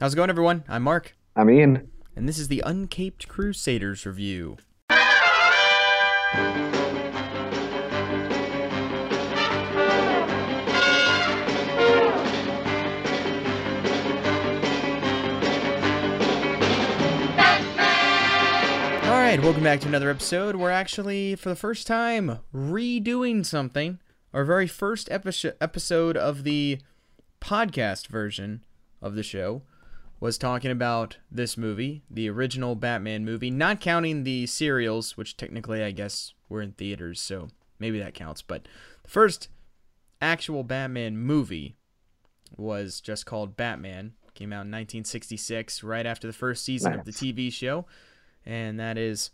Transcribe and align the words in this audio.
How's 0.00 0.14
it 0.14 0.16
going, 0.16 0.30
everyone? 0.30 0.64
I'm 0.68 0.82
Mark, 0.82 1.14
I'm 1.36 1.50
Ian. 1.50 1.90
and 2.16 2.26
this 2.28 2.38
is 2.38 2.48
the 2.48 2.62
Uncaped 2.64 3.28
Crusaders 3.28 4.06
review. 4.06 4.56
All 19.02 19.16
right, 19.16 19.40
welcome 19.42 19.64
back 19.64 19.80
to 19.80 19.88
another 19.88 20.08
episode. 20.08 20.54
We're 20.54 20.70
actually, 20.70 21.34
for 21.34 21.48
the 21.48 21.56
first 21.56 21.86
time, 21.86 22.38
redoing 22.54 23.44
something. 23.44 23.98
Our 24.32 24.44
very 24.44 24.68
first 24.68 25.10
epi- 25.10 25.52
episode 25.60 26.16
of 26.16 26.44
the 26.44 26.78
podcast 27.40 28.06
version 28.06 28.64
of 29.02 29.16
the 29.16 29.24
show 29.24 29.62
was 30.20 30.36
talking 30.36 30.70
about 30.70 31.16
this 31.30 31.56
movie, 31.56 32.02
the 32.10 32.28
original 32.28 32.74
Batman 32.74 33.24
movie, 33.24 33.50
not 33.50 33.80
counting 33.80 34.22
the 34.22 34.46
serials, 34.46 35.16
which 35.16 35.36
technically 35.36 35.82
I 35.82 35.90
guess 35.90 36.34
were 36.48 36.60
in 36.60 36.72
theaters, 36.72 37.20
so 37.20 37.48
maybe 37.78 37.98
that 37.98 38.14
counts. 38.14 38.42
But 38.42 38.68
the 39.02 39.10
first 39.10 39.48
actual 40.20 40.62
Batman 40.62 41.16
movie 41.16 41.76
was 42.56 43.00
just 43.00 43.24
called 43.24 43.56
Batman. 43.56 44.12
Came 44.34 44.52
out 44.52 44.66
in 44.66 44.70
1966, 44.70 45.82
right 45.82 46.06
after 46.06 46.26
the 46.26 46.32
first 46.32 46.64
season 46.64 46.94
of 46.94 47.04
the 47.04 47.12
TV 47.12 47.52
show, 47.52 47.86
and 48.46 48.78
that 48.78 48.96
is 48.96 49.30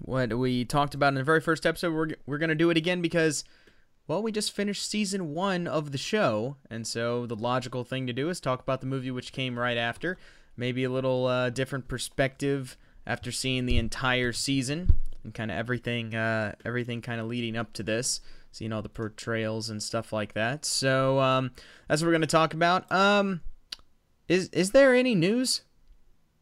what 0.00 0.32
we 0.38 0.64
talked 0.64 0.94
about 0.94 1.08
in 1.08 1.14
the 1.14 1.24
very 1.24 1.40
first 1.40 1.66
episode. 1.66 1.92
We're 1.92 2.08
we're 2.26 2.38
gonna 2.38 2.54
do 2.54 2.70
it 2.70 2.76
again 2.76 3.02
because, 3.02 3.44
well, 4.06 4.22
we 4.22 4.32
just 4.32 4.52
finished 4.52 4.88
season 4.88 5.34
one 5.34 5.66
of 5.66 5.92
the 5.92 5.98
show, 5.98 6.56
and 6.70 6.86
so 6.86 7.26
the 7.26 7.36
logical 7.36 7.84
thing 7.84 8.06
to 8.06 8.12
do 8.12 8.28
is 8.28 8.40
talk 8.40 8.60
about 8.60 8.80
the 8.80 8.86
movie 8.86 9.10
which 9.10 9.32
came 9.32 9.58
right 9.58 9.78
after. 9.78 10.18
Maybe 10.56 10.84
a 10.84 10.90
little 10.90 11.26
uh, 11.26 11.50
different 11.50 11.88
perspective 11.88 12.76
after 13.06 13.32
seeing 13.32 13.66
the 13.66 13.78
entire 13.78 14.32
season 14.32 14.94
and 15.24 15.32
kind 15.32 15.50
of 15.50 15.56
everything, 15.56 16.14
uh, 16.14 16.54
everything 16.64 17.00
kind 17.02 17.20
of 17.20 17.26
leading 17.26 17.56
up 17.56 17.72
to 17.74 17.82
this. 17.82 18.20
Seeing 18.52 18.72
all 18.72 18.82
the 18.82 18.88
portrayals 18.88 19.68
and 19.68 19.82
stuff 19.82 20.12
like 20.12 20.34
that. 20.34 20.64
So 20.64 21.18
um, 21.18 21.50
that's 21.88 22.00
what 22.00 22.06
we're 22.06 22.12
gonna 22.12 22.28
talk 22.28 22.54
about. 22.54 22.90
Um, 22.92 23.40
is 24.28 24.48
is 24.50 24.70
there 24.70 24.94
any 24.94 25.16
news 25.16 25.62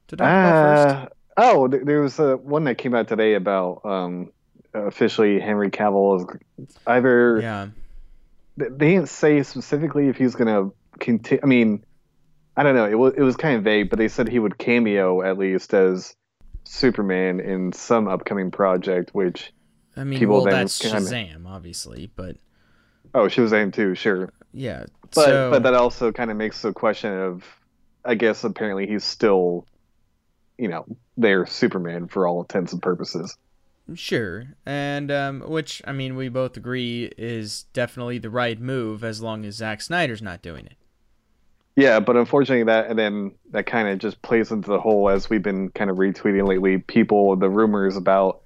to 0.09 0.17
talk 0.17 0.27
about 0.27 0.77
first? 0.77 0.94
Uh, 0.94 1.09
oh, 1.39 1.69
there 1.69 2.03
was 2.03 2.20
uh, 2.20 2.34
one 2.37 2.65
that 2.65 2.77
came 2.77 2.94
out 2.94 3.09
today 3.09 3.33
about 3.33 3.81
um, 3.87 4.31
officially 4.75 5.39
Henry 5.41 5.70
Cavill 5.70 6.20
is 6.20 6.77
either 6.87 7.41
Yeah. 7.41 7.69
they 8.56 8.69
didn't 8.95 9.09
say 9.09 9.42
specifically 9.42 10.09
if 10.09 10.17
he's 10.17 10.34
gonna 10.34 10.70
continue. 10.98 11.41
I 11.42 11.47
mean, 11.47 11.84
I 12.56 12.62
don't 12.62 12.75
know. 12.75 12.87
It 12.87 12.95
was 12.98 13.15
it 13.15 13.23
was 13.23 13.37
kind 13.37 13.56
of 13.56 13.65
vague, 13.65 13.91
but 13.91 13.98
they 13.98 14.09
said 14.09 14.28
he 14.28 14.39
would 14.39 14.59
cameo 14.59 15.23
at 15.23 15.39
least 15.39 15.73
as 15.75 16.15
Superman 16.65 17.41
in 17.41 17.73
some 17.73 18.09
upcoming 18.09 18.50
project. 18.50 19.11
Which 19.15 19.53
I 19.97 20.05
mean, 20.05 20.19
people 20.19 20.37
well, 20.37 20.45
then 20.45 20.55
that's 20.55 20.78
kinda- 20.78 20.98
Shazam, 21.00 21.47
obviously, 21.47 22.11
but 22.15 22.37
oh, 23.15 23.27
Shazam 23.27 23.73
too, 23.73 23.95
sure. 23.95 24.33
yeah. 24.53 24.84
But 25.15 25.25
so, 25.27 25.50
but 25.50 25.62
that 25.65 25.75
also 25.75 26.12
kind 26.12 26.31
of 26.31 26.39
makes 26.39 26.62
the 26.62 26.73
question 26.73 27.12
of, 27.12 27.45
I 28.05 28.15
guess 28.15 28.45
apparently 28.45 28.87
he's 28.87 29.05
still, 29.05 29.67
you 30.56 30.69
know, 30.69 30.87
their 31.19 31.45
Superman 31.45 32.09
for 32.09 32.27
all 32.27 32.41
intents 32.41 32.73
and 32.73 32.81
purposes. 32.81 33.37
Sure, 33.97 34.55
and 34.67 35.11
um, 35.11 35.41
which 35.41 35.83
I 35.87 35.93
mean, 35.93 36.17
we 36.17 36.29
both 36.29 36.57
agree 36.57 37.12
is 37.19 37.65
definitely 37.73 38.19
the 38.19 38.31
right 38.31 38.61
move 38.61 39.05
as 39.05 39.21
long 39.23 39.45
as 39.45 39.57
Zack 39.57 39.81
Snyder's 39.83 40.23
not 40.23 40.43
doing 40.43 40.67
it. 40.67 40.77
Yeah, 41.77 42.01
but 42.01 42.17
unfortunately, 42.17 42.65
that 42.65 42.89
and 42.89 42.99
then 42.99 43.34
that 43.53 43.65
kind 43.67 43.89
of 43.89 43.99
just 43.99 44.21
plays 44.23 44.51
into 44.53 44.69
the 44.69 44.81
whole 44.81 45.09
as 45.09 45.31
we've 45.31 45.43
been 45.43 45.71
kind 45.71 45.91
of 45.91 45.97
retweeting 45.97 46.47
lately. 46.47 46.79
People, 46.79 47.34
the 47.37 47.49
rumors 47.49 47.97
about 47.97 48.43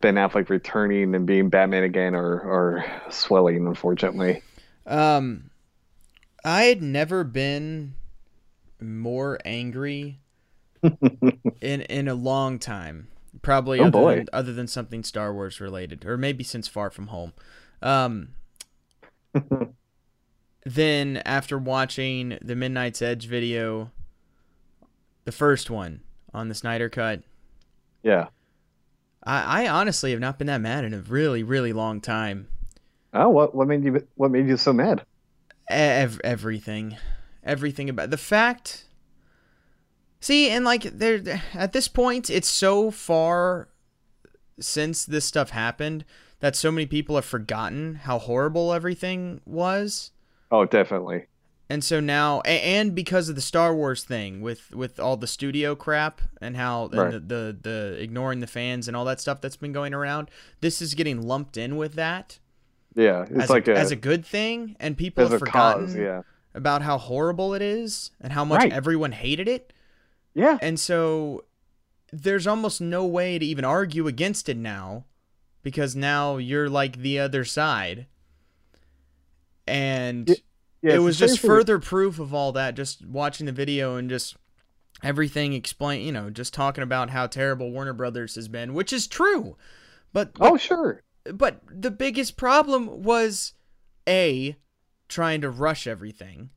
Ben 0.00 0.16
Affleck 0.16 0.50
returning 0.50 1.14
and 1.14 1.26
being 1.26 1.48
Batman 1.48 1.84
again 1.84 2.14
are 2.14 2.40
are 2.42 3.02
swelling. 3.10 3.66
Unfortunately, 3.66 4.42
Um, 4.86 5.50
I 6.44 6.64
had 6.64 6.82
never 6.82 7.24
been 7.24 7.94
more 8.80 9.38
angry 9.44 10.20
in 11.60 11.80
in 11.82 12.08
a 12.08 12.14
long 12.14 12.58
time. 12.58 13.08
Probably 13.42 13.78
Oh, 13.80 13.84
other 13.84 13.90
boy. 13.90 14.16
than 14.16 14.28
other 14.32 14.52
than 14.52 14.66
something 14.66 15.04
Star 15.04 15.32
Wars 15.32 15.60
related, 15.60 16.04
or 16.04 16.16
maybe 16.16 16.42
since 16.44 16.66
Far 16.68 16.90
From 16.90 17.08
Home. 17.08 17.32
Um, 17.82 18.28
then 20.64 21.18
after 21.24 21.58
watching 21.58 22.38
the 22.42 22.56
Midnight's 22.56 23.02
Edge 23.02 23.26
video, 23.26 23.90
the 25.24 25.32
first 25.32 25.70
one 25.70 26.00
on 26.32 26.48
the 26.48 26.54
Snyder 26.54 26.88
Cut, 26.88 27.22
yeah. 28.02 28.28
I, 29.24 29.64
I 29.64 29.68
honestly 29.68 30.12
have 30.12 30.20
not 30.20 30.38
been 30.38 30.46
that 30.46 30.60
mad 30.60 30.84
in 30.84 30.94
a 30.94 31.00
really 31.00 31.42
really 31.42 31.72
long 31.72 32.00
time. 32.00 32.48
Oh, 33.12 33.28
what 33.28 33.54
what 33.54 33.68
made 33.68 33.84
you 33.84 34.06
what 34.14 34.30
made 34.30 34.46
you 34.48 34.56
so 34.56 34.72
mad? 34.72 35.04
Ev- 35.68 36.20
everything 36.24 36.96
everything 37.44 37.88
about 37.88 38.10
the 38.10 38.16
fact 38.16 38.85
see 40.26 40.50
and 40.50 40.64
like 40.64 40.82
there 40.84 41.20
at 41.54 41.72
this 41.72 41.88
point 41.88 42.28
it's 42.30 42.48
so 42.48 42.90
far 42.90 43.68
since 44.58 45.04
this 45.04 45.24
stuff 45.24 45.50
happened 45.50 46.04
that 46.40 46.56
so 46.56 46.70
many 46.70 46.86
people 46.86 47.14
have 47.16 47.24
forgotten 47.24 47.96
how 47.96 48.18
horrible 48.18 48.72
everything 48.72 49.40
was 49.46 50.10
Oh, 50.50 50.64
definitely. 50.64 51.26
and 51.68 51.82
so 51.82 51.98
now 52.00 52.40
and 52.42 52.94
because 52.94 53.28
of 53.28 53.34
the 53.34 53.40
Star 53.42 53.74
Wars 53.74 54.04
thing 54.04 54.40
with 54.40 54.72
with 54.74 55.00
all 55.00 55.16
the 55.16 55.26
studio 55.26 55.74
crap 55.74 56.20
and 56.40 56.56
how 56.56 56.84
and 56.92 57.12
the, 57.12 57.20
the 57.20 57.56
the 57.68 57.96
ignoring 58.00 58.40
the 58.40 58.46
fans 58.46 58.86
and 58.88 58.96
all 58.96 59.04
that 59.06 59.20
stuff 59.20 59.40
that's 59.40 59.56
been 59.56 59.72
going 59.72 59.92
around 59.92 60.30
this 60.60 60.80
is 60.80 60.94
getting 60.94 61.22
lumped 61.26 61.56
in 61.56 61.76
with 61.76 61.94
that 61.94 62.38
Yeah, 62.94 63.22
it's 63.28 63.44
as, 63.44 63.50
like 63.50 63.66
a, 63.68 63.72
a, 63.72 63.76
as 63.76 63.90
a 63.90 63.96
good 63.96 64.24
thing 64.24 64.76
and 64.78 64.96
people 64.96 65.26
have 65.28 65.40
forgotten 65.40 65.86
cause. 65.86 65.96
Yeah, 65.96 66.22
about 66.54 66.80
how 66.82 66.96
horrible 66.96 67.52
it 67.54 67.62
is 67.62 68.10
and 68.20 68.32
how 68.32 68.44
much 68.44 68.60
Right. 68.62 68.72
everyone 68.72 69.12
hated 69.12 69.48
it. 69.48 69.72
Yeah, 70.36 70.58
And 70.62 70.78
so 70.78 71.44
there's 72.12 72.46
almost 72.46 72.80
no 72.80 73.04
way 73.04 73.38
to 73.38 73.44
even 73.44 73.64
argue 73.64 74.06
against 74.06 74.48
it 74.48 74.56
now 74.56 75.04
because 75.62 75.96
now 75.96 76.36
you're 76.36 76.68
like 76.70 76.98
the 76.98 77.18
other 77.18 77.44
side. 77.44 78.06
And 79.66 80.28
Y- 80.28 80.36
yeah. 80.82 80.94
it 80.94 80.98
was 80.98 81.18
just 81.18 81.40
further 81.40 81.78
proof 81.78 82.18
of 82.18 82.32
all 82.32 82.52
that 82.52 82.74
just 82.76 83.04
watching 83.04 83.46
the 83.46 83.52
video 83.52 83.96
and 83.96 84.08
just 84.08 84.36
everything 85.02 85.52
explain, 85.52 86.06
you 86.06 86.12
know, 86.12 86.30
just 86.30 86.54
talking 86.54 86.84
about 86.84 87.10
how 87.10 87.26
terrible 87.26 87.70
Warner 87.72 87.92
Brothers 87.92 88.34
has 88.36 88.48
been, 88.48 88.74
which 88.74 88.92
is 88.92 89.06
true. 89.06 89.56
But 90.12 90.32
Oh, 90.40 90.56
sure. 90.56 91.02
but 91.34 91.60
the 91.68 91.90
biggest 91.90 92.36
problem 92.36 93.02
was 93.02 93.54
a 94.08 94.56
trying 95.08 95.40
to 95.40 95.50
rush 95.50 95.86
everything 95.86 96.50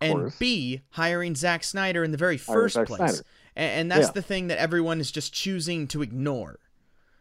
and 0.00 0.12
course. 0.14 0.38
b 0.38 0.82
hiring 0.90 1.34
Zack 1.34 1.64
Snyder 1.64 2.04
in 2.04 2.10
the 2.10 2.18
very 2.18 2.36
first 2.36 2.76
place 2.84 3.22
and, 3.54 3.80
and 3.80 3.90
that's 3.90 4.08
Yeah. 4.08 4.12
the 4.12 4.22
thing 4.22 4.48
that 4.48 4.58
everyone 4.58 5.00
is 5.00 5.10
just 5.10 5.32
choosing 5.32 5.86
to 5.88 6.02
ignore 6.02 6.58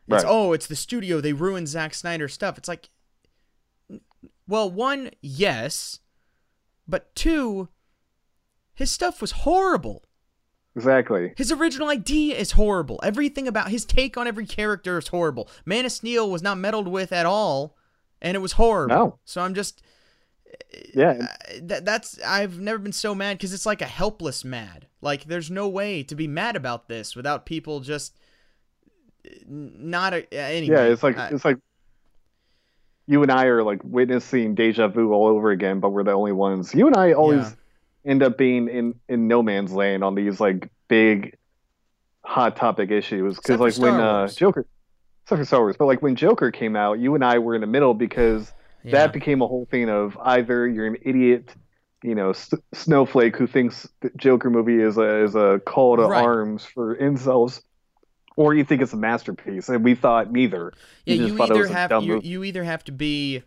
it's 0.08 0.24
Right. 0.24 0.26
oh 0.28 0.54
it's 0.54 0.68
the 0.68 0.76
studio 0.76 1.22
they 1.22 1.34
ruined 1.34 1.68
Zack 1.68 1.94
Snyder's 1.94 2.34
stuff 2.34 2.58
it's 2.58 2.68
like 2.68 2.90
well 4.48 4.70
one 4.70 5.12
yes 5.22 6.00
but 6.88 7.14
two 7.16 7.70
his 8.74 8.92
stuff 8.92 9.22
was 9.22 9.32
horrible 9.32 10.04
Exactly. 10.76 11.34
his 11.38 11.54
original 11.54 11.88
idea 11.88 12.36
is 12.36 12.52
horrible. 12.52 13.00
Everything 13.02 13.48
about 13.48 13.70
his 13.70 13.86
take 13.86 14.18
on 14.18 14.28
every 14.28 14.46
character 14.46 14.98
is 14.98 15.08
horrible. 15.08 15.48
Man 15.66 15.86
of 15.86 15.94
Steel 15.94 16.30
was 16.30 16.42
not 16.42 16.58
meddled 16.58 16.90
with 16.90 17.14
at 17.14 17.26
all, 17.26 17.78
and 18.22 18.36
it 18.36 18.42
was 18.42 18.52
horrible. 18.52 18.94
No. 18.94 19.20
So 19.24 19.40
I'm 19.40 19.54
just 19.54 19.82
Yeah, 20.94 21.12
uh, 21.22 21.54
that 21.64 21.86
that's 21.86 22.20
I've 22.24 22.60
never 22.60 22.78
been 22.80 22.92
so 22.92 23.14
mad 23.16 23.38
because 23.38 23.54
it's 23.54 23.66
like 23.66 23.82
a 23.82 23.86
helpless 23.88 24.44
mad. 24.46 24.88
Like 25.02 25.26
there's 25.26 25.50
no 25.52 25.68
way 25.68 26.04
to 26.04 26.16
be 26.16 26.28
mad 26.28 26.56
about 26.56 26.88
this 26.88 27.16
without 27.16 27.46
people 27.46 27.80
just 27.82 28.18
not 29.48 30.14
a, 30.14 30.34
anyway. 30.34 30.76
yeah. 30.76 30.84
It's 30.86 31.04
like 31.04 31.18
I- 31.18 31.30
it's 31.30 31.46
like 31.46 31.58
you 33.08 33.22
and 33.22 33.32
I 33.32 33.46
are 33.46 33.64
like 33.64 33.82
witnessing 33.84 34.56
deja 34.56 34.88
vu 34.88 35.14
all 35.14 35.28
over 35.28 35.52
again, 35.52 35.80
but 35.80 35.90
we're 35.90 36.04
the 36.04 36.12
only 36.12 36.32
ones. 36.32 36.74
You 36.74 36.88
and 36.88 36.96
I 36.96 37.14
always 37.14 37.42
Yeah. 37.42 38.12
end 38.12 38.24
up 38.24 38.38
being 38.38 38.68
in 38.68 38.96
in 39.10 39.28
no 39.28 39.44
man's 39.44 39.72
land 39.74 40.04
on 40.04 40.16
these 40.16 40.40
like 40.40 40.70
big 40.88 41.38
hot 42.24 42.56
topic 42.56 42.90
issues 42.92 43.36
because 43.38 43.60
like 43.60 43.78
when 43.78 43.94
uh. 44.00 44.28
Joker, 44.28 44.66
except 45.24 45.40
for 45.40 45.46
Star 45.46 45.60
Wars, 45.62 45.76
but 45.78 45.86
like 45.86 46.02
when 46.02 46.16
Joker 46.16 46.52
came 46.52 46.76
out, 46.76 47.00
you 47.00 47.14
and 47.16 47.24
I 47.24 47.38
were 47.40 47.54
in 47.56 47.62
the 47.62 47.68
middle 47.68 47.94
because 47.94 48.52
yeah. 48.86 48.92
that 48.92 49.14
became 49.14 49.42
a 49.42 49.48
whole 49.48 49.66
thing 49.70 49.90
of 49.90 50.18
either 50.22 50.68
you're 50.68 50.88
an 50.88 50.98
idiot, 51.02 51.54
you 52.04 52.16
know, 52.16 52.30
s- 52.32 52.54
snowflake 52.74 53.36
who 53.36 53.48
thinks 53.48 53.88
the 54.02 54.12
Joker 54.16 54.50
movie 54.50 54.80
is 54.82 54.98
a 54.98 55.24
is 55.24 55.36
a 55.36 55.60
call 55.66 55.98
to 55.98 56.04
Right. 56.04 56.24
arms 56.24 56.64
for 56.66 56.96
incels, 56.96 57.62
or 58.36 58.54
you 58.54 58.64
think 58.64 58.82
it's 58.82 58.94
a 58.94 58.98
masterpiece, 58.98 59.70
and 59.70 59.84
we 59.84 59.96
thought 59.96 60.32
neither. 60.32 60.72
Yeah, 61.06 61.16
You 61.16 61.28
you 61.28 61.44
either 61.44 61.68
have 61.68 61.92
you, 62.04 62.20
you 62.24 62.44
either 62.44 62.64
have 62.64 62.84
to 62.86 62.92
be 62.92 63.44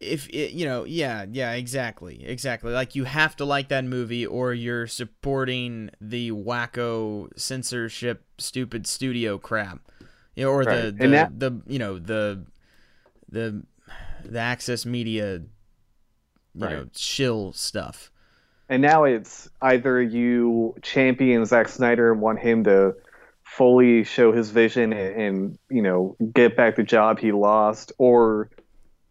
if 0.00 0.28
it, 0.28 0.52
you 0.52 0.64
know, 0.64 0.84
yeah, 0.84 1.26
yeah, 1.30 1.52
exactly, 1.54 2.24
exactly. 2.24 2.72
Like 2.72 2.94
you 2.94 3.02
have 3.04 3.34
to 3.36 3.44
like 3.44 3.68
that 3.68 3.84
movie, 3.84 4.24
or 4.24 4.54
you're 4.54 4.86
supporting 4.86 5.90
the 6.00 6.30
wacko 6.30 7.28
censorship, 7.36 8.24
stupid 8.38 8.86
studio 8.86 9.38
crap, 9.38 9.80
you 10.36 10.44
know, 10.44 10.50
or 10.52 10.64
the 10.64 10.70
Right. 10.70 10.96
the, 10.98 11.04
And 11.04 11.14
that- 11.14 11.40
the 11.40 11.60
you 11.66 11.78
know 11.80 11.98
the 11.98 12.44
the 13.28 13.64
the 14.28 14.38
access 14.38 14.84
media, 14.86 15.34
you 15.38 15.44
Right. 16.54 16.72
know, 16.72 16.86
shill 16.94 17.52
stuff. 17.52 18.10
And 18.68 18.82
now 18.82 19.04
it's 19.04 19.48
either 19.62 20.00
you 20.02 20.74
champion 20.82 21.44
Zack 21.46 21.68
Snyder 21.68 22.12
and 22.12 22.20
want 22.20 22.38
him 22.40 22.64
to 22.64 22.94
fully 23.44 24.04
show 24.04 24.30
his 24.32 24.50
vision 24.50 24.92
and, 24.92 25.20
and 25.22 25.58
you 25.70 25.80
know 25.82 26.16
get 26.34 26.54
back 26.56 26.76
the 26.76 26.82
job 26.82 27.18
he 27.18 27.32
lost, 27.32 27.92
or 27.98 28.50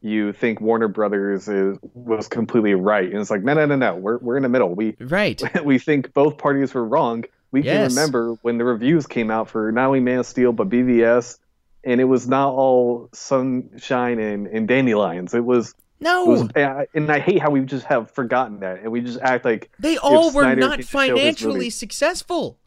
you 0.01 0.31
think 0.31 0.61
Warner 0.61 0.87
Brothers 0.87 1.47
is 1.47 1.77
was 1.95 2.27
completely 2.27 2.75
right. 2.75 3.09
And 3.09 3.19
it's 3.19 3.31
like, 3.31 3.41
no, 3.43 3.55
no, 3.55 3.65
no, 3.65 3.75
no. 3.75 3.95
We're 3.95 4.17
we're 4.19 4.37
in 4.37 4.43
the 4.43 4.49
middle. 4.49 4.75
We 4.75 4.95
Right. 4.99 5.41
we 5.65 5.79
think 5.79 6.13
both 6.13 6.37
parties 6.37 6.73
were 6.75 6.85
wrong. 6.85 7.23
We 7.51 7.63
can 7.63 7.89
remember 7.89 8.33
when 8.43 8.57
the 8.59 8.65
reviews 8.65 9.07
came 9.07 9.31
out 9.31 9.49
for 9.49 9.71
not 9.71 9.87
only 9.87 10.01
Man 10.01 10.19
of 10.19 10.25
Steel 10.27 10.51
but 10.51 10.69
BVS, 10.69 11.39
and 11.87 11.99
it 12.01 12.05
was 12.05 12.27
not 12.27 12.49
all 12.53 13.09
sunshine 13.13 14.19
and, 14.19 14.47
and 14.47 14.67
dandelions. 14.67 15.33
It 15.33 15.45
was, 15.45 15.73
No, 15.99 16.23
it 16.25 16.29
was, 16.55 16.85
and 16.93 17.11
I 17.11 17.19
hate 17.19 17.41
how 17.41 17.49
we 17.49 17.61
just 17.61 17.85
have 17.85 18.11
forgotten 18.11 18.59
that, 18.59 18.81
and 18.81 18.91
we 18.91 19.01
just 19.01 19.19
act 19.21 19.45
like 19.45 19.71
they 19.79 19.97
all 19.97 20.31
were 20.33 20.43
Snyder 20.43 20.61
not 20.61 20.71
could 20.71 20.79
just 20.81 20.91
show 20.91 20.99
his 20.99 21.09
financially 21.09 21.69
successful. 21.69 22.59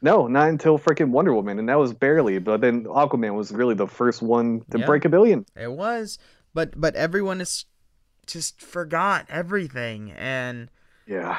no, 0.00 0.26
not 0.28 0.48
until 0.48 0.78
freaking 0.78 1.10
Wonder 1.10 1.34
Woman, 1.34 1.58
and 1.58 1.68
that 1.68 1.78
was 1.78 1.92
barely. 1.92 2.38
But 2.38 2.60
then 2.60 2.84
Aquaman 2.84 3.34
was 3.34 3.50
really 3.52 3.74
the 3.74 3.86
first 3.88 4.22
one 4.22 4.62
to 4.70 4.78
Yeah. 4.78 4.86
break 4.86 5.04
a 5.04 5.08
billion. 5.08 5.44
It 5.56 5.72
was, 5.72 6.18
but 6.54 6.80
but 6.80 6.94
everyone 6.94 7.40
is 7.40 7.64
just 8.26 8.62
forgot 8.62 9.26
everything 9.28 10.12
and. 10.12 10.70
Yeah, 11.06 11.38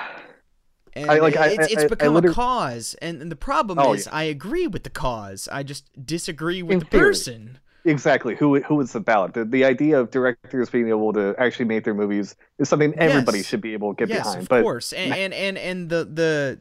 And 1.01 1.11
I- 1.11 1.19
like, 1.19 1.35
it's, 1.35 1.41
I- 1.41 1.71
it's 1.73 1.83
I- 1.83 1.87
become 1.87 2.15
a 2.17 2.33
cause, 2.33 2.95
and, 3.01 3.21
and 3.21 3.31
the 3.31 3.35
problem 3.35 3.79
Oh, 3.79 3.93
is, 3.93 4.05
yeah. 4.05 4.15
I 4.15 4.23
agree 4.23 4.67
with 4.67 4.83
the 4.83 4.89
cause. 4.89 5.47
I 5.51 5.63
just 5.63 5.85
disagree 6.05 6.61
with 6.63 6.73
In 6.73 6.79
the 6.79 6.85
theory. 6.85 7.01
person. 7.09 7.57
exactly. 7.85 8.35
Who 8.35 8.59
who 8.61 8.81
it's 8.81 8.95
about? 8.95 9.33
The 9.33 9.45
the 9.45 9.63
idea 9.65 9.99
of 9.99 10.11
directors 10.11 10.69
being 10.69 10.89
able 10.89 11.13
to 11.13 11.33
actually 11.37 11.65
make 11.65 11.83
their 11.85 11.93
movies 11.93 12.35
is 12.57 12.67
something 12.69 12.93
everybody 12.97 13.39
Yes. 13.39 13.47
should 13.47 13.61
be 13.61 13.73
able 13.73 13.93
to 13.93 14.05
get 14.05 14.09
yes, 14.09 14.23
behind. 14.25 14.41
of 14.43 14.49
but 14.49 14.63
course, 14.63 14.93
and, 14.93 15.13
and 15.13 15.33
and 15.33 15.57
and 15.57 15.89
the 15.89 16.03
the 16.05 16.59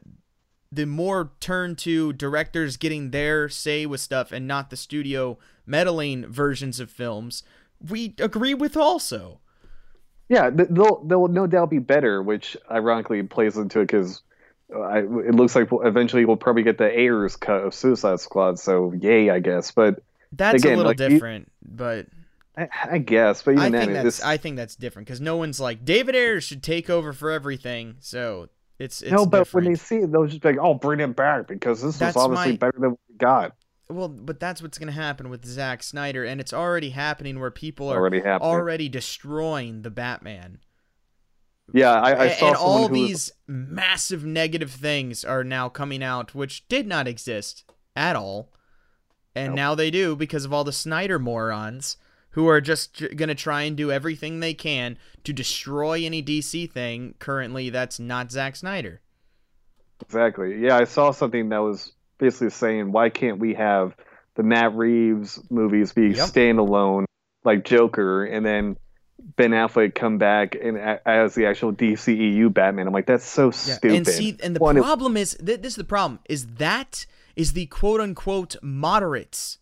the 0.71 0.85
more 0.87 1.33
turn 1.41 1.75
to 1.77 2.13
directors 2.13 2.77
getting 2.77 3.11
their 3.11 3.49
say 3.49 3.87
with 3.87 4.01
stuff, 4.01 4.33
and 4.33 4.47
not 4.47 4.69
the 4.71 4.77
studio 4.77 5.39
meddling 5.67 6.27
versions 6.27 6.79
of 6.81 6.91
films. 6.91 7.43
We 7.81 8.15
agree 8.19 8.55
with 8.55 8.77
also. 8.77 9.41
Yeah, 10.29 10.51
they'll 10.51 11.03
they'll 11.05 11.29
no 11.29 11.47
doubt 11.47 11.71
be 11.71 11.79
better, 11.79 12.23
which 12.23 12.55
ironically 12.71 13.23
plays 13.23 13.57
into 13.57 13.81
it 13.81 13.85
because 13.87 14.21
it 14.71 15.35
looks 15.35 15.55
like 15.57 15.71
we'll, 15.71 15.87
eventually 15.87 16.25
we'll 16.25 16.37
probably 16.37 16.63
get 16.63 16.79
the 16.79 16.91
Ayers 16.99 17.37
cut 17.37 17.65
of 17.65 17.75
Suicide 17.75 18.21
Squad. 18.21 18.59
So 18.59 18.93
yay, 18.93 19.31
I 19.31 19.39
guess. 19.41 19.71
But 19.71 20.03
That's 20.33 20.65
a 20.65 20.69
little 20.69 20.85
like, 20.85 21.01
you- 21.01 21.09
different, 21.09 21.51
but 21.63 22.07
I, 22.57 22.69
I 22.93 22.99
guess. 22.99 23.43
But 23.43 23.53
even 23.53 23.63
I 23.63 23.69
then, 23.71 23.81
think 23.87 23.93
that's 23.95 24.07
it's 24.19 24.23
I 24.25 24.37
think 24.37 24.57
that's 24.57 24.77
different 24.77 25.07
because 25.07 25.21
no 25.21 25.37
one's 25.37 25.61
like 25.61 25.85
David 25.85 26.15
Ayers 26.15 26.45
should 26.45 26.63
take 26.63 26.91
over 26.91 27.13
for 27.13 27.31
everything. 27.31 27.97
So 28.01 28.49
it's 28.79 29.01
it's 29.03 29.11
no. 29.13 29.27
But 29.27 29.53
when 29.55 29.65
they 29.65 29.71
different. 29.71 29.89
see 29.89 29.97
it, 30.05 30.13
they'll 30.13 30.27
just 30.27 30.43
be 30.43 30.49
like, 30.51 30.59
"Oh, 30.59 30.75
bring 30.75 31.01
it 31.01 31.17
back," 31.17 31.47
because 31.49 31.83
this 31.83 31.99
That's 31.99 32.17
is 32.17 32.23
obviously 32.23 32.53
my- 32.53 32.57
better 32.59 32.79
than 32.79 32.91
what 32.91 33.01
we 33.09 33.15
got. 33.17 33.55
Well, 33.91 34.09
but 34.11 34.39
that's 34.39 34.61
what's 34.61 34.77
going 34.77 34.89
to 34.89 35.01
happen 35.01 35.31
with 35.31 35.47
Zack 35.47 35.83
Snyder, 35.83 36.23
and 36.23 36.43
it's 36.43 36.53
already 36.53 36.91
happening 36.91 37.41
where 37.41 37.51
people 37.51 37.89
are 37.89 37.97
Already 37.97 38.23
already 38.23 38.91
destroying 38.91 39.81
the 39.81 39.91
Batman. 39.91 40.59
Yeah, 41.73 41.93
I, 41.93 42.25
I 42.25 42.29
saw 42.31 42.49
and 42.49 42.57
all 42.57 42.89
who 42.89 42.93
was- 43.01 43.09
these 43.09 43.33
massive 43.47 44.25
negative 44.25 44.71
things 44.71 45.25
are 45.25 45.45
now 45.45 45.69
coming 45.69 46.03
out, 46.03 46.35
which 46.35 46.67
did 46.69 46.87
not 46.87 47.07
exist 47.07 47.65
at 47.95 48.17
all, 48.17 48.53
and 49.35 49.49
Nope. 49.49 49.57
now 49.57 49.75
they 49.75 49.91
do 49.91 50.17
because 50.17 50.45
of 50.45 50.53
all 50.53 50.65
the 50.65 50.73
Snyder 50.73 51.19
morons 51.19 51.97
who 52.31 52.47
are 52.49 52.61
just 52.61 53.01
going 53.17 53.29
to 53.29 53.35
try 53.35 53.63
and 53.63 53.77
do 53.77 53.91
everything 53.91 54.41
they 54.41 54.55
can 54.55 54.97
to 55.25 55.33
destroy 55.33 56.05
any 56.05 56.23
DC 56.23 56.71
thing 56.71 57.15
currently 57.19 57.69
that's 57.71 57.99
not 57.99 58.31
Zack 58.31 58.57
Snyder. 58.57 59.01
Exactly. 60.03 60.61
Yeah, 60.61 60.77
I 60.77 60.85
saw 60.85 61.11
something 61.11 61.49
that 61.49 61.59
was 61.59 61.93
basically 62.19 62.51
saying, 62.51 62.93
why 62.93 63.11
can't 63.11 63.39
we 63.39 63.55
have 63.55 63.95
the 64.37 64.43
Matt 64.43 64.75
Reeves 64.75 65.41
movies 65.51 65.93
be 65.93 66.09
Yep. 66.11 66.29
standalone, 66.29 67.05
like 67.45 67.65
Joker, 67.65 68.25
and 68.25 68.45
then 68.47 68.77
Ben 69.37 69.51
Affleck 69.51 69.95
come 69.95 70.19
back 70.19 70.57
and 70.61 70.79
as 70.79 71.35
the 71.35 71.47
actual 71.47 71.73
DCEU 71.73 72.53
Batman? 72.53 72.87
I'm 72.87 72.93
like, 72.93 73.07
that's 73.07 73.25
so 73.27 73.51
stupid. 73.51 73.93
And 73.93 74.07
see, 74.07 74.37
and 74.43 74.57
the 74.57 74.61
One, 74.61 74.77
problem 74.77 75.17
is 75.17 75.37
th- 75.45 75.61
this 75.61 75.73
is 75.73 75.77
the 75.77 75.85
problem 75.85 76.21
is 76.29 76.47
that 76.57 77.07
is 77.37 77.53
the 77.53 77.67
quote 77.67 78.01
unquote 78.01 78.57
moderates 78.63 79.59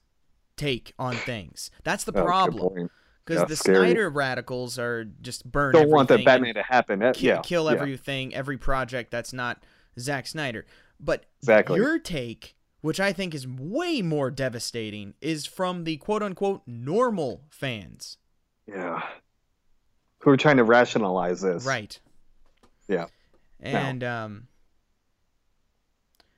take 0.57 0.95
on 0.99 1.15
things. 1.17 1.71
That's 1.85 2.05
the 2.05 2.13
problem 2.13 2.91
because 3.25 3.49
the 3.49 3.57
scary. 3.57 3.77
Snyder 3.89 4.09
radicals 4.09 4.79
are 4.79 5.05
just 5.05 5.51
burn. 5.51 5.73
Don't 5.73 5.91
want 5.91 6.09
the 6.09 6.19
Batman 6.19 6.55
to 6.55 6.63
happen. 6.63 7.01
That- 7.01 7.17
ki- 7.17 7.27
yeah, 7.27 7.41
kill 7.43 7.65
yeah. 7.67 7.73
everything, 7.73 8.35
every 8.35 8.57
project 8.57 9.11
that's 9.11 9.33
not 9.33 9.63
Zack 9.99 10.27
Snyder. 10.27 10.65
But 10.99 11.27
Exactly. 11.41 11.79
your 11.79 11.99
take, 11.99 12.57
which 12.81 13.01
I 13.01 13.13
think 13.13 13.35
is 13.35 13.47
way 13.47 14.01
more 14.01 14.31
devastating, 14.31 15.15
is 15.21 15.45
from 15.45 15.85
the 15.85 15.97
quote 15.99 16.23
unquote 16.23 16.63
normal 16.67 17.43
fans. 17.51 18.17
Yeah. 18.67 19.03
Who 20.21 20.31
are 20.31 20.37
trying 20.37 20.57
to 20.57 20.65
rationalize 20.65 21.41
this. 21.41 21.65
Right. 21.65 21.99
Yeah. 22.89 23.07
And 23.61 24.03
um 24.05 24.49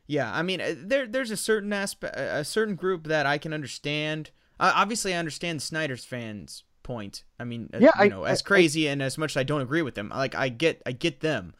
yeah, 0.06 0.32
I 0.34 0.42
mean 0.42 0.60
uh, 0.60 0.75
there 0.76 1.06
there's 1.06 1.30
a 1.30 1.36
certain 1.36 1.72
aspect 1.72 2.14
a 2.16 2.44
certain 2.44 2.75
group 2.75 3.06
that 3.06 3.26
I 3.26 3.38
can 3.38 3.52
understand. 3.52 4.30
Uh, 4.60 4.72
obviously 4.75 5.14
I 5.14 5.19
understand 5.19 5.62
Snyder's 5.62 6.04
fans 6.04 6.64
point. 6.82 7.25
I 7.38 7.44
mean, 7.44 7.69
uh, 7.75 7.78
Yeah, 7.78 7.90
you 7.98 8.04
I- 8.04 8.08
know, 8.08 8.25
as 8.25 8.40
I- 8.40 8.44
I- 8.44 8.46
crazy 8.46 8.88
and 8.88 9.02
as 9.02 9.19
much 9.19 9.32
as 9.32 9.36
I 9.36 9.42
don't 9.42 9.60
agree 9.60 9.82
with 9.82 9.94
them, 9.94 10.08
like 10.14 10.34
I 10.34 10.48
get 10.48 10.82
I 10.86 10.92
get 10.92 11.20
them. 11.20 11.54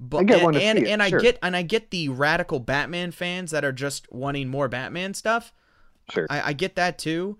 But 0.00 0.18
I 0.18 0.24
get 0.24 0.42
and 0.42 0.56
and, 0.56 0.78
it, 0.80 0.88
and 0.88 1.02
I 1.02 1.10
get 1.10 1.38
and 1.42 1.54
I 1.56 1.62
get 1.62 1.90
the 1.92 2.08
radical 2.08 2.58
Batman 2.58 3.12
fans 3.12 3.52
that 3.52 3.64
are 3.64 3.72
just 3.72 4.10
wanting 4.12 4.48
more 4.48 4.68
Batman 4.68 5.14
stuff. 5.14 5.52
Sure. 6.10 6.26
I, 6.28 6.48
I 6.48 6.52
get 6.54 6.74
that 6.74 6.98
too, 6.98 7.38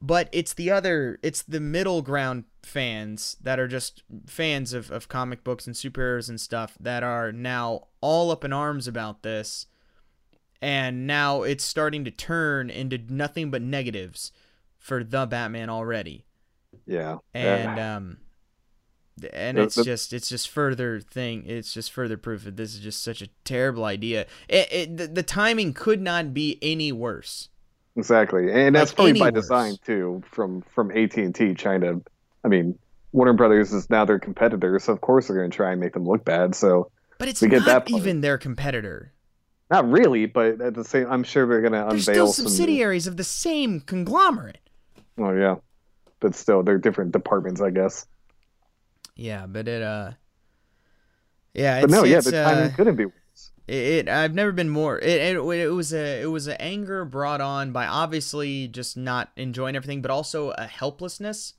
but 0.00 0.28
it's 0.32 0.54
the 0.54 0.70
other, 0.70 1.18
it's 1.22 1.42
the 1.42 1.60
middle 1.60 2.02
ground 2.02 2.44
fans 2.62 3.36
that 3.40 3.58
are 3.58 3.68
just 3.68 4.02
fans 4.26 4.72
of, 4.72 4.90
of 4.90 5.08
comic 5.08 5.44
books 5.44 5.66
and 5.66 5.76
superheroes 5.76 6.28
and 6.28 6.40
stuff 6.40 6.76
that 6.80 7.02
are 7.02 7.32
now 7.32 7.88
all 8.00 8.30
up 8.30 8.44
in 8.44 8.52
arms 8.52 8.88
about 8.88 9.22
this, 9.22 9.66
and 10.60 11.06
now 11.06 11.42
it's 11.42 11.64
starting 11.64 12.04
to 12.04 12.10
turn 12.10 12.70
into 12.70 12.98
nothing 13.08 13.50
but 13.50 13.62
negatives 13.62 14.32
for 14.78 15.04
the 15.04 15.26
Batman 15.26 15.70
already, 15.70 16.24
yeah. 16.86 17.18
and 17.32 17.78
Uh, 17.78 17.82
um, 17.82 18.18
and 19.32 19.58
it's 19.58 19.76
just 19.76 20.12
it's 20.12 20.28
just 20.28 20.48
further 20.48 21.00
thing 21.00 21.44
it's 21.46 21.72
just 21.72 21.92
further 21.92 22.16
proof 22.16 22.44
that 22.44 22.56
this 22.56 22.74
is 22.74 22.80
just 22.80 23.02
such 23.02 23.22
a 23.22 23.28
terrible 23.44 23.84
idea. 23.84 24.26
It, 24.48 24.72
it 24.72 24.96
the, 24.96 25.06
the 25.06 25.22
timing 25.22 25.72
could 25.72 26.00
not 26.00 26.34
be 26.34 26.58
any 26.60 26.90
worse. 26.92 27.48
Exactly, 27.96 28.50
and 28.52 28.74
that's 28.74 28.92
Like 28.96 28.96
probably 28.96 29.12
by 29.14 29.30
design 29.30 29.76
too. 29.84 30.22
From 30.26 30.62
from 30.62 30.90
AT 30.90 31.24
and 31.24 31.34
T 31.34 31.54
trying 31.54 31.80
to, 31.82 32.02
I 32.44 32.48
mean, 32.48 32.76
Warner 33.12 33.34
Brothers 33.34 33.72
is 33.72 33.88
now 33.88 34.04
their 34.04 34.18
competitor, 34.18 34.78
so 34.80 34.92
of 34.92 35.00
course 35.00 35.28
they're 35.28 35.36
going 35.36 35.50
to 35.50 35.56
try 35.56 35.70
and 35.72 35.80
make 35.80 35.92
them 35.92 36.04
look 36.04 36.24
bad. 36.24 36.54
So 36.56 36.90
But 37.18 37.26
it's 37.28 37.40
We 37.40 37.48
get 37.48 37.64
not 37.64 37.86
that 37.86 37.88
even 37.88 38.20
their 38.20 38.38
competitor. 38.38 39.12
not 39.70 39.88
really, 39.90 40.26
but 40.26 40.60
at 40.60 40.74
the 40.74 40.84
same, 40.84 41.06
I'm 41.10 41.22
sure 41.24 41.46
they're 41.46 41.60
going 41.60 41.72
to 41.72 41.84
They're 41.88 41.96
unveil 41.96 42.26
still 42.26 42.32
some. 42.32 42.46
subsidiaries 42.46 43.06
of 43.06 43.16
the 43.16 43.24
same 43.24 43.80
conglomerate. 43.80 44.58
Oh 45.18 45.32
yeah, 45.32 45.56
but 46.20 46.34
still, 46.36 46.62
they're 46.62 46.78
different 46.78 47.12
departments, 47.12 47.60
I 47.60 47.70
guess. 47.70 48.06
Yeah, 49.16 49.46
but 49.46 49.68
it 49.68 49.82
uh 49.82 50.12
Yeah, 51.52 51.80
But 51.80 51.90
it's, 51.90 51.92
no, 51.92 52.04
yeah, 52.04 52.20
the 52.20 52.32
timing 52.32 52.70
uh, 52.70 52.70
couldn't 52.70 52.96
be. 52.96 53.06
It, 53.66 53.74
it 53.74 54.08
I've 54.08 54.34
never 54.34 54.52
been 54.52 54.68
more 54.68 54.98
it, 54.98 55.20
it 55.20 55.36
it 55.36 55.68
was 55.68 55.92
a 55.92 56.22
it 56.22 56.26
was 56.26 56.46
an 56.46 56.56
anger 56.60 57.04
brought 57.04 57.40
on 57.40 57.72
by 57.72 57.86
obviously 57.86 58.68
just 58.68 58.96
not 58.96 59.30
enjoying 59.36 59.76
everything, 59.76 60.02
but 60.02 60.10
also 60.10 60.50
a 60.50 60.66
helplessness 60.66 61.54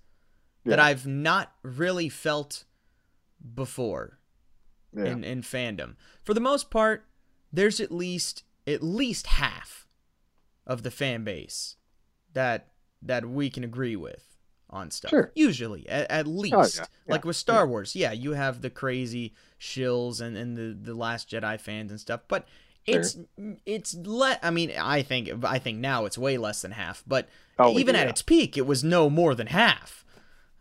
that 0.65 0.79
I've 0.79 1.05
not 1.05 1.51
really 1.61 2.09
felt 2.09 2.65
before. 3.53 4.19
Yeah. 4.95 5.05
in, 5.05 5.23
in 5.23 5.41
fandom. 5.41 5.95
For 6.23 6.33
the 6.33 6.39
most 6.39 6.71
part, 6.71 7.05
there's 7.51 7.81
at 7.81 7.91
least 7.91 8.43
at 8.65 8.81
least 8.81 9.27
half 9.27 9.87
of 10.65 10.83
the 10.83 10.91
fan 10.91 11.23
base 11.23 11.75
that 12.33 12.69
that 13.01 13.25
we 13.25 13.49
can 13.49 13.63
agree 13.63 13.95
with 13.95 14.24
on 14.69 14.91
stuff. 14.91 15.09
Sure. 15.09 15.27
Oh, 15.29 15.31
Usually, 15.35 15.87
at, 15.87 16.09
at 16.11 16.27
least. 16.27 16.77
yeah, 16.77 16.85
Like 17.07 17.23
yeah, 17.23 17.27
with 17.27 17.35
Star 17.35 17.67
Wars, 17.67 17.95
yeah, 17.95 18.11
you 18.11 18.31
have 18.33 18.61
the 18.61 18.69
crazy 18.69 19.33
shills 19.59 20.21
and, 20.21 20.35
and 20.35 20.57
the, 20.57 20.77
the 20.91 20.95
Last 20.95 21.29
Jedi 21.29 21.59
fans 21.59 21.91
and 21.91 21.99
stuff, 21.99 22.21
but 22.27 22.47
Sure. 22.87 22.99
it's 22.99 23.17
it's 23.65 23.95
le- 23.95 24.37
I 24.43 24.51
mean, 24.51 24.71
I 24.79 25.01
think 25.01 25.43
I 25.43 25.57
think 25.57 25.79
now 25.79 26.05
it's 26.05 26.17
way 26.19 26.37
less 26.37 26.61
than 26.61 26.71
half, 26.71 27.03
but 27.07 27.27
Oh, 27.57 27.79
even 27.79 27.95
at 27.95 28.03
yeah. 28.03 28.09
its 28.09 28.21
peak, 28.21 28.57
it 28.57 28.67
was 28.67 28.83
no 28.83 29.09
more 29.09 29.33
than 29.33 29.47
half. 29.47 30.05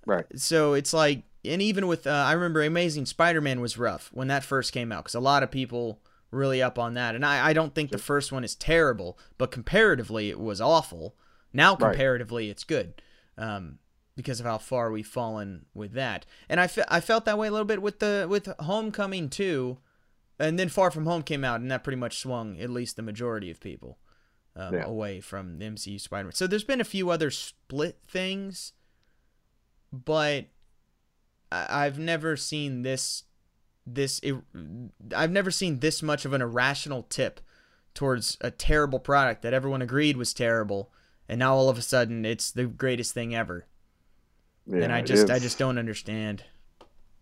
Right. 0.07 0.25
So 0.37 0.73
it's 0.73 0.95
like 0.95 1.25
and 1.45 1.61
even 1.61 1.87
with 1.87 2.07
uh, 2.07 2.11
I 2.11 2.33
remember 2.33 2.63
Amazing 2.63 3.05
Spider-Man 3.07 3.61
was 3.61 3.77
rough 3.77 4.11
when 4.15 4.29
that 4.29 4.43
first 4.43 4.73
came 4.73 4.91
out 4.91 5.05
because 5.05 5.15
a 5.15 5.21
lot 5.21 5.43
of 5.43 5.51
people 5.51 6.01
really 6.31 6.63
up 6.63 6.79
on 6.79 6.95
that, 6.95 7.15
and 7.15 7.27
I, 7.27 7.49
I 7.49 7.53
don't 7.53 7.75
think 7.75 7.91
the 7.91 7.99
first 7.99 8.33
one 8.33 8.43
is 8.43 8.55
terrible, 8.55 9.19
but 9.37 9.51
comparatively 9.51 10.31
it 10.31 10.41
was 10.41 10.61
awful. 10.63 11.15
Now 11.53 11.73
Right. 11.73 11.91
comparatively 11.91 12.49
it's 12.49 12.65
good, 12.65 13.03
um, 13.37 13.79
because 14.17 14.39
of 14.41 14.47
how 14.47 14.59
far 14.59 14.91
we've 14.91 15.07
fallen 15.07 15.67
with 15.75 15.93
that, 15.93 16.25
and 16.49 16.61
I 16.61 16.67
fe- 16.67 16.85
I 16.89 17.01
felt 17.01 17.25
that 17.25 17.39
way 17.39 17.49
a 17.49 17.51
little 17.51 17.65
bit 17.65 17.83
with 17.83 17.99
the 17.99 18.27
with 18.29 18.47
Homecoming 18.61 19.29
too, 19.29 19.79
and 20.39 20.59
then 20.59 20.69
Far 20.69 20.91
From 20.91 21.07
Home 21.07 21.23
came 21.23 21.45
out, 21.45 21.61
and 21.61 21.71
that 21.71 21.83
pretty 21.85 21.97
much 21.99 22.19
swung 22.19 22.59
at 22.61 22.71
least 22.71 22.97
the 22.97 23.03
majority 23.03 23.51
of 23.51 23.61
people 23.61 23.99
um, 24.57 24.75
Yeah. 24.75 24.85
away 24.85 25.21
from 25.21 25.59
the 25.59 25.65
MCU 25.65 25.99
Spider-Man. 26.01 26.33
So 26.35 26.47
there's 26.47 26.63
been 26.65 26.81
a 26.81 26.85
few 26.85 27.11
other 27.11 27.31
split 27.31 27.99
things, 28.07 28.73
but 29.93 30.47
I- 31.51 31.85
I've 31.87 31.99
never 31.99 32.37
seen 32.37 32.83
this 32.83 33.25
this 33.87 34.21
I've 35.15 35.31
never 35.31 35.51
seen 35.51 35.81
this 35.81 36.03
much 36.03 36.25
of 36.25 36.33
an 36.33 36.41
irrational 36.41 37.03
tip 37.03 37.41
towards 37.93 38.39
a 38.41 38.51
terrible 38.51 38.99
product 38.99 39.43
that 39.43 39.53
everyone 39.53 39.83
agreed 39.83 40.17
was 40.17 40.33
terrible, 40.33 40.91
and 41.29 41.39
now 41.39 41.55
all 41.55 41.69
of 41.69 41.77
a 41.79 41.83
sudden 41.83 42.25
it's 42.25 42.51
the 42.51 42.67
greatest 42.67 43.13
thing 43.13 43.35
ever. 43.35 43.67
Yeah, 44.67 44.85
and 44.85 44.93
I 44.93 45.03
just 45.03 45.31
I 45.31 45.39
just 45.39 45.59
don't 45.59 45.79
understand. 45.79 46.43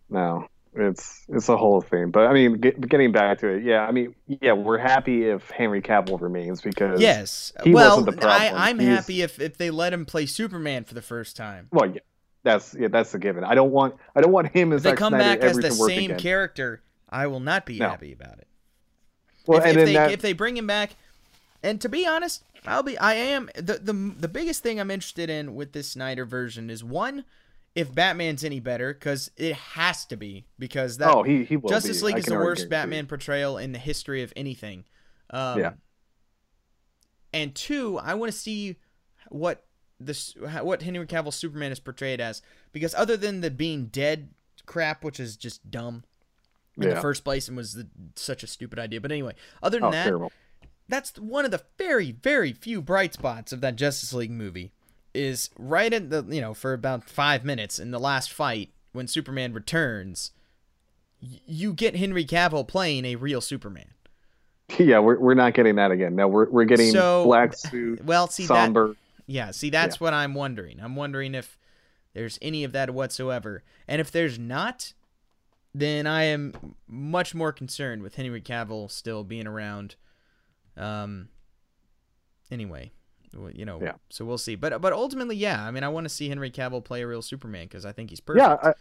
No, 0.09 0.47
it's 0.75 1.25
it's 1.29 1.49
a 1.49 1.57
whole 1.57 1.81
thing. 1.81 2.11
But 2.11 2.27
I 2.29 2.33
mean, 2.33 2.55
get, 2.55 2.81
getting 2.89 3.13
back 3.13 3.39
to 3.41 3.49
it, 3.49 3.65
yeah. 3.65 3.81
I 3.87 3.91
mean, 3.93 4.15
yeah, 4.27 4.53
we're 4.53 4.79
happy 4.79 5.25
if 5.29 5.51
Henry 5.51 5.83
Cavill 5.83 6.21
remains 6.21 6.61
because 6.61 7.01
Yes. 7.01 7.53
he 7.65 7.73
well, 7.75 7.99
wasn't 7.99 8.21
the 8.21 8.27
I, 8.29 8.49
problem. 8.49 8.63
I'm 8.63 8.79
He's- 8.79 8.97
happy 8.97 9.23
if, 9.23 9.41
if 9.41 9.57
they 9.59 9.71
let 9.71 9.93
him 9.93 10.05
play 10.07 10.27
Superman 10.27 10.85
for 10.85 10.95
the 10.95 11.03
first 11.03 11.37
time. 11.37 11.69
Well, 11.73 11.91
yeah, 11.91 12.01
that's 12.45 12.75
yeah, 12.79 12.89
that's 12.89 13.15
a 13.15 13.19
given. 13.19 13.43
I 13.45 13.55
don't 13.55 13.71
want 13.73 13.97
I 14.15 14.21
don't 14.21 14.33
want 14.33 14.49
him 14.49 14.73
as 14.73 14.79
If 14.79 14.83
they 14.85 14.91
Zack 14.91 14.99
come 14.99 15.15
Snyder 15.15 15.41
back 15.41 15.51
as 15.51 15.57
the 15.57 15.71
same 15.71 16.11
again. 16.13 16.19
character, 16.21 16.83
I 17.09 17.27
will 17.27 17.41
not 17.41 17.67
be 17.67 17.79
No. 17.79 17.89
happy 17.89 18.13
about 18.13 18.39
it. 18.39 18.47
Well, 19.47 19.59
if, 19.59 19.65
and 19.65 19.71
if 19.73 19.77
then 19.77 19.87
they 19.87 19.93
that, 19.95 20.13
if 20.13 20.21
they 20.23 20.33
bring 20.33 20.57
him 20.57 20.67
back, 20.67 20.95
and 21.63 21.81
to 21.81 21.89
be 21.89 22.07
honest, 22.07 22.45
I'll 22.66 22.83
be 22.83 22.97
I 22.99 23.14
am 23.14 23.49
the 23.57 23.78
the 23.83 23.92
the 23.92 24.28
biggest 24.28 24.62
thing 24.62 24.78
I'm 24.81 24.90
interested 24.90 25.28
in 25.31 25.54
with 25.54 25.73
this 25.73 25.88
Snyder 25.90 26.25
version 26.25 26.71
is 26.71 26.85
one, 26.85 27.25
if 27.75 27.95
Batman's 27.95 28.45
any 28.45 28.61
better, 28.61 28.92
because 28.95 29.31
it 29.37 29.54
has 29.54 30.04
to 30.07 30.16
be 30.16 30.47
because 30.59 30.99
that 30.99 31.14
oh, 31.14 31.23
he 31.23 31.45
he 31.45 31.57
will 31.57 31.71
Justice 31.71 32.00
be. 32.00 32.07
League 32.07 32.16
I 32.16 32.19
is 32.19 32.25
the 32.26 32.35
worst. 32.35 32.69
Batman 32.69 33.07
portrayal 33.07 33.59
in 33.59 33.73
the 33.73 33.78
history 33.78 34.23
of 34.23 34.33
anything. 34.37 34.85
Um, 35.31 35.59
Yeah. 35.59 35.73
And 37.33 37.54
two, 37.54 37.99
I 37.99 38.14
want 38.14 38.31
to 38.31 38.37
see 38.38 38.76
what 39.31 39.64
this 39.99 40.35
what 40.62 40.83
Henry 40.83 41.07
Cavill 41.07 41.33
Superman 41.33 41.73
is 41.73 41.81
portrayed 41.81 42.21
as 42.21 42.42
because 42.73 42.95
other 42.95 43.16
than 43.16 43.40
the 43.40 43.50
being 43.50 43.87
dead 43.87 44.31
crap, 44.66 45.02
which 45.02 45.19
is 45.19 45.37
just 45.37 45.71
dumb 45.71 46.04
in 46.76 46.85
Yeah. 46.85 46.95
the 46.95 47.00
first 47.00 47.25
place 47.25 47.49
and 47.49 47.57
was 47.57 47.73
the, 47.75 47.88
such 48.16 48.42
a 48.42 48.47
stupid 48.47 48.78
idea. 48.78 49.00
But 49.00 49.12
anyway, 49.12 49.35
other 49.62 49.78
than 49.78 49.88
Oh, 49.88 49.90
that, 49.92 50.04
terrible. 50.04 50.33
That's 50.93 51.19
one 51.19 51.45
of 51.45 51.51
the 51.51 51.63
very 51.79 52.13
very 52.13 52.53
few 52.53 52.83
bright 52.83 53.15
spots 53.15 53.53
of 53.53 53.61
that 53.61 53.77
Justice 53.77 54.13
League 54.13 54.31
movie 54.31 54.73
is 55.15 55.51
right 55.59 55.93
at 55.93 56.11
the 56.11 56.25
you 56.29 56.41
know 56.41 56.55
for 56.55 56.73
about 56.73 57.09
5 57.09 57.45
minutes 57.45 57.79
in 57.79 57.91
the 57.91 58.01
last 58.01 58.33
fight 58.33 58.71
when 58.93 59.07
Superman 59.07 59.53
returns 59.53 60.33
you 61.21 61.73
get 61.73 61.97
Henry 61.97 62.25
Cavill 62.25 62.67
playing 62.67 63.05
a 63.05 63.17
real 63.17 63.41
Superman. 63.41 63.87
Yeah, 64.79 65.01
we're 65.01 65.19
we're 65.19 65.35
not 65.35 65.53
getting 65.53 65.75
that 65.75 65.91
again. 65.91 66.17
No, 66.17 66.29
we're 66.29 66.49
we're 66.49 66.65
getting 66.65 66.93
So, 66.93 67.25
black 67.25 67.53
suit, 67.53 68.03
Well, 68.05 68.27
see 68.29 68.47
that 68.47 68.95
yeah, 69.27 69.51
see 69.51 69.69
that's 69.69 70.01
what 70.01 70.15
I'm 70.15 70.33
wondering. 70.33 70.81
I'm 70.81 70.97
wondering 70.97 71.35
if 71.35 71.59
there's 72.15 72.39
any 72.41 72.65
of 72.65 72.73
that 72.73 72.91
whatsoever. 72.91 73.63
And 73.87 74.01
if 74.01 74.11
there's 74.11 74.39
not, 74.39 74.95
then 75.75 76.07
I 76.07 76.25
am 76.25 76.75
much 76.87 77.35
more 77.35 77.53
concerned 77.53 78.03
with 78.03 78.15
Henry 78.15 78.41
Cavill 78.41 78.91
still 78.91 79.25
being 79.25 79.47
around. 79.47 79.97
Um 80.76 81.29
anyway, 82.50 82.93
you 83.52 83.64
know, 83.64 83.81
Yeah. 83.83 83.93
so 84.11 84.25
we'll 84.25 84.38
see. 84.38 84.55
But 84.55 84.81
but 84.81 84.93
ultimately, 84.93 85.37
yeah, 85.37 85.64
I 85.64 85.71
mean 85.71 85.85
I 85.85 85.88
want 85.88 86.05
to 86.05 86.09
see 86.09 86.29
Henry 86.29 86.50
Cavill 86.50 86.85
play 86.85 87.02
a 87.02 87.07
real 87.07 87.23
Superman 87.23 87.69
cuz 87.69 87.85
I 87.85 87.93
think 87.93 88.11
he's 88.11 88.21
perfect. 88.21 88.43
Yeah, 88.43 88.71
I, 88.71 88.75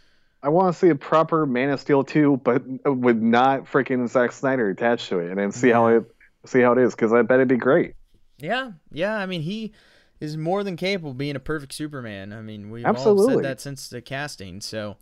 I 0.44 0.48
want 0.48 0.74
to 0.74 0.78
see 0.78 0.88
a 0.88 0.94
proper 0.94 1.46
Man 1.46 1.70
of 1.70 1.80
Steel 1.80 2.02
too, 2.02 2.40
but 2.42 2.62
with 2.84 3.16
not 3.18 3.64
freaking 3.64 4.08
Zack 4.08 4.32
Snyder 4.32 4.68
attached 4.70 5.08
to 5.10 5.20
it, 5.20 5.30
and 5.30 5.38
then 5.38 5.52
see 5.52 5.70
how 5.70 5.86
it 5.86 6.04
see 6.44 6.60
how 6.60 6.72
it 6.72 6.78
is 6.78 6.94
because 6.94 7.12
I 7.12 7.22
bet 7.22 7.36
it'd 7.36 7.48
be 7.48 7.56
great. 7.56 7.94
Yeah, 8.38 8.72
yeah. 8.90 9.14
I 9.14 9.26
mean, 9.26 9.42
he 9.42 9.72
is 10.18 10.36
more 10.36 10.64
than 10.64 10.76
capable 10.76 11.12
of 11.12 11.18
being 11.18 11.36
a 11.36 11.40
perfect 11.40 11.72
Superman. 11.72 12.32
I 12.32 12.42
mean, 12.42 12.70
we've 12.70 12.84
all 12.84 13.28
said 13.28 13.42
that 13.44 13.60
since 13.60 13.88
the 13.88 14.00
casting. 14.00 14.60
So 14.60 14.96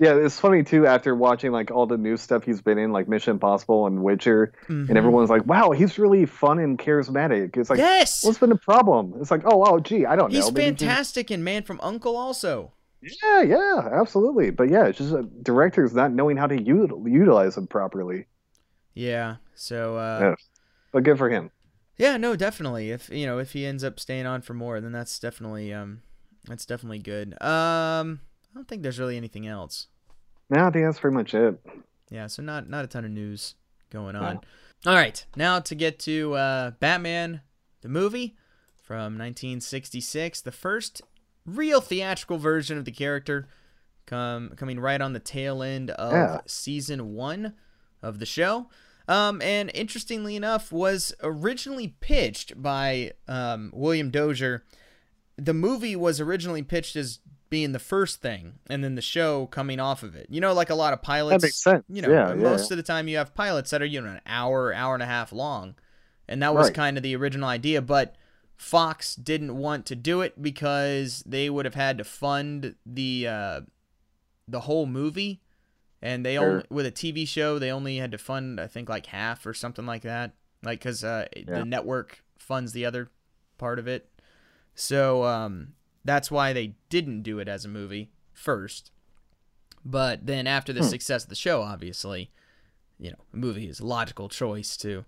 Yeah, 0.00 0.14
it's 0.16 0.40
funny 0.40 0.62
too. 0.62 0.86
After 0.86 1.14
watching 1.14 1.52
like 1.52 1.70
all 1.70 1.86
the 1.86 1.98
new 1.98 2.16
stuff 2.16 2.42
he's 2.44 2.62
been 2.62 2.78
in, 2.78 2.90
like 2.90 3.06
Mission 3.06 3.32
Impossible 3.32 3.86
and 3.86 4.02
Witcher, 4.02 4.52
Mhm. 4.66 4.88
and 4.88 4.96
everyone's 4.96 5.28
like, 5.28 5.44
"Wow, 5.44 5.72
he's 5.72 5.98
really 5.98 6.24
fun 6.24 6.58
and 6.58 6.78
charismatic." 6.78 7.56
It's 7.58 7.68
like, 7.68 7.78
yes, 7.78 8.24
what's 8.24 8.38
been 8.38 8.48
the 8.48 8.56
problem? 8.56 9.12
It's 9.20 9.30
like, 9.30 9.42
oh, 9.44 9.62
oh, 9.66 9.78
gee, 9.78 10.06
I 10.06 10.16
don't 10.16 10.30
he's 10.32 10.46
know. 10.46 10.52
Maybe 10.52 10.62
he- 10.62 10.68
fantastic 10.86 11.30
in 11.30 11.44
Man 11.44 11.64
from 11.64 11.78
Uncle. 11.82 12.16
Also, 12.16 12.72
Yeah, 13.02 13.42
yeah, 13.42 13.88
absolutely. 13.92 14.50
But 14.50 14.70
yeah, 14.70 14.86
it's 14.86 14.96
just 14.98 15.12
uh, 15.14 15.22
directors 15.42 15.92
not 15.94 16.12
knowing 16.12 16.36
how 16.38 16.46
to 16.46 16.56
util- 16.56 17.06
utilize 17.10 17.56
him 17.58 17.66
properly. 17.66 18.26
yeah. 18.94 19.36
So 19.54 19.96
uh, 19.98 20.18
Yeah. 20.22 20.34
But 20.92 21.04
good 21.04 21.18
for 21.18 21.28
him. 21.28 21.50
yeah, 21.98 22.16
no, 22.16 22.36
definitely. 22.36 22.90
If 22.90 23.10
you 23.10 23.26
know, 23.26 23.38
if 23.38 23.52
he 23.52 23.66
ends 23.66 23.84
up 23.84 24.00
staying 24.00 24.24
on 24.26 24.40
for 24.40 24.54
more, 24.54 24.80
then 24.80 24.92
that's 24.92 25.18
definitely 25.18 25.72
um, 25.74 26.00
that's 26.46 26.64
definitely 26.64 26.98
good. 27.00 27.40
Um, 27.42 28.20
I 28.50 28.54
don't 28.54 28.66
think 28.68 28.82
there's 28.82 28.98
really 28.98 29.16
anything 29.16 29.46
else. 29.46 29.86
No, 30.48 30.66
I 30.66 30.70
think 30.70 30.84
that's 30.84 30.98
pretty 30.98 31.14
much 31.14 31.34
it. 31.34 31.60
Yeah, 32.10 32.26
so 32.26 32.42
not 32.42 32.68
not 32.68 32.84
a 32.84 32.88
ton 32.88 33.04
of 33.04 33.10
news 33.12 33.54
going 33.90 34.16
on. 34.16 34.40
All 34.86 34.94
right, 34.94 35.24
now 35.36 35.60
to 35.60 35.74
get 35.74 35.98
to 36.00 36.34
uh, 36.34 36.70
Batman 36.80 37.42
the 37.82 37.88
movie 37.88 38.36
from 38.82 39.16
1966, 39.18 40.40
the 40.40 40.50
first 40.52 41.02
real 41.46 41.80
theatrical 41.80 42.38
version 42.38 42.76
of 42.78 42.84
the 42.84 42.90
character, 42.90 43.48
come 44.06 44.50
coming 44.56 44.80
right 44.80 45.00
on 45.00 45.12
the 45.12 45.20
tail 45.20 45.62
end 45.62 45.90
of 45.90 46.12
Yeah. 46.12 46.40
season 46.46 47.14
one 47.14 47.54
of 48.02 48.18
the 48.18 48.26
show. 48.26 48.68
Um, 49.06 49.40
and 49.42 49.70
interestingly 49.74 50.36
enough, 50.36 50.70
was 50.72 51.12
originally 51.22 51.88
pitched 52.00 52.60
by 52.60 53.12
um, 53.28 53.70
William 53.74 54.10
Dozier. 54.10 54.64
The 55.36 55.54
movie 55.54 55.96
was 55.96 56.20
originally 56.20 56.62
pitched 56.62 56.96
as 56.96 57.18
being 57.50 57.72
the 57.72 57.78
first 57.80 58.22
thing, 58.22 58.60
and 58.68 58.82
then 58.82 58.94
the 58.94 59.02
show 59.02 59.46
coming 59.46 59.80
off 59.80 60.02
of 60.02 60.14
it. 60.14 60.26
You 60.30 60.40
know, 60.40 60.52
like 60.54 60.70
a 60.70 60.74
lot 60.74 60.92
of 60.92 61.02
pilots. 61.02 61.42
That 61.42 61.46
makes 61.46 61.56
sense. 61.62 61.84
You 61.88 62.00
know, 62.02 62.10
yeah, 62.10 62.28
yeah, 62.28 62.34
most 62.34 62.70
of 62.70 62.76
the 62.76 62.82
time 62.82 63.08
you 63.08 63.16
have 63.18 63.34
pilots 63.34 63.70
that 63.70 63.82
are 63.82 63.86
you 63.86 64.00
know 64.00 64.08
an 64.10 64.20
hour, 64.24 64.72
hour 64.72 64.94
and 64.94 65.02
a 65.02 65.06
half 65.06 65.32
long, 65.32 65.74
and 66.28 66.42
that 66.42 66.54
was 66.54 66.66
Right. 66.66 66.74
kind 66.74 66.96
of 66.96 67.02
the 67.02 67.16
original 67.16 67.48
idea. 67.48 67.82
But 67.82 68.14
Fox 68.56 69.14
didn't 69.16 69.56
want 69.56 69.84
to 69.86 69.96
do 69.96 70.20
it 70.20 70.40
because 70.40 71.22
they 71.26 71.50
would 71.50 71.64
have 71.64 71.74
had 71.74 71.98
to 71.98 72.04
fund 72.04 72.76
the 72.86 73.26
uh, 73.26 73.60
the 74.46 74.60
whole 74.60 74.86
movie, 74.86 75.42
and 76.00 76.24
they 76.24 76.36
Sure. 76.36 76.44
only 76.48 76.64
with 76.70 76.86
a 76.86 76.92
TV 76.92 77.26
show 77.26 77.58
they 77.58 77.72
only 77.72 77.96
had 77.96 78.12
to 78.12 78.18
fund 78.18 78.60
I 78.60 78.68
think 78.68 78.88
like 78.88 79.06
half 79.06 79.44
or 79.44 79.54
something 79.54 79.86
like 79.86 80.02
that, 80.02 80.34
like 80.62 80.78
because 80.78 81.02
uh, 81.02 81.26
Yeah. 81.34 81.58
the 81.58 81.64
network 81.64 82.22
funds 82.38 82.72
the 82.72 82.84
other 82.86 83.10
part 83.58 83.78
of 83.80 83.88
it. 83.88 84.08
So 84.74 85.24
um, 85.24 85.74
that's 86.04 86.30
why 86.30 86.52
they 86.52 86.74
didn't 86.88 87.22
do 87.22 87.38
it 87.38 87.48
as 87.48 87.64
a 87.64 87.68
movie 87.68 88.10
first. 88.32 88.90
But 89.84 90.26
then 90.26 90.46
after 90.46 90.72
the 90.72 90.80
Hmm. 90.80 90.88
success 90.88 91.24
of 91.24 91.28
the 91.30 91.34
show, 91.34 91.62
obviously, 91.62 92.30
you 92.98 93.10
know, 93.10 93.16
a 93.32 93.36
movie 93.36 93.68
is 93.68 93.80
a 93.80 93.86
logical 93.86 94.28
choice 94.28 94.76
to 94.78 95.04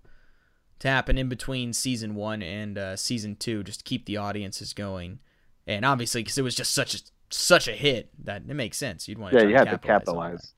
to 0.78 0.88
happen 0.88 1.16
in 1.16 1.28
between 1.28 1.72
season 1.72 2.16
one 2.16 2.42
and 2.42 2.76
uh, 2.76 2.96
season 2.96 3.36
two, 3.36 3.62
just 3.62 3.80
to 3.80 3.84
keep 3.84 4.04
the 4.04 4.16
audiences 4.16 4.72
going. 4.72 5.20
And 5.66 5.84
obviously, 5.84 6.22
because 6.22 6.38
it 6.38 6.42
was 6.42 6.56
just 6.56 6.74
such 6.74 6.94
a 6.94 6.98
such 7.30 7.68
a 7.68 7.72
hit 7.72 8.10
that 8.24 8.42
it 8.48 8.54
makes 8.54 8.78
sense. 8.78 9.06
You'd 9.08 9.18
want 9.18 9.32
to 9.34 9.40
yeah, 9.40 9.48
you 9.48 9.54
had 9.54 9.70
to 9.70 9.78
capitalize. 9.78 10.54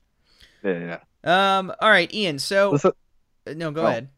Yeah, 0.63 0.99
yeah. 1.25 1.59
Um. 1.59 1.73
All 1.81 1.91
right, 1.91 2.13
Ian. 2.15 2.39
So 2.39 2.77
the, 2.79 2.95
uh, 3.47 3.55
no, 3.55 3.71
go 3.71 3.83
oh. 3.83 3.87
ahead. 3.87 4.09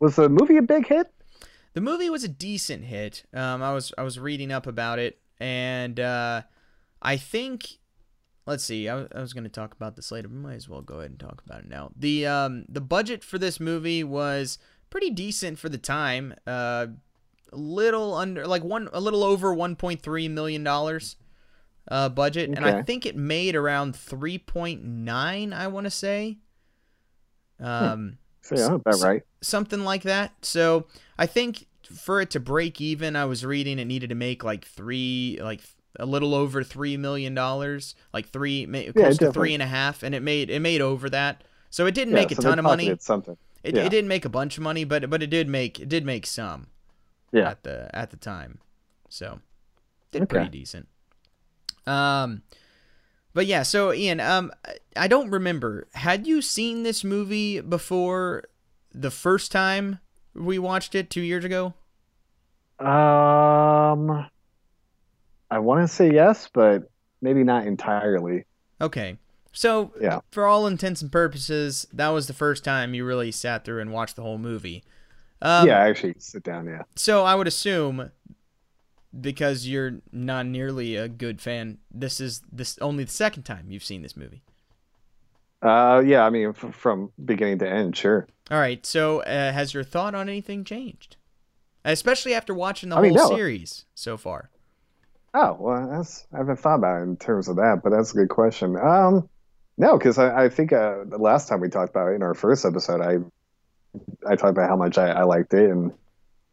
was 0.00 0.16
the 0.16 0.28
movie 0.28 0.58
a 0.58 0.62
big 0.62 0.86
hit? 0.86 1.10
The 1.76 1.82
movie 1.82 2.08
was 2.08 2.24
a 2.24 2.28
decent 2.28 2.86
hit. 2.86 3.24
Um, 3.34 3.62
I 3.62 3.74
was 3.74 3.92
I 3.98 4.02
was 4.02 4.18
reading 4.18 4.50
up 4.50 4.66
about 4.66 4.98
it, 4.98 5.18
and 5.38 6.00
uh, 6.00 6.40
I 7.02 7.18
think, 7.18 7.66
let's 8.46 8.64
see, 8.64 8.88
I 8.88 8.94
was, 8.94 9.08
I 9.14 9.20
was 9.20 9.34
going 9.34 9.44
to 9.44 9.50
talk 9.50 9.74
about 9.74 9.94
this 9.94 10.10
later, 10.10 10.28
but 10.28 10.38
might 10.38 10.54
as 10.54 10.70
well 10.70 10.80
go 10.80 11.00
ahead 11.00 11.10
and 11.10 11.20
talk 11.20 11.42
about 11.44 11.60
it 11.60 11.68
now. 11.68 11.92
the 11.94 12.26
um 12.26 12.64
The 12.70 12.80
budget 12.80 13.22
for 13.22 13.36
this 13.36 13.60
movie 13.60 14.02
was 14.02 14.58
pretty 14.88 15.10
decent 15.10 15.58
for 15.58 15.68
the 15.68 15.76
time. 15.76 16.32
Uh, 16.46 16.86
a 17.52 17.56
little 17.56 18.14
under, 18.14 18.46
like 18.46 18.64
one, 18.64 18.88
a 18.94 19.00
little 19.00 19.22
over 19.22 19.52
one 19.52 19.76
point 19.76 20.00
three 20.00 20.28
million 20.28 20.64
dollars. 20.64 21.16
Uh, 21.86 22.08
budget, 22.08 22.48
and 22.48 22.64
I 22.64 22.82
think 22.84 23.04
it 23.04 23.16
made 23.16 23.54
around 23.54 23.94
three 23.94 24.38
point 24.38 24.82
nine. 24.82 25.52
I 25.52 25.66
want 25.66 25.84
to 25.84 25.90
say. 25.90 26.38
Um 27.60 28.16
So, 28.54 28.56
yeah, 28.56 28.74
about 28.74 29.00
right. 29.00 29.22
something 29.40 29.80
like 29.84 30.02
that. 30.02 30.32
So 30.44 30.86
I 31.18 31.26
think 31.26 31.66
for 31.84 32.20
it 32.20 32.30
to 32.30 32.40
break 32.40 32.80
even, 32.80 33.16
I 33.16 33.24
was 33.24 33.44
reading 33.44 33.78
it 33.78 33.84
needed 33.86 34.10
to 34.10 34.14
make 34.16 34.44
like 34.44 34.64
three, 34.64 35.38
like 35.42 35.60
a 35.98 36.06
little 36.06 36.34
over 36.34 36.62
three 36.62 36.96
million 36.96 37.34
dollars, 37.34 37.94
like 38.12 38.28
three, 38.28 38.66
ma- 38.66 38.78
Yeah, 38.78 38.92
close 38.92 39.18
to 39.18 39.26
definitely. 39.26 39.32
three 39.32 39.54
and 39.54 39.62
a 39.62 39.66
half, 39.66 40.02
and 40.02 40.14
it 40.14 40.22
made 40.22 40.50
it 40.50 40.60
made 40.60 40.80
over 40.80 41.10
that. 41.10 41.44
So 41.70 41.86
it 41.86 41.94
didn't 41.94 42.14
Yeah, 42.14 42.20
make 42.20 42.30
a 42.32 42.36
so 42.36 42.42
ton 42.42 42.58
of 42.58 42.64
money. 42.64 42.96
Something. 43.00 43.36
It, 43.64 43.74
yeah. 43.74 43.82
it 43.82 43.88
didn't 43.90 44.08
make 44.08 44.24
a 44.24 44.28
bunch 44.28 44.56
of 44.58 44.62
money, 44.62 44.84
but 44.84 45.10
but 45.10 45.22
it 45.22 45.28
did 45.30 45.48
make 45.48 45.80
it 45.80 45.88
did 45.88 46.04
make 46.06 46.26
some 46.26 46.68
Yeah. 47.32 47.50
at 47.50 47.62
the 47.64 47.90
at 47.94 48.10
the 48.10 48.16
time. 48.16 48.58
So 49.08 49.40
did 50.12 50.22
Okay. 50.22 50.28
pretty 50.28 50.48
decent. 50.48 50.88
Um 51.86 52.42
but 53.36 53.44
yeah, 53.44 53.62
so 53.62 53.92
Ian, 53.92 54.18
um 54.18 54.50
I 54.96 55.06
don't 55.08 55.30
remember. 55.30 55.86
Had 55.92 56.26
you 56.26 56.40
seen 56.40 56.82
this 56.82 57.04
movie 57.04 57.60
before 57.60 58.44
the 58.94 59.10
first 59.10 59.52
time 59.52 59.98
we 60.34 60.58
watched 60.58 60.94
it 60.94 61.10
2 61.10 61.20
years 61.20 61.44
ago? 61.44 61.74
Um, 62.78 64.26
I 65.50 65.58
want 65.58 65.82
to 65.82 65.88
say 65.88 66.12
yes, 66.12 66.48
but 66.52 66.90
maybe 67.20 67.44
not 67.44 67.66
entirely. 67.66 68.44
Okay. 68.80 69.18
So 69.52 69.92
Yeah. 70.00 70.20
for 70.30 70.46
all 70.46 70.66
intents 70.66 71.02
and 71.02 71.12
purposes, 71.12 71.86
that 71.92 72.08
was 72.08 72.26
the 72.26 72.34
first 72.34 72.64
time 72.64 72.94
you 72.94 73.04
really 73.04 73.32
sat 73.32 73.64
through 73.64 73.80
and 73.80 73.92
watched 73.92 74.16
the 74.16 74.22
whole 74.22 74.38
movie. 74.38 74.82
Um, 75.42 75.68
yeah, 75.68 75.82
I 75.82 75.88
actually, 75.88 76.14
sit 76.18 76.42
down. 76.42 76.66
Yeah. 76.66 76.82
So 76.94 77.24
I 77.24 77.34
would 77.34 77.46
assume 77.46 78.10
because 79.20 79.66
you're 79.66 80.00
not 80.12 80.46
nearly 80.46 80.96
a 80.96 81.08
good 81.08 81.40
fan, 81.40 81.78
this 81.90 82.20
is 82.20 82.42
this 82.50 82.78
only 82.80 83.04
the 83.04 83.10
second 83.10 83.44
time 83.44 83.66
you've 83.68 83.84
seen 83.84 84.02
this 84.02 84.16
movie. 84.16 84.42
Uh, 85.62 86.02
yeah. 86.04 86.24
I 86.24 86.30
mean, 86.30 86.48
f- 86.48 86.74
from 86.74 87.12
beginning 87.24 87.58
to 87.58 87.68
end, 87.68 87.96
sure. 87.96 88.26
All 88.50 88.58
right. 88.58 88.84
So 88.84 89.20
uh, 89.20 89.52
has 89.52 89.74
your 89.74 89.84
thought 89.84 90.14
on 90.14 90.28
anything 90.28 90.64
changed? 90.64 91.16
Especially 91.84 92.34
after 92.34 92.52
watching 92.52 92.88
the 92.88 92.96
I 92.96 93.00
mean, 93.00 93.16
whole 93.16 93.30
no. 93.30 93.36
series 93.36 93.84
so 93.94 94.16
far. 94.16 94.50
Oh 95.34 95.56
well, 95.60 95.88
that's 95.90 96.26
I 96.32 96.38
haven't 96.38 96.56
thought 96.56 96.76
about 96.76 97.00
it 97.00 97.04
in 97.04 97.16
terms 97.16 97.48
of 97.48 97.56
that, 97.56 97.80
but 97.84 97.90
that's 97.90 98.12
a 98.12 98.16
good 98.16 98.30
question. 98.30 98.76
Um, 98.76 99.28
no, 99.76 99.98
because 99.98 100.18
I, 100.18 100.44
I 100.44 100.48
think 100.48 100.72
uh, 100.72 101.04
the 101.04 101.18
last 101.18 101.48
time 101.48 101.60
we 101.60 101.68
talked 101.68 101.90
about 101.90 102.08
it 102.08 102.14
in 102.14 102.22
our 102.22 102.34
first 102.34 102.64
episode, 102.64 103.00
I 103.02 103.18
I 104.26 104.36
talked 104.36 104.50
about 104.52 104.68
how 104.68 104.76
much 104.76 104.98
I, 104.98 105.10
I 105.10 105.22
liked 105.24 105.52
it, 105.52 105.70
and 105.70 105.92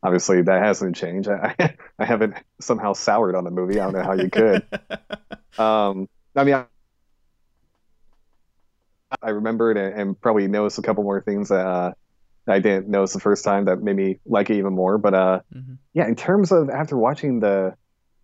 obviously 0.04 0.42
that 0.44 0.62
hasn't 0.62 0.96
changed. 0.96 1.30
I 1.30 1.56
I 2.00 2.06
haven't 2.06 2.36
somehow 2.62 2.94
soured 2.94 3.36
on 3.36 3.44
the 3.44 3.52
movie. 3.52 3.80
I 3.80 3.86
don't 3.86 3.94
know 3.94 4.04
how 4.04 4.14
you 4.14 4.30
could. 4.30 4.64
Um, 5.56 6.08
I 6.36 6.46
mean, 6.46 6.56
I, 6.56 6.66
I 9.22 9.30
remembered 9.30 9.78
and, 9.78 9.94
and 10.00 10.20
probably 10.22 10.48
noticed 10.48 10.80
a 10.80 10.82
couple 10.82 11.04
more 11.04 11.22
things 11.22 11.50
that 11.50 11.66
uh, 11.66 11.92
I 12.48 12.60
didn't 12.60 12.88
notice 12.90 13.14
the 13.14 13.20
first 13.20 13.44
time 13.44 13.66
that 13.66 13.82
made 13.82 13.96
me 13.96 14.20
like 14.26 14.50
it 14.50 14.58
even 14.58 14.74
more. 14.74 14.98
But 14.98 15.14
uh, 15.14 15.40
Mhm. 15.56 15.78
yeah, 15.94 16.08
in 16.08 16.16
terms 16.16 16.52
of 16.52 16.70
after 16.70 16.98
watching 16.98 17.40
the, 17.40 17.76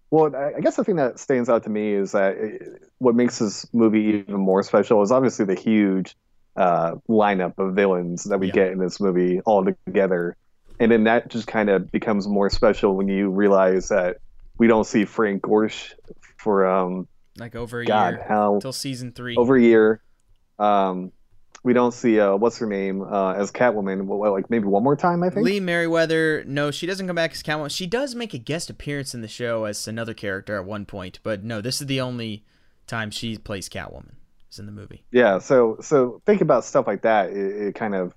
well, 0.09 0.35
I, 0.35 0.53
I 0.57 0.59
guess 0.61 0.75
the 0.75 0.83
thing 0.83 0.95
that 0.95 1.19
stands 1.19 1.49
out 1.49 1.63
to 1.63 1.69
me 1.69 1.93
is 1.93 2.13
that 2.13 2.35
it, 2.37 2.61
what 2.97 3.13
makes 3.15 3.37
this 3.39 3.71
movie 3.73 4.23
even 4.27 4.39
more 4.39 4.63
special 4.63 5.01
is 5.03 5.11
obviously 5.11 5.45
the 5.45 5.53
huge 5.55 6.15
uh, 6.55 6.95
lineup 7.07 7.53
of 7.59 7.75
villains 7.75 8.23
that 8.23 8.39
we 8.39 8.47
Yeah. 8.47 8.53
get 8.53 8.71
in 8.71 8.79
this 8.79 8.99
movie 8.99 9.39
all 9.41 9.63
together. 9.85 10.35
And 10.79 10.91
then 10.91 11.03
that 11.05 11.29
just 11.29 11.47
kind 11.47 11.69
of 11.69 11.91
becomes 11.91 12.27
more 12.27 12.49
special 12.49 12.95
when 12.95 13.07
you 13.07 13.29
realize 13.29 13.89
that 13.89 14.17
we 14.57 14.67
don't 14.67 14.85
see 14.85 15.05
Frank 15.05 15.41
Gorshin 15.43 15.93
for 16.37 16.65
um, 16.65 17.07
Like 17.37 17.55
over 17.55 17.81
a 17.81 17.85
God, 17.85 18.13
year 18.15 18.25
how 18.27 18.55
until 18.55 18.73
season 18.73 19.11
three. 19.11 19.35
over 19.35 19.55
a 19.55 19.61
year. 19.61 20.01
Um, 20.57 21.11
we 21.63 21.73
don't 21.73 21.93
see 21.93 22.19
uh, 22.19 22.35
what's 22.37 22.57
her 22.59 22.65
name 22.65 23.01
uh, 23.01 23.33
as 23.33 23.51
Catwoman. 23.51 24.05
Well, 24.05 24.31
like 24.31 24.49
maybe 24.49 24.65
one 24.65 24.83
more 24.83 24.95
time, 24.95 25.23
I 25.23 25.29
think. 25.29 25.45
Lee 25.45 25.59
Meriwether, 25.59 26.45
no, 26.45 26.71
she 26.71 26.85
doesn't 26.87 27.05
come 27.07 27.17
back 27.17 27.31
as 27.31 27.43
Catwoman. 27.43 27.69
She 27.75 27.85
does 27.85 28.15
make 28.15 28.33
a 28.33 28.37
guest 28.37 28.69
appearance 28.69 29.13
in 29.13 29.21
the 29.21 29.27
show 29.27 29.65
as 29.65 29.85
another 29.87 30.13
character 30.13 30.57
at 30.57 30.65
one 30.65 30.85
point, 30.85 31.19
but 31.23 31.43
no, 31.43 31.59
this 31.59 31.81
is 31.81 31.87
the 31.87 31.99
only 31.99 32.45
time 32.87 33.11
she 33.11 33.37
plays 33.37 33.67
Catwoman. 33.67 34.13
Is 34.51 34.57
in 34.57 34.65
the 34.65 34.71
movie. 34.71 35.03
Yeah. 35.11 35.37
So 35.39 35.77
so 35.79 36.21
think 36.25 36.41
about 36.41 36.65
stuff 36.65 36.87
like 36.87 37.03
that. 37.03 37.29
It, 37.29 37.67
it 37.67 37.75
kind 37.75 37.93
of 37.93 38.15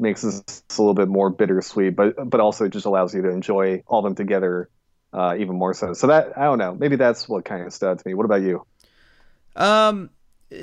makes 0.00 0.22
this 0.22 0.42
a 0.76 0.82
little 0.82 0.94
bit 0.94 1.08
more 1.08 1.30
bittersweet, 1.30 1.94
but 1.94 2.28
but 2.28 2.40
also 2.40 2.64
it 2.64 2.70
just 2.70 2.86
allows 2.86 3.14
you 3.14 3.22
to 3.22 3.30
enjoy 3.30 3.82
all 3.86 4.00
of 4.00 4.04
them 4.04 4.14
together 4.14 4.68
uh, 5.12 5.36
even 5.38 5.56
more 5.56 5.74
so. 5.74 5.92
So 5.92 6.06
that 6.08 6.36
I 6.36 6.44
don't 6.44 6.58
know. 6.58 6.74
Maybe 6.74 6.96
that's 6.96 7.28
what 7.28 7.44
kind 7.44 7.66
of 7.66 7.72
stood 7.72 7.90
out 7.90 7.98
to 7.98 8.08
me. 8.08 8.14
What 8.14 8.24
about 8.24 8.42
you? 8.42 8.64
Um, 9.56 10.10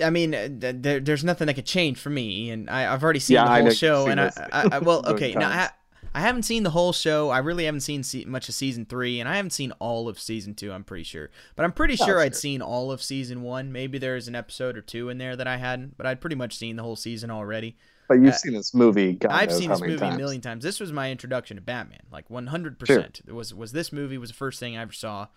I 0.04 0.10
mean, 0.10 0.34
uh, 0.34 0.48
th- 0.48 0.76
there, 0.80 1.00
there's 1.00 1.24
nothing 1.24 1.48
that 1.48 1.54
could 1.54 1.66
change 1.66 2.00
for 2.00 2.10
me, 2.10 2.50
and 2.50 2.70
I, 2.70 2.92
I've 2.94 3.04
already 3.04 3.20
seen 3.20 3.36
Yeah, 3.36 3.46
the 3.46 3.62
whole 3.64 3.70
show, 3.72 4.08
and 4.08 4.20
I, 4.20 4.32
I, 4.52 4.68
I 4.74 4.80
well, 4.80 5.04
okay, 5.08 5.34
now 5.34 5.50
I. 5.50 5.70
I 6.16 6.22
haven't 6.22 6.44
seen 6.44 6.64
the 6.64 6.72
whole 6.72 6.94
show. 6.94 7.30
I 7.30 7.40
really 7.40 7.66
haven't 7.66 7.82
seen 7.82 8.02
se- 8.02 8.26
much 8.26 8.50
of 8.50 8.56
season 8.56 8.86
three, 8.86 9.20
and 9.20 9.30
I 9.30 9.36
haven't 9.36 9.52
seen 9.52 9.72
all 9.74 10.08
of 10.08 10.20
season 10.20 10.56
two. 10.56 10.72
I'm 10.72 10.84
pretty 10.84 11.04
sure, 11.04 11.30
but 11.56 11.64
I'm 11.64 11.74
pretty 11.74 11.96
sure 11.96 12.20
I'd 12.20 12.34
sure. 12.34 12.40
seen 12.40 12.62
all 12.62 12.92
of 12.92 13.04
season 13.04 13.44
one. 13.44 13.72
Maybe 13.72 14.00
there's 14.00 14.28
an 14.28 14.34
episode 14.34 14.78
or 14.78 14.82
two 14.82 15.10
in 15.10 15.20
there 15.20 15.36
that 15.36 15.46
I 15.46 15.58
hadn't, 15.58 15.96
but 15.96 16.08
I'd 16.08 16.22
pretty 16.22 16.36
much 16.36 16.58
seen 16.58 16.76
the 16.76 16.82
whole 16.82 16.96
season 16.96 17.30
already. 17.30 17.78
But 18.08 18.16
you've 18.16 18.34
Uh, 18.34 18.38
seen 18.38 18.54
this 18.54 18.74
movie. 18.74 19.14
God 19.14 19.32
I've 19.32 19.52
seen 19.52 19.70
this 19.70 19.82
movie 19.82 19.98
times. 19.98 20.16
a 20.16 20.18
million 20.18 20.42
times. 20.42 20.64
This 20.64 20.80
was 20.80 20.92
my 20.94 21.12
introduction 21.12 21.58
to 21.58 21.62
Batman, 21.62 22.04
like 22.12 22.30
100. 22.30 22.80
percent 22.80 23.22
It 23.28 23.34
was 23.34 23.54
was 23.54 23.72
this 23.74 23.92
movie 23.92 24.18
was 24.18 24.30
the 24.30 24.36
first 24.36 24.60
thing 24.60 24.78
I 24.78 24.82
ever 24.82 24.94
saw, 24.94 25.28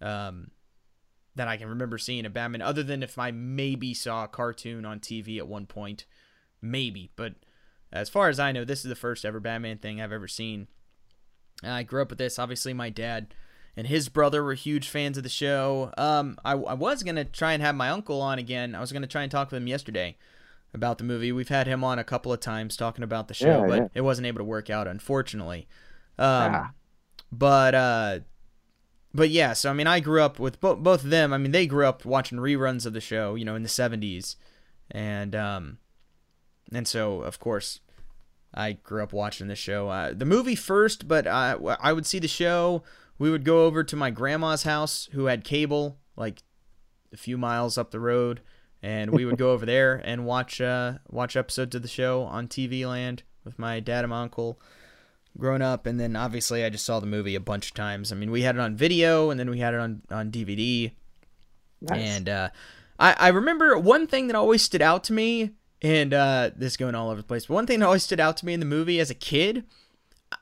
um, 0.00 0.50
that 1.36 1.46
I 1.48 1.56
can 1.56 1.68
remember 1.68 1.98
seeing 1.98 2.26
a 2.26 2.30
Batman. 2.30 2.62
Other 2.62 2.82
than 2.82 3.02
if 3.02 3.18
I 3.18 3.30
maybe 3.30 3.94
saw 3.94 4.24
a 4.24 4.28
cartoon 4.28 4.84
on 4.84 4.98
TV 5.00 5.38
at 5.38 5.46
one 5.46 5.66
point, 5.66 6.04
maybe. 6.60 7.10
But 7.16 7.34
as 7.92 8.08
far 8.08 8.28
as 8.28 8.40
I 8.40 8.50
know, 8.52 8.64
this 8.64 8.84
is 8.84 8.88
the 8.88 8.96
first 8.96 9.24
ever 9.24 9.38
Batman 9.40 9.78
thing 9.78 10.00
I've 10.00 10.12
ever 10.12 10.28
seen. 10.28 10.66
And 11.62 11.72
I 11.72 11.82
grew 11.84 12.02
up 12.02 12.10
with 12.10 12.18
this. 12.18 12.38
Obviously, 12.38 12.72
my 12.72 12.90
dad 12.90 13.34
and 13.76 13.86
his 13.86 14.08
brother 14.08 14.42
were 14.42 14.54
huge 14.54 14.88
fans 14.88 15.16
of 15.16 15.22
the 15.22 15.28
show. 15.28 15.92
Um, 15.96 16.38
I, 16.44 16.52
I 16.52 16.74
was 16.74 17.02
gonna 17.04 17.24
try 17.24 17.52
and 17.52 17.62
have 17.62 17.76
my 17.76 17.90
uncle 17.90 18.20
on 18.20 18.38
again. 18.40 18.74
I 18.74 18.80
was 18.80 18.90
gonna 18.90 19.06
try 19.06 19.22
and 19.22 19.30
talk 19.30 19.50
with 19.52 19.58
him 19.62 19.68
yesterday 19.68 20.16
about 20.74 20.98
the 20.98 21.04
movie. 21.04 21.32
We've 21.32 21.48
had 21.48 21.66
him 21.66 21.82
on 21.84 21.98
a 21.98 22.04
couple 22.04 22.32
of 22.32 22.40
times 22.40 22.76
talking 22.76 23.02
about 23.04 23.28
the 23.28 23.34
show, 23.34 23.62
Yeah, 23.62 23.66
but 23.66 23.78
yeah. 23.78 23.88
it 23.94 24.00
wasn't 24.02 24.26
able 24.26 24.38
to 24.38 24.44
work 24.44 24.70
out, 24.70 24.86
unfortunately. 24.86 25.66
Um, 26.18 26.54
Ah. 26.54 26.70
but 27.32 27.74
uh, 27.74 28.18
but 29.12 29.30
yeah. 29.30 29.52
So 29.52 29.70
I 29.70 29.72
mean, 29.72 29.86
I 29.86 30.00
grew 30.00 30.22
up 30.22 30.38
with 30.38 30.60
bo- 30.60 30.76
both 30.76 31.04
of 31.04 31.10
them. 31.10 31.32
I 31.32 31.38
mean, 31.38 31.52
they 31.52 31.66
grew 31.66 31.86
up 31.86 32.04
watching 32.04 32.38
reruns 32.38 32.86
of 32.86 32.92
the 32.92 33.00
show, 33.00 33.34
you 33.34 33.44
know, 33.44 33.54
in 33.54 33.62
the 33.62 33.68
'70s, 33.68 34.36
and 34.90 35.34
um, 35.34 35.78
and 36.72 36.86
so 36.86 37.22
of 37.22 37.38
course. 37.38 37.80
I 38.52 38.72
grew 38.72 39.00
up 39.00 39.12
watching 39.12 39.46
the 39.46 39.54
show. 39.54 39.88
Uh, 39.90 40.12
the 40.12 40.24
movie 40.24 40.56
first, 40.56 41.06
but 41.06 41.24
I, 41.28 41.52
I 41.80 41.92
would 41.92 42.04
see 42.04 42.18
the 42.18 42.26
show. 42.26 42.82
We 43.16 43.30
would 43.30 43.44
go 43.44 43.64
over 43.64 43.84
to 43.84 43.94
my 43.94 44.10
grandma's 44.10 44.64
house, 44.64 45.08
who 45.12 45.26
had 45.26 45.44
cable, 45.44 45.98
like 46.16 46.42
a 47.12 47.16
few 47.16 47.38
miles 47.38 47.78
up 47.78 47.92
the 47.92 48.00
road, 48.00 48.40
and 48.82 49.10
we 49.10 49.24
would 49.24 49.36
go 49.36 49.52
over 49.52 49.66
there 49.66 50.00
and 50.04 50.24
watch 50.24 50.60
uh, 50.60 50.94
watch 51.08 51.36
episodes 51.36 51.74
of 51.74 51.82
the 51.82 51.88
show 51.88 52.22
on 52.22 52.48
TV 52.48 52.86
Land 52.86 53.22
with 53.44 53.58
my 53.58 53.80
dad 53.80 54.04
and 54.04 54.10
my 54.10 54.22
uncle. 54.22 54.60
Growing 55.38 55.62
up, 55.62 55.86
and 55.86 56.00
then 56.00 56.16
obviously 56.16 56.64
I 56.64 56.70
just 56.70 56.84
saw 56.84 56.98
the 56.98 57.06
movie 57.06 57.36
a 57.36 57.40
bunch 57.40 57.68
of 57.68 57.74
times. 57.74 58.10
I 58.10 58.16
mean, 58.16 58.32
we 58.32 58.42
had 58.42 58.56
it 58.56 58.60
on 58.60 58.74
video, 58.74 59.30
and 59.30 59.38
then 59.38 59.48
we 59.48 59.60
had 59.60 59.74
it 59.74 59.80
on 59.80 60.02
on 60.10 60.32
DVD. 60.32 60.90
Nice. 61.80 62.00
And 62.00 62.28
uh, 62.28 62.48
I, 62.98 63.14
I 63.18 63.28
remember 63.28 63.78
one 63.78 64.06
thing 64.06 64.26
that 64.26 64.36
always 64.36 64.62
stood 64.62 64.82
out 64.82 65.04
to 65.04 65.12
me, 65.12 65.52
and 65.82 66.12
uh, 66.12 66.50
this 66.56 66.76
going 66.76 66.96
all 66.96 67.10
over 67.10 67.20
the 67.20 67.26
place, 67.26 67.46
but 67.46 67.54
one 67.54 67.66
thing 67.66 67.78
that 67.78 67.86
always 67.86 68.02
stood 68.02 68.20
out 68.20 68.36
to 68.38 68.46
me 68.46 68.52
in 68.52 68.60
the 68.60 68.66
movie 68.66 68.98
as 69.00 69.08
a 69.08 69.14
kid, 69.14 69.64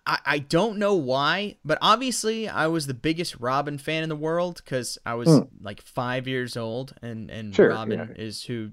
I, 0.06 0.18
I 0.26 0.38
don't 0.38 0.78
know 0.78 0.94
why, 0.94 1.56
but 1.64 1.78
obviously 1.80 2.48
I 2.48 2.66
was 2.66 2.86
the 2.86 2.94
biggest 2.94 3.36
Robin 3.40 3.78
fan 3.78 4.02
in 4.02 4.08
the 4.08 4.16
world 4.16 4.60
because 4.64 4.98
I 5.06 5.14
was 5.14 5.28
Hmm. 5.28 5.40
like 5.62 5.80
five 5.82 6.28
years 6.28 6.56
old, 6.56 6.94
and, 7.02 7.30
and 7.30 7.54
Sure, 7.54 7.70
Robin 7.70 7.98
yeah. 7.98 8.22
is 8.22 8.44
who 8.44 8.70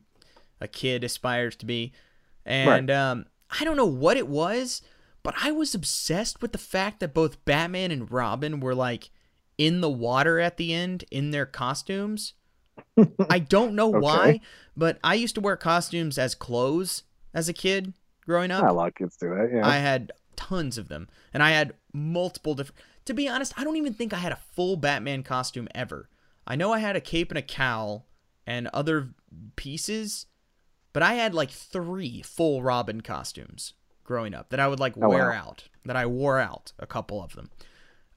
a 0.60 0.68
kid 0.68 1.04
aspires 1.04 1.56
to 1.58 1.66
be. 1.66 1.94
And 2.46 2.92
um, 2.92 3.26
I 3.60 3.64
don't 3.64 3.78
know 3.78 3.86
what 3.86 4.18
it 4.18 4.28
was, 4.28 4.82
but 5.24 5.34
I 5.42 5.52
was 5.52 5.74
obsessed 5.74 6.42
with 6.42 6.52
the 6.52 6.58
fact 6.58 7.00
that 7.00 7.14
both 7.14 7.44
Batman 7.46 7.92
and 7.92 8.12
Robin 8.12 8.60
were 8.60 8.76
like 8.76 9.10
in 9.58 9.82
the 9.82 9.90
water 9.90 10.40
at 10.40 10.58
the 10.58 10.74
end 10.74 11.06
in 11.12 11.32
their 11.32 11.46
costumes. 11.46 12.34
I 13.30 13.40
don't 13.40 13.74
know 13.74 13.88
why, 13.88 14.42
but 14.76 15.00
I 15.04 15.14
used 15.16 15.36
to 15.36 15.42
wear 15.42 15.56
costumes 15.56 16.18
as 16.18 16.36
clothes 16.36 17.04
as 17.34 17.48
a 17.48 17.54
kid 17.54 17.94
growing 18.26 18.52
up. 18.52 18.68
a 18.68 18.72
lot 18.74 18.90
of 18.90 18.96
kids 18.96 19.16
do 19.18 19.30
that. 19.30 19.50
Yeah. 19.54 19.66
I 19.68 19.78
had 19.78 20.12
tons 20.36 20.78
of 20.78 20.88
them, 20.90 21.08
and 21.34 21.42
I 21.44 21.52
had 21.52 21.74
multiple 21.94 22.56
different. 22.56 22.80
To 23.06 23.14
be 23.14 23.28
honest, 23.30 23.54
I 23.58 23.64
don't 23.64 23.76
even 23.78 23.94
think 23.94 24.14
I 24.14 24.18
had 24.18 24.32
a 24.32 24.40
full 24.56 24.78
Batman 24.78 25.24
costume 25.24 25.68
ever. 25.76 26.10
I 26.48 26.56
know 26.56 26.72
I 26.74 26.80
had 26.80 26.96
a 26.96 27.02
cape 27.02 27.30
and 27.32 27.38
a 27.38 27.42
cowl 27.44 28.08
and 28.48 28.68
other 28.68 29.10
pieces, 29.56 30.26
but 30.94 31.04
I 31.04 31.14
had 31.16 31.34
like 31.34 31.52
three 31.52 32.22
full 32.22 32.62
Robin 32.64 33.02
costumes 33.02 33.74
growing 34.04 34.34
up 34.34 34.50
that 34.50 34.60
I 34.60 34.68
would 34.68 34.80
like 34.80 34.94
Oh, 35.02 35.10
wear 35.10 35.30
wow. 35.30 35.36
out. 35.50 35.64
That 35.86 35.96
I 35.96 36.06
wore 36.08 36.40
out 36.40 36.72
a 36.80 36.88
couple 36.88 37.22
of 37.24 37.36
them. 37.36 37.52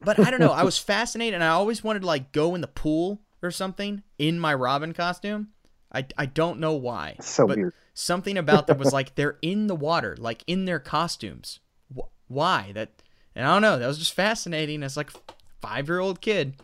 But 0.01 0.19
I 0.19 0.31
don't 0.31 0.41
know. 0.41 0.53
I 0.53 0.63
was 0.65 0.79
fascinated, 0.95 1.35
and 1.35 1.45
I 1.45 1.49
always 1.49 1.85
wanted 1.85 2.01
to 2.01 2.07
like 2.07 2.33
go 2.33 2.55
in 2.55 2.61
the 2.63 2.67
pool 2.69 3.21
or 3.43 3.51
something 3.51 4.03
in 4.19 4.39
my 4.39 4.55
Robin 4.55 4.93
costume. 4.95 5.49
I, 5.93 6.07
I 6.17 6.27
don't 6.27 6.61
know 6.61 6.75
why. 6.75 7.17
so 7.21 7.47
but 7.47 7.57
weird. 7.57 7.75
something 7.95 8.37
about 8.39 8.67
them 8.67 8.79
was 8.79 8.93
like 8.95 9.15
they're 9.15 9.39
in 9.43 9.67
the 9.67 9.75
water, 9.77 10.17
like 10.19 10.45
in 10.47 10.65
their 10.67 10.79
costumes. 10.81 11.61
Wh- 12.29 12.33
Why 12.33 12.73
that? 12.75 12.91
And 13.35 13.47
I 13.47 13.55
don't 13.55 13.63
know. 13.63 13.79
That 13.79 13.87
was 13.87 13.99
just 13.99 14.15
fascinating 14.15 14.83
as 14.83 14.97
like 14.97 15.11
five 15.61 15.89
year 15.89 16.01
old 16.01 16.21
kid. 16.21 16.55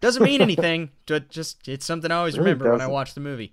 Doesn't 0.00 0.22
mean 0.22 0.42
anything. 0.42 0.90
But 1.06 1.30
just 1.30 1.68
it's 1.68 1.86
something 1.86 2.10
I 2.10 2.16
always 2.16 2.38
Really 2.38 2.54
remember 2.54 2.70
when 2.70 2.80
I 2.80 2.86
watch 2.86 3.14
the 3.14 3.20
movie. 3.20 3.52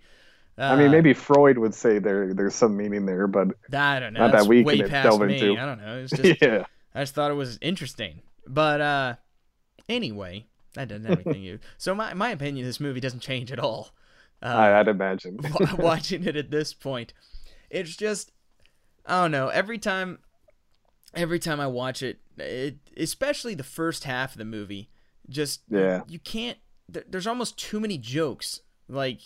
I 0.67 0.75
mean, 0.75 0.88
Uh, 0.88 0.91
maybe 0.91 1.13
Freud 1.13 1.58
would 1.58 1.73
say 1.73 1.99
there 1.99 2.34
there's 2.34 2.56
some 2.56 2.77
meaning 2.77 3.06
there, 3.06 3.27
but 3.27 3.49
I 3.73 3.99
don't 3.99 4.13
know. 4.13 4.21
not 4.21 4.32
that 4.32 4.47
we 4.47 4.63
way 4.63 4.77
can 4.77 4.89
past 4.89 5.04
delve 5.04 5.21
me. 5.21 5.34
into. 5.34 5.58
I 5.58 5.65
don't 5.65 5.82
know. 5.82 5.97
It's 5.99 6.13
just 6.15 6.36
yeah, 6.41 6.65
I 6.95 7.01
just 7.01 7.15
thought 7.15 7.32
it 7.32 7.36
was 7.36 7.58
interesting. 7.62 8.21
But 8.47 8.82
uh 8.82 9.15
anyway, 9.89 10.45
that 10.75 10.88
doesn't 10.89 11.06
have 11.06 11.15
anything 11.19 11.43
to 11.43 11.58
do. 11.58 11.60
So 11.77 11.95
my 11.95 12.13
my 12.13 12.32
opinion 12.32 12.65
this 12.65 12.80
movie 12.80 12.99
doesn't 12.99 13.21
change 13.21 13.51
at 13.51 13.60
all. 13.60 13.91
Uh, 14.41 14.47
I, 14.47 14.80
I'd 14.80 14.88
imagine. 14.88 15.38
watching 15.77 16.25
it 16.25 16.36
at 16.36 16.51
this 16.51 16.73
point. 16.73 17.13
It's 17.69 17.95
just 17.95 18.32
I 19.06 19.21
don't 19.23 19.32
know. 19.32 19.49
Every 19.49 19.77
time, 19.80 20.19
every 21.13 21.39
time 21.39 21.60
I 21.60 21.67
watch 21.67 22.02
it, 22.04 22.19
it 22.38 22.78
especially 22.97 23.54
the 23.56 23.63
first 23.63 24.04
half 24.06 24.34
of 24.34 24.38
the 24.38 24.45
movie, 24.45 24.89
just 25.30 25.62
Yeah. 25.69 26.02
you 26.08 26.19
can't. 26.19 26.58
There, 26.89 27.04
there's 27.08 27.28
almost 27.28 27.58
too 27.58 27.80
many 27.80 27.97
jokes. 27.97 28.60
Like 28.88 29.21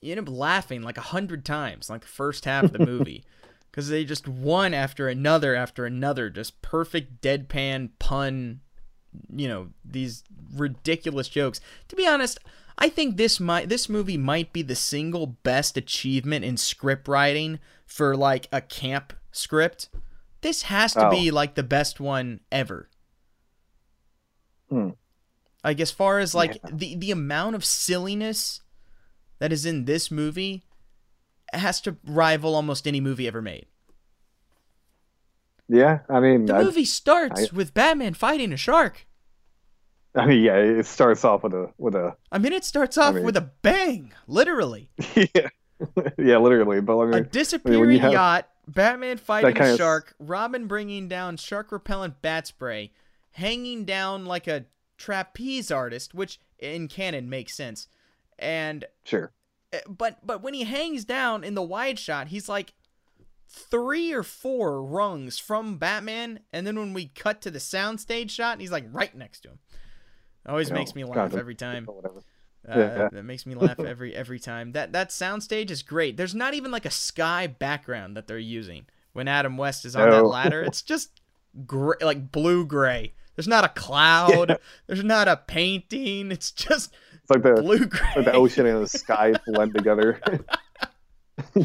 you 0.00 0.10
end 0.12 0.20
up 0.28 0.34
laughing 0.34 0.82
like 0.82 0.98
a 0.98 1.02
hundred 1.02 1.44
times, 1.44 1.88
like 1.90 2.00
the 2.02 2.06
first 2.08 2.44
half 2.44 2.64
of 2.64 2.72
the 2.72 2.78
movie. 2.86 3.24
Because 3.70 3.88
they 3.88 4.04
just 4.04 4.28
one 4.28 4.74
after 4.74 5.08
another 5.08 5.54
after 5.54 5.86
another, 5.86 6.28
just 6.28 6.60
perfect 6.60 7.22
deadpan 7.22 7.88
pun, 7.98 8.60
you 9.34 9.48
know, 9.48 9.68
these 9.82 10.24
ridiculous 10.54 11.26
jokes. 11.28 11.58
To 11.88 11.96
be 11.96 12.06
honest, 12.06 12.38
I 12.76 12.90
think 12.90 13.16
this 13.16 13.40
might 13.40 13.70
this 13.70 13.88
movie 13.88 14.18
might 14.18 14.52
be 14.52 14.60
the 14.60 14.74
single 14.74 15.26
best 15.26 15.78
achievement 15.78 16.44
in 16.44 16.58
script 16.58 17.08
writing 17.08 17.60
for 17.86 18.14
like 18.14 18.46
a 18.52 18.60
camp 18.60 19.14
script. 19.30 19.88
This 20.42 20.62
has 20.62 20.92
to 20.94 21.06
Oh. 21.08 21.10
be 21.10 21.30
like 21.30 21.54
the 21.54 21.62
best 21.62 21.98
one 22.00 22.40
ever. 22.52 22.88
Hmm. 24.68 24.90
Like 25.64 25.80
as 25.80 25.90
far 25.90 26.18
as 26.18 26.34
like 26.34 26.54
Yeah. 26.62 26.70
the 26.72 26.96
the 26.96 27.10
amount 27.10 27.54
of 27.56 27.64
silliness 27.64 28.60
that 29.38 29.52
is 29.52 29.64
in 29.64 29.84
this 29.86 30.10
movie 30.10 30.64
has 31.52 31.80
to 31.82 31.96
rival 32.04 32.54
almost 32.54 32.86
any 32.86 33.00
movie 33.00 33.26
ever 33.28 33.42
made. 33.42 33.66
Yeah, 35.68 36.00
I 36.08 36.20
mean, 36.20 36.46
The 36.46 36.56
I, 36.56 36.62
movie 36.64 36.84
starts 36.84 37.42
I- 37.52 37.54
with 37.56 37.72
Batman 37.72 38.14
fighting 38.14 38.52
a 38.52 38.56
shark. 38.56 39.06
I 40.14 40.26
mean, 40.26 40.42
yeah, 40.42 40.56
it 40.56 40.84
starts 40.86 41.24
off 41.24 41.42
with 41.44 41.54
a 41.54 41.70
with 41.78 41.94
a 41.94 42.16
I 42.30 42.38
mean, 42.38 42.52
it 42.52 42.64
starts 42.64 42.98
off 42.98 43.14
mean- 43.14 43.24
with 43.24 43.36
a 43.36 43.50
bang, 43.62 44.12
literally. 44.26 44.90
yeah, 45.14 45.48
yeah, 46.18 46.36
literally. 46.38 46.80
But 46.80 46.98
I 46.98 47.04
A 47.04 47.06
mean, 47.06 47.28
disappearing 47.30 47.98
have- 48.00 48.12
yacht, 48.12 48.48
Batman 48.68 49.16
fighting 49.18 49.60
a 49.60 49.72
of- 49.72 49.76
shark, 49.78 50.14
Robin 50.18 50.66
bringing 50.66 51.08
down 51.08 51.36
shark 51.36 51.72
repellent 51.72 52.22
bat 52.22 52.46
spray, 52.46 52.92
hanging 53.32 53.84
down 53.84 54.24
like 54.24 54.46
a 54.46 54.66
trapeze 54.96 55.70
artist, 55.70 56.14
which 56.14 56.38
in 56.58 56.88
canon 56.88 57.28
makes 57.28 57.54
sense. 57.54 57.88
And 58.38 58.84
sure. 59.04 59.32
eh, 59.72 59.80
but 59.88 60.24
but 60.24 60.42
when 60.42 60.54
he 60.54 60.64
hangs 60.64 61.04
down 61.04 61.44
in 61.44 61.54
the 61.54 61.62
wide 61.62 61.98
shot, 61.98 62.28
he's 62.28 62.48
like 62.48 62.74
three 63.48 64.12
or 64.12 64.22
four 64.22 64.82
rungs 64.82 65.38
from 65.38 65.76
Batman, 65.78 66.40
and 66.52 66.66
then 66.66 66.78
when 66.78 66.92
we 66.94 67.06
cut 67.08 67.42
to 67.42 67.50
the 67.50 67.58
soundstage 67.58 68.30
shot, 68.30 68.60
he's 68.60 68.72
like 68.72 68.86
right 68.90 69.14
next 69.14 69.40
to 69.40 69.48
him. 69.50 69.58
Always 70.46 70.70
Oh, 70.70 70.74
makes 70.74 70.94
me 70.94 71.04
laugh 71.04 71.34
every 71.34 71.54
time. 71.54 71.84
Whatever. 71.84 72.22
Uh, 72.68 72.78
Yeah. 72.78 73.08
That 73.12 73.24
makes 73.24 73.44
me 73.46 73.54
laugh 73.54 73.80
every 73.80 74.14
every 74.14 74.38
time. 74.38 74.72
That 74.72 74.92
that 74.92 75.10
soundstage 75.10 75.70
is 75.70 75.82
great. 75.82 76.16
There's 76.16 76.34
not 76.34 76.54
even 76.54 76.70
like 76.70 76.84
a 76.86 76.90
sky 76.90 77.46
background 77.46 78.16
that 78.16 78.26
they're 78.28 78.38
using 78.38 78.86
when 79.12 79.28
Adam 79.28 79.56
West 79.56 79.84
is 79.84 79.96
on 79.96 80.10
that 80.10 80.24
ladder. 80.24 80.62
It's 80.62 80.82
just 80.92 81.20
gray, 81.66 81.96
like 82.00 82.30
blue 82.30 82.64
gray. 82.64 83.14
There's 83.34 83.48
not 83.48 83.64
a 83.64 83.68
cloud. 83.68 84.50
Yeah. 84.50 84.56
There's 84.86 85.02
not 85.04 85.26
a 85.26 85.36
painting. 85.38 86.30
It's 86.30 86.52
just 86.52 86.92
It's 87.22 87.30
like 87.30 87.42
the 87.42 87.60
blue 87.62 87.86
gray. 87.86 88.00
like 88.16 88.26
the 88.26 88.32
ocean 88.32 88.66
and 88.66 88.82
the 88.82 88.88
sky 88.88 89.32
blend 89.46 89.74
together. 89.74 90.20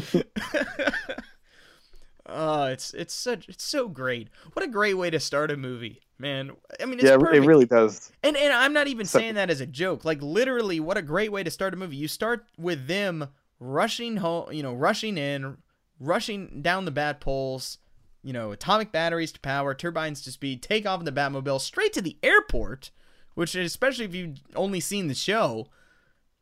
oh, 2.28 2.64
it's 2.66 2.94
it's 2.94 3.14
such 3.14 3.48
it's 3.48 3.64
so 3.64 3.88
great. 3.88 4.28
What 4.52 4.64
a 4.64 4.68
great 4.68 4.94
way 4.94 5.10
to 5.10 5.20
start 5.20 5.50
a 5.50 5.56
movie, 5.56 6.02
man. 6.18 6.52
I 6.80 6.84
mean, 6.86 6.94
it's 6.98 7.04
yeah, 7.04 7.16
perfect. 7.16 7.44
it 7.44 7.46
really 7.46 7.66
does. 7.66 8.12
And 8.22 8.36
and 8.36 8.52
I'm 8.52 8.72
not 8.72 8.86
even 8.88 9.06
So- 9.06 9.18
saying 9.18 9.34
that 9.34 9.50
as 9.50 9.60
a 9.60 9.66
joke. 9.66 10.04
Like 10.04 10.22
literally, 10.22 10.80
what 10.80 10.96
a 10.96 11.02
great 11.02 11.32
way 11.32 11.42
to 11.42 11.50
start 11.50 11.74
a 11.74 11.76
movie. 11.76 11.96
You 11.96 12.08
start 12.08 12.44
with 12.58 12.86
them 12.86 13.28
rushing 13.60 14.18
home, 14.18 14.52
you 14.52 14.62
know, 14.62 14.74
rushing 14.74 15.18
in, 15.18 15.56
rushing 15.98 16.62
down 16.62 16.84
the 16.84 16.90
bat 16.90 17.20
poles, 17.20 17.78
you 18.22 18.32
know, 18.32 18.52
atomic 18.52 18.92
batteries 18.92 19.32
to 19.32 19.40
power, 19.40 19.74
turbines 19.74 20.22
to 20.22 20.30
speed, 20.32 20.62
take 20.62 20.86
off 20.86 21.00
in 21.00 21.04
the 21.06 21.12
Batmobile 21.12 21.60
straight 21.60 21.92
to 21.94 22.02
the 22.02 22.16
airport, 22.22 22.90
which 23.34 23.54
especially 23.54 24.04
if 24.04 24.14
you've 24.14 24.38
only 24.54 24.80
seen 24.80 25.08
the 25.08 25.14
show, 25.14 25.68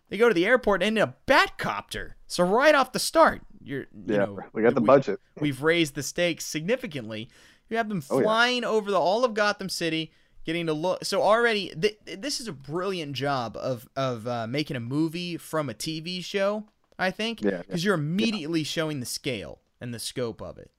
they 0.09 0.18
go 0.18 0.29
to 0.29 0.35
the 0.35 0.46
airport 0.46 0.83
and 0.83 0.99
in 0.99 1.03
a 1.03 1.14
Batcopter. 1.27 2.12
So 2.27 2.44
right 2.44 2.75
off 2.75 2.92
the 2.92 2.99
start, 2.99 3.42
you're 3.66 3.81
you 3.83 3.87
Yeah, 4.14 4.16
know, 4.24 4.38
we 4.52 4.62
got 4.62 4.74
the 4.74 4.81
we- 4.81 4.87
budget. 4.87 5.20
we've 5.40 5.62
raised 5.62 5.94
the 5.94 6.02
stakes 6.02 6.44
significantly. 6.46 7.29
You 7.68 7.76
have 7.76 7.88
them 7.88 8.02
Oh, 8.11 8.18
yeah. 8.18 8.24
flying 8.24 8.64
over 8.64 8.90
the 8.90 8.98
all 8.98 9.24
of 9.24 9.35
Gotham 9.35 9.68
City, 9.68 10.12
getting 10.44 10.66
to 10.66 10.72
look. 10.72 11.05
So 11.05 11.20
already, 11.22 11.70
th- 11.70 11.98
this 12.18 12.40
is 12.40 12.46
a 12.48 12.52
brilliant 12.52 13.12
job 13.14 13.57
of 13.57 13.88
of 13.96 14.26
uh, 14.26 14.46
making 14.46 14.76
a 14.76 14.81
movie 14.81 15.37
from 15.37 15.68
a 15.68 15.74
TV 15.74 16.22
show. 16.24 16.64
I 16.98 17.11
think, 17.11 17.42
Yeah, 17.42 17.50
yeah. 17.50 17.59
because 17.59 17.85
you're 17.85 17.94
immediately 17.94 18.62
showing 18.64 19.00
the 19.00 19.07
scale 19.07 19.59
and 19.83 19.92
the 19.92 19.98
scope 19.98 20.40
of 20.40 20.57
it. 20.57 20.70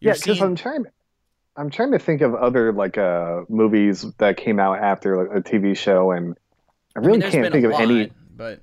Yeah, 0.00 0.08
You're 0.08 0.14
because 0.14 0.24
seeing- 0.38 0.42
I'm 0.42 0.56
trying. 0.56 0.86
I'm 1.54 1.68
trying 1.70 1.92
to 1.92 1.98
think 1.98 2.22
of 2.22 2.34
other 2.34 2.72
like 2.72 2.96
uh 2.96 3.42
movies 3.50 4.06
that 4.18 4.38
came 4.38 4.58
out 4.58 4.78
after 4.78 5.28
like, 5.28 5.36
a 5.36 5.40
TV 5.42 5.76
show, 5.76 6.10
and 6.10 6.34
I 6.96 6.98
I 6.98 7.02
mean, 7.02 7.20
really 7.20 7.30
can't 7.30 7.52
think 7.52 7.64
of 7.66 7.72
lot, 7.72 7.82
any. 7.82 8.10
but 8.34 8.62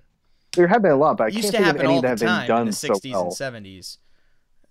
There 0.56 0.68
have 0.68 0.82
been 0.82 0.92
a 0.92 0.98
lot, 0.98 1.18
but 1.18 1.26
I 1.26 1.28
it 1.28 1.34
can't 1.34 1.52
think 1.52 1.68
of 1.68 1.78
any 1.78 2.02
that 2.02 2.08
have 2.10 2.20
been 2.20 2.28
time 2.28 2.42
in 2.42 2.48
done 2.48 2.66
the 2.68 2.74
so 2.74 2.90
60s 2.90 3.12
well. 3.12 3.24
and 3.24 3.66
70s. 3.66 3.98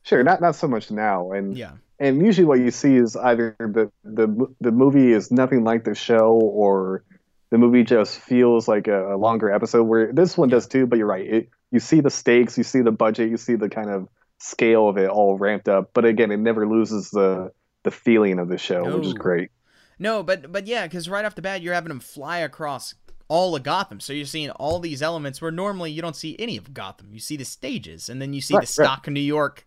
Sure, 0.02 0.22
not 0.22 0.40
not 0.40 0.56
so 0.56 0.68
much 0.68 0.90
now, 0.90 1.32
and 1.32 1.56
Yeah, 1.56 1.72
and 1.98 2.24
usually 2.24 2.46
what 2.46 2.60
you 2.60 2.70
see 2.70 2.96
is 2.96 3.16
either 3.16 3.54
the 3.58 3.90
the 4.04 4.46
the 4.60 4.72
movie 4.72 5.12
is 5.12 5.30
nothing 5.30 5.64
like 5.64 5.84
the 5.84 5.94
show, 5.94 6.32
or 6.32 7.04
the 7.50 7.58
movie 7.58 7.84
just 7.84 8.18
feels 8.18 8.68
like 8.68 8.88
a, 8.88 9.14
a 9.14 9.16
longer 9.16 9.50
episode. 9.50 9.84
Where 9.84 10.12
this 10.12 10.36
one 10.36 10.48
does 10.48 10.66
too, 10.66 10.86
but 10.86 10.98
you're 10.98 11.06
right. 11.06 11.26
It, 11.26 11.50
you 11.70 11.80
see 11.80 12.00
the 12.00 12.10
stakes, 12.10 12.56
you 12.56 12.64
see 12.64 12.80
the 12.80 12.92
budget, 12.92 13.30
you 13.30 13.36
see 13.36 13.54
the 13.54 13.68
kind 13.68 13.90
of 13.90 14.08
scale 14.38 14.88
of 14.88 14.96
it 14.96 15.10
all 15.10 15.36
ramped 15.36 15.68
up. 15.68 15.90
But 15.92 16.04
again, 16.04 16.30
it 16.30 16.38
never 16.38 16.66
loses 16.66 17.10
the 17.10 17.52
the 17.82 17.90
feeling 17.90 18.38
of 18.38 18.48
the 18.48 18.58
show, 18.58 18.96
which 18.96 19.06
is 19.06 19.14
great. 19.14 19.50
No, 19.98 20.22
but 20.22 20.52
but 20.52 20.66
yeah, 20.66 20.86
because 20.86 21.08
right 21.08 21.24
off 21.24 21.34
the 21.34 21.42
bat, 21.42 21.60
you're 21.62 21.74
having 21.74 21.88
them 21.88 22.00
fly 22.00 22.38
across 22.38 22.94
all 23.28 23.54
of 23.56 23.62
Gotham, 23.62 24.00
so 24.00 24.12
you're 24.12 24.26
seeing 24.26 24.50
all 24.52 24.80
these 24.80 25.02
elements 25.02 25.40
where 25.42 25.50
normally 25.50 25.90
you 25.92 26.02
don't 26.02 26.16
see 26.16 26.36
any 26.38 26.56
of 26.56 26.74
Gotham. 26.74 27.12
You 27.12 27.20
see 27.20 27.36
the 27.36 27.44
stages, 27.44 28.08
and 28.08 28.20
then 28.22 28.32
you 28.32 28.40
see 28.40 28.56
Right, 28.56 28.58
the 28.58 28.66
right. 28.76 28.92
stock 28.92 29.06
New 29.08 29.20
York 29.20 29.66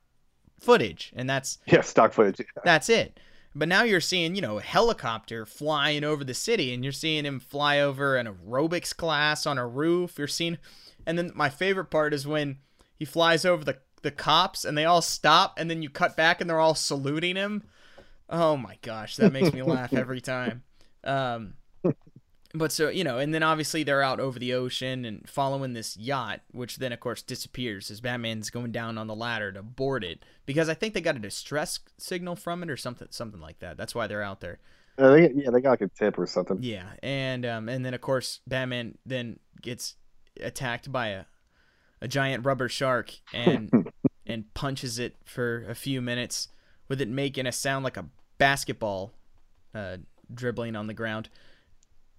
footage, 0.60 1.14
and 1.16 1.30
that's 1.30 1.60
Yeah, 1.66 1.82
stock 1.82 2.14
footage. 2.14 2.46
that's 2.64 2.90
it. 2.90 3.20
But 3.54 3.68
now 3.68 3.84
you're 3.84 4.00
seeing, 4.00 4.36
you 4.36 4.42
know, 4.42 4.60
a 4.60 4.62
helicopter 4.62 5.46
flying 5.46 6.04
over 6.04 6.24
the 6.24 6.34
city, 6.34 6.74
and 6.74 6.84
you're 6.84 6.94
seeing 6.94 7.26
him 7.26 7.40
fly 7.40 7.80
over 7.80 8.16
an 8.16 8.28
aerobics 8.28 8.96
class 8.96 9.46
on 9.46 9.58
a 9.58 9.68
roof. 9.68 10.18
You're 10.18 10.28
seeing, 10.28 10.58
and 11.06 11.18
then 11.18 11.32
my 11.36 11.50
favorite 11.50 11.86
part 11.92 12.14
is 12.14 12.26
when 12.26 12.60
he 12.98 13.06
flies 13.06 13.46
over 13.46 13.64
the 13.64 13.78
the 14.04 14.12
cops, 14.12 14.66
and 14.66 14.76
they 14.76 14.86
all 14.86 15.02
stop, 15.02 15.60
and 15.60 15.70
then 15.70 15.84
you 15.84 15.90
cut 15.90 16.18
back, 16.18 16.42
and 16.42 16.50
they're 16.50 16.60
all 16.60 16.74
saluting 16.74 17.36
him. 17.36 17.64
Oh 18.30 18.58
my 18.58 18.78
gosh, 18.82 19.18
that 19.18 19.32
makes 19.32 19.54
me 19.54 19.62
laugh 19.64 19.96
every 19.96 20.22
time. 20.22 20.64
Um, 21.04 21.56
but 22.54 22.72
so 22.72 22.90
you 22.90 23.04
know, 23.04 23.18
and 23.18 23.34
then 23.34 23.44
obviously 23.44 23.84
they're 23.84 24.02
out 24.02 24.20
over 24.20 24.40
the 24.40 24.54
ocean 24.54 25.06
and 25.06 25.28
following 25.30 25.74
this 25.74 25.98
yacht, 25.98 26.42
which 26.52 26.78
then 26.78 26.92
of 26.92 27.00
course 27.00 27.22
disappears 27.22 27.90
as 27.92 28.02
Batman's 28.02 28.50
going 28.50 28.72
down 28.72 28.98
on 28.98 29.08
the 29.08 29.16
ladder 29.16 29.52
to 29.52 29.62
board 29.62 30.04
it 30.04 30.24
because 30.46 30.70
I 30.70 30.74
think 30.74 30.94
they 30.94 31.02
got 31.02 31.16
a 31.16 31.20
distress 31.20 31.80
signal 31.98 32.36
from 32.36 32.64
it 32.64 32.70
or 32.70 32.78
something, 32.78 33.08
something 33.12 33.42
like 33.42 33.60
that. 33.60 33.78
That's 33.78 33.96
why 33.96 34.08
they're 34.08 34.24
out 34.24 34.42
there. 34.42 34.60
Uh, 34.98 35.12
they, 35.12 35.32
yeah, 35.34 35.50
they 35.50 35.62
got 35.62 35.72
like 35.72 35.82
a 35.82 35.88
tip 35.88 36.18
or 36.18 36.28
something. 36.28 36.60
Yeah, 36.62 36.90
and 37.02 37.46
um, 37.46 37.70
and 37.70 37.86
then 37.86 37.94
of 37.94 38.02
course 38.02 38.42
Batman 38.48 38.98
then 39.06 39.40
gets 39.62 39.96
attacked 40.40 40.92
by 40.92 41.08
a 41.08 41.26
a 42.02 42.08
giant 42.08 42.46
rubber 42.46 42.68
shark 42.68 43.14
and 43.34 43.92
and 44.26 44.54
punches 44.54 45.00
it 45.00 45.16
for 45.24 45.66
a 45.70 45.76
few 45.76 46.02
minutes 46.02 46.50
with 46.88 47.02
it 47.02 47.08
making 47.08 47.46
a 47.46 47.52
sound 47.52 47.84
like 47.84 47.98
a 47.98 48.06
basketball 48.38 49.14
uh, 49.74 49.98
dribbling 50.34 50.76
on 50.76 50.88
the 50.88 50.94
ground. 50.94 51.30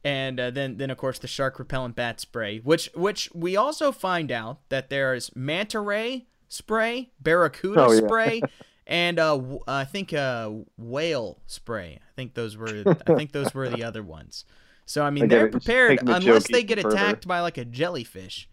And 0.05 0.41
uh, 0.41 0.51
then, 0.51 0.79
then 0.79 0.91
of 0.91 0.97
course, 0.99 1.19
the 1.21 1.29
shark 1.29 1.59
repellent 1.61 1.95
bat 1.95 2.21
spray, 2.21 2.59
which 2.59 2.91
which 2.95 3.29
we 3.35 3.57
also 3.57 3.93
find 3.93 4.33
out 4.33 4.59
that 4.69 4.91
there 4.91 5.15
is 5.15 5.31
manta 5.37 5.79
ray 5.81 6.27
spray, 6.49 7.11
barracuda 7.21 7.81
Oh, 7.85 7.93
yeah. 7.93 8.01
spray, 8.07 8.43
and 8.87 9.19
uh, 9.21 9.37
w- 9.37 9.61
I 9.69 9.85
think 9.85 10.12
uh, 10.12 10.51
whale 10.77 11.38
spray. 11.47 12.01
I 12.03 12.12
think 12.17 12.35
those 12.35 12.57
were 12.57 12.83
I 13.07 13.15
think 13.15 13.31
those 13.33 13.55
were 13.55 13.69
the 13.69 13.85
other 13.85 14.03
ones. 14.03 14.45
So 14.87 15.05
I 15.05 15.11
mean, 15.11 15.29
they're 15.29 15.49
prepared 15.49 16.01
unless 16.07 16.49
they 16.49 16.65
get 16.65 16.81
further. 16.81 16.97
attacked 16.97 17.29
by 17.29 17.38
like 17.41 17.57
a 17.57 17.65
jellyfish 17.65 18.49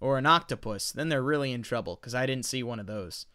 or 0.00 0.18
an 0.18 0.26
octopus. 0.26 0.90
Then 0.90 1.08
they're 1.10 1.22
really 1.22 1.52
in 1.52 1.62
trouble 1.62 1.94
because 1.94 2.14
I 2.14 2.26
didn't 2.26 2.44
see 2.44 2.64
one 2.64 2.80
of 2.80 2.86
those. 2.86 3.26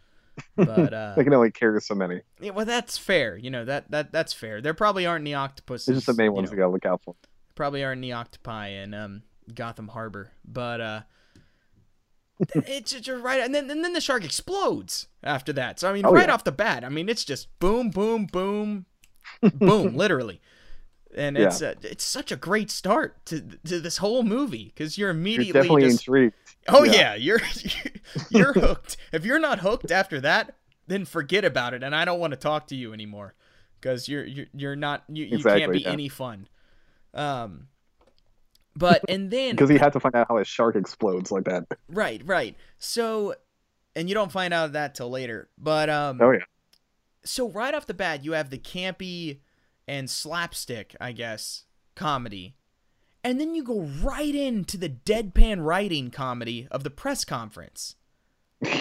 But 0.58 0.93
uh, 0.93 1.13
They 1.15 1.23
can 1.23 1.34
only 1.34 1.52
carry 1.52 1.80
so 1.80 1.95
many. 1.95 2.21
yeah, 2.41 2.52
well, 2.52 2.65
that's 2.65 2.97
fair. 2.97 3.38
You 3.38 3.49
know 3.49 3.63
that 3.63 3.89
that 3.91 4.12
that's 4.12 4.34
fair. 4.34 4.60
There 4.60 4.73
probably 4.73 5.06
aren't 5.06 5.23
any 5.23 5.34
octopuses. 5.34 5.88
It's 5.88 6.06
just 6.06 6.17
the 6.17 6.21
main 6.21 6.32
you 6.32 6.34
ones 6.34 6.49
know, 6.49 6.56
we 6.56 6.58
gotta 6.60 6.71
look 6.73 6.86
out 6.86 7.02
for. 7.06 7.15
Probably 7.55 7.83
aren't 7.83 8.01
the 8.01 8.13
octopi 8.13 8.69
in 8.69 8.93
um, 8.93 9.23
Gotham 9.53 9.89
Harbor, 9.89 10.31
but 10.45 10.81
uh, 10.81 11.01
it's 12.55 12.91
just 12.91 13.09
right, 13.21 13.41
and 13.41 13.53
then 13.53 13.69
and 13.69 13.83
then 13.83 13.93
the 13.93 14.01
shark 14.01 14.23
explodes 14.25 15.07
after 15.23 15.53
that. 15.53 15.79
So 15.79 15.89
I 15.89 15.93
mean, 15.93 16.05
Oh, 16.05 16.11
right 16.11 16.29
yeah. 16.29 16.33
off 16.33 16.43
the 16.43 16.51
bat, 16.51 16.83
I 16.83 16.89
mean, 16.89 17.09
it's 17.09 17.23
just 17.25 17.47
boom, 17.59 17.89
boom, 17.89 18.25
boom, 18.25 18.85
boom, 19.59 19.95
literally. 19.95 20.41
And 21.15 21.37
it's 21.37 21.61
uh, 21.61 21.75
it's 21.83 22.03
such 22.03 22.31
a 22.31 22.35
great 22.35 22.71
start 22.71 23.23
to 23.27 23.41
to 23.67 23.79
this 23.79 23.97
whole 23.97 24.23
movie 24.23 24.65
because 24.65 24.97
you're 24.97 25.11
You're 25.35 25.45
immediately 25.51 25.51
definitely 25.51 25.83
just 25.83 25.99
intrigued. 26.01 26.35
Oh 26.67 26.83
Yeah. 26.83 26.91
yeah, 26.91 27.15
you're 27.15 27.41
you're 28.29 28.53
hooked. 28.53 28.97
If 29.11 29.25
you're 29.25 29.39
not 29.39 29.59
hooked 29.59 29.91
after 29.91 30.19
that, 30.21 30.55
then 30.87 31.05
forget 31.05 31.45
about 31.45 31.73
it, 31.75 31.83
and 31.83 31.95
I 31.95 32.05
don't 32.05 32.19
want 32.19 32.31
to 32.31 32.37
talk 32.37 32.67
to 32.67 32.75
you 32.75 32.93
anymore 32.93 33.35
because 33.79 34.09
you're 34.09 34.25
you're 34.25 34.47
you're 34.53 34.75
not 34.75 35.03
you, 35.07 35.25
you 35.25 35.43
can't 35.43 35.71
be 35.71 35.81
yeah. 35.81 35.91
any 35.91 36.09
fun. 36.09 36.47
Um, 37.13 37.67
but 38.76 39.02
and 39.10 39.30
then 39.32 39.52
Because 39.52 39.69
he 39.69 39.78
had 39.78 39.93
to 39.93 39.99
find 39.99 40.15
out 40.15 40.28
how 40.28 40.38
a 40.38 40.45
shark 40.45 40.76
explodes 40.76 41.32
like 41.32 41.43
that. 41.45 41.65
right 41.88 42.21
right 42.26 42.56
so, 42.80 43.36
and 43.95 44.10
you 44.10 44.15
don't 44.15 44.32
find 44.32 44.54
out 44.54 44.73
that 44.73 44.95
till 44.95 45.10
later. 45.10 45.49
But 45.58 45.89
um, 45.89 46.19
Oh 46.21 46.32
yeah. 46.32 46.39
so 47.23 47.49
right 47.49 47.73
off 47.73 47.86
the 47.88 47.93
bat, 47.93 48.23
you 48.26 48.32
have 48.34 48.49
the 48.49 48.58
campy 48.58 49.39
and 49.88 50.10
slapstick, 50.10 50.95
I 50.99 51.12
guess, 51.12 51.63
comedy. 51.95 52.56
And 53.23 53.39
then 53.39 53.56
you 53.56 53.63
go 53.63 53.82
right 53.82 54.36
into 54.36 54.78
the 54.78 54.89
deadpan 54.89 55.63
writing 55.63 56.10
comedy 56.12 56.67
of 56.71 56.84
the 56.84 56.89
press 56.89 57.23
conference. 57.26 57.95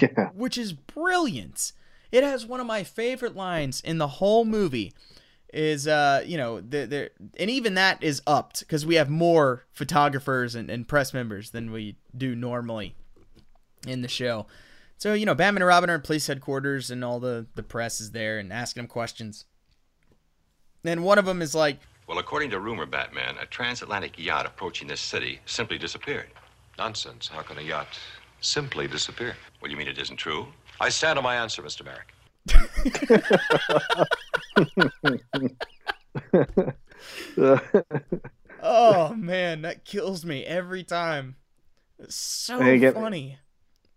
Yeah. 0.00 0.28
which 0.34 0.56
is 0.56 0.72
brilliant. 0.72 1.72
It 2.12 2.22
has 2.22 2.46
one 2.46 2.60
of 2.60 2.66
my 2.66 2.84
favorite 2.84 3.34
lines 3.34 3.80
in 3.80 3.98
the 3.98 4.06
whole 4.06 4.44
movie. 4.44 4.92
Is 5.52 5.86
uh 5.86 6.22
you 6.26 6.38
know 6.38 6.60
the 6.62 6.86
the 6.86 7.10
and 7.36 7.50
even 7.50 7.74
that 7.74 8.02
is 8.02 8.22
upped 8.26 8.60
because 8.60 8.86
we 8.86 8.94
have 8.94 9.10
more 9.10 9.66
photographers 9.72 10.54
and, 10.54 10.70
and 10.70 10.88
press 10.88 11.12
members 11.12 11.50
than 11.50 11.70
we 11.70 11.96
do 12.16 12.34
normally 12.34 12.94
in 13.86 14.00
the 14.00 14.08
show. 14.08 14.46
So 14.96 15.12
you 15.12 15.26
know 15.26 15.34
Batman 15.34 15.60
and 15.62 15.68
Robin 15.68 15.90
are 15.90 15.96
in 15.96 16.00
police 16.00 16.26
headquarters 16.26 16.90
and 16.90 17.04
all 17.04 17.20
the 17.20 17.46
the 17.54 17.62
press 17.62 18.00
is 18.00 18.12
there 18.12 18.38
and 18.38 18.50
asking 18.50 18.84
them 18.84 18.88
questions. 18.88 19.44
And 20.84 21.04
one 21.04 21.18
of 21.18 21.26
them 21.26 21.42
is 21.42 21.54
like, 21.54 21.78
Well, 22.06 22.18
according 22.18 22.50
to 22.50 22.60
rumor, 22.60 22.86
Batman, 22.86 23.36
a 23.40 23.46
transatlantic 23.46 24.18
yacht 24.18 24.46
approaching 24.46 24.88
this 24.88 25.00
city 25.00 25.40
simply 25.46 25.78
disappeared. 25.78 26.26
Nonsense. 26.78 27.28
How 27.28 27.42
can 27.42 27.58
a 27.58 27.62
yacht 27.62 27.98
simply 28.40 28.88
disappear? 28.88 29.36
Well, 29.60 29.70
you 29.70 29.76
mean 29.76 29.88
it 29.88 29.98
isn't 29.98 30.16
true? 30.16 30.48
I 30.80 30.88
stand 30.88 31.18
on 31.18 31.22
my 31.22 31.36
answer, 31.36 31.62
Mr. 31.62 31.84
Merrick. 31.84 32.14
"Oh 38.62 39.14
man, 39.14 39.62
that 39.62 39.84
kills 39.84 40.24
me 40.24 40.44
every 40.44 40.84
time." 40.84 41.36
It's 41.98 42.14
so 42.16 42.58
get- 42.78 42.94
funny. 42.94 43.38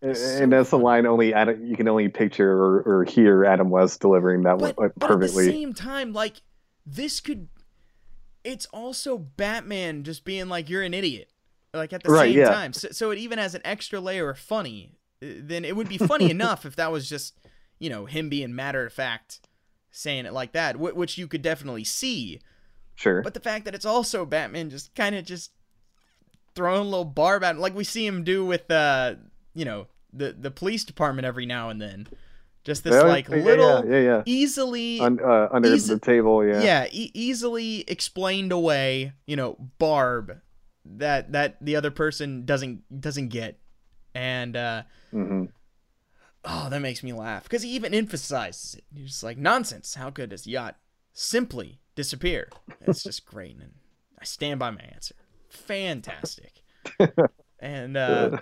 and 0.02 0.16
so 0.16 0.44
and 0.44 0.52
that's 0.52 0.70
the 0.70 0.78
line 0.78 1.06
only 1.06 1.34
Adam, 1.34 1.66
you 1.66 1.76
can 1.76 1.88
only 1.88 2.08
picture 2.10 2.52
or, 2.52 2.82
or 2.82 3.04
hear 3.04 3.46
Adam 3.46 3.70
West 3.70 4.00
delivering 4.02 4.44
that 4.44 4.58
but, 4.60 4.76
one 4.78 4.86
like, 4.88 4.94
but 4.98 5.12
at 5.12 5.20
the 5.20 5.26
perfectly. 5.28 5.46
same 5.50 5.74
time, 5.74 6.14
like 6.14 6.42
this 6.86 7.20
could, 7.20 7.48
it's 8.44 8.68
also 8.68 9.18
Batman 9.18 10.04
just 10.04 10.24
being 10.24 10.50
like 10.50 10.70
you're 10.70 10.84
an 10.84 10.94
idiot, 10.94 11.30
like 11.74 11.94
at 11.94 12.04
the 12.04 12.12
Right, 12.12 12.30
same 12.32 12.38
yeah. 12.40 12.50
time. 12.50 12.74
So, 12.74 12.90
so 12.92 13.10
it 13.12 13.18
even 13.18 13.40
has 13.40 13.56
an 13.56 13.62
extra 13.66 14.00
layer 14.00 14.30
of 14.30 14.38
funny. 14.38 15.00
Uh, 15.24 15.28
Then 15.40 15.66
it 15.66 15.76
would 15.76 15.90
be 15.90 15.98
funny 15.98 16.30
enough 16.38 16.64
if 16.66 16.76
that 16.76 16.92
was 16.92 17.10
just, 17.10 17.36
you 17.80 17.90
know, 17.90 18.06
him 18.06 18.30
being 18.30 18.56
matter 18.56 18.86
of 18.86 18.94
fact, 18.94 19.40
saying 19.92 20.26
it 20.26 20.34
like 20.34 20.52
that, 20.54 20.76
wh- 20.76 20.96
which 20.96 21.18
you 21.18 21.28
could 21.28 21.42
definitely 21.42 21.84
see. 21.84 22.40
Sure. 22.96 23.22
But 23.22 23.34
the 23.34 23.40
fact 23.40 23.66
that 23.66 23.76
it's 23.76 23.86
also 23.86 24.26
Batman 24.26 24.70
just 24.70 24.94
kind 24.96 25.16
of 25.16 25.26
just 25.26 25.52
throwing 26.56 26.82
a 26.82 26.84
little 26.84 27.04
barb 27.06 27.44
at 27.44 27.56
him, 27.56 27.62
like 27.62 27.76
we 27.76 27.84
see 27.84 28.06
him 28.06 28.24
do 28.24 28.46
with, 28.46 28.70
uh, 28.72 29.16
you 29.54 29.66
know, 29.66 29.88
the 30.14 30.32
the 30.38 30.52
police 30.52 30.84
department 30.84 31.26
every 31.26 31.46
now 31.46 31.70
and 31.70 31.82
then. 31.82 32.08
Just 32.64 32.84
this 32.84 33.04
like 33.04 33.28
yeah, 33.30 33.36
little, 33.36 33.86
yeah, 33.86 34.00
yeah. 34.00 34.24
easily 34.26 35.00
Un, 35.00 35.20
uh, 35.24 35.50
under 35.52 35.72
Easy- 35.72 35.94
the 35.94 36.00
table, 36.00 36.44
yeah. 36.44 36.62
yeah, 36.64 36.88
e- 36.92 37.12
easily 37.14 37.82
explained 37.88 38.52
away 38.52 39.14
you 39.28 39.36
know 39.36 39.56
barb 39.78 40.40
that 40.84 41.32
that 41.34 41.58
the 41.64 41.76
other 41.76 41.92
person 41.92 42.44
doesn't 42.46 43.02
doesn't 43.02 43.28
get 43.28 43.60
and 44.16 44.56
uh 44.56 44.82
hmm 45.12 45.46
oh 46.46 46.70
that 46.70 46.82
makes 46.82 47.04
me 47.04 47.14
laugh. 47.14 47.44
Because 47.44 47.64
he 47.64 47.70
even 47.72 47.94
emphasizes 47.94 48.76
it. 48.76 48.84
He's 48.94 49.10
just 49.10 49.24
like 49.24 49.38
nonsense. 49.38 49.96
How 49.96 50.10
could 50.10 50.30
this 50.30 50.48
yacht 50.48 50.78
simply 51.14 51.80
disappear? 51.96 52.50
It's 52.82 53.04
just 53.04 53.26
great 53.32 53.56
and 53.56 53.74
i 54.20 54.26
stand 54.26 54.60
by 54.60 54.72
my 54.72 54.82
answer. 54.82 55.16
Fantastic. 55.50 56.62
And 57.60 57.98
uh 57.98 58.38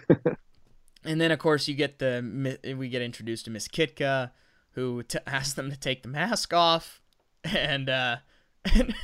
and 1.06 1.22
then 1.22 1.32
of 1.32 1.40
course 1.40 1.68
you 1.68 1.76
get 1.76 2.00
the 2.00 2.58
we 2.78 2.90
get 2.90 3.02
introduced 3.02 3.46
to 3.46 3.52
miss 3.52 3.68
kitka 3.68 4.32
who 4.72 5.04
t- 5.04 5.20
asks 5.28 5.54
them 5.54 5.70
to 5.70 5.78
take 5.78 6.02
the 6.02 6.10
mask 6.10 6.54
off. 6.54 7.02
And 7.44 7.90
uh 7.90 8.18
and 8.74 8.96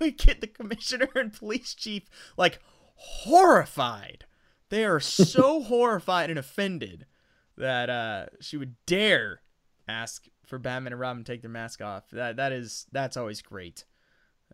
you 0.00 0.10
get 0.12 0.40
the 0.40 0.46
commissioner 0.46 1.08
and 1.14 1.32
police 1.32 1.74
chief 1.74 2.04
like 2.36 2.60
horrified. 2.94 4.26
They 4.68 4.84
are 4.84 5.00
so 5.00 5.62
horrified 5.62 6.30
and 6.30 6.38
offended 6.38 7.06
that 7.56 7.90
uh 7.90 8.26
she 8.40 8.56
would 8.56 8.74
dare 8.86 9.40
ask 9.88 10.26
for 10.44 10.58
batman 10.58 10.92
and 10.92 11.00
robin 11.00 11.24
to 11.24 11.32
take 11.32 11.42
their 11.42 11.50
mask 11.50 11.80
off 11.80 12.10
that 12.10 12.36
that 12.36 12.52
is 12.52 12.86
that's 12.92 13.16
always 13.16 13.42
great 13.42 13.84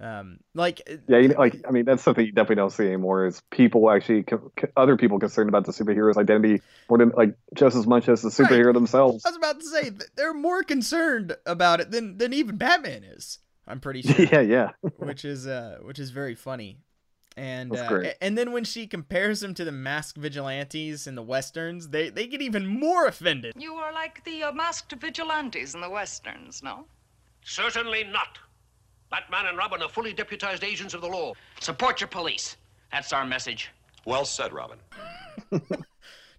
um 0.00 0.38
like 0.54 0.80
Yeah, 1.08 1.18
you 1.18 1.28
know, 1.28 1.38
like 1.38 1.62
I 1.68 1.72
mean, 1.72 1.84
that's 1.84 2.02
something 2.02 2.24
you 2.24 2.32
definitely 2.32 2.56
don't 2.56 2.70
see 2.70 2.86
anymore. 2.86 3.26
Is 3.26 3.42
people 3.50 3.90
actually, 3.90 4.22
co- 4.22 4.50
other 4.76 4.96
people 4.96 5.18
concerned 5.18 5.48
about 5.48 5.66
the 5.66 5.72
superhero's 5.72 6.16
identity 6.16 6.62
more 6.88 6.96
than 6.96 7.10
like 7.10 7.34
just 7.54 7.76
as 7.76 7.86
much 7.86 8.08
as 8.08 8.22
the 8.22 8.30
superhero 8.30 8.72
themselves. 8.72 9.26
I 9.26 9.30
was 9.30 9.36
about 9.36 9.60
to 9.60 9.66
say 9.66 9.90
they're 10.16 10.32
more 10.32 10.62
concerned 10.62 11.36
about 11.44 11.80
it 11.80 11.90
than 11.90 12.16
than 12.16 12.32
even 12.32 12.56
Batman 12.56 13.04
is. 13.04 13.40
I'm 13.66 13.80
pretty 13.80 14.02
sure, 14.02 14.24
yeah, 14.32 14.40
yeah, 14.40 14.70
which 14.96 15.24
is 15.24 15.46
uh 15.46 15.78
which 15.82 15.98
is 15.98 16.10
very 16.10 16.34
funny. 16.34 16.78
And 17.40 17.70
That's 17.70 17.83
uh, 17.83 17.88
great. 17.88 18.14
and 18.20 18.37
then 18.37 18.53
when 18.53 18.64
she 18.64 18.87
compares 18.87 19.40
them 19.40 19.55
to 19.55 19.64
the 19.64 19.72
masked 19.72 20.18
vigilantes 20.18 21.07
in 21.07 21.14
the 21.14 21.22
westerns, 21.22 21.88
they 21.88 22.11
they 22.11 22.26
get 22.26 22.42
even 22.42 22.66
more 22.66 23.07
offended. 23.07 23.55
You 23.57 23.74
are 23.76 23.92
like 23.94 24.22
the 24.24 24.42
uh, 24.42 24.53
masked 24.53 24.92
vigilantes 24.92 25.74
in 25.74 25.81
the 25.81 25.88
westerns, 25.88 26.62
no? 26.62 26.85
Certainly 27.42 28.05
not. 28.05 28.38
Batman 29.11 29.46
and 29.46 29.57
Robin 29.57 29.81
are 29.83 29.88
fully 29.88 30.12
deputized 30.12 30.62
agents 30.62 30.92
of 30.92 31.00
the 31.00 31.09
law. 31.09 31.33
Support 31.61 32.00
your 32.03 32.09
police. 32.09 32.57
That's 32.92 33.12
our 33.12 33.24
message. 33.24 33.70
Well 34.05 34.24
said, 34.26 34.53
Robin. 34.53 34.79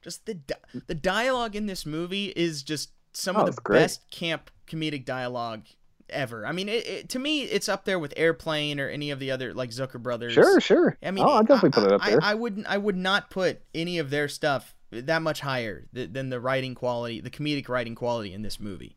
Just 0.01 0.25
the 0.25 0.35
di- 0.35 0.81
the 0.87 0.95
dialogue 0.95 1.55
in 1.55 1.65
this 1.67 1.85
movie 1.85 2.27
is 2.35 2.63
just 2.63 2.91
some 3.13 3.37
Oh, 3.37 3.41
of 3.47 3.55
the 3.55 3.61
best 3.69 4.09
camp 4.09 4.49
comedic 4.67 5.05
dialogue 5.05 5.65
ever. 6.11 6.45
I 6.45 6.51
mean, 6.51 6.69
it, 6.69 6.87
it, 6.87 7.09
to 7.09 7.19
me, 7.19 7.43
it's 7.43 7.69
up 7.69 7.85
there 7.85 7.99
with 7.99 8.13
Airplane 8.17 8.79
or 8.79 8.89
any 8.89 9.11
of 9.11 9.19
the 9.19 9.31
other 9.31 9.53
like 9.53 9.71
Zucker 9.71 10.01
brothers. 10.01 10.33
sure, 10.33 10.59
sure. 10.61 10.97
I 11.03 11.11
mean, 11.11 11.23
oh, 11.25 11.29
I'll 11.29 11.43
definitely 11.43 11.71
put 11.71 11.83
it 11.83 11.93
up 11.93 12.01
I, 12.03 12.09
there. 12.11 12.23
I, 12.23 12.31
I 12.31 12.33
wouldn't. 12.33 12.67
I 12.67 12.77
would 12.77 12.97
not 12.97 13.29
put 13.29 13.61
any 13.73 13.99
of 13.99 14.09
their 14.09 14.27
stuff 14.27 14.75
that 14.91 15.21
much 15.21 15.39
higher 15.39 15.87
th- 15.93 16.11
than 16.11 16.29
the 16.29 16.39
writing 16.39 16.75
quality, 16.75 17.21
the 17.21 17.29
comedic 17.29 17.69
writing 17.69 17.95
quality 17.95 18.33
in 18.33 18.41
this 18.41 18.59
movie. 18.59 18.95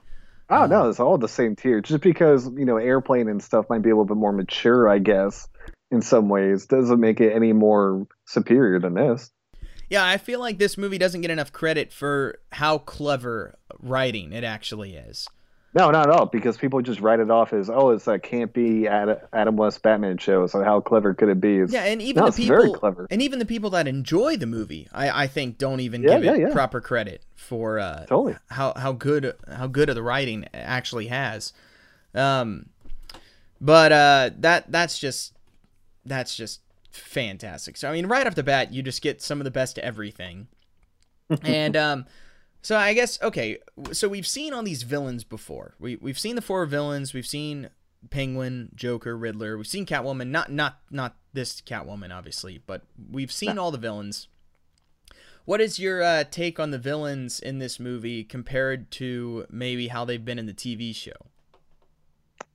oh 0.51 0.67
no, 0.67 0.83
um, 0.83 0.91
it's 0.91 1.01
all 1.01 1.19
the 1.19 1.29
same 1.29 1.57
tier. 1.57 1.81
Just 1.81 2.03
because 2.03 2.47
you 2.57 2.65
know, 2.65 2.77
airplane 2.77 3.29
and 3.29 3.43
stuff 3.43 3.67
might 3.71 3.83
be 3.83 3.91
a 3.91 3.95
little 3.95 4.05
bit 4.05 4.17
more 4.17 4.33
mature, 4.33 4.89
I 4.89 4.99
guess, 4.99 5.49
in 5.91 6.03
some 6.03 6.29
ways, 6.29 6.67
doesn't 6.67 7.01
make 7.01 7.21
it 7.21 7.33
any 7.33 7.53
more 7.53 8.07
superior 8.27 8.81
than 8.81 8.95
this. 8.95 9.31
Yeah, 9.91 10.07
I 10.07 10.17
feel 10.17 10.41
like 10.41 10.59
this 10.59 10.79
movie 10.79 10.99
doesn't 10.99 11.21
get 11.21 11.31
enough 11.31 11.53
credit 11.53 11.93
for 11.93 12.39
how 12.51 12.79
clever 12.79 13.59
writing 13.81 14.33
it 14.33 14.43
actually 14.43 14.95
is. 14.95 15.29
No, 15.75 15.91
not 15.91 16.09
at 16.09 16.15
all, 16.15 16.27
because 16.27 16.57
people 16.57 16.81
just 16.83 17.01
write 17.01 17.19
it 17.19 17.31
off 17.33 17.53
as, 17.53 17.69
oh, 17.69 17.91
it's 17.91 18.05
that 18.05 18.23
campy 18.23 18.87
Ad- 18.87 19.23
Adam 19.33 19.57
West 19.57 19.83
Batman 19.83 20.19
show. 20.19 20.47
So 20.47 20.63
how 20.63 20.81
clever 20.81 21.15
could 21.15 21.29
it 21.29 21.41
be? 21.41 21.55
It's- 21.57 21.73
Yeah, 21.73 21.83
and 21.85 22.01
even 22.01 22.23
no, 22.25 22.31
the 22.31 22.37
people, 22.37 22.57
very 22.57 22.73
clever. 22.73 23.09
and 23.11 23.21
even 23.21 23.41
the 23.41 23.45
people 23.45 23.71
that 23.71 23.89
enjoy 23.89 24.37
the 24.37 24.47
movie, 24.47 24.87
I, 24.93 25.25
I 25.25 25.27
think 25.27 25.59
don't 25.59 25.81
even 25.81 26.03
Yeah, 26.05 26.15
give 26.15 26.25
yeah, 26.25 26.33
it 26.35 26.41
yeah. 26.41 26.53
proper 26.53 26.81
credit 26.81 27.23
for 27.35 27.81
uh, 27.81 28.07
Totally. 28.07 28.37
how 28.51 28.73
how 28.77 28.93
good 28.93 29.35
how 29.53 29.67
good 29.67 29.89
of 29.89 29.97
the 29.97 30.03
writing 30.03 30.47
actually 30.55 31.09
has. 31.09 31.53
Um, 32.15 32.67
but 33.61 33.91
uh, 33.91 34.31
that 34.39 34.71
that's 34.71 34.99
just 35.01 35.33
that's 36.07 36.37
just 36.37 36.61
fantastic. 36.93 37.77
So 37.77 37.89
I 37.89 37.93
mean, 37.93 38.07
right 38.07 38.27
off 38.27 38.37
the 38.37 38.43
bat, 38.45 38.73
you 38.73 38.81
just 38.83 39.03
get 39.03 39.21
some 39.23 39.41
of 39.41 39.45
the 39.45 39.51
best 39.51 39.79
everything, 39.81 40.47
and 41.43 41.77
um, 41.77 42.07
so 42.65 42.77
I 42.77 42.95
guess 42.95 43.21
okay. 43.23 43.59
So 43.93 44.09
we've 44.09 44.27
seen 44.27 44.53
all 44.55 44.63
these 44.63 44.83
villains 44.83 45.23
before. 45.23 45.75
We 45.79 45.97
we've 45.97 46.19
seen 46.19 46.35
the 46.35 46.43
four 46.43 46.65
villains. 46.67 47.13
We've 47.13 47.27
seen 47.27 47.69
Penguin, 48.11 48.71
Joker, 48.75 49.17
Riddler. 49.17 49.57
We've 49.57 49.67
seen 49.67 49.85
Catwoman. 49.87 50.29
Not 50.29 50.51
not 50.51 50.79
not 50.91 51.17
this 51.35 51.61
Catwoman, 51.61 52.11
obviously, 52.11 52.63
but 52.67 52.83
we've 53.11 53.31
seen 53.33 53.59
all 53.59 53.71
the 53.71 53.79
villains. 53.79 54.29
What 55.45 55.61
is 55.61 55.79
your 55.79 56.03
uh, 56.03 56.25
take 56.31 56.59
on 56.59 56.71
the 56.71 56.79
villains 56.79 57.39
in 57.39 57.59
this 57.59 57.79
movie 57.79 58.25
compared 58.25 58.91
to 58.93 59.45
maybe 59.51 59.89
how 59.89 60.07
they've 60.07 60.25
been 60.25 60.39
in 60.39 60.47
the 60.47 60.55
TV 60.55 60.95
show? 60.95 61.13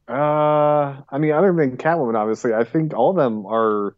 Uh, 0.08 1.02
I 1.08 1.19
mean, 1.19 1.32
other 1.34 1.54
than 1.54 1.78
Catwoman, 1.78 2.15
obviously, 2.15 2.52
I 2.54 2.63
think 2.63 2.95
all 2.95 3.12
of 3.12 3.15
them 3.15 3.45
are 3.45 3.95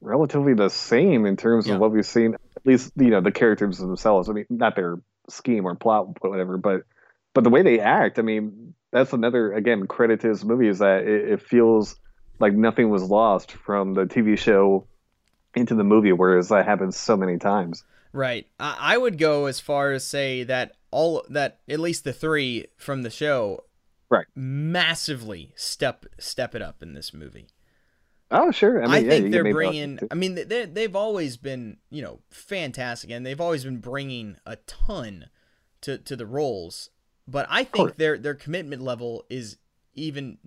relatively 0.00 0.54
the 0.54 0.68
same 0.70 1.26
in 1.26 1.36
terms 1.36 1.66
Yeah. 1.66 1.74
of 1.74 1.80
what 1.80 1.90
we've 1.90 2.06
seen. 2.06 2.34
At 2.56 2.64
least 2.64 2.92
you 2.96 3.10
know 3.10 3.20
the 3.20 3.32
characters 3.32 3.78
themselves. 3.78 4.28
I 4.28 4.32
mean, 4.32 4.46
not 4.48 4.76
their 4.76 4.98
scheme 5.28 5.66
or 5.66 5.74
plot, 5.74 6.08
or 6.20 6.30
whatever, 6.30 6.56
but 6.56 6.82
but 7.34 7.44
the 7.44 7.50
way 7.50 7.62
they 7.62 7.80
act. 7.80 8.18
I 8.18 8.22
mean, 8.22 8.74
that's 8.92 9.12
another 9.12 9.52
again 9.52 9.86
credit 9.86 10.20
to 10.20 10.28
this 10.28 10.44
movie 10.44 10.68
is 10.68 10.78
that 10.78 11.02
it, 11.02 11.30
it 11.32 11.42
feels 11.42 11.96
like 12.40 12.52
nothing 12.52 12.90
was 12.90 13.02
lost 13.02 13.52
from 13.52 13.94
the 13.94 14.04
TV 14.04 14.38
show 14.38 14.86
into 15.54 15.74
the 15.74 15.84
movie, 15.84 16.12
whereas 16.12 16.48
that 16.48 16.64
happens 16.64 16.96
so 16.96 17.16
many 17.16 17.38
times. 17.38 17.84
Right. 18.12 18.46
I, 18.58 18.76
I 18.94 18.98
would 18.98 19.18
go 19.18 19.46
as 19.46 19.60
far 19.60 19.92
as 19.92 20.04
say 20.04 20.42
that 20.44 20.72
all 20.90 21.24
that 21.28 21.60
at 21.68 21.80
least 21.80 22.04
the 22.04 22.12
three 22.12 22.66
from 22.76 23.02
the 23.02 23.10
show, 23.10 23.64
Right. 24.10 24.26
massively 24.34 25.52
step 25.56 26.06
step 26.18 26.54
it 26.54 26.62
up 26.62 26.82
in 26.82 26.94
this 26.94 27.12
movie. 27.12 27.48
Oh, 28.30 28.50
sure. 28.50 28.82
I 28.82 28.86
I, 28.86 28.98
yeah, 28.98 29.10
think 29.10 29.32
they're 29.32 29.42
can 29.42 29.52
make 29.52 29.52
that 29.52 29.70
bringing. 29.70 29.98
I 30.10 30.14
mean, 30.14 30.34
they 30.34 30.66
they've 30.66 30.96
always 30.96 31.36
been 31.36 31.78
you 31.90 32.02
know 32.02 32.20
fantastic, 32.30 33.10
and 33.10 33.24
they've 33.24 33.40
always 33.40 33.64
been 33.64 33.78
bringing 33.78 34.36
a 34.44 34.56
ton 34.56 35.28
to 35.82 35.98
to 35.98 36.16
the 36.16 36.26
roles. 36.26 36.90
But 37.26 37.46
I 37.50 37.64
think 37.64 37.96
their 37.96 38.18
their 38.18 38.34
commitment 38.34 38.82
level 38.82 39.24
is 39.30 39.56
even 39.94 40.38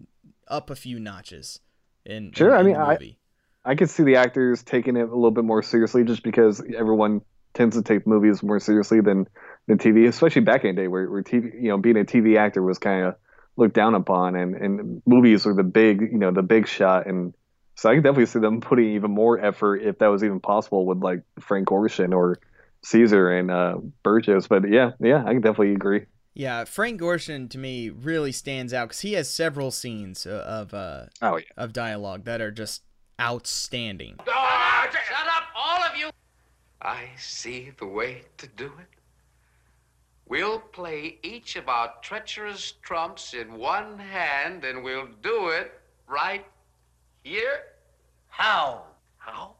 up 0.47 0.69
a 0.69 0.75
few 0.75 0.99
notches. 0.99 1.59
In 2.05 2.31
Sure, 2.33 2.53
in, 2.53 2.59
I 2.59 2.63
mean, 2.63 2.73
the 2.73 2.79
I- 2.79 3.17
I 3.63 3.75
could 3.75 3.89
see 3.89 4.03
the 4.03 4.15
actors 4.15 4.63
taking 4.63 4.97
it 4.97 5.01
a 5.01 5.15
little 5.15 5.31
bit 5.31 5.43
more 5.43 5.61
seriously, 5.61 6.03
just 6.03 6.23
because 6.23 6.63
everyone 6.75 7.21
tends 7.53 7.75
to 7.75 7.83
take 7.83 8.07
movies 8.07 8.41
more 8.41 8.59
seriously 8.59 9.01
than 9.01 9.27
than 9.67 9.77
TV, 9.77 10.07
especially 10.07 10.41
back 10.41 10.63
in 10.65 10.75
the 10.75 10.81
day 10.81 10.87
where, 10.87 11.09
where 11.09 11.21
TV, 11.21 11.51
you 11.61 11.69
know, 11.69 11.77
being 11.77 11.97
a 11.97 12.03
TV 12.03 12.37
actor 12.37 12.63
was 12.63 12.79
kind 12.79 13.05
of 13.05 13.15
looked 13.57 13.75
down 13.75 13.93
upon, 13.93 14.35
and 14.35 14.55
and 14.55 15.01
movies 15.05 15.45
were 15.45 15.53
the 15.53 15.63
big, 15.63 16.01
you 16.01 16.17
know, 16.17 16.31
the 16.31 16.41
big 16.41 16.67
shot, 16.67 17.05
and 17.05 17.33
so 17.81 17.89
I 17.89 17.95
could 17.95 18.03
definitely 18.03 18.27
see 18.27 18.37
them 18.37 18.61
putting 18.61 18.91
even 18.91 19.09
more 19.09 19.43
effort 19.43 19.77
if 19.77 19.97
that 19.97 20.07
was 20.09 20.23
even 20.23 20.39
possible 20.39 20.85
with 20.85 20.99
like 21.01 21.23
Frank 21.39 21.67
Gorshin 21.67 22.13
or 22.13 22.37
Cesar 22.83 23.31
and 23.31 23.49
uh, 23.49 23.77
Burgess. 24.03 24.47
But 24.47 24.69
yeah, 24.69 24.91
yeah, 24.99 25.23
I 25.25 25.33
can 25.33 25.41
definitely 25.41 25.73
agree. 25.73 26.05
Yeah, 26.35 26.65
Frank 26.65 27.01
Gorshin 27.01 27.49
to 27.49 27.57
me 27.57 27.89
really 27.89 28.31
stands 28.33 28.71
out 28.71 28.89
because 28.89 28.99
he 28.99 29.13
has 29.13 29.31
several 29.31 29.71
scenes 29.71 30.27
uh, 30.27 30.45
of 30.47 30.75
uh, 30.75 31.05
Oh 31.23 31.37
yeah, 31.37 31.45
of 31.57 31.73
dialogue 31.73 32.25
that 32.25 32.39
are 32.39 32.51
just 32.51 32.83
outstanding. 33.19 34.17
Shut 34.25 34.27
up, 34.27 35.43
all 35.55 35.81
of 35.81 35.97
you! 35.97 36.11
I 36.83 37.05
see 37.17 37.71
the 37.79 37.87
way 37.87 38.21
to 38.37 38.45
do 38.45 38.65
it. 38.65 38.89
We'll 40.27 40.59
play 40.59 41.17
each 41.23 41.55
of 41.55 41.67
our 41.67 41.93
treacherous 42.03 42.73
trumps 42.83 43.33
in 43.33 43.57
one 43.57 43.97
hand, 43.97 44.65
and 44.65 44.83
we'll 44.83 45.09
do 45.23 45.47
it 45.47 45.71
right 46.07 46.45
here. 47.23 47.70
How? 48.31 48.83
How? 49.17 49.53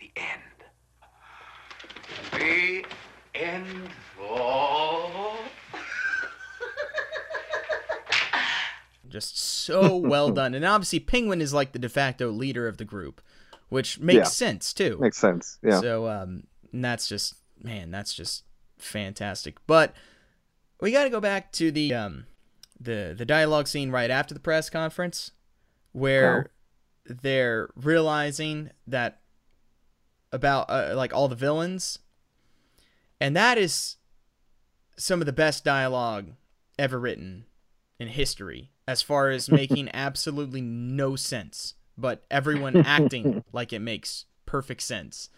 The 0.00 0.10
end. 0.16 0.42
The 2.32 2.84
end. 3.34 3.88
Oh. 4.20 5.38
Just 9.08 9.38
so 9.38 9.96
well 9.96 10.30
done. 10.30 10.54
And 10.54 10.64
obviously, 10.64 11.00
Penguin 11.00 11.40
is 11.42 11.52
like 11.52 11.72
the 11.72 11.78
de 11.78 11.88
facto 11.88 12.30
leader 12.30 12.66
of 12.66 12.78
the 12.78 12.84
group, 12.84 13.20
which 13.68 13.98
makes 14.00 14.16
Yeah. 14.16 14.24
sense 14.24 14.72
too. 14.72 14.96
makes 15.00 15.18
sense. 15.18 15.58
Yeah, 15.62 15.80
So, 15.80 16.08
um, 16.08 16.44
and 16.72 16.84
that's 16.84 17.08
just, 17.08 17.34
man, 17.62 17.90
that's 17.90 18.14
just 18.14 18.44
fantastic. 18.78 19.58
But 19.66 19.94
we 20.80 20.92
got 20.92 21.04
to 21.04 21.10
go 21.10 21.20
back 21.20 21.52
to 21.52 21.70
the, 21.70 21.92
um, 21.92 22.26
the 22.80 23.14
the 23.16 23.24
dialogue 23.26 23.68
scene 23.68 23.90
right 23.92 24.10
after 24.10 24.32
the 24.34 24.40
press 24.40 24.68
conference, 24.70 25.30
where 25.92 26.50
they're 27.06 27.70
realizing 27.76 28.70
that 28.86 29.20
about 30.32 30.70
uh, 30.70 30.92
like 30.94 31.14
all 31.14 31.28
the 31.28 31.36
villains, 31.36 31.98
and 33.20 33.36
that 33.36 33.58
is 33.58 33.96
some 34.96 35.20
of 35.20 35.26
the 35.26 35.32
best 35.32 35.64
dialogue 35.64 36.30
ever 36.78 36.98
written 36.98 37.44
in 37.98 38.08
history 38.08 38.70
as 38.86 39.02
far 39.02 39.30
as 39.30 39.50
making 39.50 39.90
absolutely 39.92 40.60
no 40.60 41.16
sense, 41.16 41.74
but 41.96 42.24
everyone 42.30 42.76
acting 42.76 43.44
like 43.52 43.72
it 43.72 43.80
makes 43.80 44.26
perfect 44.46 44.82
sense. 44.82 45.28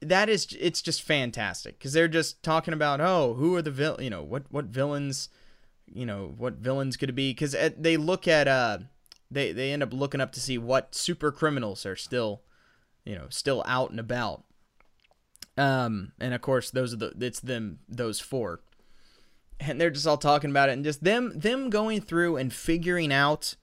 That 0.00 0.30
is, 0.30 0.56
it's 0.58 0.80
just 0.80 1.02
fantastic 1.02 1.78
because 1.78 1.92
they're 1.92 2.08
just 2.08 2.42
talking 2.42 2.72
about, 2.72 3.00
oh, 3.00 3.34
who 3.34 3.54
are 3.56 3.62
the 3.62 3.70
vil, 3.70 3.98
you 4.00 4.08
know, 4.08 4.22
what 4.22 4.44
what 4.50 4.64
villains, 4.66 5.28
you 5.92 6.06
know, 6.06 6.32
what 6.38 6.54
villains 6.54 6.96
could 6.96 7.10
it 7.10 7.14
be? 7.14 7.32
Because 7.32 7.54
they 7.76 7.98
look 7.98 8.26
at, 8.26 8.48
uh, 8.48 8.78
they 9.30 9.52
they 9.52 9.72
end 9.72 9.82
up 9.82 9.92
looking 9.92 10.20
up 10.20 10.32
to 10.32 10.40
see 10.40 10.58
what 10.58 10.94
super 10.94 11.30
criminals 11.32 11.86
are 11.86 11.96
still, 11.96 12.42
you 13.04 13.14
know, 13.14 13.26
still 13.30 13.62
out 13.66 13.90
and 13.90 14.00
about. 14.00 14.44
Um, 15.56 16.12
and 16.20 16.32
of 16.32 16.40
course, 16.40 16.70
those 16.70 16.92
are 16.94 16.96
the 16.96 17.12
it's 17.20 17.40
them 17.40 17.80
those 17.88 18.20
four 18.20 18.60
and 19.60 19.80
they're 19.80 19.90
just 19.90 20.06
all 20.06 20.16
talking 20.16 20.50
about 20.50 20.68
it 20.68 20.72
and 20.72 20.84
just 20.84 21.04
them 21.04 21.38
them 21.38 21.70
going 21.70 22.00
through 22.00 22.36
and 22.36 22.52
figuring 22.52 23.12
out 23.12 23.54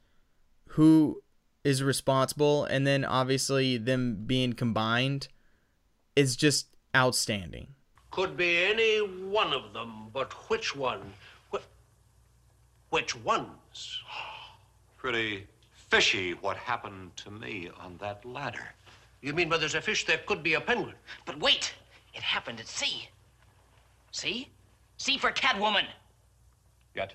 who 0.70 1.22
is 1.64 1.84
responsible 1.84 2.64
and 2.66 2.86
then 2.86 3.04
obviously 3.04 3.78
them 3.78 4.24
being 4.26 4.54
combined 4.54 5.28
is 6.16 6.36
just 6.36 6.68
outstanding 6.96 7.68
Could 8.12 8.38
be 8.38 8.58
any 8.64 9.00
one 9.00 9.54
of 9.54 9.74
them, 9.74 10.10
but 10.14 10.32
which 10.50 10.76
one? 10.76 11.14
Wh- 11.52 11.66
which 12.90 13.16
ones? 13.16 14.02
Pretty 14.98 15.48
fishy 15.90 16.34
what 16.34 16.58
happened 16.58 17.16
to 17.18 17.32
me 17.32 17.70
on 17.80 17.98
that 17.98 18.26
ladder. 18.26 18.74
You 19.22 19.34
mean 19.34 19.50
where 19.50 19.60
there's 19.60 19.76
a 19.76 19.82
fish, 19.82 20.06
there 20.06 20.20
could 20.26 20.44
be 20.44 20.54
a 20.54 20.62
penguin? 20.62 20.96
But 21.26 21.40
wait, 21.40 21.74
it 22.14 22.22
happened 22.22 22.60
at 22.60 22.68
sea. 22.68 23.10
See? 24.12 24.50
See 24.98 25.18
for 25.18 25.32
Catwoman. 25.32 25.86
Yet, 26.96 27.14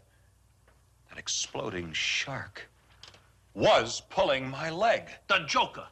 that 1.08 1.18
exploding 1.18 1.92
shark 1.92 2.68
was 3.54 4.02
pulling 4.10 4.48
my 4.48 4.70
leg. 4.70 5.08
The 5.28 5.40
Joker. 5.46 5.86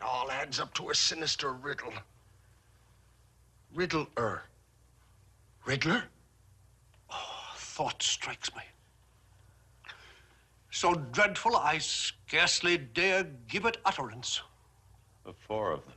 It 0.00 0.04
all 0.04 0.30
adds 0.30 0.60
up 0.60 0.74
to 0.74 0.90
a 0.90 0.94
sinister 0.94 1.52
riddle. 1.52 1.92
Riddler. 3.74 4.42
Riddler? 5.64 6.04
Oh, 7.10 7.54
thought 7.56 8.02
strikes 8.02 8.54
me. 8.54 8.62
So 10.76 10.94
dreadful, 10.94 11.56
I 11.56 11.78
scarcely 11.78 12.76
dare 12.76 13.24
give 13.48 13.64
it 13.64 13.78
utterance. 13.84 14.42
The 15.24 15.32
four 15.32 15.72
of 15.72 15.80
them. 15.86 15.94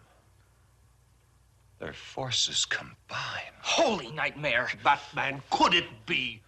Their 1.80 1.94
forces 1.94 2.66
combined. 2.66 3.56
Holy 3.62 4.10
nightmare. 4.12 4.70
Batman, 4.82 5.42
could 5.50 5.74
it 5.74 6.06
be? 6.06 6.42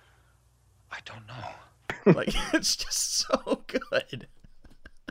I 0.91 0.99
don't 1.03 1.27
know. 1.27 2.13
like 2.13 2.33
it's 2.53 2.77
just 2.77 3.17
so 3.27 3.63
good 3.67 4.27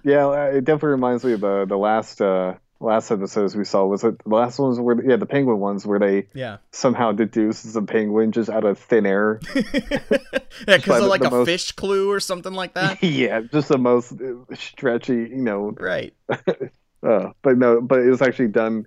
yeah, 0.04 0.46
it 0.46 0.64
definitely 0.64 0.90
reminds 0.90 1.24
me 1.24 1.32
of 1.32 1.40
the 1.40 1.64
the 1.66 1.76
last 1.76 2.20
uh 2.20 2.54
last 2.80 3.10
episodes 3.10 3.54
we 3.54 3.64
saw. 3.64 3.84
Was 3.84 4.02
it 4.04 4.22
the 4.24 4.34
last 4.34 4.58
ones 4.58 4.80
were 4.80 5.02
yeah 5.04 5.16
the 5.16 5.26
penguin 5.26 5.58
ones 5.60 5.86
where 5.86 5.98
they 5.98 6.26
yeah 6.34 6.56
somehow 6.72 7.12
deduces 7.12 7.76
a 7.76 7.82
penguin 7.82 8.32
just 8.32 8.48
out 8.50 8.64
of 8.64 8.78
thin 8.78 9.06
air. 9.06 9.40
yeah 9.54 10.76
because 10.76 11.02
of 11.02 11.08
like 11.08 11.22
a 11.24 11.30
most- 11.30 11.46
fish 11.46 11.72
clue 11.72 12.10
or 12.10 12.20
something 12.20 12.52
like 12.54 12.74
that 12.74 13.02
yeah, 13.02 13.40
just 13.52 13.68
the 13.68 13.78
most 13.78 14.12
uh, 14.12 14.54
stretchy, 14.54 15.14
you 15.14 15.36
know. 15.42 15.74
right 15.78 16.14
Uh, 17.02 17.30
but 17.40 17.56
no, 17.56 17.80
but 17.80 18.00
it 18.00 18.10
was 18.10 18.20
actually 18.20 18.48
done 18.48 18.86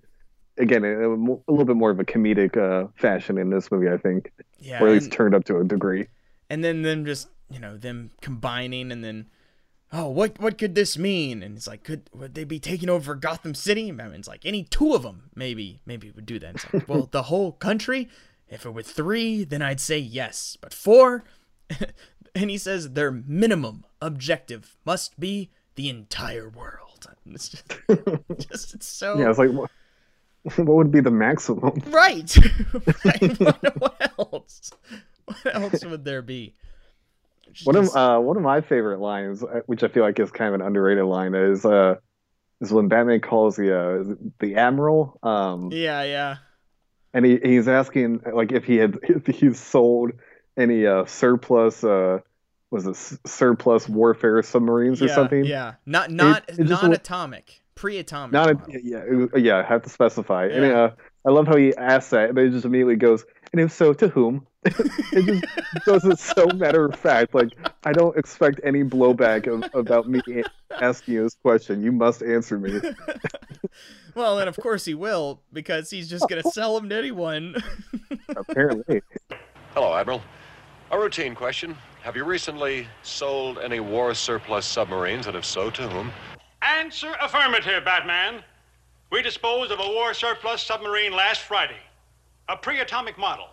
again 0.60 0.86
in 0.86 1.01
a, 1.01 1.10
a 1.10 1.51
little 1.51 1.65
bit 1.65 1.75
more 1.75 1.89
of 1.89 1.99
a 1.99 2.03
comedic 2.06 2.56
uh, 2.56 2.88
fashion 2.95 3.39
in 3.39 3.49
this 3.49 3.71
movie, 3.71 3.89
I 3.89 3.97
think, 3.97 4.32
yeah 4.60 4.84
or 4.84 4.88
at 4.88 4.93
least 4.93 5.06
and- 5.06 5.13
turned 5.13 5.34
up 5.34 5.45
to 5.45 5.58
a 5.58 5.63
degree. 5.63 6.06
and 6.49 6.63
then 6.63 6.84
them 6.84 7.06
just 7.06 7.27
you 7.49 7.60
know 7.60 7.75
them 7.77 8.12
combining 8.21 8.91
and 8.91 9.03
then 9.03 9.25
oh 9.93 10.10
what 10.10 10.39
what 10.39 10.58
could 10.58 10.75
this 10.75 10.97
mean 10.97 11.41
and 11.41 11.56
it's 11.56 11.67
like 11.67 11.84
could 11.84 12.10
would 12.13 12.34
they 12.34 12.43
be 12.43 12.60
taking 12.60 12.89
over 12.89 13.15
gotham 13.15 13.53
city 13.53 13.91
mean, 13.91 14.12
it's 14.13 14.27
like 14.27 14.45
any 14.45 14.63
two 14.63 14.93
of 14.93 15.03
them 15.03 15.29
maybe 15.36 15.79
maybe 15.85 16.12
would 16.12 16.25
do 16.25 16.39
that 16.39 16.56
it's 16.56 16.73
like 16.73 16.89
well 16.89 17.08
the 17.12 17.23
whole 17.23 17.54
country 17.54 18.10
if 18.50 18.65
it 18.65 18.71
were 18.71 18.83
three 18.83 19.44
then 19.46 19.62
i'd 19.62 19.79
say 19.79 19.98
yes 19.98 20.58
but 20.60 20.73
four 20.73 21.23
and 22.35 22.50
he 22.50 22.58
says 22.58 22.91
their 22.91 23.12
minimum 23.12 23.85
objective 24.02 24.75
must 24.85 25.17
be 25.19 25.50
the 25.75 25.89
entire 25.89 26.50
world 26.50 27.08
And 27.25 27.35
it's 27.35 27.50
just, 27.50 27.67
just 28.50 28.73
it's 28.75 28.87
so 28.87 29.17
Yeah, 29.17 29.29
it's 29.29 29.39
like 29.39 29.52
what, 29.52 29.69
what 30.58 30.75
would 30.75 30.91
be 30.91 31.00
the 31.00 31.12
maximum? 31.12 31.81
Right. 31.87 32.35
right. 33.06 33.39
What, 33.39 33.79
what 33.79 34.13
else? 34.19 34.71
What 35.25 35.56
else 35.56 35.85
would 35.85 36.04
there 36.04 36.21
be? 36.21 36.54
One 37.63 37.75
of 37.75 37.96
uh, 37.96 38.19
one 38.19 38.37
of 38.37 38.44
my 38.44 38.62
favorite 38.62 39.00
lines, 39.00 39.44
uh, 39.44 39.62
which 39.65 39.83
I 39.83 39.87
feel 39.87 40.04
like 40.04 40.19
is 40.19 40.31
kind 40.31 40.54
of 40.54 40.62
an 40.62 40.65
underrated 40.65 41.06
line, 41.06 41.35
is 41.35 41.65
uh, 41.65 41.96
is 42.62 42.71
when 42.71 42.87
Batman 42.87 43.19
calls 43.21 43.56
the 43.56 43.77
uh, 43.77 44.15
the 44.39 44.56
Admiral, 44.56 45.19
um, 45.23 45.69
yeah, 45.71 46.04
yeah. 46.04 46.37
and 47.13 47.25
he, 47.25 47.39
he's 47.44 47.67
asking 47.67 48.21
like 48.33 48.52
if 48.52 48.65
he 48.65 48.77
had 48.77 48.98
if 49.04 49.27
he's 49.27 49.60
sold 49.60 50.12
any 50.58 50.85
uh, 50.85 51.06
surplus 51.06 51.83
uh, 51.83 52.19
was 52.71 52.87
it 52.87 53.27
surplus 53.27 53.87
warfare 53.87 54.41
submarines 54.41 55.02
or 55.02 55.08
yeah, 55.08 55.15
something? 55.15 55.46
Yeah, 55.46 55.73
not 55.85 56.10
not 56.10 56.50
it 56.50 56.60
non 56.60 56.94
atomic, 56.94 57.62
pre 57.75 58.00
atomic. 58.00 58.33
Not 58.33 58.50
a, 58.50 58.58
yeah, 58.81 59.04
was- 59.06 59.29
yeah, 59.35 59.58
I 59.58 59.63
have 59.63 59.83
to 59.83 59.89
specify. 59.89 60.46
And 60.46 60.63
Yeah. 60.63 60.79
uh, 60.79 60.91
I 61.25 61.29
love 61.29 61.48
how 61.48 61.56
he 61.56 61.75
asks 61.75 62.10
that, 62.12 62.29
and 62.29 62.37
then 62.37 62.46
he 62.48 62.52
just 62.52 62.65
immediately 62.65 62.96
goes, 62.96 63.23
"And 63.52 63.62
if 63.62 63.71
so, 63.71 63.94
to 63.94 64.08
whom?" 64.08 64.48
it 65.12 65.26
just 65.26 65.86
does 65.86 66.06
it 66.06 66.20
so 66.20 66.46
matter 66.56 66.86
of 66.86 66.96
fact. 66.96 67.34
Like 67.34 67.54
I 67.84 67.92
don't 67.92 68.18
expect 68.18 68.60
any 68.64 68.84
blowback 68.84 69.48
of, 69.48 69.70
about 69.74 70.08
me 70.08 70.22
asking 70.72 71.16
you 71.16 71.24
this 71.24 71.36
question. 71.36 71.84
You 71.84 71.92
must 71.92 72.22
answer 72.22 72.58
me. 72.58 72.80
well, 74.16 74.40
and 74.40 74.48
of 74.48 74.58
course 74.58 74.86
he 74.86 74.94
will 74.94 75.42
because 75.52 75.90
he's 75.90 76.10
just 76.10 76.28
gonna 76.30 76.44
sell 76.44 76.76
them 76.80 76.90
to 76.90 76.96
anyone. 76.96 77.56
Apparently, 78.36 79.02
Hello, 79.74 79.96
Admiral. 79.96 80.22
A 80.92 81.00
routine 81.00 81.34
question. 81.34 81.76
Have 82.04 82.16
you 82.16 82.26
recently 82.26 82.88
sold 83.02 83.58
any 83.58 83.80
war 83.80 84.14
surplus 84.14 84.66
submarines, 84.66 85.26
and 85.26 85.36
if 85.36 85.46
so, 85.46 85.72
to 85.72 85.88
whom? 85.88 86.12
Answer 86.62 87.16
affirmative, 87.20 87.84
Batman. 87.84 88.44
We 89.10 89.22
disposed 89.22 89.72
of 89.72 89.80
a 89.80 89.88
war 89.88 90.14
surplus 90.14 90.62
submarine 90.62 91.14
last 91.14 91.42
Friday. 91.42 91.80
A 92.50 92.58
pre 92.58 92.82
atomic 92.82 93.18
model. 93.18 93.48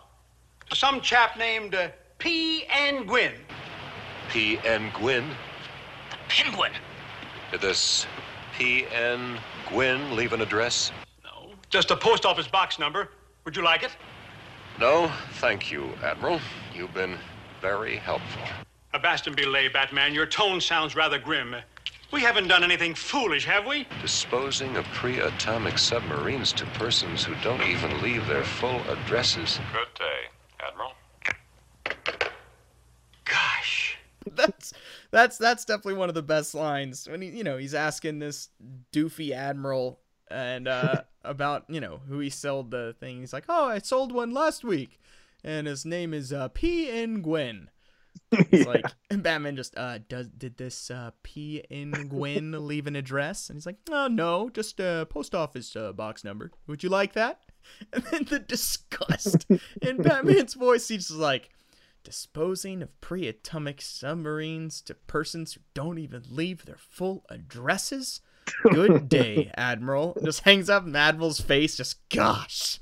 To 0.70 0.76
some 0.76 1.00
chap 1.00 1.36
named 1.36 1.74
uh, 1.74 1.88
P.N. 2.18 3.06
Guin. 3.06 3.32
P.N. 4.30 4.90
Guin. 4.98 5.28
The 6.10 6.16
penguin. 6.28 6.72
Did 7.50 7.60
this 7.60 8.06
P.N. 8.56 9.38
Guin 9.68 10.16
leave 10.16 10.32
an 10.32 10.40
address? 10.40 10.92
No. 11.24 11.50
Just 11.68 11.90
a 11.90 11.96
post 11.96 12.24
office 12.24 12.46
box 12.46 12.78
number. 12.78 13.08
Would 13.44 13.56
you 13.56 13.62
like 13.62 13.82
it? 13.82 13.90
No, 14.78 15.10
thank 15.34 15.70
you, 15.70 15.90
Admiral. 16.02 16.40
You've 16.74 16.94
been 16.94 17.18
very 17.60 17.96
helpful. 17.96 18.42
Avast 18.94 19.24
belay, 19.36 19.68
Batman. 19.68 20.14
Your 20.14 20.26
tone 20.26 20.60
sounds 20.60 20.96
rather 20.96 21.18
grim. 21.18 21.56
We 22.12 22.22
haven't 22.22 22.48
done 22.48 22.64
anything 22.64 22.94
foolish, 22.94 23.44
have 23.46 23.66
we? 23.66 23.86
Disposing 24.02 24.76
of 24.76 24.84
pre-atomic 24.86 25.78
submarines 25.78 26.52
to 26.54 26.66
persons 26.66 27.24
who 27.24 27.34
don't 27.42 27.62
even 27.62 28.02
leave 28.02 28.26
their 28.26 28.42
full 28.42 28.80
addresses. 28.88 29.60
Good 29.72 29.94
day, 29.96 30.28
Admiral. 30.66 30.92
Gosh. 33.24 33.96
that's 34.32 34.72
that's 35.10 35.38
that's 35.38 35.64
definitely 35.64 35.94
one 35.94 36.08
of 36.08 36.14
the 36.14 36.22
best 36.22 36.54
lines 36.54 37.08
when 37.08 37.22
he 37.22 37.28
you 37.28 37.44
know 37.44 37.56
he's 37.56 37.74
asking 37.74 38.18
this 38.18 38.48
doofy 38.92 39.32
admiral 39.32 40.00
and 40.30 40.68
uh 40.68 41.02
about 41.24 41.64
you 41.68 41.80
know 41.80 42.00
who 42.08 42.18
he 42.18 42.30
sold 42.30 42.70
the 42.70 42.94
thing. 42.98 43.20
He's 43.20 43.32
like 43.32 43.44
oh 43.48 43.68
i 43.68 43.78
sold 43.78 44.12
one 44.12 44.32
last 44.32 44.64
week. 44.64 44.98
And 45.42 45.66
his 45.66 45.86
name 45.86 46.12
is 46.12 46.32
uh 46.32 46.48
p 46.48 46.90
n 46.90 47.22
gwyn. 47.22 47.68
It's 48.32 48.66
like 48.66 48.84
and 49.10 49.22
batman 49.22 49.56
just 49.56 49.76
uh 49.76 49.98
does 50.08 50.28
did 50.28 50.56
this 50.58 50.90
uh 50.90 51.10
p 51.22 51.64
n 51.70 51.92
gwyn 52.08 52.66
leave 52.66 52.86
an 52.86 52.96
address? 52.96 53.48
And 53.48 53.56
he's 53.56 53.66
like 53.66 53.78
oh 53.90 54.08
no 54.08 54.50
just 54.50 54.80
a 54.80 55.06
post 55.08 55.34
office 55.34 55.74
uh, 55.76 55.92
box 55.92 56.24
number. 56.24 56.50
Would 56.66 56.82
you 56.82 56.88
like 56.88 57.14
that? 57.14 57.40
And 57.92 58.02
then 58.04 58.24
the 58.24 58.38
disgust 58.38 59.46
in 59.82 59.98
batman's 59.98 60.54
voice 60.54 60.88
he's 60.88 61.08
just 61.08 61.20
like 61.20 61.50
disposing 62.04 62.82
of 62.82 63.00
pre 63.00 63.26
atomic 63.28 63.80
submarines 63.82 64.80
to 64.82 64.94
persons 64.94 65.54
who 65.54 65.60
don't 65.74 65.98
even 65.98 66.22
leave 66.30 66.64
their 66.64 66.78
full 66.78 67.24
addresses? 67.28 68.20
Good 68.70 69.08
day, 69.08 69.50
Admiral. 69.56 70.16
Just 70.24 70.40
hangs 70.42 70.68
up, 70.70 70.84
and 70.84 70.96
Admiral's 70.96 71.40
face 71.40 71.76
just, 71.76 71.96
gosh. 72.08 72.80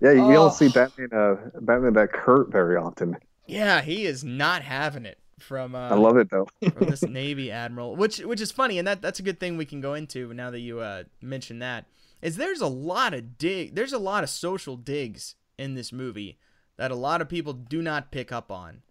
yeah, 0.00 0.12
you 0.12 0.22
Oh. 0.22 0.32
don't 0.32 0.52
see 0.54 0.68
Batman, 0.68 1.08
uh, 1.12 1.36
Batman 1.60 1.92
that 1.94 2.12
curt 2.12 2.50
very 2.50 2.76
often. 2.76 3.16
Yeah, 3.46 3.80
he 3.82 4.06
is 4.06 4.24
not 4.24 4.62
having 4.62 5.04
it 5.06 5.18
from 5.38 5.74
uh, 5.74 5.90
I 5.90 5.94
love 5.94 6.16
it 6.16 6.30
though. 6.30 6.46
from 6.72 6.88
this 6.88 7.02
Navy 7.06 7.50
admiral, 7.50 7.94
which 7.94 8.18
which 8.20 8.40
is 8.40 8.50
funny, 8.52 8.78
and 8.78 8.88
that 8.88 9.02
that's 9.02 9.18
a 9.20 9.22
good 9.22 9.38
thing 9.38 9.56
we 9.56 9.66
can 9.66 9.80
go 9.80 9.94
into 9.94 10.32
now 10.32 10.50
that 10.50 10.60
you 10.60 10.80
uh, 10.80 11.04
mentioned 11.20 11.60
that. 11.62 11.84
Is 12.22 12.36
there's 12.36 12.62
a 12.62 12.66
lot 12.66 13.12
of 13.12 13.36
dig, 13.36 13.74
there's 13.74 13.92
a 13.92 13.98
lot 13.98 14.24
of 14.24 14.30
social 14.30 14.76
digs 14.76 15.34
in 15.58 15.74
this 15.74 15.92
movie 15.92 16.38
that 16.76 16.90
a 16.90 16.94
lot 16.96 17.20
of 17.20 17.28
people 17.28 17.52
do 17.52 17.82
not 17.82 18.10
pick 18.10 18.32
up 18.32 18.50
on. 18.50 18.82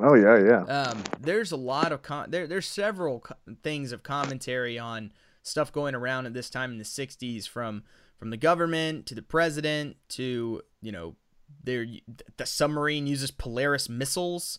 oh 0.00 0.14
yeah, 0.14 0.38
yeah. 0.38 0.62
um, 0.64 1.02
there's 1.20 1.52
a 1.52 1.56
lot 1.56 1.92
of 1.92 2.02
con- 2.02 2.30
there. 2.30 2.46
There's 2.46 2.66
several 2.66 3.20
co- 3.20 3.36
things 3.62 3.92
of 3.92 4.02
commentary 4.02 4.78
on 4.78 5.12
stuff 5.42 5.72
going 5.72 5.94
around 5.94 6.26
at 6.26 6.34
this 6.34 6.50
time 6.50 6.72
in 6.72 6.78
the 6.78 6.84
'60s, 6.84 7.48
from 7.48 7.84
from 8.18 8.30
the 8.30 8.36
government 8.36 9.06
to 9.06 9.14
the 9.14 9.22
president 9.22 9.96
to 10.08 10.62
you 10.82 10.92
know, 10.92 11.16
there 11.62 11.86
the 12.36 12.46
submarine 12.46 13.06
uses 13.06 13.30
Polaris 13.30 13.88
missiles, 13.88 14.58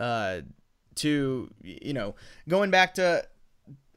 uh, 0.00 0.40
to 0.96 1.50
you 1.62 1.92
know, 1.92 2.14
going 2.48 2.70
back 2.70 2.94
to 2.94 3.26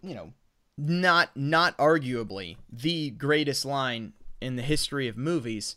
you 0.01 0.14
know, 0.14 0.34
not 0.78 1.30
not 1.36 1.78
arguably 1.78 2.58
the 2.72 3.10
greatest 3.12 3.66
line 3.66 4.14
in 4.41 4.56
the 4.56 4.62
history 4.62 5.08
of 5.08 5.18
movies, 5.18 5.76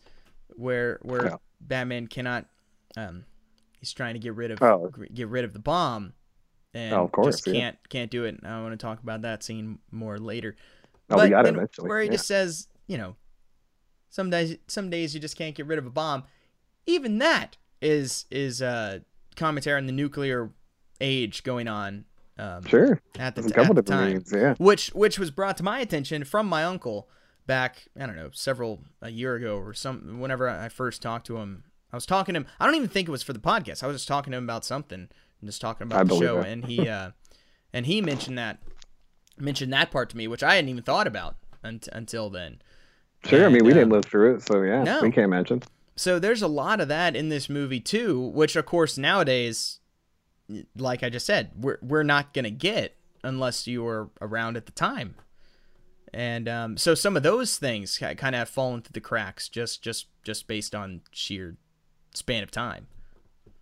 where 0.49 0.99
where 1.03 1.27
Yeah. 1.27 1.37
Batman 1.61 2.07
cannot 2.07 2.47
um 2.97 3.25
he's 3.81 3.93
trying 3.93 4.15
to 4.15 4.21
get 4.21 4.35
rid 4.35 4.51
of 4.51 4.63
Oh. 4.63 4.91
get 5.13 5.29
rid 5.29 5.45
of 5.45 5.53
the 5.53 5.59
bomb 5.59 6.13
and 6.75 6.95
Oh, 6.95 7.05
of 7.05 7.13
course, 7.13 7.37
just 7.41 7.45
can't 7.45 7.77
can't 7.89 8.11
do 8.11 8.25
it. 8.25 8.39
I 8.45 8.61
want 8.61 8.73
to 8.73 8.77
talk 8.77 9.03
about 9.03 9.23
that 9.23 9.43
scene 9.43 9.79
more 9.91 10.19
later. 10.19 10.57
Oh, 11.11 11.23
we 11.23 11.31
got 11.31 11.47
it 11.47 11.55
eventually, 11.55 11.89
Where 11.89 12.01
he 12.01 12.07
yeah. 12.07 12.13
just 12.13 12.27
says, 12.27 12.69
you 12.87 12.99
know, 12.99 13.17
some 14.11 14.31
days 14.31 14.57
some 14.67 14.91
days 14.91 15.15
you 15.15 15.21
just 15.21 15.37
can't 15.37 15.55
get 15.55 15.67
rid 15.67 15.79
of 15.79 15.87
a 15.87 15.91
bomb. 15.91 16.25
Even 16.87 17.19
that 17.19 17.57
is 17.81 18.27
is 18.31 18.61
uh 18.63 18.99
commentary 19.37 19.79
on 19.79 19.87
the 19.87 19.93
nuclear 19.93 20.51
age 21.01 21.43
going 21.45 21.69
on 21.69 22.05
um, 22.39 22.65
Sure. 22.67 23.01
at 23.19 23.35
the, 23.37 23.43
couple 23.51 23.77
at 23.79 23.85
the 23.85 23.91
time, 23.91 24.23
yeah. 24.33 24.55
which 24.59 24.89
which 24.89 25.19
was 25.19 25.31
brought 25.31 25.57
to 25.57 25.63
my 25.63 25.81
attention 25.81 26.25
from 26.25 26.47
my 26.47 26.65
uncle 26.65 27.09
back 27.49 27.89
I 27.99 28.07
don't 28.07 28.15
know 28.15 28.31
several 28.33 28.85
a 29.03 29.11
year 29.11 29.35
ago 29.35 29.57
or 29.57 29.75
some 29.75 30.21
whenever 30.21 30.49
I 30.49 30.69
first 30.69 31.03
talked 31.03 31.27
to 31.27 31.39
him. 31.39 31.65
I 31.93 31.97
was 31.97 32.07
talking 32.07 32.35
to 32.35 32.41
him. 32.41 32.47
I 32.61 32.67
don't 32.67 32.77
even 32.77 32.89
think 32.89 33.09
it 33.09 33.11
was 33.11 33.25
for 33.25 33.33
the 33.33 33.41
podcast. 33.41 33.83
I 33.83 33.89
was 33.89 33.97
just 33.97 34.07
talking 34.07 34.31
to 34.31 34.37
him 34.37 34.45
about 34.45 34.65
something 34.65 35.09
and 35.41 35.49
just 35.49 35.61
talking 35.61 35.87
about 35.87 36.01
I 36.01 36.05
the 36.05 36.19
show, 36.19 36.39
and 36.39 36.65
he 36.67 36.89
uh, 36.89 37.11
and 37.73 37.87
he 37.87 38.01
mentioned 38.01 38.39
that 38.39 38.59
mentioned 39.39 39.73
that 39.73 39.91
part 39.91 40.11
to 40.11 40.17
me, 40.17 40.29
which 40.29 40.45
I 40.45 40.55
hadn't 40.55 40.69
even 40.69 40.85
thought 40.85 41.07
about 41.07 41.37
unt- 41.65 41.89
until 41.93 42.31
then. 42.31 42.61
Sure. 43.25 43.47
I 43.47 43.49
mean, 43.49 43.65
we 43.65 43.73
um, 43.73 43.79
didn't 43.79 43.91
live 43.91 44.05
through 44.05 44.37
it, 44.37 44.43
so 44.43 44.63
yeah, 44.63 44.85
no. 44.85 45.01
we 45.03 45.11
can't 45.11 45.25
imagine. 45.25 45.63
So 45.97 46.19
there's 46.21 46.43
a 46.43 46.49
lot 46.49 46.81
of 46.81 46.89
that 46.89 47.17
in 47.17 47.31
this 47.31 47.49
movie 47.49 47.81
too, 47.81 48.21
which 48.21 48.55
of 48.55 48.67
course 48.67 48.99
nowadays, 48.99 49.81
like 50.77 51.03
I 51.03 51.09
just 51.09 51.27
said, 51.27 51.51
we're 51.57 51.79
we're 51.83 52.05
not 52.05 52.35
gonna 52.35 52.51
get 52.51 52.97
unless 53.25 53.67
you 53.67 53.83
were 53.83 54.11
around 54.21 54.57
at 54.57 54.67
the 54.67 54.73
time. 54.73 55.17
And 56.13 56.49
um, 56.49 56.77
so 56.77 56.95
some 56.95 57.17
of 57.17 57.23
those 57.23 57.59
things 57.59 57.99
kind 57.99 58.35
of 58.35 58.35
have 58.35 58.49
fallen 58.49 58.83
through 58.83 58.93
the 58.93 59.01
cracks 59.01 59.49
just 59.49 59.83
just 59.83 60.07
just 60.25 60.47
based 60.47 60.75
on 60.75 61.03
sheer 61.13 61.57
span 62.15 62.43
of 62.43 62.51
time. 62.51 62.87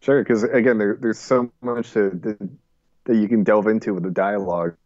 Sure, 0.01 0.23
because 0.23 0.45
again, 0.45 0.79
there, 0.79 0.97
there's 1.01 1.19
so 1.19 1.51
much 1.63 1.93
to, 1.93 2.11
that 2.11 2.49
that 3.05 3.17
you 3.17 3.29
can 3.29 3.45
delve 3.45 3.67
into 3.67 3.95
with 3.95 4.03
the 4.03 4.11
dialogue 4.11 4.77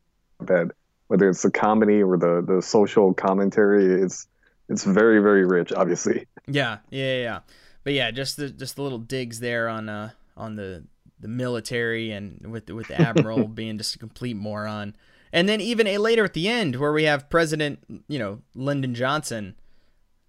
that 0.41 0.71
whether 1.09 1.29
it's 1.29 1.43
the 1.43 1.51
comedy 1.51 2.03
or 2.03 2.17
the, 2.17 2.43
the 2.47 2.63
social 2.63 3.13
commentary, 3.13 4.03
it's 4.03 4.27
it's 4.69 4.85
very 4.85 5.21
very 5.21 5.45
rich. 5.45 5.73
Obviously, 5.73 6.27
Yeah, 6.47 6.79
yeah, 6.91 7.05
yeah, 7.05 7.23
yeah. 7.23 7.39
But 7.85 7.93
yeah, 7.95 8.11
just 8.11 8.37
the 8.37 8.51
just 8.51 8.77
the 8.77 8.83
little 8.83 8.99
digs 8.99 9.41
there 9.41 9.69
on 9.69 9.89
uh 9.89 10.11
on 10.37 10.57
the 10.57 10.85
the 11.19 11.29
military 11.29 12.13
and 12.13 12.51
with 12.51 12.71
with 12.71 12.89
the 12.89 13.01
admiral 13.01 13.47
being 13.49 13.79
just 13.79 13.97
a 13.97 13.99
complete 13.99 14.37
moron. 14.37 14.97
And 15.33 15.49
then 15.49 15.61
even 15.61 15.87
a 15.87 15.99
later 15.99 16.24
at 16.24 16.35
the 16.35 16.49
end 16.49 16.76
where 16.76 16.93
we 16.93 17.05
have 17.05 17.31
President, 17.31 17.81
you 18.09 18.18
know, 18.18 18.41
Lyndon 18.55 18.95
Johnson 18.95 19.55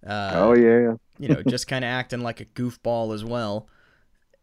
uh 0.06 0.32
oh 0.34 0.54
yeah, 0.54 0.94
you 1.18 1.28
know, 1.28 1.42
just 1.48 1.68
kind 1.68 1.84
of 1.84 1.88
acting 2.00 2.20
like 2.20 2.40
a 2.40 2.44
goofball 2.44 3.14
as 3.14 3.24
well. 3.24 3.68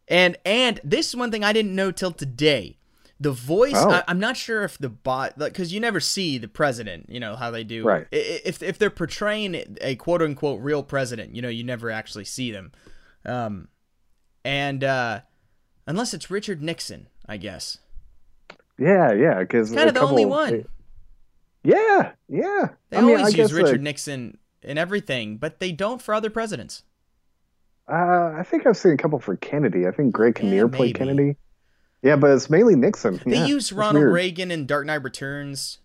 And 0.07 0.38
and 0.45 0.80
this 0.84 1.10
is 1.10 1.16
one 1.16 1.32
thing 1.32 1.43
I 1.43 1.53
didn't 1.53 1.76
know 1.76 1.91
till 1.91 2.12
today. 2.12 2.78
The 3.22 3.32
voice, 3.32 3.74
Oh. 3.76 3.91
I, 3.91 4.03
I'm 4.07 4.20
not 4.20 4.38
sure 4.38 4.64
if 4.64 4.78
the 4.78 4.88
bot, 4.88 5.38
because 5.38 5.74
you 5.74 5.82
never 5.82 5.99
see 5.99 6.38
the 6.38 6.47
president, 6.47 7.07
you 7.10 7.20
know, 7.20 7.36
how 7.36 7.51
they 7.51 7.66
do. 7.66 7.84
Right. 7.84 8.07
If, 8.14 8.64
if 8.64 8.78
they're 8.78 8.89
portraying 8.89 9.78
a 9.82 9.95
quote 9.97 10.22
unquote 10.22 10.62
real 10.62 10.84
president, 10.84 11.36
you 11.36 11.41
know, 11.41 11.49
you 11.49 11.66
never 11.66 11.91
actually 11.91 12.24
see 12.24 12.49
them. 12.51 12.72
Um, 13.26 13.68
and 14.45 14.86
uh, 14.86 15.20
unless 15.86 16.14
it's 16.14 16.32
Richard 16.32 16.62
Nixon, 16.62 17.07
I 17.28 17.36
guess. 17.36 17.80
Yeah, 18.80 19.13
yeah, 19.13 19.39
because 19.39 19.71
Kind 19.71 19.88
of 19.89 19.93
the 19.95 20.01
only 20.01 20.25
one. 20.25 20.65
Yeah, 21.63 22.13
yeah. 22.27 22.69
They 22.89 22.97
I 22.97 23.01
mean, 23.01 23.17
always 23.17 23.34
I 23.36 23.38
use 23.38 23.53
Richard 23.53 23.82
uh, 23.82 23.84
Nixon 23.84 24.38
in 24.61 24.77
everything, 24.77 25.38
but 25.38 25.59
they 25.59 25.71
don't 25.71 26.01
for 26.01 26.13
other 26.13 26.30
presidents. 26.30 26.84
Uh, 27.88 28.34
I 28.38 28.43
think 28.43 28.65
I've 28.67 28.77
seen 28.77 28.93
a 28.93 28.97
couple 28.97 29.19
for 29.19 29.36
Kennedy. 29.38 29.88
I 29.88 29.91
think 29.91 30.13
Greg 30.13 30.36
Yeah, 30.38 30.41
Kinnear 30.41 30.67
played. 30.69 30.95
Kennedy. 30.95 31.38
Yeah, 32.03 32.15
but 32.17 32.32
it's 32.32 32.49
mainly 32.49 32.75
Nixon. 32.75 33.21
They 33.30 33.38
Yeah, 33.38 33.45
use 33.47 33.71
Ronald 33.71 34.05
weird. 34.05 34.13
Reagan 34.13 34.51
in 34.51 34.65
Dark 34.65 34.86
Knight 34.86 35.03
Returns. 35.03 35.80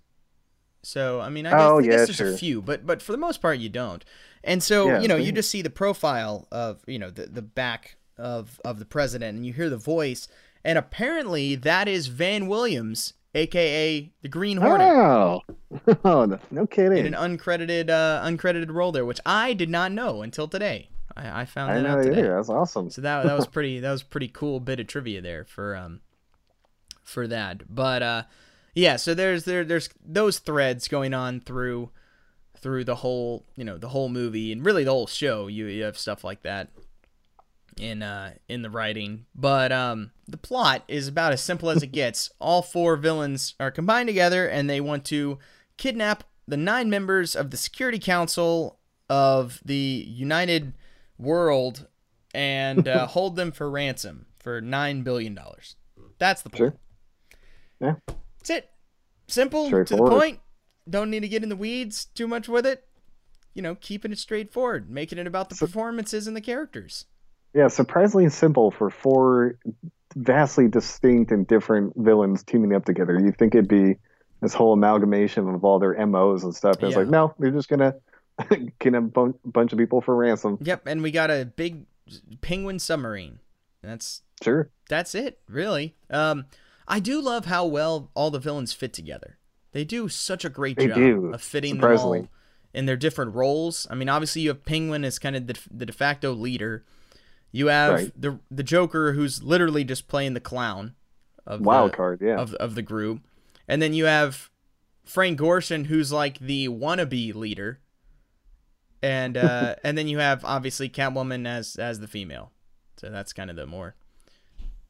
So 0.82 1.20
I 1.20 1.30
mean, 1.30 1.47
I 1.47 1.55
guess, 1.55 1.61
Oh, 1.61 1.78
I 1.78 1.86
guess 1.88 2.01
yeah, 2.01 2.05
there's 2.07 2.16
sure. 2.16 2.28
a 2.34 2.38
few, 2.38 2.62
but 2.62 2.86
but 2.86 3.03
for 3.03 3.12
the 3.12 3.18
most 3.18 3.40
part, 3.40 3.59
you 3.59 3.68
don't. 3.68 4.05
And 4.42 4.62
so 4.62 4.88
Yeah, 4.88 4.99
you 5.01 5.09
know, 5.09 5.16
you 5.16 5.32
just 5.32 5.51
see 5.51 5.62
the 5.62 5.70
profile 5.70 6.47
of 6.53 6.82
you 6.86 6.99
know 6.99 7.11
the 7.11 7.26
the 7.26 7.42
back 7.42 7.97
of 8.18 8.61
of 8.64 8.78
the 8.78 8.84
president, 8.84 9.36
and 9.36 9.47
you 9.47 9.53
hear 9.53 9.70
the 9.70 9.76
voice, 9.78 10.28
and 10.65 10.79
apparently 10.79 11.55
that 11.55 11.89
is 11.89 12.07
Van 12.07 12.47
Williams, 12.47 13.15
aka 13.35 14.11
the 14.23 14.29
Green 14.29 14.57
Hornet. 14.57 14.89
Oh, 14.89 15.43
oh 16.05 16.39
no, 16.51 16.67
kidding. 16.67 17.07
In 17.07 17.15
an 17.15 17.39
uncredited 17.39 17.91
uh, 17.91 18.23
uncredited 18.25 18.73
role 18.73 18.93
there, 18.93 19.05
which 19.05 19.21
I 19.27 19.53
did 19.53 19.69
not 19.69 19.93
know 19.93 20.23
until 20.23 20.49
today. 20.49 20.89
I, 21.17 21.43
I 21.43 21.45
found 21.45 21.77
that 21.77 21.87
out 21.87 22.03
today. 22.03 22.21
either. 22.21 22.37
That's 22.37 22.49
awesome. 22.49 22.91
So 22.91 23.03
that 23.03 23.25
that 23.25 23.37
was 23.37 23.47
pretty 23.53 23.81
that 23.81 23.91
was 23.91 24.03
pretty 24.03 24.29
cool 24.29 24.61
bit 24.61 24.81
of 24.81 24.87
trivia 24.87 25.21
there 25.21 25.45
for 25.45 25.77
um 25.77 26.01
for 27.03 27.27
that. 27.29 27.75
But 27.75 28.03
uh 28.03 28.23
yeah, 28.75 28.97
so 28.97 29.15
there's 29.15 29.45
there 29.45 29.65
there's 29.65 29.91
those 30.05 30.39
threads 30.39 30.89
going 30.89 31.15
on 31.15 31.41
through 31.41 31.91
through 32.57 32.85
the 32.85 32.97
whole 32.97 33.45
you 33.57 33.65
know 33.65 33.77
the 33.77 33.89
whole 33.89 34.09
movie 34.09 34.51
and 34.51 34.65
really 34.65 34.85
the 34.85 34.91
whole 34.91 35.07
show. 35.07 35.47
You 35.47 35.67
you 35.67 35.85
have 35.85 35.99
stuff 35.99 36.25
like 36.25 36.43
that 36.43 36.71
in 37.79 38.03
uh 38.03 38.35
in 38.49 38.62
the 38.62 38.70
writing. 38.70 39.27
But 39.35 39.72
um 39.72 40.11
the 40.27 40.37
plot 40.37 40.85
is 40.89 41.09
about 41.09 41.33
as 41.33 41.43
simple 41.43 41.70
as 41.70 41.83
it 41.83 41.87
gets. 41.93 42.31
All 42.39 42.62
four 42.62 42.97
villains 42.97 43.55
are 43.61 43.70
combined 43.70 44.09
together 44.09 44.49
and 44.49 44.68
they 44.68 44.81
want 44.81 45.05
to 45.07 45.39
kidnap 45.77 46.25
the 46.47 46.57
nine 46.57 46.91
members 46.91 47.35
of 47.35 47.51
the 47.51 47.57
Security 47.57 47.99
Council 47.99 48.79
of 49.09 49.61
the 49.64 49.75
United 50.09 50.75
World 51.18 51.87
and 52.35 52.87
uh, 52.89 53.07
hold 53.09 53.37
them 53.37 53.53
for 53.53 53.70
ransom 53.70 54.27
for 54.39 54.61
nine 54.61 55.03
billion 55.03 55.35
dollars. 55.35 55.77
That's 56.18 56.43
the 56.43 56.51
point. 56.51 56.59
Sure. 56.59 56.75
Yeah. 57.81 57.95
That's 58.39 58.51
it. 58.51 58.70
Simple 59.27 59.70
to 59.70 59.85
the 59.85 59.97
point. 59.97 60.41
Don't 60.89 61.11
need 61.11 61.20
to 61.20 61.29
get 61.29 61.43
in 61.43 61.49
the 61.49 61.57
weeds 61.57 62.05
too 62.05 62.29
much 62.29 62.49
with 62.49 62.66
it. 62.66 62.87
You 63.55 63.62
know, 63.62 63.75
keeping 63.77 64.12
it 64.12 64.18
straightforward, 64.18 64.91
making 64.91 65.18
it 65.18 65.27
about 65.27 65.49
the 65.49 65.55
performances 65.55 66.27
and 66.27 66.37
the 66.37 66.41
characters. 66.41 67.07
Yeah, 67.55 67.69
surprisingly 67.69 68.29
simple 68.31 68.71
for 68.71 68.91
four 68.91 69.59
vastly 70.17 70.69
distinct 70.69 71.31
and 71.33 71.47
different 71.47 71.93
villains 71.97 72.43
teaming 72.43 72.75
up 72.75 72.85
together. 72.85 73.19
You'd 73.19 73.37
think 73.37 73.55
it'd 73.55 73.69
be 73.69 73.97
this 74.41 74.55
whole 74.55 74.73
amalgamation 74.73 75.49
of 75.49 75.65
all 75.65 75.79
their 75.79 75.95
MOs 76.07 76.45
and 76.45 76.55
stuff. 76.55 76.77
And 76.77 76.85
It's 76.89 76.97
like, 76.97 77.09
no, 77.09 77.35
they're 77.39 77.51
just 77.51 77.69
gonna 77.69 77.95
get 78.79 78.95
a 78.95 79.01
bun- 79.01 79.35
bunch 79.45 79.73
of 79.73 79.79
people 79.79 80.01
for 80.01 80.15
ransom. 80.15 80.59
Yep, 80.61 80.87
and 80.87 81.03
we 81.03 81.11
got 81.11 81.31
a 81.31 81.45
big 81.45 81.87
penguin 82.41 82.79
submarine. 82.79 83.39
That's 83.83 84.23
Sure. 84.43 84.69
that's 84.89 85.15
it, 85.15 85.39
really. 85.49 85.95
Um, 86.11 86.47
I 86.87 87.01
do 87.01 87.21
love 87.21 87.47
how 87.47 87.65
well 87.67 88.11
all 88.15 88.31
the 88.31 88.39
villains 88.41 88.73
fit 88.73 88.93
together. 88.93 89.39
They 89.73 89.85
do 89.85 90.09
such 90.09 90.45
a 90.45 90.49
great 90.49 90.77
They 90.77 90.89
job 90.89 90.97
do, 90.97 91.33
of 91.33 91.41
fitting 91.43 91.79
them 91.79 91.99
all 91.99 92.29
in 92.75 92.87
their 92.87 92.97
different 92.97 93.35
roles. 93.35 93.87
I 93.91 93.95
mean, 93.95 94.09
obviously 94.09 94.43
you 94.43 94.49
have 94.51 94.65
Penguin 94.65 95.05
as 95.05 95.19
kind 95.19 95.35
of 95.37 95.47
the, 95.47 95.59
the 95.71 95.87
de 95.87 95.93
facto 95.93 96.33
leader. 96.33 96.85
You 97.55 97.69
have 97.69 97.93
Right. 97.95 98.21
the 98.21 98.41
the 98.51 98.65
Joker 98.65 99.13
who's 99.13 99.41
literally 99.45 99.85
just 99.85 100.09
playing 100.09 100.35
the 100.35 100.41
clown 100.41 100.97
of 101.47 101.61
Wild 101.61 101.93
the, 101.93 101.97
card, 101.97 102.21
yeah. 102.21 102.35
of 102.37 102.53
of 102.55 102.75
the 102.75 102.83
group, 102.83 103.21
and 103.69 103.81
then 103.81 103.95
you 103.95 104.07
have 104.07 104.51
Frank 105.05 105.39
Gorshin 105.39 105.87
who's 105.87 106.11
like 106.11 106.41
the 106.41 106.69
wannabe 106.69 107.33
leader, 107.33 107.79
and 109.03 109.37
uh, 109.37 109.77
and 109.85 109.97
then 109.97 110.09
you 110.09 110.19
have 110.19 110.45
obviously 110.45 110.89
Catwoman 110.89 111.47
as 111.47 111.77
as 111.77 112.01
the 112.01 112.09
female. 112.09 112.51
So 112.97 113.09
that's 113.09 113.33
kind 113.33 113.51
of 113.51 113.55
the 113.57 113.67
more 113.67 113.95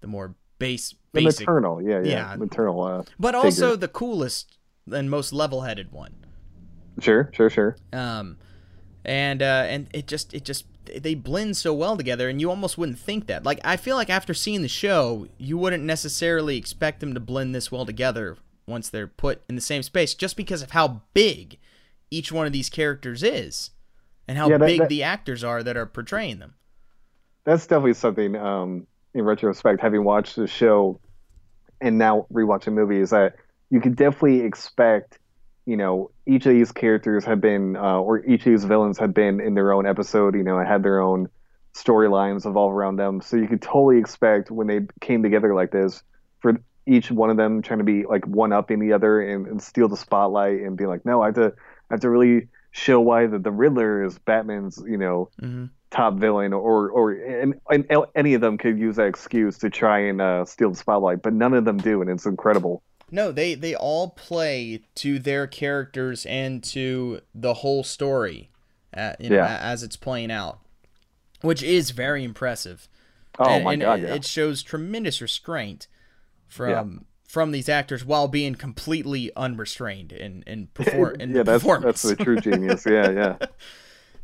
the 0.01 0.07
more 0.07 0.35
base 0.59 0.95
The 1.13 1.21
maternal, 1.21 1.83
yeah, 1.83 2.01
yeah, 2.03 2.31
Yeah. 2.31 2.37
maternal. 2.37 2.83
Uh, 2.83 3.03
but 3.19 3.35
also 3.35 3.73
figure. 3.73 3.77
the 3.77 3.89
coolest 3.89 4.57
and 4.91 5.11
most 5.11 5.33
level-headed 5.35 5.93
one. 5.93 6.15
sure, 7.01 7.31
sure, 7.35 7.51
sure. 7.51 7.77
Um, 7.93 8.39
and 9.05 9.43
uh, 9.43 9.65
and 9.69 9.89
it 9.93 10.07
just 10.07 10.33
it 10.33 10.45
just 10.47 10.65
they 10.87 11.15
blend 11.15 11.57
so 11.57 11.73
well 11.75 11.97
together, 11.97 12.29
and 12.29 12.41
you 12.41 12.51
almost 12.51 12.77
wouldn't 12.79 12.99
think 12.99 13.27
that. 13.27 13.45
Like 13.45 13.61
I 13.65 13.77
feel 13.77 13.97
like 13.97 14.11
after 14.11 14.35
seeing 14.35 14.63
the 14.63 14.69
show, 14.69 15.27
you 15.39 15.57
wouldn't 15.59 15.85
necessarily 15.85 16.57
expect 16.57 17.01
them 17.01 17.15
to 17.15 17.21
blend 17.21 17.55
this 17.55 17.71
well 17.73 17.87
together 17.87 18.37
once 18.67 18.89
they're 18.89 19.07
put 19.07 19.43
in 19.49 19.55
the 19.57 19.61
same 19.61 19.83
space, 19.83 20.15
just 20.15 20.37
because 20.37 20.63
of 20.63 20.71
how 20.71 21.03
big 21.13 21.59
each 22.11 22.33
one 22.33 22.47
of 22.47 22.53
these 22.53 22.71
characters 22.71 23.23
is, 23.23 23.71
and 24.27 24.39
how 24.39 24.49
Yeah, 24.49 24.59
that- 24.59 24.67
big 24.67 24.81
that- 24.81 24.89
the 24.89 25.03
actors 25.03 25.43
are 25.45 25.63
that 25.63 25.77
are 25.77 25.87
portraying 25.87 26.39
them. 26.39 26.55
That's 27.45 27.67
definitely 27.67 27.95
something. 27.95 28.37
Um, 28.37 28.87
in 29.13 29.25
retrospect, 29.25 29.81
having 29.81 30.03
watched 30.05 30.37
the 30.37 30.47
show 30.47 30.99
and 31.81 31.99
now 31.99 32.27
rewatching 32.33 32.73
movies, 32.73 33.11
that 33.11 33.37
you 33.71 33.81
could 33.81 33.97
definitely 33.97 34.41
expect. 34.41 35.19
You 35.67 35.77
know, 35.77 36.11
each 36.27 36.47
of 36.47 36.53
these 36.53 36.73
characters 36.73 37.25
have 37.25 37.41
been, 37.41 37.77
uh, 37.77 37.99
or 37.99 38.25
each 38.25 38.41
of 38.41 38.53
these 38.53 38.65
villains 38.65 38.99
have 38.99 39.15
been 39.15 39.41
in 39.41 39.55
their 39.55 39.73
own 39.73 39.87
episode. 39.87 40.35
You 40.35 40.43
know, 40.43 40.59
had 40.59 40.83
their 40.83 41.01
own 41.01 41.29
storylines 41.75 42.47
evolve 42.47 42.73
around 42.73 42.97
them. 42.97 43.21
So 43.21 43.37
you 43.37 43.49
could 43.49 43.63
totally 43.63 43.99
expect 43.99 44.51
when 44.51 44.67
they 44.67 44.81
came 45.01 45.23
together 45.23 45.55
like 45.55 45.71
this, 45.73 46.03
for 46.41 46.61
each 46.87 47.11
one 47.11 47.31
of 47.31 47.37
them 47.37 47.63
trying 47.63 47.79
to 47.79 47.85
be 47.85 48.05
like 48.05 48.27
one 48.27 48.53
up 48.53 48.71
in 48.71 48.79
the 48.79 48.93
other 48.93 49.21
and, 49.21 49.47
and 49.47 49.63
steal 49.63 49.89
the 49.89 49.97
spotlight 49.97 50.61
and 50.61 50.77
be 50.77 50.87
like, 50.87 51.05
no, 51.05 51.23
I 51.23 51.27
have 51.27 51.35
to, 51.37 51.55
I 51.91 51.95
have 51.95 52.01
to 52.01 52.11
really 52.11 52.49
show 52.71 53.01
why 53.01 53.27
the, 53.27 53.39
the 53.39 53.51
Riddler 53.51 54.05
is 54.05 54.19
Batman's, 54.19 54.83
you 54.87 54.99
know, 54.99 55.31
Mm-hmm. 55.41 55.67
top 55.91 56.15
villain, 56.15 56.53
or 56.53 56.91
or 56.91 57.13
and, 57.13 57.55
and 57.71 57.87
any 58.15 58.35
of 58.35 58.41
them 58.41 58.59
could 58.59 58.79
use 58.79 58.97
that 58.97 59.07
excuse 59.07 59.59
to 59.59 59.71
try 59.71 60.01
and 60.01 60.21
uh, 60.21 60.45
steal 60.45 60.71
the 60.71 60.77
spotlight, 60.77 61.23
but 61.23 61.33
none 61.33 61.55
of 61.55 61.65
them 61.65 61.79
do, 61.79 62.01
and 62.03 62.11
it's 62.11 62.27
incredible. 62.27 62.83
No, 63.15 63.31
they 63.33 63.55
they 63.55 63.75
all 63.75 64.11
play 64.11 64.81
to 64.97 65.19
their 65.19 65.47
characters 65.47 66.27
and 66.27 66.63
to 66.65 67.21
the 67.35 67.55
whole 67.55 67.85
story, 67.85 68.51
uh, 68.97 69.13
you 69.21 69.31
know, 69.31 69.37
Yeah. 69.37 69.59
as 69.63 69.83
it's 69.83 69.97
playing 69.97 70.31
out, 70.33 70.59
which 71.41 71.63
is 71.63 71.91
very 71.93 72.25
impressive. 72.25 72.89
Oh 73.39 73.45
and, 73.49 73.65
my 73.65 73.73
and 73.75 73.83
God, 73.83 73.99
It, 74.01 74.03
yeah. 74.09 74.15
it 74.15 74.25
shows 74.25 74.63
tremendous 74.63 75.21
restraint 75.21 75.87
from 76.49 77.07
from 77.29 77.51
these 77.53 77.69
actors 77.69 78.05
while 78.05 78.29
being 78.29 78.55
completely 78.55 79.31
unrestrained 79.37 80.13
in 80.13 80.43
in, 80.47 80.67
perfor- 80.75 81.21
in 81.21 81.35
yeah, 81.35 81.43
that's 81.45 81.63
performance. 81.63 82.03
that's 82.03 82.17
the 82.17 82.25
true 82.25 82.41
genius. 82.41 82.85
Yeah, 82.87 83.11
yeah. 83.11 83.37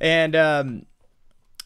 And 0.00 0.34
um, 0.34 0.86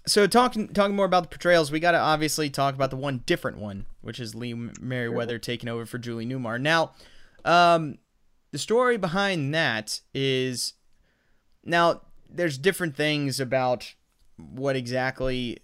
so 0.07 0.27
talking 0.27 0.69
talking 0.69 0.97
more 0.97 1.07
about 1.07 1.23
the 1.23 1.29
portrayals, 1.31 1.71
we 1.73 1.81
got 1.81 1.93
to 1.93 1.99
obviously 1.99 2.51
talk 2.51 2.75
about 2.75 2.91
the 2.91 2.97
one 2.97 3.23
different 3.27 3.59
one, 3.59 3.87
which 4.03 4.21
is 4.21 4.35
Lee 4.35 4.53
Meriwether 4.55 5.39
taking 5.39 5.69
over 5.69 5.87
for 5.87 5.99
Julie 5.99 6.27
Newmar. 6.27 6.61
Now, 6.61 6.93
um, 7.45 7.99
the 8.53 8.59
story 8.59 8.97
behind 8.97 9.55
that 9.55 10.01
is 10.15 10.75
now 11.65 12.03
there's 12.29 12.59
different 12.59 12.97
things 12.97 13.41
about 13.41 13.95
what 14.37 14.77
exactly, 14.77 15.59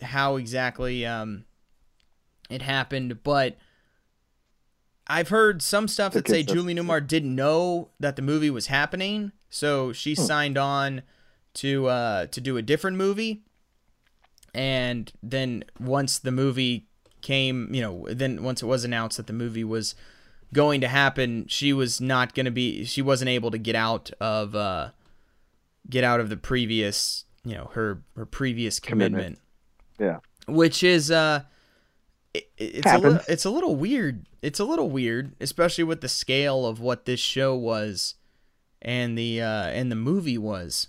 how 0.00 0.36
exactly 0.36 1.04
um, 1.06 1.44
it 2.50 2.62
happened, 2.62 3.22
but. 3.22 3.56
I've 5.08 5.30
heard 5.30 5.62
some 5.62 5.88
stuff 5.88 6.12
that 6.12 6.28
say. 6.28 6.44
Julie 6.44 6.74
Newmar 6.76 7.04
didn't 7.06 7.34
know 7.34 7.90
that 7.98 8.14
the 8.14 8.22
movie 8.22 8.50
was 8.50 8.68
happening, 8.68 9.32
so 9.50 9.92
she 9.92 10.14
Hmm. 10.14 10.22
signed 10.22 10.56
on 10.56 11.02
to 11.54 11.88
uh, 11.88 12.26
to 12.26 12.40
do 12.40 12.56
a 12.56 12.62
different 12.62 12.96
movie, 12.96 13.42
and 14.54 15.12
then 15.22 15.64
once 15.80 16.18
the 16.20 16.30
movie 16.30 16.86
came, 17.20 17.74
you 17.74 17.82
know, 17.82 18.06
then 18.10 18.42
once 18.44 18.62
it 18.62 18.66
was 18.66 18.84
announced 18.84 19.16
that 19.16 19.26
the 19.26 19.32
movie 19.32 19.64
was 19.64 19.94
going 20.52 20.80
to 20.82 20.88
happen, 20.88 21.46
she 21.48 21.72
was 21.72 22.00
not 22.00 22.34
going 22.34 22.44
to 22.46 22.50
be, 22.52 22.84
she 22.84 23.00
wasn't 23.02 23.28
able 23.30 23.50
to 23.50 23.58
get 23.58 23.74
out 23.74 24.10
of 24.20 24.54
uh, 24.54 24.90
get 25.88 26.04
out 26.04 26.20
of 26.20 26.28
the 26.28 26.36
previous, 26.36 27.24
you 27.44 27.54
know, 27.54 27.70
her 27.74 28.02
her 28.16 28.26
previous 28.26 28.78
commitment, 28.80 29.38
Commitment. 29.98 30.22
Yeah. 30.48 30.54
which 30.54 30.82
is 30.82 31.10
uh, 31.10 31.42
it, 32.34 32.50
it's 32.58 32.86
a 32.92 32.98
little, 32.98 33.20
it's 33.28 33.44
a 33.44 33.50
little 33.50 33.76
weird. 33.76 34.26
It's 34.42 34.58
a 34.60 34.64
little 34.64 34.90
weird, 34.90 35.34
especially 35.40 35.84
with 35.84 36.00
the 36.00 36.08
scale 36.08 36.66
of 36.66 36.80
what 36.80 37.04
this 37.04 37.20
show 37.20 37.54
was, 37.54 38.14
and 38.80 39.16
the 39.16 39.40
uh, 39.40 39.66
and 39.66 39.90
the 39.90 39.96
movie 39.96 40.38
was 40.38 40.88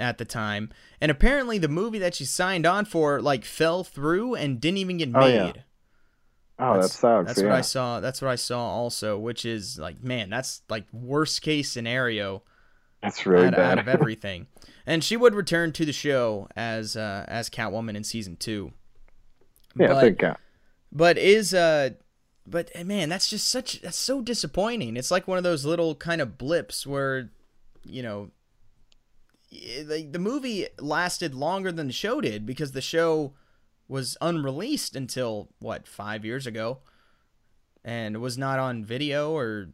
at 0.00 0.18
the 0.18 0.24
time. 0.24 0.70
And 1.00 1.10
apparently, 1.10 1.58
the 1.58 1.68
movie 1.68 1.98
that 2.00 2.14
she 2.16 2.24
signed 2.24 2.66
on 2.66 2.84
for 2.84 3.20
like 3.22 3.44
fell 3.44 3.84
through 3.84 4.34
and 4.34 4.60
didn't 4.60 4.78
even 4.78 4.96
get 4.98 5.10
Oh, 5.14 5.20
made. 5.20 5.34
yeah. 5.56 5.62
Oh, 6.58 6.72
that 6.74 6.74
That's- 6.74 6.92
sucks. 6.98 7.26
That's 7.28 7.40
yeah. 7.40 7.46
what 7.48 7.54
I 7.56 7.60
saw. 7.60 8.00
That's 8.00 8.20
what 8.22 8.30
I 8.30 8.34
saw 8.34 8.60
also, 8.60 9.16
which 9.18 9.44
is 9.44 9.78
like, 9.78 10.02
man, 10.02 10.28
that's 10.30 10.62
like 10.68 10.86
worst 10.92 11.40
case 11.42 11.70
scenario 11.70 12.42
That's 13.02 13.24
really 13.26 13.46
out, 13.46 13.52
bad. 13.56 13.72
out 13.72 13.78
of 13.78 13.88
everything. 13.96 14.46
and 14.86 15.04
she 15.04 15.16
would 15.16 15.34
return 15.34 15.72
to 15.72 15.84
the 15.84 15.92
show 15.92 16.48
as 16.56 16.96
uh, 16.96 17.24
as 17.28 17.48
Catwoman 17.48 17.96
in 17.96 18.02
season 18.04 18.36
two. 18.36 18.72
yeah, 19.76 19.88
but, 19.88 19.96
I 19.96 20.00
think. 20.00 20.22
Uh, 20.24 20.34
but 20.90 21.16
is 21.18 21.52
uh 21.54 21.90
but 22.46 22.70
eh, 22.74 22.82
man 22.82 23.08
that's 23.10 23.28
just 23.28 23.48
such 23.48 23.82
that's 23.82 23.96
so 23.98 24.22
disappointing 24.22 24.96
it's 24.96 25.10
like 25.10 25.28
one 25.28 25.36
of 25.36 25.44
those 25.44 25.66
little 25.66 25.94
kind 25.94 26.22
of 26.22 26.38
blips 26.38 26.86
where 26.86 27.30
you 27.84 28.02
know 28.02 28.30
the, 29.50 30.08
the 30.10 30.18
movie 30.18 30.66
lasted 30.78 31.34
longer 31.34 31.70
than 31.72 31.86
the 31.86 31.92
show 31.92 32.20
did 32.20 32.44
because 32.46 32.72
the 32.72 32.80
show 32.80 33.32
was 33.88 34.16
unreleased 34.20 34.94
until 34.94 35.48
what 35.58 35.88
five 35.88 36.24
years 36.24 36.46
ago 36.46 36.78
and 37.84 38.20
was 38.20 38.36
not 38.36 38.58
on 38.58 38.84
video 38.84 39.32
or 39.34 39.68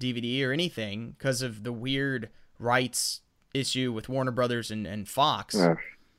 dvd 0.00 0.44
or 0.44 0.52
anything 0.52 1.14
because 1.16 1.40
of 1.40 1.62
the 1.62 1.72
weird 1.72 2.28
rights 2.58 3.20
issue 3.54 3.92
with 3.92 4.08
warner 4.08 4.32
brothers 4.32 4.70
and, 4.70 4.86
and 4.86 5.08
fox 5.08 5.54
uh, 5.54 5.74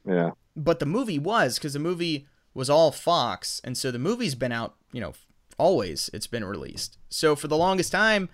yeah. 0.07 0.31
but 0.55 0.79
the 0.79 0.85
movie 0.85 1.19
was 1.19 1.55
because 1.57 1.73
the 1.73 1.79
movie 1.79 2.25
was 2.55 2.69
all 2.69 2.91
Fox, 2.91 3.61
and 3.63 3.77
so 3.77 3.91
the 3.91 3.99
movie's 3.99 4.33
been 4.33 4.53
out, 4.53 4.75
you 4.91 5.01
know, 5.01 5.13
always 5.59 6.09
it's 6.13 6.25
been 6.25 6.45
released. 6.45 6.97
So 7.09 7.35
for 7.35 7.47
the 7.47 7.57
longest 7.57 7.91
time, 7.91 8.29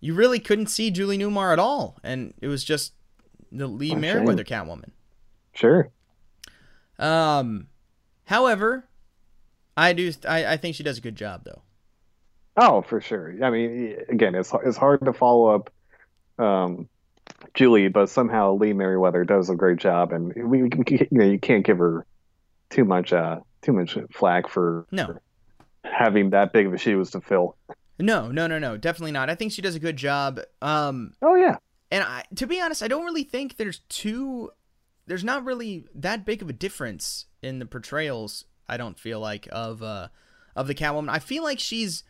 you 0.00 0.14
really 0.14 0.38
couldn't 0.38 0.68
see 0.68 0.90
Julie 0.90 1.18
Newmar 1.18 1.52
at 1.52 1.58
all, 1.58 1.98
and 2.02 2.32
it 2.40 2.46
was 2.46 2.64
just 2.64 2.94
the 3.52 3.66
Lee 3.66 3.92
Oh, 3.92 3.96
Meriwether 3.96 4.44
Catwoman. 4.44 4.90
Sure. 5.52 5.90
Um, 6.98 7.66
however, 8.24 8.88
I 9.76 9.92
do 9.92 10.12
I, 10.28 10.46
I 10.46 10.56
think 10.56 10.76
she 10.76 10.82
does 10.82 10.98
a 10.98 11.00
good 11.00 11.16
job 11.16 11.42
though. 11.44 11.62
Oh, 12.56 12.82
for 12.82 13.00
sure. 13.00 13.34
I 13.42 13.50
mean, 13.50 13.96
again, 14.08 14.34
it's 14.34 14.52
it's 14.64 14.76
hard 14.76 15.04
to 15.04 15.12
follow 15.12 15.54
up 15.54 15.70
um, 16.38 16.88
Julie, 17.54 17.88
but 17.88 18.08
somehow 18.08 18.54
Lee 18.54 18.72
Meriwether 18.72 19.24
does 19.24 19.50
a 19.50 19.54
great 19.56 19.78
job, 19.78 20.12
and 20.12 20.32
we, 20.34 20.62
we 20.62 20.70
you 20.88 21.06
know 21.10 21.24
you 21.24 21.38
can't 21.38 21.64
give 21.64 21.78
her 21.78 22.06
too 22.70 22.84
much 22.84 23.12
uh 23.12 23.40
too 23.62 23.72
much 23.72 23.96
flack 24.12 24.48
for 24.48 24.86
No. 24.92 25.18
having 25.84 26.30
that 26.30 26.52
big 26.52 26.66
of 26.66 26.74
a 26.74 26.78
shoes 26.78 27.10
to 27.12 27.20
fill. 27.20 27.56
No, 27.98 28.30
no, 28.30 28.46
no, 28.46 28.58
no, 28.58 28.76
definitely 28.76 29.12
not. 29.12 29.30
I 29.30 29.34
think 29.36 29.52
she 29.52 29.62
does 29.62 29.74
a 29.76 29.80
good 29.80 29.96
job. 29.96 30.40
Um, 30.62 31.12
Oh 31.22 31.34
yeah, 31.36 31.56
and 31.90 32.02
I, 32.04 32.24
to 32.36 32.46
be 32.46 32.60
honest, 32.60 32.82
I 32.82 32.88
don't 32.88 33.04
really 33.04 33.24
think 33.24 33.56
there's 33.56 33.80
two. 33.88 34.50
There's 35.06 35.24
not 35.24 35.44
really 35.44 35.84
that 35.94 36.24
big 36.24 36.42
of 36.42 36.48
a 36.48 36.54
difference 36.54 37.26
in 37.42 37.58
the 37.58 37.66
portrayals. 37.66 38.44
I 38.68 38.76
don't 38.76 38.98
feel 38.98 39.20
like 39.20 39.48
of 39.52 39.82
uh 39.82 40.08
of 40.56 40.66
the 40.66 40.74
Catwoman. 40.74 41.08
I 41.10 41.18
feel 41.18 41.42
like 41.42 41.58
she's. 41.60 42.04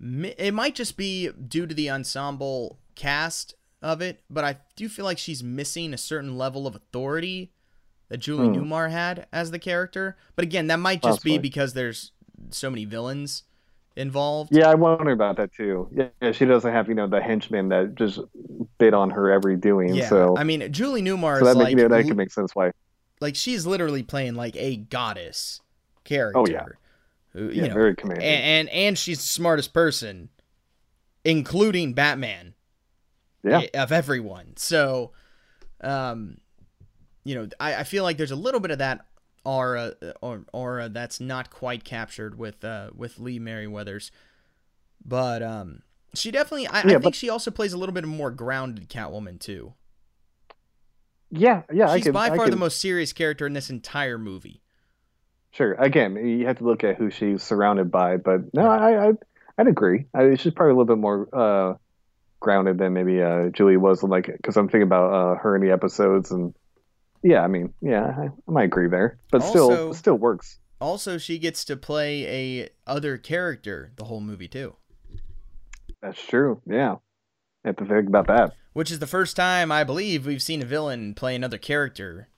It 0.00 0.54
might 0.54 0.76
just 0.76 0.96
be 0.96 1.28
due 1.30 1.66
to 1.66 1.74
the 1.74 1.90
ensemble 1.90 2.78
cast 2.94 3.54
of 3.82 4.00
it, 4.00 4.22
but 4.30 4.44
I 4.44 4.58
do 4.76 4.88
feel 4.88 5.04
like 5.04 5.18
she's 5.18 5.42
missing 5.42 5.92
a 5.92 5.98
certain 5.98 6.38
level 6.38 6.66
of 6.66 6.76
authority 6.76 7.52
that 8.08 8.18
Julie 8.18 8.46
Hmm. 8.48 8.54
Newmar 8.54 8.90
had 8.90 9.26
as 9.32 9.50
the 9.50 9.58
character. 9.58 10.16
But 10.36 10.44
again, 10.44 10.68
that 10.68 10.78
might 10.78 11.02
just 11.02 11.22
be 11.24 11.36
because 11.38 11.74
there's 11.74 12.12
so 12.50 12.70
many 12.70 12.84
villains 12.84 13.42
involved. 13.98 14.54
yeah. 14.54 14.70
I 14.70 14.74
wonder 14.74 15.10
about 15.10 15.36
that 15.36 15.52
too. 15.52 15.88
Yeah, 15.92 16.32
she 16.32 16.44
doesn't 16.46 16.72
have 16.72 16.88
you 16.88 16.94
know 16.94 17.06
the 17.06 17.20
henchmen 17.20 17.68
that 17.68 17.94
just 17.96 18.20
bid 18.78 18.94
on 18.94 19.10
her 19.10 19.30
every 19.30 19.56
doing. 19.56 19.94
Yeah, 19.94 20.08
so 20.08 20.36
I 20.36 20.44
mean, 20.44 20.72
Julie 20.72 21.02
Newmar 21.02 21.38
so 21.40 21.46
is 21.46 21.52
that 21.52 21.58
make, 21.58 21.64
like 21.64 21.70
you 21.70 21.76
know, 21.76 21.88
that 21.88 22.06
could 22.06 22.16
make 22.16 22.30
sense 22.30 22.54
why. 22.54 22.72
like 23.20 23.36
she's 23.36 23.66
literally 23.66 24.02
playing 24.02 24.34
like 24.34 24.56
a 24.56 24.76
goddess 24.76 25.60
character. 26.04 26.38
Oh, 26.38 26.46
yeah. 26.46 26.64
Who, 27.32 27.50
you 27.50 27.62
Yeah, 27.62 27.68
know, 27.68 27.74
very 27.74 27.94
commanding. 27.96 28.26
And, 28.26 28.44
and 28.44 28.68
and 28.70 28.98
she's 28.98 29.18
the 29.18 29.28
smartest 29.28 29.74
person, 29.74 30.30
including 31.24 31.92
Batman. 31.92 32.54
Yeah. 33.44 33.62
Of 33.74 33.92
everyone. 33.92 34.56
So, 34.56 35.12
um, 35.80 36.38
you 37.24 37.34
know, 37.34 37.48
I, 37.60 37.76
I 37.76 37.84
feel 37.84 38.02
like 38.02 38.16
there's 38.16 38.30
a 38.32 38.36
little 38.36 38.60
bit 38.60 38.70
of 38.70 38.78
that 38.78 39.06
aura 39.48 39.94
or 40.20 40.44
aura 40.52 40.88
that's 40.88 41.20
not 41.20 41.50
quite 41.50 41.84
captured 41.84 42.38
with 42.38 42.64
uh 42.64 42.90
with 42.94 43.18
Lee 43.18 43.38
Meriwether's, 43.38 44.10
but 45.04 45.42
um. 45.42 45.82
She 46.14 46.30
definitely. 46.30 46.66
I, 46.66 46.80
I 46.80 46.82
think 46.82 47.02
but- 47.02 47.14
she 47.14 47.28
also 47.28 47.50
plays 47.50 47.74
a 47.74 47.78
little 47.78 47.92
bit 47.92 48.02
of 48.02 48.08
more 48.10 48.30
grounded 48.30 48.88
Catwoman 48.88 49.38
too. 49.38 49.74
Yeah, 51.30 51.62
yeah. 51.70 51.90
I 51.90 51.96
She's 51.96 52.06
could, 52.06 52.14
by 52.14 52.28
far 52.28 52.44
could, 52.44 52.52
the 52.54 52.56
most 52.56 52.80
serious 52.80 53.12
character 53.12 53.46
in 53.46 53.52
this 53.52 53.68
entire 53.68 54.16
movie. 54.16 54.62
Sure. 55.50 55.74
Again, 55.74 56.16
you 56.16 56.46
have 56.46 56.58
to 56.58 56.64
look 56.64 56.82
at 56.82 56.96
who 56.96 57.10
she's 57.10 57.42
surrounded 57.42 57.90
by, 57.90 58.16
but 58.16 58.54
no, 58.54 58.66
I, 58.66 59.08
I 59.08 59.12
I'd 59.58 59.68
agree. 59.68 60.06
I, 60.14 60.36
she's 60.36 60.54
probably 60.54 60.72
a 60.72 60.76
little 60.76 60.96
bit 60.96 60.98
more 60.98 61.28
uh, 61.30 61.74
grounded 62.40 62.78
than 62.78 62.94
maybe 62.94 63.20
uh, 63.20 63.50
Julie 63.50 63.76
was. 63.76 64.02
Like, 64.02 64.26
because 64.26 64.56
I'm 64.56 64.68
thinking 64.68 64.88
about 64.88 65.12
uh, 65.12 65.34
her 65.40 65.56
in 65.56 65.62
the 65.62 65.72
episodes, 65.72 66.30
and 66.30 66.54
yeah, 67.22 67.42
I 67.42 67.46
mean, 67.48 67.72
yeah, 67.80 68.04
I, 68.04 68.24
I 68.26 68.50
might 68.50 68.64
agree 68.64 68.88
there, 68.88 69.18
but 69.30 69.42
Also- 69.42 69.70
still, 69.70 69.94
still 69.94 70.14
works. 70.18 70.58
Also, 70.80 71.18
she 71.18 71.38
gets 71.38 71.64
to 71.64 71.76
play 71.76 72.26
a 72.26 72.68
other 72.86 73.18
character 73.18 73.90
the 73.96 74.04
whole 74.04 74.20
movie 74.20 74.46
too, 74.46 74.76
That's 76.00 76.24
true. 76.24 76.62
Yeah, 76.66 76.96
have 77.64 77.76
to 77.76 77.84
think 77.84 78.06
about 78.08 78.28
that. 78.28 78.52
which 78.74 78.90
is 78.92 79.00
the 79.00 79.06
first 79.08 79.34
time 79.34 79.72
I 79.72 79.82
believe 79.82 80.24
we've 80.24 80.42
seen 80.42 80.62
a 80.62 80.64
villain 80.64 81.14
play 81.14 81.34
another 81.34 81.58
character, 81.58 82.28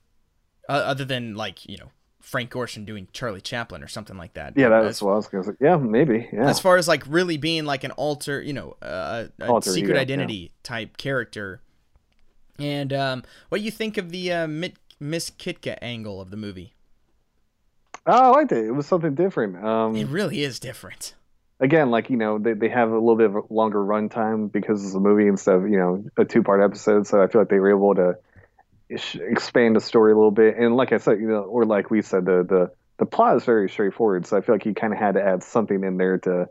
uh, 0.67 0.71
other 0.73 1.05
than 1.05 1.35
like 1.35 1.69
you 1.69 1.77
know 1.77 1.91
Frank 2.19 2.49
Gorshin 2.51 2.83
doing 2.83 3.07
Charlie 3.13 3.41
Chaplin 3.41 3.83
or 3.83 3.87
something 3.87 4.17
like 4.17 4.33
that. 4.33 4.53
Yeah, 4.57 4.69
that's 4.69 4.97
as, 4.97 5.01
what 5.03 5.11
I 5.11 5.15
was 5.17 5.27
gonna 5.27 5.43
say. 5.43 5.51
Yeah, 5.59 5.77
maybe. 5.77 6.27
Yeah. 6.33 6.49
as 6.49 6.59
far 6.59 6.77
as 6.77 6.87
like 6.87 7.03
really 7.07 7.37
being 7.37 7.65
like 7.65 7.83
an 7.83 7.91
alter, 7.91 8.41
you 8.41 8.53
know, 8.53 8.75
uh, 8.81 9.25
a 9.39 9.47
Alter 9.47 9.69
secret 9.69 9.89
ego, 9.89 9.95
yeah. 9.95 10.01
identity 10.01 10.51
type 10.63 10.97
character. 10.97 11.61
And 12.61 12.93
um, 12.93 13.23
what 13.49 13.57
do 13.59 13.63
you 13.63 13.71
think 13.71 13.97
of 13.97 14.11
the 14.11 14.31
uh, 14.31 14.47
Miss 14.47 15.29
Kitka 15.29 15.77
angle 15.81 16.21
of 16.21 16.29
the 16.29 16.37
movie? 16.37 16.73
Oh, 18.05 18.13
I 18.13 18.27
liked 18.29 18.51
it. 18.51 18.65
It 18.65 18.71
was 18.71 18.87
something 18.87 19.13
different. 19.15 19.63
Um, 19.63 19.95
It 19.95 20.07
really 20.07 20.43
is 20.43 20.59
different. 20.59 21.13
again, 21.59 21.91
like 21.91 22.09
you 22.09 22.17
know, 22.17 22.39
they, 22.39 22.53
they 22.53 22.69
have 22.69 22.89
a 22.89 22.93
little 22.99 23.15
bit 23.15 23.27
of 23.27 23.35
a 23.35 23.41
longer 23.53 23.79
runtime 23.79 24.51
because 24.51 24.83
it's 24.83 24.95
a 24.95 24.99
movie 24.99 25.27
instead 25.27 25.55
of 25.55 25.69
you 25.69 25.77
know 25.77 26.03
a 26.17 26.25
two 26.25 26.41
part 26.43 26.61
episode. 26.61 27.05
So 27.07 27.21
I 27.21 27.27
feel 27.27 27.41
like 27.41 27.49
they 27.49 27.59
were 27.59 27.69
able 27.69 27.95
to 27.95 28.15
expand 28.89 29.75
the 29.75 29.79
story 29.81 30.11
a 30.11 30.15
little 30.15 30.31
bit. 30.31 30.57
And 30.57 30.75
like 30.75 30.91
I 30.91 30.97
said, 30.97 31.19
you 31.19 31.27
know, 31.27 31.43
or 31.43 31.65
like 31.65 31.89
we 31.91 32.01
said, 32.01 32.25
the 32.25 32.43
the 32.47 32.71
the 32.97 33.05
plot 33.05 33.37
is 33.37 33.45
very 33.45 33.69
straightforward. 33.69 34.25
So 34.25 34.37
I 34.37 34.41
feel 34.41 34.55
like 34.55 34.65
you 34.65 34.73
kind 34.73 34.93
of 34.93 34.99
had 34.99 35.13
to 35.13 35.23
add 35.23 35.43
something 35.43 35.83
in 35.83 35.97
there 35.97 36.17
to 36.19 36.49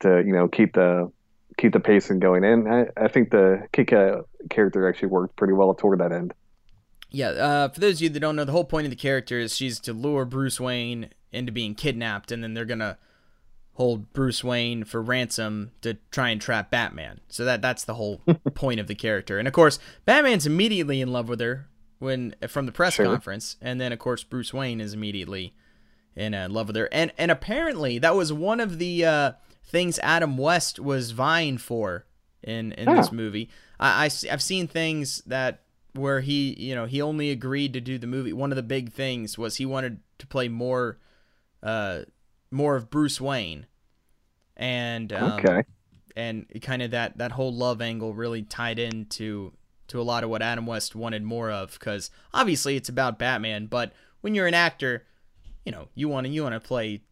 to 0.00 0.22
you 0.24 0.32
know 0.32 0.48
keep 0.48 0.72
the 0.74 1.12
keep 1.58 1.72
the 1.72 1.80
pacing 1.80 2.20
going. 2.20 2.44
And 2.44 2.66
I, 2.68 2.86
I 2.96 3.08
think 3.08 3.30
the 3.30 3.66
Kitka 3.72 4.24
character 4.50 4.88
actually 4.88 5.08
worked 5.08 5.36
pretty 5.36 5.52
well 5.54 5.72
toward 5.74 6.00
that 6.00 6.12
end. 6.12 6.34
Yeah, 7.10 7.28
uh, 7.30 7.68
for 7.68 7.80
those 7.80 7.96
of 7.96 8.02
you 8.02 8.08
that 8.10 8.20
don't 8.20 8.36
know, 8.36 8.44
the 8.44 8.52
whole 8.52 8.64
point 8.64 8.86
of 8.86 8.90
the 8.90 8.96
character 8.96 9.38
is 9.38 9.56
she's 9.56 9.80
to 9.80 9.92
lure 9.92 10.24
Bruce 10.24 10.60
Wayne 10.60 11.10
into 11.32 11.50
being 11.52 11.74
kidnapped, 11.74 12.30
and 12.30 12.42
then 12.44 12.54
they're 12.54 12.64
gonna 12.64 12.98
hold 13.74 14.12
Bruce 14.12 14.44
Wayne 14.44 14.84
for 14.84 15.00
ransom 15.02 15.70
to 15.82 15.94
try 16.10 16.28
and 16.28 16.40
trap 16.40 16.70
Batman. 16.70 17.20
So 17.28 17.44
that 17.44 17.62
that's 17.62 17.84
the 17.84 17.94
whole 17.94 18.18
point 18.54 18.78
of 18.80 18.86
the 18.86 18.94
character. 18.94 19.38
And 19.38 19.48
of 19.48 19.54
course, 19.54 19.78
Batman's 20.04 20.46
immediately 20.46 21.00
in 21.00 21.12
love 21.12 21.28
with 21.28 21.40
her 21.40 21.66
when 21.98 22.34
from 22.48 22.66
the 22.66 22.72
press 22.72 22.94
Sure. 22.94 23.06
conference, 23.06 23.56
and 23.60 23.80
then 23.80 23.92
of 23.92 23.98
course 23.98 24.22
Bruce 24.22 24.52
Wayne 24.54 24.80
is 24.80 24.92
immediately 24.94 25.54
in 26.14 26.34
uh, 26.34 26.48
love 26.50 26.68
with 26.68 26.76
her. 26.76 26.88
And 26.92 27.12
and 27.18 27.30
apparently 27.30 27.98
that 27.98 28.14
was 28.14 28.32
one 28.32 28.60
of 28.60 28.78
the 28.78 29.04
uh, 29.04 29.32
things 29.64 29.98
Adam 30.00 30.36
West 30.38 30.78
was 30.78 31.10
vying 31.12 31.58
for 31.58 32.06
in 32.42 32.70
in 32.72 32.94
this 32.94 33.08
Ah. 33.08 33.14
movie. 33.14 33.48
I, 33.80 34.04
I 34.04 34.10
have 34.28 34.42
seen 34.42 34.68
things 34.68 35.22
that 35.26 35.62
where 35.94 36.20
he 36.20 36.54
you 36.56 36.74
know 36.76 36.84
he 36.84 37.02
only 37.02 37.30
agreed 37.30 37.72
to 37.72 37.80
do 37.80 37.98
the 37.98 38.06
movie. 38.06 38.32
One 38.32 38.52
of 38.52 38.56
the 38.56 38.62
big 38.62 38.92
things 38.92 39.36
was 39.36 39.56
he 39.56 39.66
wanted 39.66 39.98
to 40.18 40.26
play 40.28 40.46
more 40.48 40.98
uh 41.62 42.02
more 42.52 42.76
of 42.76 42.90
Bruce 42.90 43.20
Wayne, 43.20 43.66
and 44.56 45.12
um, 45.12 45.44
Okay. 45.44 45.62
and 46.16 46.46
kind 46.62 46.82
of 46.82 46.90
that 46.92 47.18
that 47.18 47.32
whole 47.32 47.52
love 47.52 47.80
angle 47.80 48.14
really 48.14 48.42
tied 48.42 48.78
into 48.78 49.52
to 49.88 50.00
a 50.00 50.02
lot 50.02 50.22
of 50.22 50.30
what 50.30 50.42
Adam 50.42 50.66
West 50.66 50.94
wanted 50.94 51.22
more 51.22 51.50
of 51.50 51.72
because 51.78 52.10
obviously 52.32 52.76
it's 52.76 52.88
about 52.88 53.18
Batman, 53.18 53.66
but 53.66 53.92
when 54.20 54.34
you're 54.34 54.46
an 54.46 54.54
actor, 54.54 55.04
you 55.64 55.72
know 55.72 55.88
you 55.94 56.08
want 56.08 56.26
to 56.26 56.32
you 56.32 56.42
want 56.42 56.54
to 56.54 56.60
play 56.60 57.02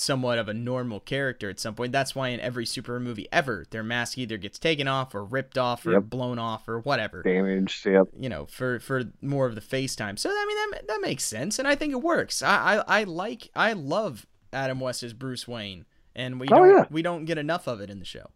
somewhat 0.00 0.38
of 0.38 0.48
a 0.48 0.54
normal 0.54 1.00
character 1.00 1.48
at 1.50 1.60
some 1.60 1.74
point. 1.74 1.92
That's 1.92 2.14
why 2.14 2.28
in 2.28 2.40
every 2.40 2.64
superhero 2.64 3.00
movie 3.00 3.28
ever, 3.30 3.64
their 3.70 3.82
mask 3.82 4.18
either 4.18 4.36
gets 4.36 4.58
taken 4.58 4.88
off 4.88 5.14
or 5.14 5.24
ripped 5.24 5.58
off 5.58 5.86
or 5.86 5.92
Yep. 5.92 6.04
blown 6.04 6.38
off 6.38 6.68
or 6.68 6.80
whatever. 6.80 7.22
Damaged. 7.22 7.84
Yep. 7.86 8.08
You 8.18 8.28
know, 8.28 8.46
for 8.46 8.80
for 8.80 9.04
more 9.22 9.46
of 9.46 9.54
the 9.54 9.60
face 9.60 9.94
time. 9.94 10.16
So 10.16 10.30
I 10.30 10.44
mean 10.46 10.72
that 10.72 10.88
that 10.88 11.00
makes 11.00 11.24
sense, 11.24 11.58
and 11.58 11.68
I 11.68 11.74
think 11.74 11.92
it 11.92 12.02
works. 12.02 12.42
I 12.42 12.82
I, 12.86 13.00
I 13.00 13.04
like 13.04 13.50
I 13.54 13.72
love 13.74 14.26
Adam 14.52 14.80
West 14.80 15.02
as 15.02 15.12
Bruce 15.12 15.46
Wayne, 15.46 15.84
and 16.16 16.40
we 16.40 16.46
Oh, 16.50 16.56
don't 16.56 16.68
yeah. 16.70 16.84
we 16.90 17.02
don't 17.02 17.24
get 17.24 17.38
enough 17.38 17.66
of 17.68 17.80
it 17.80 17.90
in 17.90 17.98
the 17.98 18.04
show. 18.04 18.30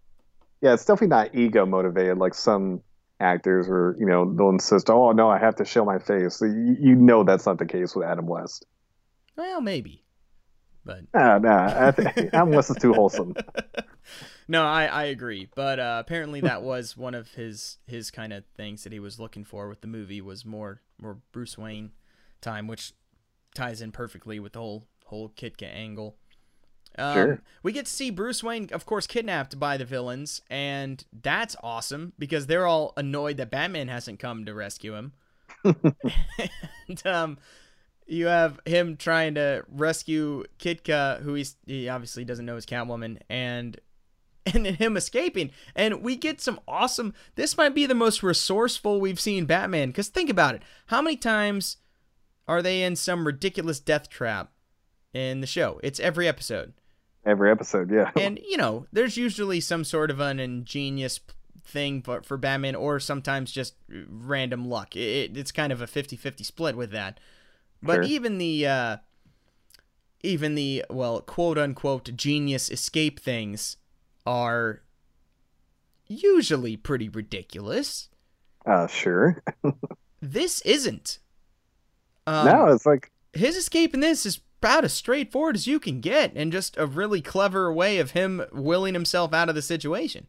Yeah, 0.61 0.75
it's 0.75 0.85
definitely 0.85 1.09
not 1.09 1.35
ego 1.35 1.67
motivated 1.67 2.19
like 2.19 2.35
some 2.35 2.83
actors 3.21 3.69
where 3.69 3.97
you 3.99 4.07
know 4.07 4.33
they'll 4.35 4.51
insist, 4.51 4.91
"Oh 4.91 5.13
no, 5.13 5.29
I 5.29 5.39
have 5.39 5.57
to 5.57 5.65
show 5.65 5.85
my 5.85 5.99
face." 5.99 6.41
You, 6.41 6.77
you 6.81 6.95
know 6.95 7.25
that's 7.25 7.47
not 7.47 7.59
the 7.59 7.67
case 7.67 7.95
with 7.95 8.07
Adam 8.07 8.27
West. 8.27 8.65
Well, 9.37 9.61
maybe, 9.61 10.04
but 10.85 11.01
Nah, 11.15 11.39
nah. 11.39 11.89
I 11.89 11.91
think 11.91 12.33
West 12.33 12.71
is 12.71 12.77
too 12.77 12.93
wholesome. 12.93 13.35
no, 14.49 14.65
I, 14.65 14.87
I 14.87 15.05
agree. 15.05 15.49
But 15.55 15.79
uh, 15.79 15.97
apparently 16.05 16.41
that 16.43 16.63
was 16.71 16.97
one 16.97 17.15
of 17.15 17.33
his 17.33 17.79
his 17.87 18.11
kind 18.11 18.33
of 18.33 18.45
things 18.57 18.85
that 18.85 18.93
he 18.93 19.01
was 19.01 19.19
looking 19.19 19.45
for 19.45 19.69
with 19.69 19.81
the 19.81 19.87
movie 19.87 20.21
was 20.21 20.45
more 20.45 20.81
more 21.01 21.19
Bruce 21.33 21.57
Wayne 21.59 21.93
time, 22.41 22.67
which 22.67 22.93
ties 23.55 23.81
in 23.81 23.93
perfectly 23.93 24.39
with 24.39 24.53
the 24.53 24.61
whole 24.61 24.87
whole 25.07 25.29
Kitka 25.31 25.67
angle. 25.67 26.17
Um, 26.97 27.15
Sure. 27.15 27.43
We 27.65 27.73
get 27.73 27.87
to 27.87 27.93
see 27.93 28.11
Bruce 28.11 28.43
Wayne, 28.45 28.69
of 28.73 28.87
course, 28.87 29.07
kidnapped 29.09 29.59
by 29.59 29.77
the 29.77 29.85
villains, 29.85 30.43
and 30.49 31.05
that's 31.13 31.57
awesome 31.63 32.13
because 32.19 32.47
they're 32.47 32.67
all 32.69 32.93
annoyed 32.97 33.37
that 33.39 33.51
Batman 33.51 33.89
hasn't 33.89 34.21
come 34.21 34.45
to 34.45 34.55
rescue 34.55 34.95
him. 34.95 35.13
and 35.65 37.07
um, 37.07 37.39
you 38.07 38.27
have 38.27 38.61
him 38.67 38.97
trying 38.97 39.35
to 39.35 39.65
rescue 39.69 40.45
Kitka, 40.59 41.23
who 41.23 41.35
he's, 41.35 41.57
he 41.67 41.89
obviously 41.89 42.25
doesn't 42.25 42.45
know 42.45 42.57
is 42.57 42.67
Catwoman, 42.67 43.19
and 43.29 43.81
and 44.47 44.67
then 44.67 44.75
him 44.75 44.97
escaping. 44.97 45.51
And 45.75 46.03
we 46.03 46.17
get 46.17 46.41
some 46.41 46.61
awesome. 46.69 47.15
This 47.35 47.57
might 47.57 47.75
be 47.75 47.87
the 47.87 47.95
most 47.95 48.23
resourceful 48.23 49.01
we've 49.01 49.21
seen 49.21 49.47
Batman. 49.47 49.89
Because 49.89 50.09
think 50.09 50.29
about 50.31 50.55
it: 50.55 50.63
how 50.87 51.01
many 51.01 51.17
times 51.17 51.79
are 52.47 52.63
they 52.63 52.83
in 52.83 52.97
some 52.97 53.27
ridiculous 53.27 53.81
death 53.81 54.11
trap 54.11 54.53
in 55.13 55.41
the 55.41 55.47
show? 55.47 55.81
It's 55.83 56.01
every 56.01 56.29
episode. 56.29 56.75
every 57.25 57.51
episode. 57.51 57.91
Yeah, 57.91 58.11
and 58.17 58.39
you 58.47 58.57
know, 58.57 58.87
there's 58.93 59.17
usually 59.17 59.61
some 59.61 59.85
sort 59.85 60.11
of 60.11 60.21
an 60.21 60.39
ingenious 60.39 61.21
thing 61.67 62.03
for, 62.03 62.23
for 62.23 62.37
Batman, 62.37 62.75
or 62.75 63.01
sometimes 63.01 63.51
just 63.51 63.75
random 63.89 64.69
luck. 64.69 64.95
It, 64.95 65.37
it's 65.37 65.51
kind 65.51 65.73
of 65.73 65.81
a 65.81 65.87
50-50 65.87 66.45
split 66.45 66.77
with 66.77 66.91
that. 66.91 67.19
But 67.85 67.95
Sure. 67.97 68.03
even 68.05 68.39
the 68.39 68.67
uh, 68.67 68.97
even 70.23 70.55
the 70.55 70.85
well, 70.91 71.21
quote 71.21 71.59
unquote 71.59 72.17
genius 72.17 72.71
escape 72.71 73.21
things 73.21 73.77
are 74.27 74.81
usually 76.07 76.77
pretty 76.77 77.09
ridiculous. 77.09 78.09
uh, 78.67 78.87
sure. 78.87 79.43
This 80.23 80.63
isn't. 80.63 81.19
Um, 82.27 82.47
no, 82.47 82.67
it's 82.69 82.87
like 82.87 83.11
his 83.35 83.57
escape 83.59 83.93
in 83.93 84.01
this 84.01 84.25
is 84.25 84.41
about 84.63 84.83
as 84.85 84.95
straightforward 84.95 85.55
as 85.55 85.67
you 85.67 85.79
can 85.79 86.01
get, 86.01 86.33
and 86.35 86.51
just 86.51 86.79
a 86.79 86.87
really 86.87 87.21
clever 87.21 87.71
way 87.71 87.99
of 87.99 88.13
him 88.13 88.43
willing 88.51 88.95
himself 88.95 89.35
out 89.35 89.51
of 89.51 89.55
the 89.55 89.61
situation. 89.61 90.27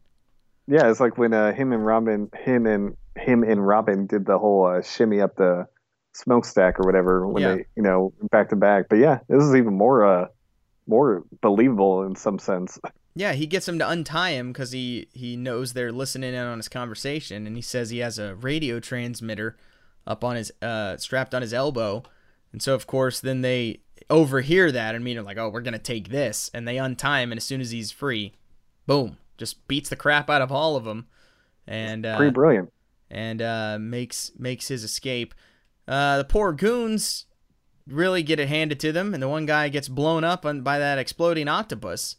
yeah, 0.67 0.89
it's 0.89 0.99
like 0.99 1.17
when 1.17 1.33
uh, 1.33 1.53
him 1.53 1.71
and 1.71 1.85
Robin, 1.85 2.29
him 2.43 2.65
and 2.65 2.97
him 3.15 3.43
and 3.43 3.65
Robin 3.65 4.05
did 4.05 4.25
the 4.25 4.37
whole 4.37 4.65
uh, 4.65 4.81
shimmy 4.81 5.21
up 5.21 5.37
the 5.37 5.65
smokestack 6.15 6.79
or 6.79 6.83
whatever 6.83 7.27
when 7.27 7.43
Yeah. 7.43 7.55
they, 7.55 7.65
you 7.75 7.83
know, 7.83 8.13
back 8.31 8.49
to 8.49 8.55
back. 8.55 8.85
But 8.89 8.97
yeah, 8.97 9.19
this 9.27 9.43
is 9.43 9.55
even 9.55 9.73
more 9.75 10.05
uh 10.05 10.27
more 10.87 11.23
believable 11.41 12.03
in 12.03 12.15
some 12.15 12.39
sense. 12.39 12.79
Yeah, 13.17 13.31
he 13.31 13.47
gets 13.47 13.65
him 13.65 13.79
to 13.79 13.87
untie 13.89 14.31
him 14.31 14.51
because 14.51 14.73
he 14.73 15.07
he 15.13 15.37
knows 15.37 15.71
they're 15.71 15.93
listening 15.93 16.33
in 16.33 16.45
on 16.45 16.57
his 16.57 16.67
conversation, 16.67 17.47
and 17.47 17.55
he 17.55 17.61
says 17.61 17.89
he 17.89 17.99
has 17.99 18.19
a 18.19 18.35
radio 18.35 18.81
transmitter 18.81 19.55
up 20.05 20.21
on 20.25 20.35
his 20.35 20.51
uh 20.61 20.97
strapped 20.97 21.33
on 21.33 21.41
his 21.41 21.53
elbow, 21.53 22.03
and 22.51 22.61
so 22.61 22.73
of 22.75 22.87
course 22.87 23.21
then 23.21 23.39
they 23.39 23.79
overhear 24.09 24.69
that 24.69 24.95
and 24.95 25.03
mean 25.05 25.23
like, 25.23 25.37
oh, 25.37 25.47
we're 25.47 25.61
gonna 25.61 25.79
take 25.79 26.09
this, 26.09 26.51
and 26.53 26.67
they 26.67 26.77
untie 26.77 27.21
him, 27.21 27.31
and 27.31 27.37
as 27.39 27.45
soon 27.45 27.61
as 27.61 27.71
he's 27.71 27.89
free, 27.89 28.33
boom, 28.85 29.15
just 29.37 29.65
beats 29.69 29.87
the 29.89 29.95
crap 29.95 30.29
out 30.29 30.41
of 30.41 30.51
all 30.51 30.75
of 30.75 30.83
them, 30.83 31.07
and 31.65 32.05
uh, 32.05 32.17
Pretty 32.17 32.33
brilliant. 32.33 32.69
and 33.09 33.41
uh, 33.41 33.77
makes 33.79 34.33
makes 34.37 34.67
his 34.67 34.83
escape. 34.83 35.33
Uh, 35.87 36.17
the 36.19 36.23
poor 36.25 36.51
goons 36.53 37.25
really 37.87 38.23
get 38.23 38.39
it 38.39 38.47
handed 38.47 38.79
to 38.79 38.91
them, 38.91 39.13
and 39.13 39.21
the 39.21 39.29
one 39.29 39.45
guy 39.45 39.69
gets 39.69 39.87
blown 39.87 40.23
up 40.23 40.45
on, 40.45 40.61
by 40.61 40.79
that 40.79 40.97
exploding 40.97 41.47
octopus. 41.47 42.15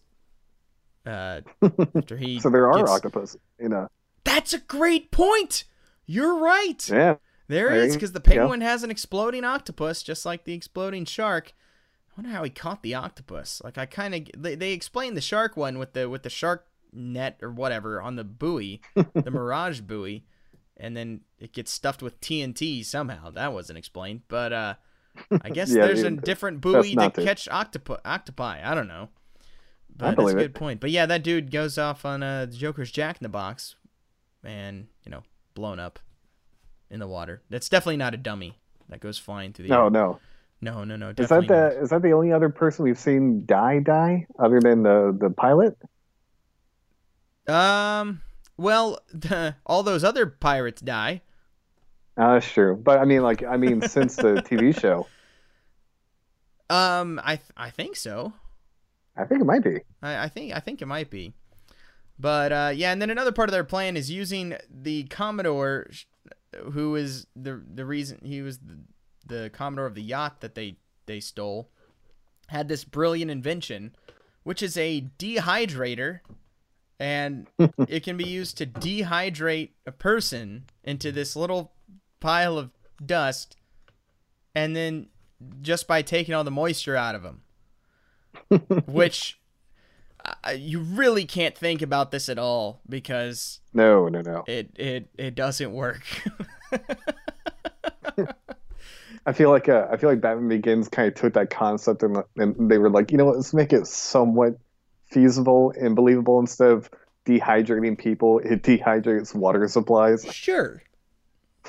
Uh, 1.05 1.41
after 1.95 2.17
he 2.17 2.41
So 2.41 2.51
there 2.51 2.71
are 2.71 2.79
gets- 2.79 2.91
octopus, 2.91 3.37
you 3.61 3.69
know. 3.69 3.89
That's 4.25 4.53
a 4.53 4.59
great 4.59 5.11
point. 5.11 5.65
You're 6.07 6.39
right. 6.39 6.89
Yeah. 6.89 7.17
There 7.49 7.69
There 7.71 7.75
is 7.85 7.95
because 7.95 8.11
the 8.13 8.21
penguin 8.21 8.61
has 8.61 8.83
an 8.83 8.91
exploding 8.91 9.45
octopus, 9.45 10.03
just 10.03 10.27
like 10.27 10.45
the 10.45 10.53
exploding 10.55 11.05
shark. 11.05 11.53
I 12.11 12.21
wonder 12.21 12.37
how 12.37 12.43
he 12.43 12.51
caught 12.51 12.83
the 12.83 12.95
octopus. 12.95 13.61
Like 13.63 13.79
I 13.79 13.87
kind 13.87 14.15
of 14.15 14.43
they, 14.43 14.57
they 14.57 14.73
explained 14.73 15.17
the 15.17 15.21
shark 15.21 15.57
one 15.57 15.79
with 15.79 15.93
the 15.93 16.09
with 16.11 16.25
the 16.25 16.31
shark 16.31 16.67
net 16.93 17.39
or 17.41 17.53
whatever 17.53 18.03
on 18.03 18.17
the 18.17 18.25
buoy, 18.25 18.81
the 18.97 19.31
mirage 19.31 19.81
buoy, 19.81 20.25
and 20.77 20.97
then 20.97 21.21
it 21.39 21.53
gets 21.53 21.71
stuffed 21.71 22.03
with 22.03 22.21
TNT 22.21 22.85
somehow. 22.85 23.31
That 23.31 23.53
wasn't 23.53 23.79
explained, 23.79 24.23
but 24.29 24.53
uh, 24.53 24.75
I 25.43 25.51
guess 25.51 25.71
Yeah, 25.75 25.87
there's 25.87 26.03
a 26.03 26.11
different 26.11 26.61
buoy 26.61 26.91
to 26.91 26.97
not 26.97 27.15
catch 27.15 27.49
octopi. 27.49 27.97
Octopi. 28.05 28.61
I 28.65 28.75
don't 28.75 28.89
know. 28.89 29.09
But 29.95 30.07
I 30.07 30.15
that's 30.15 30.31
a 30.33 30.35
good 30.35 30.43
it. 30.43 30.55
point. 30.55 30.81
But 30.81 30.91
yeah, 30.91 31.07
that 31.07 31.23
dude 31.23 31.51
goes 31.51 31.79
off 31.79 32.05
on 32.05 32.23
uh, 32.23 32.47
the 32.47 32.57
Joker's 32.57 32.91
Jack 32.91 33.17
in 33.19 33.25
the 33.25 33.31
Box, 33.31 33.77
and 34.45 34.89
you 35.05 35.11
know, 35.11 35.23
blown 35.55 35.79
up 35.81 35.99
in 36.91 37.01
the 37.01 37.07
water. 37.07 37.43
That's 37.49 37.69
definitely 37.69 37.97
not 37.97 38.13
a 38.13 38.19
dummy 38.19 38.59
that 38.91 39.01
goes 39.01 39.17
flying 39.19 39.53
through 39.55 39.65
the 39.69 39.71
No, 39.71 39.85
air. 39.85 39.91
no. 39.91 40.21
no, 40.61 40.85
no, 40.85 40.97
no. 40.97 41.15
Is 41.17 41.29
that 41.31 41.49
the 41.49 41.81
is 41.81 41.89
that 41.91 42.03
the 42.03 42.13
only 42.13 42.31
other 42.33 42.51
person 42.51 42.85
we've 42.85 42.99
seen 42.99 43.45
die 43.47 43.79
die 43.81 44.27
other 44.39 44.61
than 44.61 44.83
the 44.83 45.17
the 45.19 45.31
pilot? 45.31 45.79
Um. 47.49 48.21
Well, 48.57 49.01
the, 49.13 49.57
all 49.67 49.83
those 49.83 50.05
other 50.05 50.27
pirates 50.27 50.81
die. 50.81 51.23
Uh, 52.17 52.35
that's 52.35 52.51
true. 52.51 52.77
But 52.77 52.99
I 52.99 53.05
mean, 53.05 53.23
like, 53.23 53.43
I 53.43 53.57
mean, 53.57 53.83
since 53.83 54.17
the 54.17 54.43
TV 54.43 54.73
show, 54.79 55.09
Um, 56.69 57.21
I 57.23 57.37
th- 57.37 57.51
I 57.57 57.71
think 57.71 57.97
so. 57.97 58.33
I 59.17 59.25
think 59.25 59.41
it 59.41 59.45
might 59.45 59.63
be. 59.65 59.81
I, 60.03 60.25
I 60.25 60.29
think 60.29 60.55
I 60.55 60.61
think 60.61 60.83
it 60.83 60.87
might 60.87 61.11
be. 61.11 61.35
But 62.19 62.53
uh, 62.53 62.73
yeah, 62.75 62.93
and 62.93 63.03
then 63.03 63.11
another 63.11 63.33
part 63.33 63.49
of 63.49 63.53
their 63.53 63.65
plan 63.65 63.97
is 63.97 64.11
using 64.11 64.57
the 64.71 65.05
Commodore, 65.05 65.91
who 66.73 66.97
is 66.97 67.27
the 67.37 67.63
the 67.73 67.85
reason 67.87 68.21
he 68.25 68.43
was 68.43 68.59
the, 68.59 68.79
the 69.27 69.51
Commodore 69.51 69.87
of 69.87 69.95
the 69.95 70.03
yacht 70.03 70.41
that 70.41 70.55
they 70.55 70.77
they 71.07 71.21
stole, 71.21 71.71
had 72.49 72.69
this 72.69 72.85
brilliant 72.85 73.31
invention, 73.31 73.95
which 74.45 74.63
is 74.63 74.77
a 74.77 75.09
dehydrator, 75.19 76.21
and 76.99 77.47
it 77.89 78.03
can 78.03 78.17
be 78.17 78.25
used 78.25 78.59
to 78.59 78.67
dehydrate 78.67 79.71
a 79.87 79.93
person 79.93 80.65
into 80.85 81.13
this 81.13 81.37
little 81.37 81.73
pile 82.21 82.59
of 82.59 82.71
dust, 83.05 83.57
and 84.55 84.75
then 84.75 85.09
just 85.61 85.87
by 85.87 86.03
taking 86.03 86.35
all 86.35 86.45
the 86.45 86.51
moisture 86.51 86.97
out 86.97 87.15
of 87.15 87.23
them 87.23 87.43
which 88.87 89.39
uh, 90.25 90.51
you 90.51 90.81
really 90.81 91.25
can't 91.25 91.57
think 91.57 91.83
about 91.83 92.11
this 92.11 92.29
at 92.29 92.39
all 92.39 92.81
because 92.89 93.61
No, 93.73 94.09
no, 94.09 94.23
no. 94.23 94.45
it 94.47 94.71
it 94.77 95.09
it 95.19 95.35
doesn't 95.35 95.73
work. 95.73 96.03
I 99.27 99.33
feel 99.33 99.51
like 99.51 99.69
uh, 99.69 99.87
I 99.91 99.97
feel 99.97 100.09
like 100.11 100.21
Batman 100.21 100.49
Begins 100.49 100.89
kind 100.89 101.09
of 101.09 101.15
took 101.15 101.35
that 101.35 101.51
concept 101.51 102.03
and, 102.03 102.19
and 102.37 102.71
they 102.71 102.79
were 102.79 102.91
like, 102.91 103.11
you 103.11 103.19
know 103.19 103.25
what, 103.25 103.37
let's 103.37 103.53
make 103.53 103.73
it 103.73 103.87
somewhat 103.87 104.57
feasible 105.17 105.73
and 105.81 105.97
believable 105.97 106.39
instead 106.39 106.71
of 106.71 106.91
dehydrating 107.25 107.97
people. 107.99 108.39
It 108.45 108.63
dehydrates 108.63 109.35
water 109.35 109.67
supplies. 109.69 110.27
sure, 110.33 110.83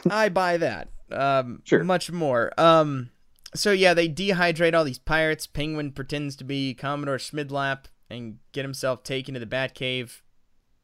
I 0.09 0.29
buy 0.29 0.57
that. 0.57 0.89
Um, 1.11 1.61
Sure. 1.63 1.83
much 1.85 2.11
more. 2.11 2.51
Um, 2.57 3.09
so 3.55 3.71
yeah, 3.71 3.93
they 3.93 4.09
dehydrate 4.09 4.73
all 4.75 4.83
these 4.83 4.99
pirates. 4.99 5.47
Penguin 5.47 5.93
pretends 5.93 6.35
to 6.35 6.43
be 6.43 6.73
Commodore 6.73 7.17
Schmidlapp 7.17 7.85
and 8.09 8.39
get 8.51 8.65
himself 8.65 9.03
taken 9.03 9.33
to 9.33 9.39
the 9.39 9.45
Batcave 9.45 10.21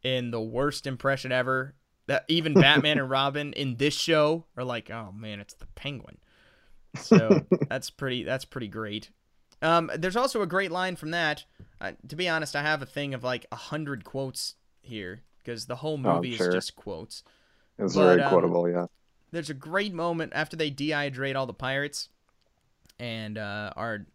in 0.01 0.31
the 0.31 0.41
worst 0.41 0.87
impression 0.87 1.31
ever. 1.33 1.75
That 2.07 2.23
even 2.29 2.53
Batman 2.53 2.97
and 2.99 3.09
Robin 3.19 3.51
in 3.53 3.75
this 3.77 3.93
show 3.93 4.45
are 4.57 4.63
like, 4.63 4.89
oh 4.89 5.11
man, 5.13 5.39
it's 5.41 5.53
the 5.55 5.67
Penguin. 5.75 6.17
So 6.95 7.45
that's 7.69 7.89
pretty. 7.89 8.23
That's 8.23 8.45
pretty 8.45 8.67
great. 8.69 9.09
Um, 9.63 9.89
there's 9.95 10.15
also 10.15 10.41
a 10.41 10.45
great 10.47 10.71
line 10.71 10.95
from 10.95 11.11
that. 11.11 11.45
Uh, 11.81 11.93
to 12.09 12.15
be 12.15 12.29
honest, 12.29 12.55
I 12.55 12.61
have 12.61 12.81
a 12.81 12.85
thing 12.85 13.13
of 13.13 13.23
like 13.23 13.45
a 13.51 13.55
hundred 13.55 14.03
quotes 14.03 14.55
here 14.81 15.23
because 15.43 15.65
the 15.65 15.77
whole 15.77 15.93
Oh, 16.05 16.15
movie 16.15 16.35
sure. 16.35 16.49
is 16.49 16.53
just 16.53 16.75
quotes. 16.75 17.23
It's 17.79 17.95
But, 17.95 18.05
very 18.05 18.21
um, 18.21 18.29
quotable, 18.29 18.69
yeah. 18.69 18.85
There's 19.31 19.49
a 19.49 19.53
great 19.55 19.93
moment 19.93 20.33
after 20.35 20.55
they 20.55 20.69
dehydrate 20.69 21.35
all 21.35 21.47
the 21.47 21.53
pirates 21.53 22.09
and 22.99 23.37
uh, 23.37 23.71
are 23.75 24.05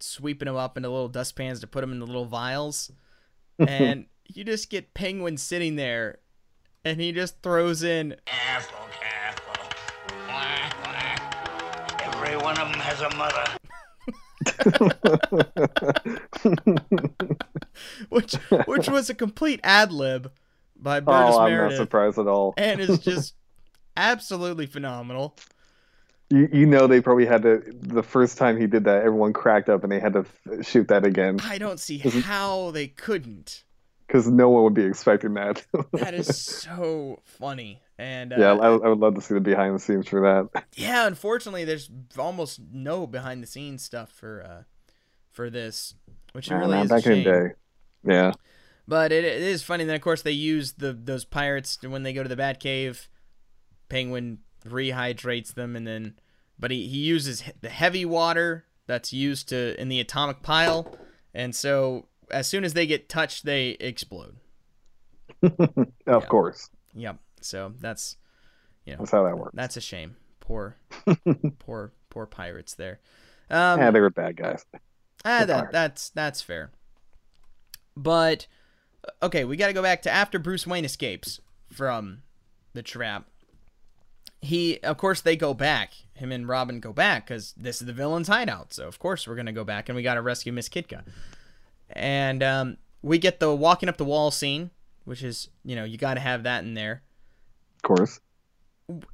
sweeping 0.00 0.46
them 0.46 0.56
up 0.56 0.76
into 0.76 0.88
little 0.88 1.08
dustpans 1.08 1.60
to 1.60 1.66
put 1.66 1.82
them 1.82 1.92
in 1.92 1.98
the 1.98 2.06
little 2.06 2.24
vials, 2.24 2.90
and 3.58 4.06
you 4.26 4.42
just 4.44 4.70
get 4.70 4.94
Penguin 4.94 5.36
sitting 5.36 5.76
there, 5.76 6.18
and 6.84 6.98
he 7.00 7.12
just 7.12 7.42
throws 7.42 7.82
in 7.82 8.16
Careful, 8.24 8.78
careful. 9.00 9.68
Quack, 10.26 10.74
quack. 10.82 12.14
Every 12.14 12.36
one 12.38 12.58
of 12.58 12.70
them 12.72 12.80
has 12.80 13.00
a 13.02 13.14
mother. 13.16 13.44
which 18.08 18.34
which 18.66 18.88
was 18.88 19.10
a 19.10 19.14
complete 19.14 19.60
ad 19.62 19.92
lib 19.92 20.30
by 20.76 21.00
Burgess 21.00 21.36
oh, 21.36 21.40
I'm 21.40 21.50
not 21.56 21.56
Meredith, 21.56 21.78
surprised 21.78 22.18
at 22.18 22.26
all. 22.26 22.54
and 22.56 22.80
is 22.80 22.98
just 23.00 23.34
absolutely 23.96 24.66
phenomenal. 24.66 25.36
You, 26.30 26.48
you 26.50 26.66
know 26.66 26.86
they 26.86 27.00
probably 27.02 27.26
had 27.26 27.42
to 27.42 27.62
the 27.72 28.02
first 28.02 28.38
time 28.38 28.58
he 28.58 28.66
did 28.66 28.84
that, 28.84 29.02
everyone 29.02 29.34
cracked 29.34 29.68
up 29.68 29.82
and 29.82 29.92
they 29.92 30.00
had 30.00 30.14
to 30.14 30.24
shoot 30.62 30.88
that 30.88 31.04
again 31.04 31.38
I 31.44 31.58
don't 31.58 31.78
see 31.78 31.98
how 31.98 32.70
they 32.70 32.86
couldn't. 32.88 33.64
because 34.06 34.28
no 34.28 34.48
one 34.48 34.64
would 34.64 34.72
be 34.74 34.84
expecting 34.84 35.34
that. 35.34 35.64
That 35.92 36.14
is 36.14 36.28
so 36.28 37.20
funny, 37.24 37.81
and 37.98 38.32
uh, 38.32 38.36
yeah, 38.38 38.52
I, 38.54 38.68
I 38.68 38.88
would 38.88 38.98
love 38.98 39.14
to 39.14 39.20
see 39.20 39.34
the 39.34 39.40
behind 39.40 39.74
the 39.74 39.78
scenes 39.80 40.08
for 40.08 40.20
that. 40.22 40.64
yeah. 40.76 41.06
Unfortunately, 41.06 41.64
there's 41.64 41.90
almost 42.18 42.60
no 42.72 43.06
behind 43.06 43.42
the 43.42 43.46
scenes 43.46 43.82
stuff 43.82 44.10
for 44.10 44.42
uh 44.42 44.62
for 45.30 45.50
this, 45.50 45.94
which 46.32 46.50
Yeah, 46.50 46.58
really 46.58 46.80
is 46.80 46.90
a 46.90 46.94
back 46.94 47.06
in 47.06 47.22
the 47.22 47.24
day. 47.24 47.48
Yeah. 48.04 48.32
But 48.88 49.12
it, 49.12 49.24
it 49.24 49.42
is 49.42 49.62
funny. 49.62 49.84
Then 49.84 49.96
of 49.96 50.02
course 50.02 50.22
they 50.22 50.32
use 50.32 50.72
the 50.72 50.92
those 50.92 51.24
pirates 51.24 51.78
when 51.82 52.02
they 52.02 52.12
go 52.12 52.22
to 52.22 52.28
the 52.28 52.36
Batcave. 52.36 53.08
Penguin 53.88 54.38
rehydrates 54.64 55.54
them, 55.54 55.76
and 55.76 55.86
then 55.86 56.14
but 56.58 56.70
he, 56.70 56.88
he 56.88 56.98
uses 56.98 57.44
the 57.60 57.68
heavy 57.68 58.04
water 58.04 58.64
that's 58.86 59.12
used 59.12 59.48
to 59.50 59.80
in 59.80 59.88
the 59.88 60.00
atomic 60.00 60.42
pile, 60.42 60.96
and 61.34 61.54
so 61.54 62.06
as 62.30 62.48
soon 62.48 62.64
as 62.64 62.72
they 62.74 62.86
get 62.86 63.08
touched, 63.08 63.44
they 63.44 63.70
explode. 63.80 64.36
of 66.06 66.28
course. 66.28 66.70
Yep. 66.94 67.18
So 67.44 67.72
that's 67.80 68.16
you 68.84 68.92
know 68.92 68.98
That's 69.00 69.10
how 69.10 69.24
that 69.24 69.38
works. 69.38 69.52
that's 69.54 69.76
a 69.76 69.80
shame. 69.80 70.16
Poor 70.40 70.76
poor 71.58 71.92
poor 72.10 72.26
pirates 72.26 72.74
there. 72.74 73.00
Um, 73.50 73.78
yeah, 73.80 73.90
they 73.90 74.00
were 74.00 74.10
bad 74.10 74.36
guys. 74.36 74.64
ah, 75.24 75.44
that 75.44 75.72
that's 75.72 76.10
that's 76.10 76.40
fair. 76.40 76.70
But 77.96 78.46
okay, 79.22 79.44
we 79.44 79.56
got 79.56 79.66
to 79.68 79.72
go 79.72 79.82
back 79.82 80.02
to 80.02 80.10
after 80.10 80.38
Bruce 80.38 80.66
Wayne 80.66 80.84
escapes 80.84 81.40
from 81.70 82.22
the 82.72 82.82
trap. 82.82 83.26
He, 84.40 84.80
of 84.82 84.96
course, 84.96 85.20
they 85.20 85.36
go 85.36 85.54
back. 85.54 85.92
Him 86.14 86.32
and 86.32 86.48
Robin 86.48 86.80
go 86.80 86.92
back 86.92 87.26
because 87.26 87.52
this 87.56 87.80
is 87.80 87.86
the 87.86 87.92
villain's 87.92 88.28
hideout. 88.28 88.72
So 88.72 88.88
of 88.88 88.98
course 88.98 89.26
we're 89.28 89.36
gonna 89.36 89.52
go 89.52 89.64
back 89.64 89.88
and 89.88 89.96
we 89.96 90.02
got 90.02 90.14
to 90.14 90.22
rescue 90.22 90.52
Miss 90.52 90.68
Kitka. 90.68 91.04
And 91.90 92.42
um, 92.42 92.76
we 93.02 93.18
get 93.18 93.38
the 93.40 93.54
walking 93.54 93.88
up 93.88 93.96
the 93.98 94.04
wall 94.04 94.30
scene, 94.30 94.70
which 95.04 95.22
is 95.22 95.48
you 95.64 95.76
know 95.76 95.84
you 95.84 95.98
got 95.98 96.14
to 96.14 96.20
have 96.20 96.42
that 96.44 96.64
in 96.64 96.74
there. 96.74 97.02
Of 97.82 97.88
course. 97.88 98.20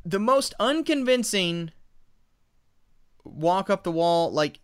The 0.04 0.18
most 0.18 0.54
unconvincing 0.58 1.72
walk 3.24 3.70
up 3.70 3.84
the 3.84 3.92
wall, 3.92 4.30
like 4.32 4.60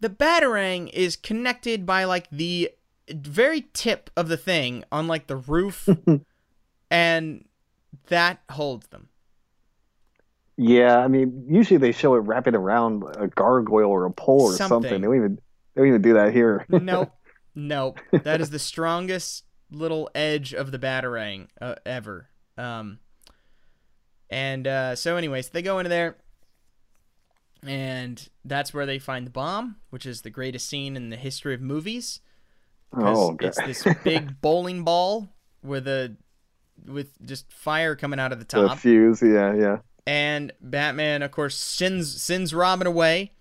the 0.00 0.08
batarang 0.08 0.90
is 0.92 1.16
connected 1.16 1.84
by 1.84 2.04
like 2.04 2.28
the 2.30 2.70
very 3.10 3.68
tip 3.72 4.10
of 4.16 4.28
the 4.28 4.36
thing 4.36 4.84
on 4.90 5.06
like 5.06 5.26
the 5.26 5.36
roof, 5.36 5.88
and 6.90 7.44
that 8.08 8.40
holds 8.50 8.88
them. 8.88 9.08
Yeah, 10.56 10.98
I 10.98 11.06
mean, 11.06 11.44
usually 11.48 11.78
they 11.78 11.92
show 11.92 12.14
it 12.16 12.18
wrapping 12.18 12.56
around 12.56 13.04
a 13.16 13.28
gargoyle 13.28 13.90
or 13.90 14.04
a 14.06 14.10
pole 14.10 14.42
or 14.42 14.52
something. 14.52 14.68
Something. 14.68 15.00
They 15.00 15.06
don't 15.06 15.16
even 15.16 15.38
they 15.74 15.80
don't 15.82 15.88
even 15.88 16.02
do 16.02 16.14
that 16.14 16.32
here. 16.32 16.66
nope, 16.68 17.12
nope. 17.54 18.00
That 18.10 18.40
is 18.40 18.50
the 18.50 18.58
strongest 18.58 19.44
little 19.70 20.10
edge 20.14 20.54
of 20.54 20.72
the 20.72 20.78
batarang 20.78 21.48
uh, 21.60 21.76
ever. 21.86 22.28
Um, 22.56 22.98
and 24.30 24.66
uh, 24.66 24.96
so, 24.96 25.16
anyways, 25.16 25.50
they 25.50 25.62
go 25.62 25.78
into 25.78 25.88
there, 25.88 26.16
and 27.62 28.28
that's 28.44 28.74
where 28.74 28.86
they 28.86 28.98
find 28.98 29.26
the 29.26 29.30
bomb, 29.30 29.76
which 29.90 30.06
is 30.06 30.22
the 30.22 30.30
greatest 30.30 30.68
scene 30.68 30.96
in 30.96 31.10
the 31.10 31.16
history 31.16 31.54
of 31.54 31.60
movies. 31.60 32.20
Oh, 32.92 33.32
God. 33.32 33.48
it's 33.48 33.82
this 33.84 33.94
big 34.04 34.40
bowling 34.40 34.82
ball 34.84 35.28
with 35.62 35.86
a 35.86 36.16
with 36.86 37.08
just 37.26 37.52
fire 37.52 37.96
coming 37.96 38.20
out 38.20 38.32
of 38.32 38.38
the 38.38 38.44
top. 38.44 38.70
the 38.70 38.76
fuse, 38.76 39.22
yeah, 39.22 39.54
yeah. 39.54 39.78
and 40.06 40.52
Batman, 40.60 41.22
of 41.22 41.30
course, 41.30 41.56
sends 41.56 42.22
sends 42.22 42.54
Robin 42.54 42.86
away. 42.86 43.32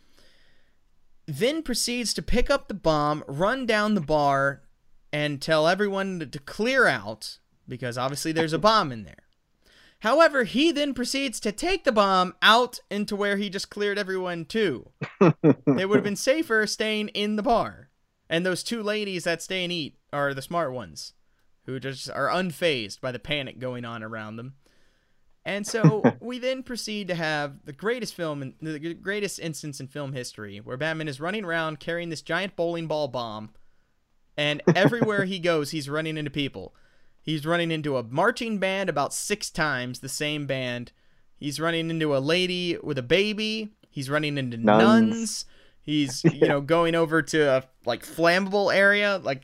Then 1.26 1.62
proceeds 1.62 2.14
to 2.14 2.22
pick 2.22 2.50
up 2.50 2.70
the 2.70 2.74
bomb, 2.74 3.22
run 3.28 3.66
down 3.66 3.96
the 3.96 4.02
bar, 4.02 4.62
and 5.12 5.42
tell 5.42 5.68
everyone 5.68 6.20
to, 6.20 6.26
to 6.26 6.40
clear 6.40 6.88
out 6.88 7.40
because 7.68 7.98
obviously 7.98 8.32
there's 8.32 8.54
a 8.54 8.60
bomb 8.60 8.94
in 8.94 9.04
there. 9.04 9.27
However, 10.00 10.44
he 10.44 10.72
then 10.72 10.94
proceeds 10.94 11.40
to 11.40 11.52
take 11.52 11.84
the 11.84 11.92
bomb 11.92 12.36
out 12.42 12.80
into 12.92 13.16
where 13.16 13.38
he 13.38 13.50
just 13.50 13.70
cleared 13.70 13.98
everyone 13.98 14.46
to. 14.46 14.92
they 15.66 15.86
would 15.86 15.98
have 15.98 16.04
been 16.04 16.16
safer 16.16 16.68
staying 16.68 17.10
in 17.10 17.36
the 17.36 17.44
bar. 17.44 17.90
And 18.30 18.46
those 18.46 18.64
two 18.64 18.84
ladies 18.84 19.24
that 19.24 19.42
stay 19.42 19.64
and 19.64 19.72
eat 19.72 19.98
are 20.14 20.34
the 20.34 20.42
smart 20.42 20.72
ones 20.72 21.14
who 21.66 21.80
just 21.80 22.10
are 22.12 22.30
unfazed 22.30 23.02
by 23.02 23.12
the 23.12 23.20
panic 23.20 23.60
going 23.60 23.86
on 23.86 24.04
around 24.04 24.36
them. 24.36 24.56
And 25.44 25.66
so 25.66 26.04
we 26.20 26.40
then 26.40 26.62
proceed 26.62 27.08
to 27.08 27.16
have 27.16 27.66
the 27.66 27.74
greatest 27.74 28.14
film, 28.14 28.42
in, 28.44 28.54
the 28.62 28.94
greatest 28.94 29.40
instance 29.40 29.80
in 29.80 29.88
film 29.88 30.14
history, 30.14 30.60
where 30.60 30.78
Batman 30.78 31.08
is 31.08 31.20
running 31.20 31.46
around 31.46 31.80
carrying 31.80 32.10
this 32.10 32.22
giant 32.22 32.56
bowling 32.56 32.88
ball 32.88 33.08
bomb, 33.08 33.52
and 34.36 34.62
everywhere 34.76 35.26
he 35.26 35.40
goes, 35.40 35.72
he's 35.72 35.90
running 35.90 36.18
into 36.18 36.30
people. 36.30 36.76
He's 37.28 37.46
running 37.46 37.72
into 37.72 37.98
a 37.98 38.04
marching 38.04 38.58
band 38.58 38.90
about 38.90 39.14
six 39.14 39.50
times, 39.50 40.00
the 40.00 40.08
same 40.08 40.48
band. 40.48 40.94
He's 41.36 41.60
running 41.60 41.90
into 41.90 42.16
a 42.16 42.20
lady 42.20 42.78
with 42.82 42.98
a 42.98 43.04
baby. 43.04 43.74
He's 43.90 44.10
running 44.10 44.38
into 44.38 44.56
nuns. 44.56 44.82
Nuns. 45.10 45.46
He's 45.84 46.24
you 46.34 46.48
know 46.48 46.62
going 46.62 46.96
over 46.96 47.22
to 47.22 47.42
a 47.58 47.64
like 47.86 48.06
flammable 48.06 48.74
area, 48.74 49.20
like 49.22 49.44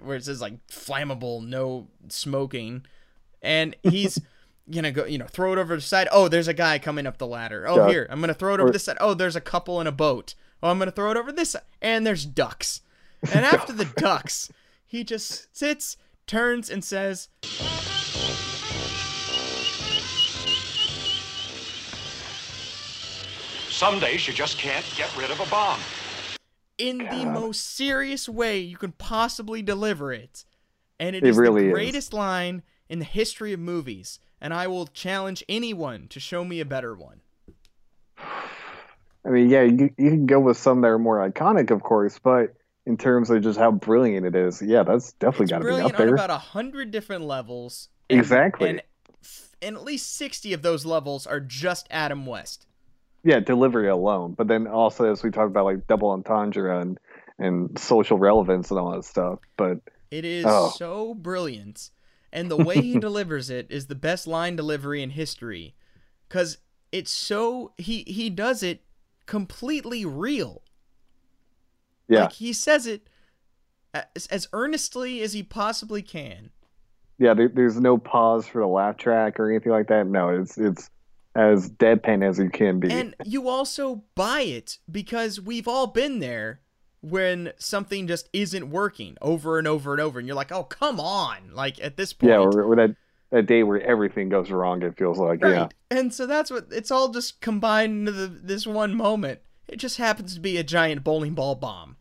where 0.00 0.16
it 0.16 0.24
says 0.24 0.40
like 0.40 0.66
flammable, 0.68 1.46
no 1.46 1.88
smoking, 2.08 2.86
and 3.42 3.76
he's 3.82 4.18
gonna 4.70 4.90
go, 4.90 5.04
you 5.04 5.18
know, 5.18 5.26
throw 5.26 5.52
it 5.52 5.58
over 5.58 5.74
the 5.76 5.82
side. 5.82 6.08
Oh, 6.10 6.28
there's 6.28 6.48
a 6.48 6.54
guy 6.54 6.78
coming 6.78 7.06
up 7.06 7.18
the 7.18 7.26
ladder. 7.26 7.68
Oh, 7.68 7.76
Yeah. 7.84 7.88
here, 7.90 8.06
I'm 8.10 8.20
gonna 8.20 8.32
throw 8.32 8.54
it 8.54 8.60
over 8.60 8.70
Or- 8.70 8.72
this 8.72 8.84
side. 8.84 8.96
Oh, 9.00 9.12
there's 9.12 9.36
a 9.36 9.40
couple 9.42 9.82
in 9.82 9.86
a 9.86 9.92
boat. 9.92 10.34
Oh, 10.62 10.70
I'm 10.70 10.78
gonna 10.78 10.90
throw 10.92 11.10
it 11.10 11.18
over 11.18 11.30
this 11.30 11.50
side, 11.50 11.62
and 11.82 12.06
there's 12.06 12.24
ducks. 12.24 12.80
And 13.32 13.44
after 13.44 13.72
the 13.74 13.84
ducks, 13.96 14.50
he 14.86 15.04
just 15.04 15.54
sits, 15.54 15.96
turns, 16.28 16.70
and 16.70 16.84
says, 16.84 17.28
Some 23.70 24.00
days 24.00 24.26
you 24.26 24.34
just 24.34 24.58
can't 24.58 24.84
get 24.96 25.14
rid 25.16 25.30
of 25.30 25.40
a 25.40 25.46
bomb. 25.50 25.78
in 26.78 26.98
the 26.98 27.24
most 27.26 27.74
serious 27.74 28.28
way 28.28 28.58
you 28.60 28.76
can 28.76 28.92
possibly 28.92 29.62
deliver 29.62 30.12
it. 30.12 30.44
And 31.00 31.14
It 31.16 31.24
it 31.24 31.28
is 31.28 31.36
really 31.36 31.62
the 31.62 31.68
is. 31.68 31.72
greatest 31.72 32.12
line 32.12 32.62
in 32.88 32.98
the 32.98 33.04
history 33.04 33.52
of 33.52 33.60
movies. 33.60 34.20
And 34.40 34.54
I 34.54 34.66
will 34.68 34.86
challenge 34.86 35.42
anyone 35.48 36.06
to 36.08 36.20
show 36.20 36.44
me 36.44 36.60
a 36.60 36.64
better 36.64 36.94
one. 36.94 37.20
I 38.18 39.30
mean, 39.30 39.50
yeah, 39.50 39.62
you, 39.62 39.90
you 39.98 40.10
can 40.10 40.26
go 40.26 40.38
with 40.40 40.56
some 40.56 40.80
that 40.82 40.88
are 40.88 40.98
more 40.98 41.28
iconic, 41.28 41.70
of 41.70 41.82
course, 41.82 42.18
but 42.22 42.54
in 42.88 42.96
terms 42.96 43.28
of 43.30 43.42
just 43.42 43.58
how 43.58 43.70
brilliant 43.70 44.24
it 44.26 44.34
is, 44.34 44.62
yeah, 44.62 44.82
that's 44.82 45.12
definitely 45.12 45.46
got 45.46 45.58
to 45.58 45.64
be 45.66 45.80
up 45.80 46.00
on 46.00 46.06
there. 46.06 46.14
about 46.14 46.30
a 46.30 46.38
hundred 46.38 46.90
different 46.90 47.24
levels. 47.24 47.88
and- 48.10 48.18
Exactly. 48.18 48.70
And, 48.70 48.82
and 49.60 49.76
at 49.76 49.84
least 49.84 50.16
sixty 50.16 50.52
of 50.52 50.62
those 50.62 50.84
levels 50.86 51.26
are 51.26 51.40
just 51.40 51.86
Adam 51.90 52.24
West. 52.26 52.66
yeah, 53.24 53.40
delivery 53.40 53.88
alone, 53.88 54.32
but 54.38 54.48
then 54.48 54.66
also 54.66 55.10
as 55.12 55.22
we 55.22 55.30
talked 55.30 55.50
about 55.50 55.64
like 55.66 55.86
double 55.86 56.10
entendre 56.10 56.80
and 56.80 56.98
and 57.38 57.78
social 57.78 58.18
relevance 58.18 58.70
and 58.70 58.80
all 58.80 58.92
that 58.92 59.04
stuff. 59.04 59.38
But 59.56 59.78
It 60.10 60.24
is 60.24 60.44
Oh. 60.48 60.70
so 60.76 61.14
brilliant. 61.14 61.90
And 62.32 62.50
the 62.50 62.56
way 62.56 62.80
he 62.80 62.98
delivers 63.08 63.48
it 63.50 63.66
is 63.70 63.86
the 63.86 63.94
best 63.94 64.26
line 64.26 64.56
delivery 64.56 65.02
in 65.02 65.10
history. 65.10 65.74
Cause 66.28 66.58
it's 66.90 67.10
so 67.10 67.72
he 67.78 68.04
he 68.06 68.30
does 68.30 68.62
it 68.62 68.80
completely 69.26 70.04
real. 70.06 70.62
Yeah, 72.08 72.22
Like 72.22 72.32
he 72.32 72.52
says 72.52 72.86
it 72.86 73.08
as, 73.94 74.26
as 74.26 74.48
earnestly 74.52 75.20
as 75.22 75.32
he 75.32 75.42
possibly 75.42 76.02
can. 76.02 76.50
yeah, 77.18 77.34
there, 77.34 77.48
there's 77.48 77.80
no 77.80 77.98
pause 77.98 78.46
for 78.46 78.60
the 78.60 78.66
laugh 78.66 78.96
track 78.96 79.38
or 79.40 79.50
anything 79.50 79.72
like 79.72 79.88
that. 79.88 80.06
No, 80.06 80.28
it's 80.28 80.56
it's 80.58 80.90
as 81.34 81.70
deadpan 81.70 82.26
as 82.28 82.38
you 82.38 82.50
can 82.50 82.80
be. 82.80 82.90
And 82.90 83.14
you 83.24 83.48
also 83.48 84.02
buy 84.14 84.40
it 84.40 84.78
because 84.90 85.40
we've 85.40 85.68
all 85.68 85.86
been 85.86 86.18
there 86.18 86.60
when 87.00 87.52
something 87.58 88.08
just 88.08 88.28
isn't 88.32 88.70
working 88.70 89.16
over 89.22 89.58
and 89.58 89.68
over 89.68 89.92
and 89.92 90.00
over 90.00 90.18
and 90.18 90.26
you're 90.26 90.36
like, 90.36 90.50
"Oh, 90.52 90.64
come 90.64 90.98
on." 90.98 91.54
Like 91.54 91.82
at 91.82 91.96
this 91.96 92.12
point. 92.12 92.30
yeah, 92.32 92.38
or, 92.38 92.62
or 92.62 92.76
that 92.76 92.96
that 93.30 93.46
day 93.46 93.62
where 93.62 93.80
everything 93.82 94.30
goes 94.30 94.50
wrong. 94.50 94.82
It 94.82 94.96
feels 94.98 95.18
like 95.18 95.42
Right. 95.42 95.52
yeah. 95.52 95.68
And 95.90 96.12
so 96.12 96.26
that's 96.26 96.50
what 96.50 96.66
it's 96.70 96.90
all 96.90 97.08
just 97.10 97.40
combined 97.40 98.00
into 98.08 98.12
the, 98.12 98.26
this 98.26 98.66
one 98.66 98.94
moment. 98.96 99.40
It 99.68 99.76
just 99.76 99.98
happens 99.98 100.34
to 100.34 100.40
be 100.40 100.56
a 100.56 100.64
giant 100.64 101.04
bowling 101.04 101.34
ball 101.34 101.54
bomb. 101.54 101.96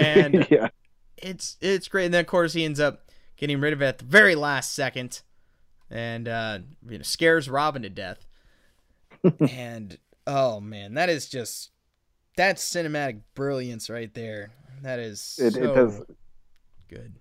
And 0.00 0.46
yeah, 0.50 0.68
it's 1.16 1.56
it's 1.60 1.88
great. 1.88 2.06
And 2.06 2.14
then 2.14 2.20
of 2.20 2.26
course 2.26 2.52
he 2.52 2.64
ends 2.64 2.80
up 2.80 3.10
getting 3.36 3.60
rid 3.60 3.72
of 3.72 3.82
it 3.82 3.86
at 3.86 3.98
the 3.98 4.04
very 4.04 4.34
last 4.34 4.74
second 4.74 5.22
and 5.90 6.28
uh 6.28 6.58
you 6.88 6.98
know 6.98 7.02
scares 7.02 7.48
Robin 7.48 7.82
to 7.82 7.88
death. 7.90 8.26
and 9.50 9.98
oh 10.26 10.60
man, 10.60 10.94
that 10.94 11.08
is 11.08 11.28
just 11.28 11.70
that's 12.36 12.62
cinematic 12.68 13.20
brilliance 13.34 13.90
right 13.90 14.12
there. 14.14 14.52
That 14.82 14.98
is 14.98 15.38
it, 15.40 15.54
so 15.54 15.62
it 15.62 15.74
does 15.74 16.02
good. 16.88 17.14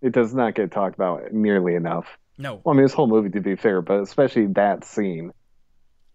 it 0.00 0.12
does 0.12 0.34
not 0.34 0.54
get 0.54 0.70
talked 0.70 0.94
about 0.94 1.32
nearly 1.32 1.74
enough. 1.74 2.06
No. 2.38 2.60
Well, 2.64 2.74
I 2.74 2.76
mean, 2.76 2.84
this 2.84 2.92
whole 2.92 3.06
movie, 3.06 3.30
to 3.30 3.40
be 3.40 3.56
fair, 3.56 3.80
but 3.82 4.00
especially 4.00 4.46
that 4.48 4.84
scene. 4.84 5.32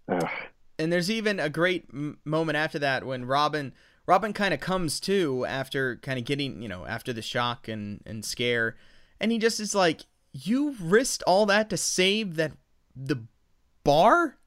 Ugh. 0.07 0.29
and 0.77 0.91
there's 0.91 1.09
even 1.09 1.39
a 1.39 1.49
great 1.49 1.85
m- 1.93 2.17
moment 2.25 2.57
after 2.57 2.79
that 2.79 3.05
when 3.05 3.25
Robin 3.25 3.73
Robin 4.11 4.33
kind 4.33 4.53
of 4.53 4.59
comes 4.59 4.99
to 4.99 5.45
after 5.45 5.95
kind 6.01 6.19
of 6.19 6.25
getting 6.25 6.61
you 6.61 6.67
know 6.67 6.85
after 6.85 7.13
the 7.13 7.21
shock 7.21 7.69
and 7.69 8.01
and 8.05 8.25
scare, 8.25 8.75
and 9.21 9.31
he 9.31 9.37
just 9.37 9.57
is 9.61 9.73
like, 9.73 10.01
"You 10.33 10.75
risked 10.81 11.23
all 11.25 11.45
that 11.45 11.69
to 11.69 11.77
save 11.77 12.35
that 12.35 12.51
the 12.93 13.23
bar." 13.85 14.37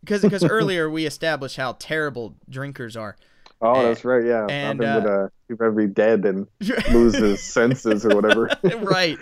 Because 0.00 0.20
because 0.20 0.44
earlier 0.58 0.90
we 0.90 1.06
established 1.06 1.56
how 1.56 1.76
terrible 1.78 2.36
drinkers 2.50 2.94
are. 2.94 3.16
Oh, 3.62 3.76
And- 3.76 3.86
that's 3.86 4.04
right. 4.04 4.26
Yeah, 4.26 4.46
and, 4.50 4.78
Robin 4.78 5.04
would 5.04 5.10
uh, 5.10 5.24
uh, 5.24 5.28
he'd 5.48 5.56
better 5.56 5.70
be 5.70 5.86
dead 5.86 6.26
and 6.26 6.46
lose 6.92 7.14
his 7.14 7.42
senses 7.42 8.04
or 8.04 8.14
whatever. 8.14 8.50
right. 8.82 9.16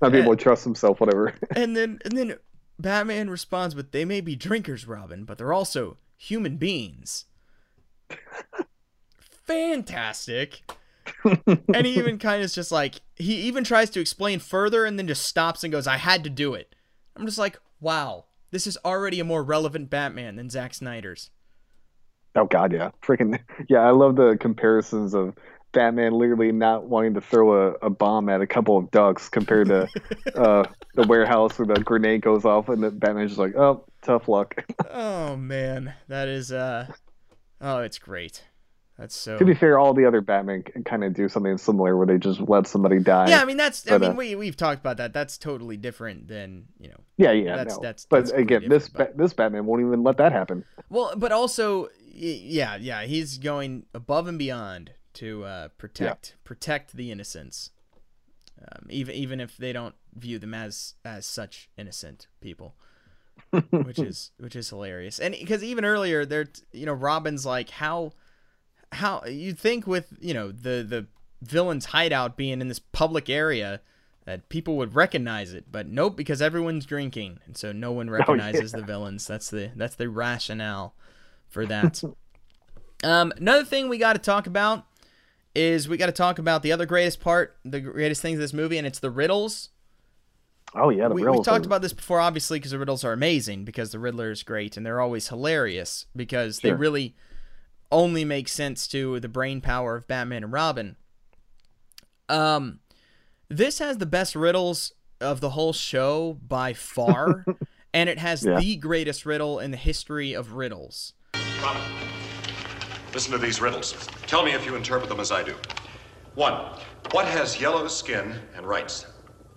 Not 0.00 0.10
be 0.10 0.18
able 0.18 0.34
to 0.34 0.42
trust 0.42 0.64
himself, 0.64 0.98
whatever. 0.98 1.32
And 1.54 1.76
then 1.76 2.00
and 2.04 2.18
then 2.18 2.38
Batman 2.76 3.30
responds 3.30 3.76
with, 3.76 3.92
"They 3.92 4.04
may 4.04 4.20
be 4.20 4.34
drinkers, 4.34 4.88
Robin, 4.88 5.24
but 5.24 5.38
they're 5.38 5.52
also 5.52 5.96
human 6.16 6.56
beings." 6.56 7.26
Fantastic. 9.52 10.62
and 11.74 11.86
he 11.86 11.94
even 11.94 12.18
kind 12.18 12.36
of 12.40 12.46
is 12.46 12.54
just 12.54 12.72
like 12.72 13.00
he 13.16 13.34
even 13.42 13.64
tries 13.64 13.90
to 13.90 14.00
explain 14.00 14.38
further 14.38 14.84
and 14.84 14.98
then 14.98 15.06
just 15.06 15.24
stops 15.24 15.64
and 15.64 15.72
goes, 15.72 15.86
"I 15.86 15.96
had 15.96 16.24
to 16.24 16.30
do 16.30 16.54
it." 16.54 16.74
I'm 17.16 17.26
just 17.26 17.38
like, 17.38 17.58
"Wow, 17.80 18.26
this 18.50 18.66
is 18.66 18.78
already 18.84 19.20
a 19.20 19.24
more 19.24 19.42
relevant 19.42 19.90
Batman 19.90 20.36
than 20.36 20.50
Zack 20.50 20.74
Snyder's." 20.74 21.30
Oh 22.34 22.46
God, 22.46 22.72
yeah, 22.72 22.90
freaking 23.02 23.38
yeah. 23.68 23.80
I 23.80 23.90
love 23.90 24.16
the 24.16 24.36
comparisons 24.40 25.14
of 25.14 25.34
Batman 25.72 26.12
literally 26.12 26.52
not 26.52 26.84
wanting 26.84 27.14
to 27.14 27.20
throw 27.20 27.68
a, 27.68 27.72
a 27.82 27.90
bomb 27.90 28.28
at 28.28 28.40
a 28.40 28.46
couple 28.46 28.76
of 28.76 28.90
ducks 28.90 29.28
compared 29.28 29.68
to 29.68 29.88
uh, 30.36 30.64
the 30.94 31.06
warehouse 31.06 31.58
where 31.58 31.66
the 31.66 31.82
grenade 31.82 32.22
goes 32.22 32.44
off 32.44 32.68
and 32.68 32.82
the 32.82 32.90
Batman's 32.90 33.32
just 33.32 33.38
like, 33.38 33.56
oh, 33.56 33.84
tough 34.02 34.28
luck. 34.28 34.54
oh 34.90 35.36
man, 35.36 35.94
that 36.08 36.28
is 36.28 36.52
uh, 36.52 36.86
oh, 37.60 37.80
it's 37.80 37.98
great. 37.98 38.44
That's 39.02 39.16
so. 39.16 39.36
to 39.36 39.44
be 39.44 39.52
fair, 39.52 39.80
all 39.80 39.94
the 39.94 40.04
other 40.04 40.20
Batman 40.20 40.62
kind 40.84 41.02
of 41.02 41.12
do 41.12 41.28
something 41.28 41.58
similar 41.58 41.96
where 41.96 42.06
they 42.06 42.18
just 42.18 42.40
let 42.40 42.68
somebody 42.68 43.00
die. 43.00 43.30
Yeah, 43.30 43.42
I 43.42 43.44
mean 43.44 43.56
that's. 43.56 43.90
I 43.90 43.98
mean 43.98 44.12
uh, 44.12 44.14
we 44.14 44.36
we've 44.36 44.56
talked 44.56 44.78
about 44.78 44.98
that. 44.98 45.12
That's 45.12 45.38
totally 45.38 45.76
different 45.76 46.28
than 46.28 46.66
you 46.78 46.88
know. 46.88 47.00
Yeah, 47.16 47.32
yeah, 47.32 47.56
That's 47.56 47.74
no. 47.74 47.82
that's. 47.82 48.06
but 48.06 48.26
that's 48.26 48.30
again, 48.30 48.68
this 48.68 48.88
ba- 48.88 49.10
this 49.16 49.32
Batman 49.32 49.66
won't 49.66 49.82
even 49.82 50.04
let 50.04 50.18
that 50.18 50.30
happen. 50.30 50.64
Well, 50.88 51.14
but 51.16 51.32
also, 51.32 51.88
yeah, 52.12 52.76
yeah, 52.76 53.02
he's 53.02 53.38
going 53.38 53.86
above 53.92 54.28
and 54.28 54.38
beyond 54.38 54.92
to 55.14 55.44
uh, 55.46 55.68
protect 55.78 56.36
protect 56.44 56.92
the 56.92 57.10
innocents, 57.10 57.70
um, 58.60 58.86
even 58.88 59.16
even 59.16 59.40
if 59.40 59.56
they 59.56 59.72
don't 59.72 59.96
view 60.14 60.38
them 60.38 60.54
as 60.54 60.94
as 61.04 61.26
such 61.26 61.68
innocent 61.76 62.28
people, 62.40 62.76
which 63.70 63.98
is 63.98 64.30
which 64.38 64.54
is 64.54 64.68
hilarious. 64.70 65.18
And 65.18 65.34
because 65.36 65.64
even 65.64 65.84
earlier, 65.84 66.24
there, 66.24 66.46
you 66.70 66.86
know, 66.86 66.92
Robin's 66.92 67.44
like, 67.44 67.70
how 67.70 68.12
how 68.92 69.24
you'd 69.26 69.58
think 69.58 69.86
with 69.86 70.12
you 70.20 70.34
know 70.34 70.52
the 70.52 70.84
the 70.88 71.06
villain's 71.42 71.86
hideout 71.86 72.36
being 72.36 72.60
in 72.60 72.68
this 72.68 72.78
public 72.78 73.28
area. 73.28 73.80
That 74.24 74.48
people 74.48 74.76
would 74.76 74.94
recognize 74.94 75.52
it, 75.52 75.64
but 75.72 75.88
nope, 75.88 76.16
because 76.16 76.40
everyone's 76.40 76.86
drinking, 76.86 77.40
and 77.44 77.56
so 77.56 77.72
no 77.72 77.90
one 77.90 78.08
recognizes 78.08 78.70
the 78.70 78.82
villains. 78.82 79.26
That's 79.26 79.50
the 79.50 79.72
that's 79.74 79.96
the 79.96 80.08
rationale 80.08 80.94
for 81.48 81.66
that. 81.72 82.04
um, 83.02 83.32
another 83.36 83.64
thing 83.64 83.88
we 83.88 83.98
got 83.98 84.12
to 84.12 84.20
talk 84.20 84.46
about 84.46 84.86
is 85.56 85.88
we 85.88 85.96
got 85.96 86.06
to 86.06 86.12
talk 86.12 86.38
about 86.38 86.62
the 86.62 86.70
other 86.70 86.86
greatest 86.86 87.18
part, 87.18 87.56
the 87.64 87.80
greatest 87.80 88.22
things 88.22 88.36
of 88.36 88.40
this 88.42 88.52
movie, 88.52 88.78
and 88.78 88.86
it's 88.86 89.00
the 89.00 89.10
riddles. 89.10 89.70
Oh 90.72 90.90
yeah, 90.90 91.08
the 91.08 91.14
we, 91.14 91.22
we 91.28 91.42
talked 91.42 91.64
are- 91.64 91.68
about 91.68 91.82
this 91.82 91.92
before, 91.92 92.20
obviously, 92.20 92.58
because 92.60 92.70
the 92.70 92.78
riddles 92.78 93.02
are 93.02 93.12
amazing. 93.12 93.64
Because 93.64 93.90
the 93.90 93.98
Riddler 93.98 94.30
is 94.30 94.44
great, 94.44 94.76
and 94.76 94.86
they're 94.86 95.00
always 95.00 95.28
hilarious 95.28 96.06
because 96.14 96.60
they 96.60 96.72
really 96.72 97.16
only 97.92 98.24
makes 98.24 98.52
sense 98.52 98.88
to 98.88 99.20
the 99.20 99.28
brain 99.28 99.60
power 99.60 99.94
of 99.94 100.08
Batman 100.08 100.42
and 100.44 100.52
Robin. 100.52 100.96
Um, 102.28 102.80
this 103.48 103.78
has 103.78 103.98
the 103.98 104.06
best 104.06 104.34
riddles 104.34 104.92
of 105.20 105.40
the 105.40 105.50
whole 105.50 105.72
show 105.72 106.38
by 106.46 106.72
far, 106.72 107.44
and 107.94 108.08
it 108.08 108.18
has 108.18 108.44
Yeah. 108.44 108.58
the 108.58 108.76
greatest 108.76 109.26
riddle 109.26 109.60
in 109.60 109.70
the 109.70 109.76
history 109.76 110.32
of 110.32 110.54
riddles. 110.54 111.12
Robin, 111.62 111.82
listen 113.12 113.30
to 113.32 113.38
these 113.38 113.60
riddles. 113.60 113.92
Tell 114.26 114.42
me 114.44 114.52
if 114.52 114.64
you 114.66 114.74
interpret 114.74 115.08
them 115.08 115.20
as 115.20 115.30
I 115.30 115.42
do. 115.42 115.54
One, 116.34 116.78
what 117.10 117.26
has 117.26 117.60
yellow 117.60 117.86
skin 117.88 118.34
and 118.56 118.66
writes? 118.66 119.06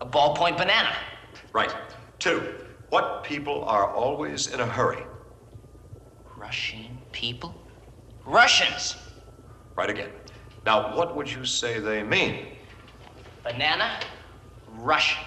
A 0.02 0.06
ballpoint 0.06 0.58
banana. 0.58 0.94
Right. 1.54 1.74
Two, 2.20 2.54
what 2.90 3.24
people 3.24 3.64
are 3.64 3.90
always 3.94 4.48
in 4.48 4.60
a 4.60 4.66
hurry? 4.66 5.04
Russian 6.38 6.98
people? 7.14 7.56
Russians. 8.26 8.96
Right 9.76 9.90
again. 9.90 10.10
Now, 10.66 10.96
what 10.96 11.16
would 11.16 11.32
you 11.32 11.46
say 11.46 11.80
they 11.80 12.04
mean? 12.04 12.48
Banana? 13.44 14.00
Russian. 14.80 15.24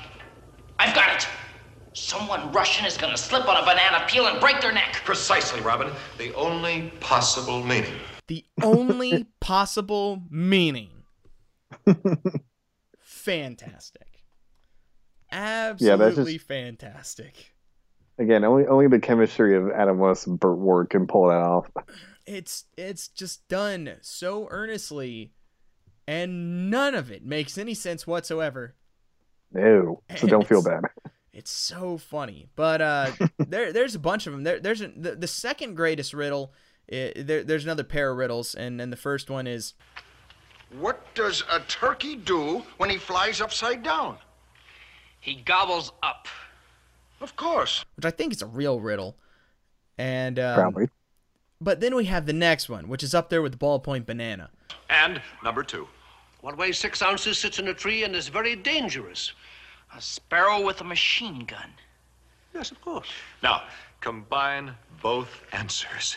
I've 0.79 0.95
got 0.95 1.17
it. 1.17 1.29
Someone 1.93 2.53
Russian 2.53 2.87
is 2.87 2.97
gonna 2.97 3.17
slip 3.17 3.49
on 3.49 3.57
a 3.57 3.65
banana 3.65 4.05
peel 4.09 4.27
and 4.27 4.41
break 4.41 4.61
their 4.61 4.73
neck. 4.73 5.01
Precisely, 5.05 5.61
Robin. 5.61 5.91
The 6.19 6.35
only 6.35 6.93
possible 7.01 7.63
meaning. 7.65 7.95
The 8.27 8.45
only 8.63 9.27
possible 9.41 10.23
meaning. 10.31 10.91
Fantastic. 12.99 14.25
Absolutely 15.31 16.39
fantastic. 16.39 17.53
Again, 18.19 18.45
only 18.45 18.67
only 18.67 18.89
the 18.89 18.99
chemistry 18.99 19.57
of 19.57 19.71
Adam 19.71 19.99
West 19.99 20.27
and 20.27 20.41
Burt 20.41 20.57
Ward 20.57 20.89
can 20.89 21.07
pull 21.07 21.29
that 21.29 21.35
off. 21.35 21.71
It's 22.29 22.65
it's 22.77 23.09
just 23.09 23.49
done 23.49 23.97
so 24.03 24.49
earnestly 24.51 25.33
and 26.07 26.71
none 26.71 26.95
of 26.95 27.11
it 27.11 27.25
makes 27.25 27.57
any 27.57 27.73
sense 27.75 28.07
whatsoever. 28.07 28.75
No, 29.53 30.03
so 30.15 30.27
don't 30.27 30.47
feel 30.47 30.63
bad. 30.73 30.85
It's 31.33 31.51
so 31.51 31.97
funny. 31.97 32.49
But 32.55 32.83
uh 32.83 33.11
there 33.39 33.73
there's 33.73 33.95
a 33.95 33.99
bunch 33.99 34.27
of 34.27 34.35
them. 34.35 34.43
There 34.45 34.61
there's 34.61 34.83
a, 34.83 34.89
the, 34.89 35.15
the 35.17 35.27
second 35.27 35.75
greatest 35.75 36.13
riddle 36.13 36.53
i 36.91 37.13
there, 37.17 37.45
there's 37.45 37.65
another 37.65 37.85
pair 37.85 38.11
of 38.11 38.17
riddles 38.17 38.55
and 38.55 38.81
then 38.81 38.91
the 38.91 38.97
first 38.97 39.29
one 39.31 39.47
is 39.47 39.75
What 40.79 41.03
does 41.15 41.45
a 41.51 41.61
turkey 41.61 42.17
do 42.17 42.63
when 42.77 42.91
he 42.91 42.99
flies 42.99 43.41
upside 43.41 43.83
down? 43.83 44.19
He 45.21 45.37
gobbles 45.37 45.93
up. 46.03 46.29
Of 47.21 47.37
course. 47.37 47.85
which 47.97 48.05
I 48.05 48.11
think 48.11 48.33
is 48.33 48.43
a 48.43 48.47
real 48.47 48.81
riddle. 48.81 49.17
And 49.97 50.39
um, 50.39 50.55
Probably. 50.55 50.89
But 51.61 51.81
then 51.81 51.97
we 51.97 52.05
have 52.05 52.27
the 52.27 52.33
next 52.33 52.69
one, 52.69 52.89
which 52.89 53.03
is 53.03 53.15
up 53.15 53.31
there 53.31 53.43
with 53.43 53.53
the 53.53 53.59
ballpoint 53.59 54.07
banana. 54.07 54.51
And 54.89 55.21
number 55.43 55.63
two. 55.63 55.89
What 56.41 56.57
weighs 56.57 56.79
six 56.79 57.03
ounces 57.03 57.39
sits 57.39 57.59
in 57.59 57.67
a 57.67 57.75
tree 57.75 58.05
and 58.05 58.15
is 58.15 58.29
very 58.29 58.55
dangerous. 58.55 59.33
A 59.97 60.01
sparrow 60.01 60.65
with 60.65 60.81
a 60.81 60.85
machine 60.85 61.45
gun. 61.45 61.73
Yes, 62.55 62.71
of 62.71 62.81
course. 62.81 63.09
Now, 63.43 63.65
combine 64.01 64.75
both 65.03 65.43
answers. 65.53 66.17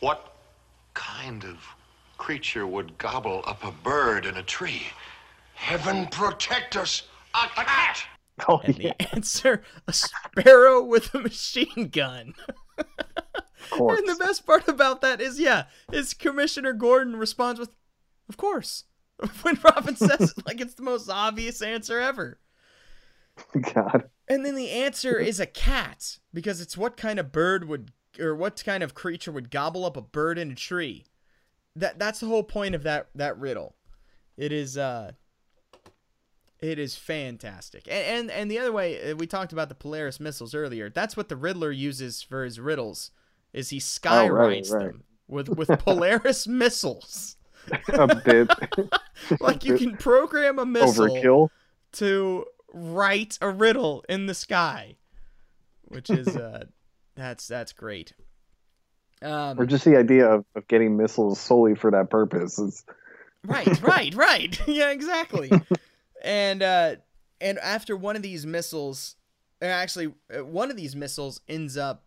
What 0.00 0.34
kind 0.94 1.44
of 1.44 1.58
creature 2.18 2.66
would 2.66 2.98
gobble 2.98 3.42
up 3.46 3.62
a 3.64 3.70
bird 3.70 4.26
in 4.26 4.36
a 4.36 4.42
tree? 4.42 4.82
Heaven 5.54 6.06
protect 6.08 6.76
us. 6.76 7.02
A 7.34 7.46
cat. 7.48 8.04
Oh, 8.48 8.60
and 8.64 8.74
the 8.74 9.00
answer 9.14 9.62
a 9.86 9.92
sparrow 9.92 10.82
with 10.82 11.14
a 11.14 11.20
machine 11.20 11.88
gun. 11.92 12.34
course. 13.70 13.98
and 13.98 14.08
the 14.08 14.22
best 14.22 14.46
part 14.46 14.68
about 14.68 15.00
that 15.00 15.20
is, 15.20 15.38
yeah, 15.40 15.64
is 15.92 16.14
Commissioner 16.14 16.72
Gordon 16.72 17.16
responds 17.16 17.60
with, 17.60 17.74
"Of 18.28 18.36
course." 18.36 18.84
When 19.42 19.58
Robin 19.62 19.96
says 19.96 20.34
it 20.36 20.46
like 20.46 20.60
it's 20.60 20.74
the 20.74 20.82
most 20.82 21.08
obvious 21.08 21.62
answer 21.62 22.00
ever. 22.00 22.40
God. 23.74 24.10
And 24.28 24.44
then 24.44 24.54
the 24.54 24.70
answer 24.70 25.18
is 25.18 25.40
a 25.40 25.46
cat 25.46 26.18
because 26.32 26.60
it's 26.60 26.76
what 26.76 26.96
kind 26.96 27.18
of 27.18 27.32
bird 27.32 27.68
would 27.68 27.92
or 28.18 28.34
what 28.34 28.62
kind 28.64 28.82
of 28.82 28.94
creature 28.94 29.32
would 29.32 29.50
gobble 29.50 29.84
up 29.84 29.96
a 29.96 30.02
bird 30.02 30.38
in 30.38 30.52
a 30.52 30.54
tree. 30.54 31.04
That 31.76 31.98
that's 31.98 32.20
the 32.20 32.26
whole 32.26 32.44
point 32.44 32.74
of 32.74 32.82
that 32.84 33.08
that 33.14 33.38
riddle. 33.38 33.74
It 34.36 34.52
is 34.52 34.78
uh 34.78 35.12
it 36.60 36.78
is 36.78 36.96
fantastic. 36.96 37.86
And 37.88 38.06
and, 38.06 38.30
and 38.30 38.50
the 38.50 38.58
other 38.58 38.72
way 38.72 39.10
uh, 39.10 39.16
we 39.16 39.26
talked 39.26 39.52
about 39.52 39.68
the 39.68 39.74
Polaris 39.74 40.20
missiles 40.20 40.54
earlier. 40.54 40.88
That's 40.88 41.16
what 41.16 41.28
the 41.28 41.36
Riddler 41.36 41.72
uses 41.72 42.22
for 42.22 42.44
his 42.44 42.60
riddles 42.60 43.10
is 43.54 43.70
he 43.70 43.78
Oh, 44.04 44.26
right, 44.28 44.62
skywrites 44.62 44.70
right. 44.72 44.86
them 44.88 45.04
with 45.28 45.48
with 45.48 45.68
Polaris 45.78 46.46
missiles. 46.62 47.36
A 47.88 48.14
bit 48.22 48.50
like 49.40 49.64
you 49.64 49.78
can 49.78 49.96
program 49.96 50.58
a 50.58 50.66
missile 50.66 51.06
overkill. 51.08 51.48
to 51.92 52.44
write 52.74 53.38
a 53.40 53.48
riddle 53.48 54.04
in 54.06 54.26
the 54.26 54.34
sky, 54.34 54.96
which 55.84 56.10
is 56.10 56.28
uh, 56.36 56.64
that's 57.16 57.46
that's 57.48 57.72
great. 57.72 58.12
Um, 59.22 59.58
Or 59.58 59.64
just 59.64 59.86
the 59.86 59.96
idea 59.96 60.26
of, 60.28 60.44
of 60.54 60.68
getting 60.68 60.98
missiles 60.98 61.40
solely 61.40 61.74
for 61.74 61.90
that 61.92 62.10
purpose. 62.10 62.58
Is, 62.58 62.84
right, 63.46 63.80
right, 63.82 64.14
right. 64.14 64.60
yeah, 64.68 64.90
exactly. 64.90 65.50
and 66.22 66.62
uh, 66.62 66.96
and 67.40 67.58
after 67.60 67.96
one 67.96 68.16
of 68.16 68.20
these 68.22 68.44
missiles, 68.44 69.16
actually, 69.62 70.12
uh, 70.36 70.44
one 70.44 70.70
of 70.70 70.76
these 70.76 70.94
missiles 70.94 71.40
ends 71.48 71.78
up 71.78 72.03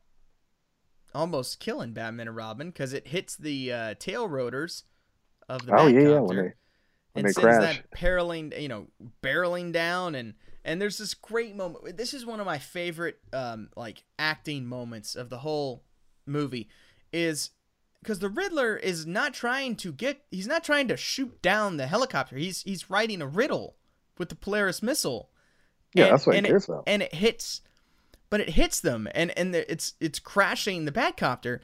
almost 1.18 1.59
killing 1.59 1.93
Batman 1.93 2.28
and 2.28 2.36
Robin 2.36 2.70
because 2.70 2.93
it 2.93 3.07
hits 3.07 3.36
the 3.36 3.72
uh, 3.72 3.93
tail 3.99 4.28
rotors 4.28 4.84
of 5.49 5.65
the 5.65 5.76
oh 5.76 5.88
yeah, 5.88 6.01
yeah. 6.01 6.20
When 6.20 6.38
they 6.38 6.43
when 6.43 6.53
and 7.15 7.26
they 7.26 7.32
sends 7.32 7.57
crash. 7.57 7.78
that 7.78 7.91
barreling, 7.91 8.59
you 8.59 8.68
know, 8.68 8.88
barreling 9.24 9.72
down, 9.72 10.15
and 10.15 10.36
and 10.63 10.82
there's 10.82 10.97
this 10.97 11.13
great 11.13 11.55
moment. 11.55 11.97
This 11.97 12.13
is 12.13 12.26
one 12.26 12.39
of 12.39 12.45
my 12.45 12.59
favorite, 12.59 13.18
um, 13.34 13.70
like 13.76 14.03
acting 14.20 14.65
moments 14.65 15.15
of 15.15 15.30
the 15.30 15.39
whole 15.39 15.84
movie, 16.26 16.70
is 17.11 17.51
because 18.01 18.20
the 18.20 18.30
Riddler 18.30 18.78
is 18.78 19.05
not 19.05 19.34
trying 19.34 19.76
to 19.78 19.91
get, 19.91 20.24
he's 20.30 20.47
not 20.47 20.63
trying 20.63 20.88
to 20.89 20.97
shoot 20.97 21.41
down 21.41 21.78
the 21.78 21.88
helicopter. 21.88 22.38
He's 22.38 22.61
he's 22.61 22.89
writing 22.89 23.22
a 23.22 23.28
riddle 23.28 23.76
with 24.18 24.30
the 24.30 24.36
Polaris 24.36 24.84
missile. 24.84 25.30
Yeah, 25.93 26.09
that's 26.09 26.28
what 26.28 26.34
he 26.34 26.39
and 26.39 26.47
cares 26.47 26.63
it, 26.65 26.70
about. 26.72 26.84
And 26.86 27.01
it 27.01 27.15
hits, 27.15 27.61
but 28.30 28.40
it 28.40 28.52
hits 28.52 28.80
them, 28.80 29.08
and 29.14 29.38
and 29.38 29.56
it's 29.56 29.94
it's 30.00 30.20
crashing 30.20 30.86
the 30.86 30.92
Batcopter. 30.92 31.60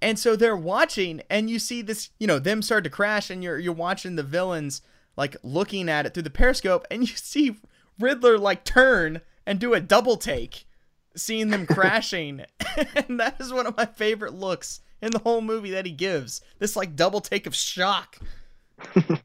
And 0.00 0.18
so 0.18 0.34
they're 0.34 0.56
watching, 0.56 1.22
and 1.30 1.48
you 1.48 1.60
see 1.60 1.80
this, 1.80 2.10
you 2.18 2.26
know, 2.26 2.40
them 2.40 2.60
start 2.60 2.84
to 2.84 2.90
crash, 2.90 3.30
and 3.30 3.42
you're 3.42 3.58
you're 3.58 3.72
watching 3.72 4.16
the 4.16 4.22
villains 4.22 4.82
like 5.16 5.36
looking 5.42 5.88
at 5.88 6.06
it 6.06 6.14
through 6.14 6.24
the 6.24 6.30
periscope, 6.30 6.86
and 6.90 7.02
you 7.08 7.14
see 7.16 7.56
Riddler 7.98 8.38
like 8.38 8.64
turn 8.64 9.20
and 9.46 9.58
do 9.58 9.74
a 9.74 9.80
double 9.80 10.16
take, 10.16 10.66
seeing 11.14 11.50
them 11.50 11.66
crashing, 11.68 12.44
and 12.96 13.20
that 13.20 13.40
is 13.40 13.52
one 13.52 13.66
of 13.66 13.76
my 13.76 13.86
favorite 13.86 14.34
looks 14.34 14.80
in 15.00 15.10
the 15.10 15.18
whole 15.20 15.40
movie 15.40 15.70
that 15.70 15.86
he 15.86 15.92
gives. 15.92 16.40
This 16.58 16.76
like 16.76 16.96
double 16.96 17.20
take 17.20 17.46
of 17.46 17.54
shock 17.54 18.18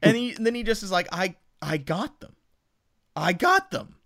and 0.02 0.16
he 0.16 0.32
then 0.32 0.54
he 0.54 0.62
just 0.62 0.82
is 0.82 0.92
like, 0.92 1.08
I 1.12 1.34
I 1.60 1.76
got 1.76 2.20
them, 2.20 2.36
I 3.16 3.32
got 3.32 3.70
them. 3.70 3.96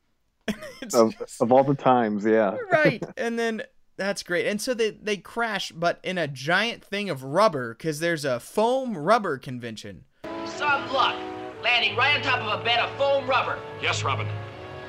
It's 0.82 0.94
Of, 0.94 1.16
just- 1.18 1.40
of 1.40 1.52
all 1.52 1.62
the 1.64 1.74
times, 1.74 2.24
yeah. 2.24 2.56
right, 2.72 3.02
and 3.16 3.38
then 3.38 3.62
that's 3.96 4.22
great. 4.24 4.46
And 4.46 4.60
so 4.60 4.74
they 4.74 4.90
they 4.90 5.16
crash, 5.16 5.70
but 5.72 6.00
in 6.02 6.18
a 6.18 6.26
giant 6.26 6.82
thing 6.84 7.08
of 7.10 7.22
rubber 7.22 7.74
because 7.74 8.00
there's 8.00 8.24
a 8.24 8.40
foam 8.40 8.96
rubber 8.96 9.38
convention. 9.38 10.04
Some 10.46 10.92
luck. 10.92 11.16
Landing 11.62 11.94
right 11.96 12.16
on 12.16 12.22
top 12.22 12.40
of 12.40 12.60
a 12.60 12.64
bed 12.64 12.80
of 12.80 12.90
foam 12.96 13.28
rubber. 13.28 13.58
Yes, 13.80 14.02
Robin. 14.02 14.26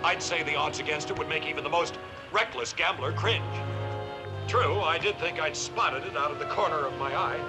I'd 0.03 0.23
say 0.23 0.41
the 0.41 0.55
odds 0.55 0.79
against 0.79 1.11
it 1.11 1.17
would 1.19 1.29
make 1.29 1.45
even 1.45 1.63
the 1.63 1.69
most 1.69 1.99
reckless 2.31 2.73
gambler 2.73 3.13
cringe. 3.13 3.43
True, 4.47 4.79
I 4.81 4.97
did 4.97 5.17
think 5.19 5.39
I'd 5.39 5.55
spotted 5.55 6.03
it 6.03 6.17
out 6.17 6.31
of 6.31 6.39
the 6.39 6.45
corner 6.45 6.77
of 6.77 6.97
my 6.97 7.15
eye. 7.15 7.39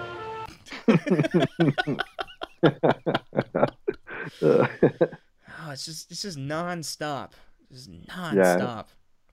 Oh, 4.43 5.71
it's 5.71 5.85
just 5.87 6.11
it's 6.11 6.23
just 6.23 6.39
nonstop, 6.39 7.31
just 7.73 7.91
nonstop. 7.91 8.87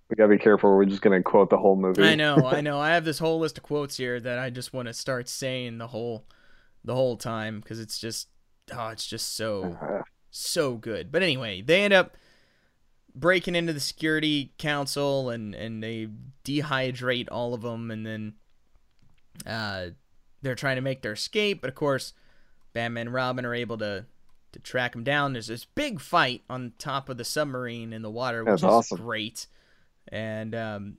we 0.09 0.15
gotta 0.15 0.29
be 0.29 0.38
careful. 0.38 0.75
We're 0.75 0.86
just 0.86 1.01
gonna 1.01 1.21
quote 1.21 1.49
the 1.49 1.57
whole 1.57 1.75
movie. 1.75 2.03
I 2.03 2.15
know, 2.15 2.36
I 2.45 2.61
know. 2.61 2.79
I 2.79 2.89
have 2.91 3.05
this 3.05 3.19
whole 3.19 3.39
list 3.39 3.57
of 3.57 3.63
quotes 3.63 3.97
here 3.97 4.19
that 4.19 4.39
I 4.39 4.49
just 4.49 4.73
want 4.73 4.88
to 4.88 4.93
start 4.93 5.29
saying 5.29 5.77
the 5.77 5.88
whole, 5.88 6.25
the 6.84 6.95
whole 6.95 7.17
time 7.17 7.59
because 7.59 7.79
it's 7.79 7.99
just, 7.99 8.27
oh, 8.73 8.89
it's 8.89 9.07
just 9.07 9.36
so, 9.36 9.77
so 10.29 10.75
good. 10.75 11.11
But 11.11 11.23
anyway, 11.23 11.61
they 11.61 11.84
end 11.84 11.93
up 11.93 12.17
breaking 13.13 13.55
into 13.55 13.73
the 13.73 13.79
security 13.79 14.53
council 14.57 15.29
and 15.29 15.53
and 15.53 15.84
they 15.84 16.07
dehydrate 16.45 17.27
all 17.32 17.53
of 17.53 17.61
them, 17.61 17.91
and 17.91 18.05
then, 18.05 18.34
uh, 19.45 19.88
they're 20.41 20.55
trying 20.55 20.77
to 20.77 20.82
make 20.82 21.01
their 21.01 21.13
escape. 21.13 21.61
But 21.61 21.69
of 21.69 21.75
course, 21.75 22.13
Batman 22.73 23.07
and 23.07 23.13
Robin 23.13 23.45
are 23.45 23.53
able 23.53 23.77
to 23.77 24.05
to 24.54 24.60
track 24.60 24.95
him 24.95 25.04
down. 25.04 25.34
There's 25.34 25.47
this 25.47 25.66
big 25.66 25.99
fight 25.99 26.43
on 26.49 26.74
top 26.78 27.10
of 27.10 27.18
the 27.18 27.24
submarine 27.26 27.93
in 27.93 28.02
the 28.02 28.10
water, 28.10 28.43
which 28.43 28.62
That's 28.62 28.64
is 28.64 28.68
awesome. 28.70 28.97
great. 28.99 29.47
And 30.08 30.54
um, 30.56 30.97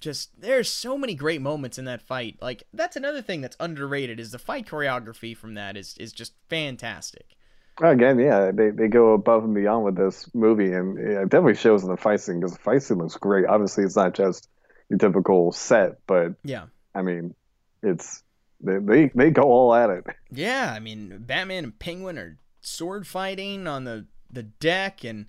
just 0.00 0.40
there's 0.40 0.68
so 0.68 0.98
many 0.98 1.14
great 1.14 1.40
moments 1.40 1.78
in 1.78 1.84
that 1.86 2.02
fight. 2.02 2.36
Like 2.40 2.64
that's 2.72 2.96
another 2.96 3.22
thing 3.22 3.40
that's 3.40 3.56
underrated 3.60 4.18
is 4.20 4.30
the 4.32 4.38
fight 4.38 4.66
choreography 4.66 5.36
from 5.36 5.54
that 5.54 5.76
is 5.76 5.96
is 5.98 6.12
just 6.12 6.32
fantastic. 6.48 7.36
Again, 7.82 8.18
yeah, 8.18 8.50
they, 8.52 8.70
they 8.70 8.88
go 8.88 9.14
above 9.14 9.42
and 9.44 9.54
beyond 9.54 9.84
with 9.86 9.96
this 9.96 10.28
movie, 10.34 10.70
and 10.72 10.98
it 10.98 11.14
definitely 11.30 11.54
shows 11.54 11.82
in 11.82 11.88
the 11.88 11.96
fight 11.96 12.20
scene 12.20 12.38
because 12.38 12.52
the 12.52 12.58
fight 12.58 12.82
scene 12.82 12.98
looks 12.98 13.16
great. 13.16 13.46
Obviously, 13.46 13.84
it's 13.84 13.96
not 13.96 14.12
just 14.12 14.50
your 14.90 14.98
typical 14.98 15.50
set, 15.52 15.98
but 16.06 16.34
Yeah. 16.44 16.64
I 16.94 17.00
mean, 17.02 17.34
it's 17.82 18.22
they 18.60 18.78
they, 18.78 19.10
they 19.14 19.30
go 19.30 19.44
all 19.44 19.74
at 19.74 19.88
it. 19.88 20.04
Yeah, 20.30 20.70
I 20.74 20.80
mean 20.80 21.16
Batman 21.20 21.64
and 21.64 21.78
Penguin 21.78 22.18
are 22.18 22.36
sword 22.60 23.06
fighting 23.06 23.66
on 23.66 23.84
the 23.84 24.06
the 24.32 24.42
deck 24.44 25.02
and 25.04 25.26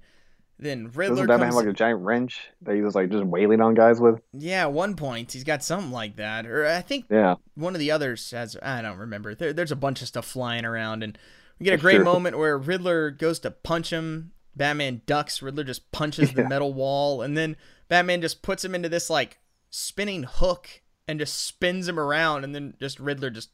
then 0.59 0.91
Riddler 0.93 1.25
Doesn't 1.25 1.27
Batman 1.27 1.47
comes 1.49 1.55
have 1.55 1.65
like 1.65 1.73
a 1.73 1.77
giant 1.77 2.01
wrench 2.01 2.41
that 2.61 2.75
he 2.75 2.81
was 2.83 2.93
like 2.93 3.09
just 3.09 3.23
wailing 3.23 3.61
on 3.61 3.73
guys 3.73 3.99
with? 3.99 4.21
Yeah, 4.31 4.61
at 4.61 4.71
one 4.73 4.95
point 4.95 5.31
he's 5.31 5.43
got 5.43 5.63
something 5.63 5.91
like 5.91 6.17
that, 6.17 6.45
or 6.45 6.67
I 6.67 6.81
think 6.81 7.05
Yeah. 7.09 7.35
one 7.55 7.73
of 7.73 7.79
the 7.79 7.89
others 7.89 8.29
has. 8.29 8.55
I 8.61 8.83
don't 8.83 8.99
remember. 8.99 9.33
There, 9.33 9.53
there's 9.53 9.71
a 9.71 9.75
bunch 9.75 10.03
of 10.03 10.07
stuff 10.07 10.25
flying 10.27 10.63
around, 10.63 11.01
and 11.01 11.17
we 11.59 11.63
get 11.63 11.73
a 11.73 11.81
great 11.81 11.95
Sure. 11.95 12.03
moment 12.03 12.37
where 12.37 12.59
Riddler 12.59 13.09
goes 13.09 13.39
to 13.39 13.49
punch 13.51 13.91
him. 13.91 14.33
Batman 14.55 15.01
ducks. 15.07 15.41
Riddler 15.41 15.63
just 15.63 15.91
punches 15.91 16.33
the 16.33 16.43
metal 16.47 16.73
wall, 16.75 17.23
and 17.23 17.35
then 17.35 17.55
Batman 17.87 18.21
just 18.21 18.43
puts 18.43 18.63
him 18.63 18.75
into 18.75 18.89
this 18.89 19.09
like 19.09 19.39
spinning 19.71 20.23
hook 20.29 20.67
and 21.07 21.17
just 21.19 21.39
spins 21.43 21.87
him 21.87 21.99
around, 21.99 22.43
and 22.43 22.53
then 22.53 22.75
just 22.79 22.99
Riddler 22.99 23.31
just 23.31 23.49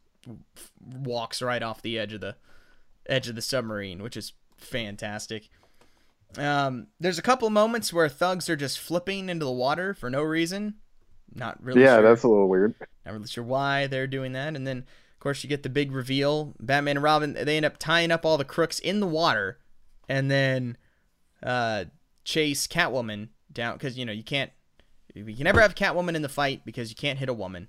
walks 0.81 1.41
right 1.41 1.63
off 1.63 1.81
the 1.81 1.97
edge 1.97 2.11
of 2.11 2.19
the 2.19 2.35
edge 3.07 3.27
of 3.27 3.35
the 3.35 3.41
submarine, 3.41 4.01
which 4.01 4.17
is 4.17 4.33
fantastic. 4.57 5.49
Um, 6.37 6.87
there's 6.99 7.19
a 7.19 7.23
couple 7.23 7.49
moments 7.49 7.93
where 7.93 8.09
thugs 8.09 8.49
are 8.49 8.55
just 8.55 8.79
flipping 8.79 9.29
into 9.29 9.45
the 9.45 9.51
water 9.51 9.93
for 9.93 10.09
no 10.09 10.21
reason. 10.21 10.75
Not 11.33 11.61
really. 11.63 11.81
yeah, 11.81 11.95
sure. 11.95 12.03
that's 12.03 12.23
a 12.23 12.27
little 12.27 12.47
weird. 12.47 12.75
Not 13.05 13.13
really 13.13 13.27
sure 13.27 13.43
why 13.43 13.87
they're 13.87 14.07
doing 14.07 14.33
that. 14.33 14.55
And 14.55 14.65
then, 14.65 14.79
of 14.79 15.19
course, 15.19 15.43
you 15.43 15.49
get 15.49 15.63
the 15.63 15.69
big 15.69 15.91
reveal. 15.91 16.53
Batman 16.59 16.97
and 16.97 17.03
Robin, 17.03 17.33
they 17.33 17.57
end 17.57 17.65
up 17.65 17.77
tying 17.77 18.11
up 18.11 18.25
all 18.25 18.37
the 18.37 18.45
crooks 18.45 18.79
in 18.79 18.99
the 18.99 19.07
water 19.07 19.59
and 20.09 20.29
then 20.29 20.77
uh, 21.43 21.85
chase 22.23 22.67
Catwoman 22.67 23.29
down. 23.51 23.73
Because, 23.75 23.97
you 23.97 24.05
know, 24.05 24.13
you 24.13 24.23
can't, 24.23 24.51
you 25.13 25.35
can 25.35 25.43
never 25.43 25.61
have 25.61 25.75
Catwoman 25.75 26.15
in 26.15 26.21
the 26.21 26.29
fight 26.29 26.61
because 26.65 26.89
you 26.89 26.95
can't 26.95 27.19
hit 27.19 27.29
a 27.29 27.33
woman. 27.33 27.67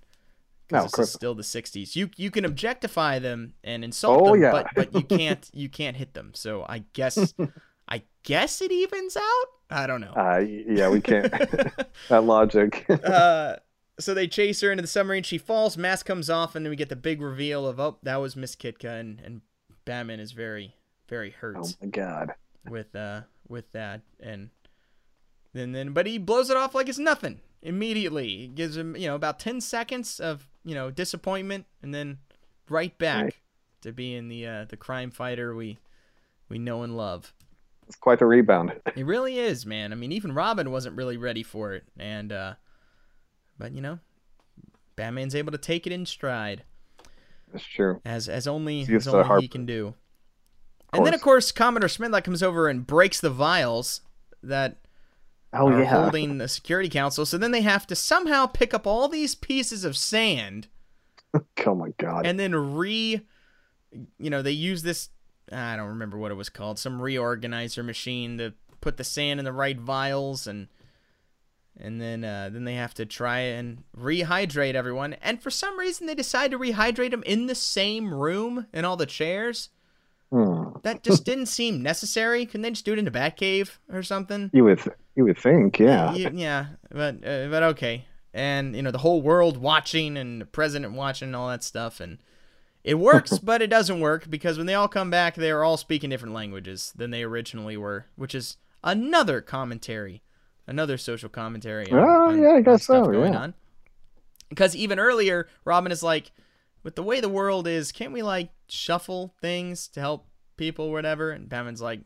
No, 0.70 0.82
Because 0.82 0.92
this 0.92 1.08
is 1.08 1.14
still 1.14 1.34
the 1.34 1.42
60s. 1.42 1.96
You 1.96 2.10
you 2.16 2.30
can 2.30 2.44
objectify 2.44 3.18
them 3.18 3.54
and 3.64 3.82
insult 3.84 4.20
Oh, 4.22 4.32
them, 4.32 4.42
yeah. 4.42 4.52
but, 4.52 4.66
but 4.74 4.94
you 4.94 5.02
can't 5.18 5.48
you 5.52 5.68
can't 5.68 5.96
hit 5.96 6.14
them. 6.14 6.32
So 6.34 6.64
I 6.68 6.84
guess 6.92 7.34
I 7.88 8.02
guess 8.22 8.60
it 8.60 8.70
evens 8.70 9.16
out. 9.16 9.46
I 9.70 9.86
don't 9.86 10.00
know. 10.00 10.12
Uh, 10.16 10.38
yeah, 10.46 10.88
we 10.90 11.00
can't. 11.00 11.30
that 12.08 12.24
logic. 12.24 12.84
uh, 12.88 13.56
so 14.00 14.14
they 14.14 14.26
chase 14.28 14.60
her 14.60 14.70
into 14.70 14.82
the 14.82 14.88
submarine. 14.88 15.22
She 15.22 15.38
falls. 15.38 15.76
Mask 15.76 16.06
comes 16.06 16.28
off, 16.30 16.54
and 16.54 16.64
then 16.64 16.70
we 16.70 16.76
get 16.76 16.88
the 16.88 16.96
big 16.96 17.20
reveal 17.20 17.66
of 17.66 17.78
oh, 17.80 17.98
that 18.02 18.16
was 18.16 18.36
Miss 18.36 18.54
Kitka, 18.56 18.98
and, 19.00 19.20
and 19.20 19.40
Batman 19.84 20.20
is 20.20 20.32
very, 20.32 20.74
very 21.08 21.30
hurt 21.30 21.56
oh 21.58 21.68
my 21.82 21.88
god. 21.88 22.32
with 22.68 22.94
uh 22.94 23.22
with 23.48 23.72
that, 23.72 24.02
and 24.20 24.50
then 25.54 25.72
then 25.72 25.92
but 25.92 26.06
he 26.06 26.18
blows 26.18 26.50
it 26.50 26.56
off 26.56 26.74
like 26.74 26.88
it's 26.88 26.98
nothing 26.98 27.40
immediately. 27.62 28.28
He 28.28 28.46
gives 28.48 28.76
him 28.76 28.96
you 28.96 29.06
know 29.06 29.14
about 29.14 29.38
ten 29.38 29.60
seconds 29.60 30.20
of 30.20 30.46
you 30.68 30.74
know 30.74 30.90
disappointment, 30.90 31.64
and 31.82 31.94
then 31.94 32.18
right 32.68 32.96
back 32.98 33.24
Right. 33.24 33.34
to 33.82 33.92
being 33.92 34.28
the 34.28 34.46
uh, 34.46 34.64
the 34.66 34.76
crime 34.76 35.10
fighter 35.10 35.54
we 35.54 35.78
we 36.48 36.58
know 36.58 36.82
and 36.82 36.96
love. 36.96 37.32
It's 37.86 37.96
quite 37.96 38.18
the 38.18 38.26
rebound. 38.26 38.72
It 38.96 39.06
really 39.06 39.38
is, 39.38 39.64
man. 39.64 39.92
I 39.92 39.96
mean, 39.96 40.12
even 40.12 40.32
Robin 40.32 40.70
wasn't 40.70 40.96
really 40.96 41.16
ready 41.16 41.42
for 41.42 41.72
it, 41.72 41.84
and 41.98 42.30
uh, 42.32 42.54
but 43.58 43.72
you 43.72 43.80
know, 43.80 43.98
Batman's 44.96 45.34
able 45.34 45.52
to 45.52 45.58
take 45.58 45.86
it 45.86 45.92
in 45.92 46.04
stride, 46.04 46.64
That's 47.52 47.64
true. 47.64 48.00
as 48.04 48.28
as 48.28 48.46
only 48.46 48.82
as 48.94 49.08
only 49.08 49.40
he 49.42 49.48
can 49.48 49.64
do. 49.64 49.94
And 50.92 51.04
then, 51.04 51.12
of 51.12 51.20
course, 51.20 51.52
Commodore 51.52 51.88
Schmidlapp 51.88 52.24
comes 52.24 52.42
over 52.42 52.66
and 52.68 52.86
breaks 52.86 53.20
the 53.20 53.28
vials 53.30 54.00
that 54.42 54.78
Oh, 55.52 55.68
are 55.68 55.80
yeah. 55.82 55.86
holding 55.86 56.38
the 56.38 56.48
Security 56.48 56.88
Council. 56.88 57.24
So 57.24 57.38
then 57.38 57.52
they 57.52 57.62
have 57.62 57.86
to 57.86 57.96
somehow 57.96 58.46
pick 58.46 58.74
up 58.74 58.86
all 58.86 59.08
these 59.08 59.34
pieces 59.34 59.84
of 59.84 59.96
sand 59.96 60.68
Oh 61.66 61.74
my 61.74 61.90
god. 61.98 62.26
and 62.26 62.38
then 62.38 62.54
re 62.54 63.22
you 64.18 64.30
know 64.30 64.42
they 64.42 64.50
use 64.50 64.82
this 64.82 65.08
i 65.50 65.74
don't 65.76 65.88
remember 65.88 66.18
what 66.18 66.30
it 66.30 66.34
was 66.34 66.50
called 66.50 66.78
some 66.78 67.00
reorganizer 67.00 67.82
machine 67.84 68.36
to 68.38 68.52
put 68.82 68.98
the 68.98 69.04
sand 69.04 69.40
in 69.40 69.44
the 69.44 69.52
right 69.52 69.78
vials 69.80 70.46
and 70.46 70.68
and 71.80 72.00
then 72.00 72.24
uh, 72.24 72.50
then 72.52 72.64
they 72.64 72.74
have 72.74 72.92
to 72.94 73.06
try 73.06 73.38
and 73.38 73.82
rehydrate 73.98 74.74
everyone 74.74 75.14
and 75.22 75.42
for 75.42 75.50
some 75.50 75.78
reason 75.78 76.06
they 76.06 76.14
decide 76.14 76.50
to 76.50 76.58
rehydrate 76.58 77.12
them 77.12 77.22
in 77.24 77.46
the 77.46 77.54
same 77.54 78.12
room 78.12 78.66
in 78.74 78.84
all 78.84 78.96
the 78.96 79.06
chairs 79.06 79.70
Hmm. 80.30 80.64
that 80.82 81.02
just 81.02 81.24
didn't 81.24 81.46
seem 81.46 81.82
necessary 81.82 82.44
couldn't 82.44 82.60
they 82.62 82.70
just 82.70 82.84
do 82.84 82.92
it 82.92 82.98
in 82.98 83.06
the 83.06 83.10
batcave 83.10 83.78
or 83.90 84.02
something 84.02 84.50
You 84.52 84.64
would 84.64 84.80
you 85.16 85.24
would 85.24 85.38
think, 85.38 85.78
yeah. 85.80 86.12
Yeah, 86.14 86.66
but 86.92 87.16
uh, 87.26 87.48
but 87.48 87.62
okay. 87.74 88.04
And 88.32 88.76
you 88.76 88.82
know 88.82 88.90
the 88.92 88.98
whole 88.98 89.20
world 89.22 89.56
watching 89.56 90.16
and 90.16 90.40
the 90.40 90.44
president 90.46 90.92
watching 90.94 91.26
and 91.28 91.34
all 91.34 91.48
that 91.48 91.64
stuff, 91.64 91.98
and 91.98 92.18
it 92.84 92.94
works, 93.00 93.38
but 93.42 93.60
it 93.60 93.66
doesn't 93.68 93.98
work 94.00 94.30
because 94.30 94.58
when 94.58 94.66
they 94.68 94.74
all 94.74 94.86
come 94.86 95.10
back, 95.10 95.34
they 95.34 95.50
are 95.50 95.64
all 95.64 95.76
speaking 95.76 96.10
different 96.10 96.34
languages 96.34 96.92
than 96.94 97.10
they 97.10 97.24
originally 97.24 97.76
were, 97.76 98.06
which 98.14 98.32
is 98.34 98.58
another 98.84 99.40
commentary, 99.40 100.22
another 100.68 100.96
social 100.98 101.28
commentary. 101.28 101.90
on- 101.90 101.98
Oh, 101.98 102.30
yeah, 102.30 102.52
I 102.56 102.60
guess 102.60 102.84
so, 102.86 103.06
going 103.06 103.32
yeah. 103.32 103.40
on. 103.40 103.54
Because 104.50 104.76
even 104.76 105.00
earlier, 105.00 105.48
Robin 105.64 105.90
is 105.90 106.02
like, 106.04 106.30
with 106.88 106.94
the 106.94 107.02
way 107.02 107.20
the 107.20 107.28
world 107.28 107.68
is, 107.68 107.92
can't 107.92 108.14
we 108.14 108.22
like 108.22 108.48
shuffle 108.66 109.34
things 109.42 109.88
to 109.88 110.00
help 110.00 110.26
people, 110.56 110.86
or 110.86 110.92
whatever? 110.92 111.32
And 111.32 111.46
Batman's 111.46 111.82
like, 111.82 112.00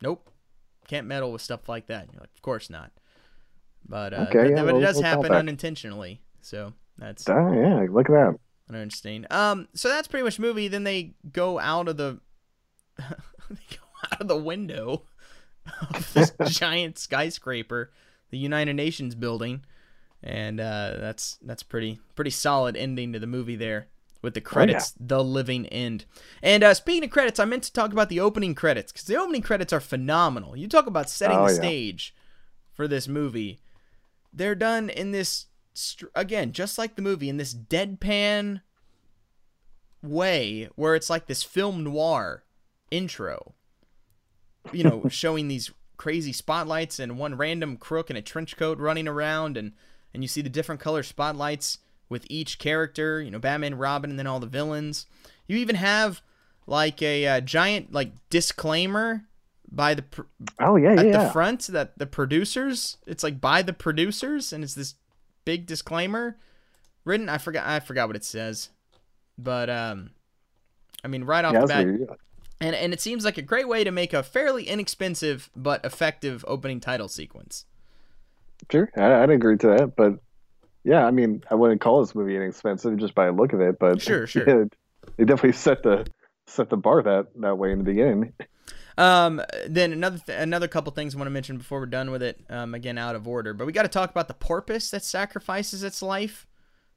nope, 0.00 0.30
can't 0.88 1.06
meddle 1.06 1.32
with 1.32 1.42
stuff 1.42 1.68
like 1.68 1.88
that. 1.88 2.04
And 2.04 2.12
you're 2.14 2.20
like, 2.22 2.30
of 2.34 2.40
course 2.40 2.70
not. 2.70 2.92
But 3.86 4.14
uh, 4.14 4.26
Okay, 4.30 4.38
but, 4.38 4.50
yeah, 4.56 4.64
but 4.64 4.76
it 4.76 4.80
does 4.80 4.96
we'll 4.96 5.04
happen 5.04 5.32
unintentionally. 5.32 6.22
So 6.40 6.72
that's 6.96 7.28
Ah, 7.28 7.52
yeah, 7.52 7.86
look 7.90 8.08
at 8.08 8.14
that. 8.14 8.38
interesting. 8.74 9.26
Um, 9.30 9.68
so 9.74 9.90
that's 9.90 10.08
pretty 10.08 10.24
much 10.24 10.38
movie. 10.38 10.66
Then 10.66 10.84
they 10.84 11.12
go 11.30 11.58
out 11.58 11.86
of 11.86 11.98
the 11.98 12.18
they 12.98 13.66
go 13.70 13.84
out 14.10 14.22
of 14.22 14.28
the 14.28 14.36
window 14.38 15.02
of 15.90 16.10
this 16.14 16.32
giant 16.46 16.98
skyscraper, 16.98 17.92
the 18.30 18.38
United 18.38 18.76
Nations 18.76 19.14
building, 19.14 19.62
and 20.22 20.58
uh, 20.58 20.94
that's 21.00 21.38
that's 21.42 21.62
pretty 21.62 22.00
pretty 22.14 22.30
solid 22.30 22.78
ending 22.78 23.12
to 23.12 23.18
the 23.18 23.26
movie 23.26 23.56
there 23.56 23.88
with 24.22 24.34
the 24.34 24.40
Oh, 24.54 24.64
credits, 24.70 24.94
the 24.98 25.22
living 25.22 25.66
end. 25.66 26.04
And 26.42 26.62
uh, 26.64 26.74
speaking 26.74 27.04
of 27.04 27.10
credits, 27.10 27.40
I 27.40 27.44
meant 27.44 27.64
to 27.64 27.72
talk 27.72 27.92
about 27.92 28.08
the 28.08 28.20
opening 28.20 28.54
credits 28.54 28.92
because 28.92 29.06
the 29.06 29.16
opening 29.16 29.42
credits 29.42 29.72
are 29.72 29.80
phenomenal. 29.80 30.56
You 30.56 30.68
talk 30.68 30.86
about 30.86 31.10
setting 31.10 31.38
Oh, 31.38 31.42
the 31.42 31.48
yeah. 31.48 31.54
stage 31.54 32.14
for 32.72 32.88
this 32.88 33.08
movie. 33.08 33.60
They're 34.32 34.54
done 34.54 34.88
in 34.90 35.10
this 35.10 35.46
again, 36.14 36.52
just 36.52 36.78
like 36.78 36.96
the 36.96 37.02
movie, 37.02 37.28
in 37.28 37.36
this 37.38 37.54
deadpan 37.54 38.60
way 40.02 40.68
where 40.76 40.94
it's 40.94 41.10
like 41.10 41.26
this 41.26 41.42
film 41.42 41.84
noir 41.84 42.44
intro. 42.90 43.54
You 44.72 44.84
know, 44.84 45.04
showing 45.08 45.48
these 45.48 45.70
crazy 45.96 46.32
spotlights 46.32 46.98
and 46.98 47.18
one 47.18 47.36
random 47.36 47.76
crook 47.76 48.10
in 48.10 48.16
a 48.16 48.22
trench 48.22 48.56
coat 48.56 48.78
running 48.78 49.06
around 49.06 49.56
and 49.56 49.72
and 50.12 50.22
you 50.22 50.28
see 50.28 50.42
the 50.42 50.48
different 50.50 50.80
color 50.80 51.02
spotlights 51.02 51.78
with 52.08 52.26
each 52.28 52.58
character, 52.58 53.20
you 53.22 53.30
know, 53.30 53.38
Batman, 53.38 53.76
Robin, 53.76 54.10
and 54.10 54.18
then 54.18 54.26
all 54.26 54.40
the 54.40 54.46
villains. 54.46 55.06
You 55.46 55.56
even 55.58 55.76
have 55.76 56.22
like 56.66 57.02
a, 57.02 57.26
uh 57.26 57.40
giant 57.40 57.92
like 57.92 58.12
disclaimer 58.30 59.24
by 59.70 59.94
the 59.94 60.02
pr- 60.02 60.22
Oh 60.60 60.76
yeah, 60.76 60.92
at 60.92 61.06
yeah. 61.06 61.24
the 61.24 61.30
front 61.30 61.66
that 61.68 61.98
the 61.98 62.06
producers 62.06 62.98
it's 63.06 63.24
like 63.24 63.40
by 63.40 63.62
the 63.62 63.72
producers 63.72 64.52
and 64.52 64.62
it's 64.62 64.74
this 64.74 64.94
big 65.44 65.66
disclaimer 65.66 66.36
written 67.04 67.28
I 67.28 67.38
forgot 67.38 67.66
I 67.66 67.80
forgot 67.80 68.06
what 68.08 68.16
it 68.16 68.24
says 68.24 68.68
but 69.36 69.68
um 69.68 70.10
I 71.02 71.08
mean 71.08 71.24
right 71.24 71.44
off 71.44 71.54
Yeah, 71.54 71.60
the 71.62 71.66
bat 71.66 71.84
weird. 71.86 72.08
and 72.60 72.76
and 72.76 72.92
it 72.92 73.00
seems 73.00 73.24
like 73.24 73.38
a 73.38 73.42
great 73.42 73.66
way 73.66 73.82
to 73.82 73.90
make 73.90 74.12
a 74.12 74.22
fairly 74.22 74.68
inexpensive 74.68 75.50
but 75.56 75.84
effective 75.84 76.44
opening 76.46 76.78
title 76.78 77.08
sequence 77.08 77.64
Sure, 78.70 78.88
I, 78.96 79.22
I'd 79.22 79.30
agree 79.30 79.56
to 79.58 79.66
that. 79.68 79.96
But 79.96 80.20
yeah, 80.84 81.04
I 81.06 81.10
mean, 81.10 81.42
I 81.50 81.54
wouldn't 81.54 81.80
call 81.80 82.00
this 82.00 82.14
movie 82.14 82.36
inexpensive 82.36 82.96
just 82.98 83.14
by 83.14 83.26
the 83.26 83.32
look 83.32 83.52
of 83.52 83.60
it. 83.60 83.78
But 83.78 84.00
Sure, 84.00 84.26
sure. 84.26 84.48
yeah, 84.48 84.64
they 85.16 85.24
definitely 85.24 85.52
set 85.52 85.82
the 85.82 86.06
set 86.46 86.70
the 86.70 86.76
bar 86.76 87.02
that 87.02 87.28
that 87.40 87.56
way 87.56 87.72
in 87.72 87.78
the 87.78 87.84
beginning. 87.84 88.32
Um, 88.98 89.40
then 89.66 89.92
another 89.92 90.18
th- 90.18 90.38
another 90.38 90.68
couple 90.68 90.92
things 90.92 91.14
I 91.14 91.18
want 91.18 91.26
to 91.26 91.30
mention 91.32 91.56
before 91.56 91.80
we're 91.80 91.86
done 91.86 92.10
with 92.10 92.22
it. 92.22 92.40
Um, 92.50 92.74
again 92.74 92.98
out 92.98 93.14
of 93.14 93.26
order, 93.26 93.54
but 93.54 93.66
we 93.66 93.72
got 93.72 93.82
to 93.82 93.88
talk 93.88 94.10
about 94.10 94.28
the 94.28 94.34
porpoise 94.34 94.90
that 94.90 95.04
sacrifices 95.04 95.82
its 95.82 96.02
life. 96.02 96.46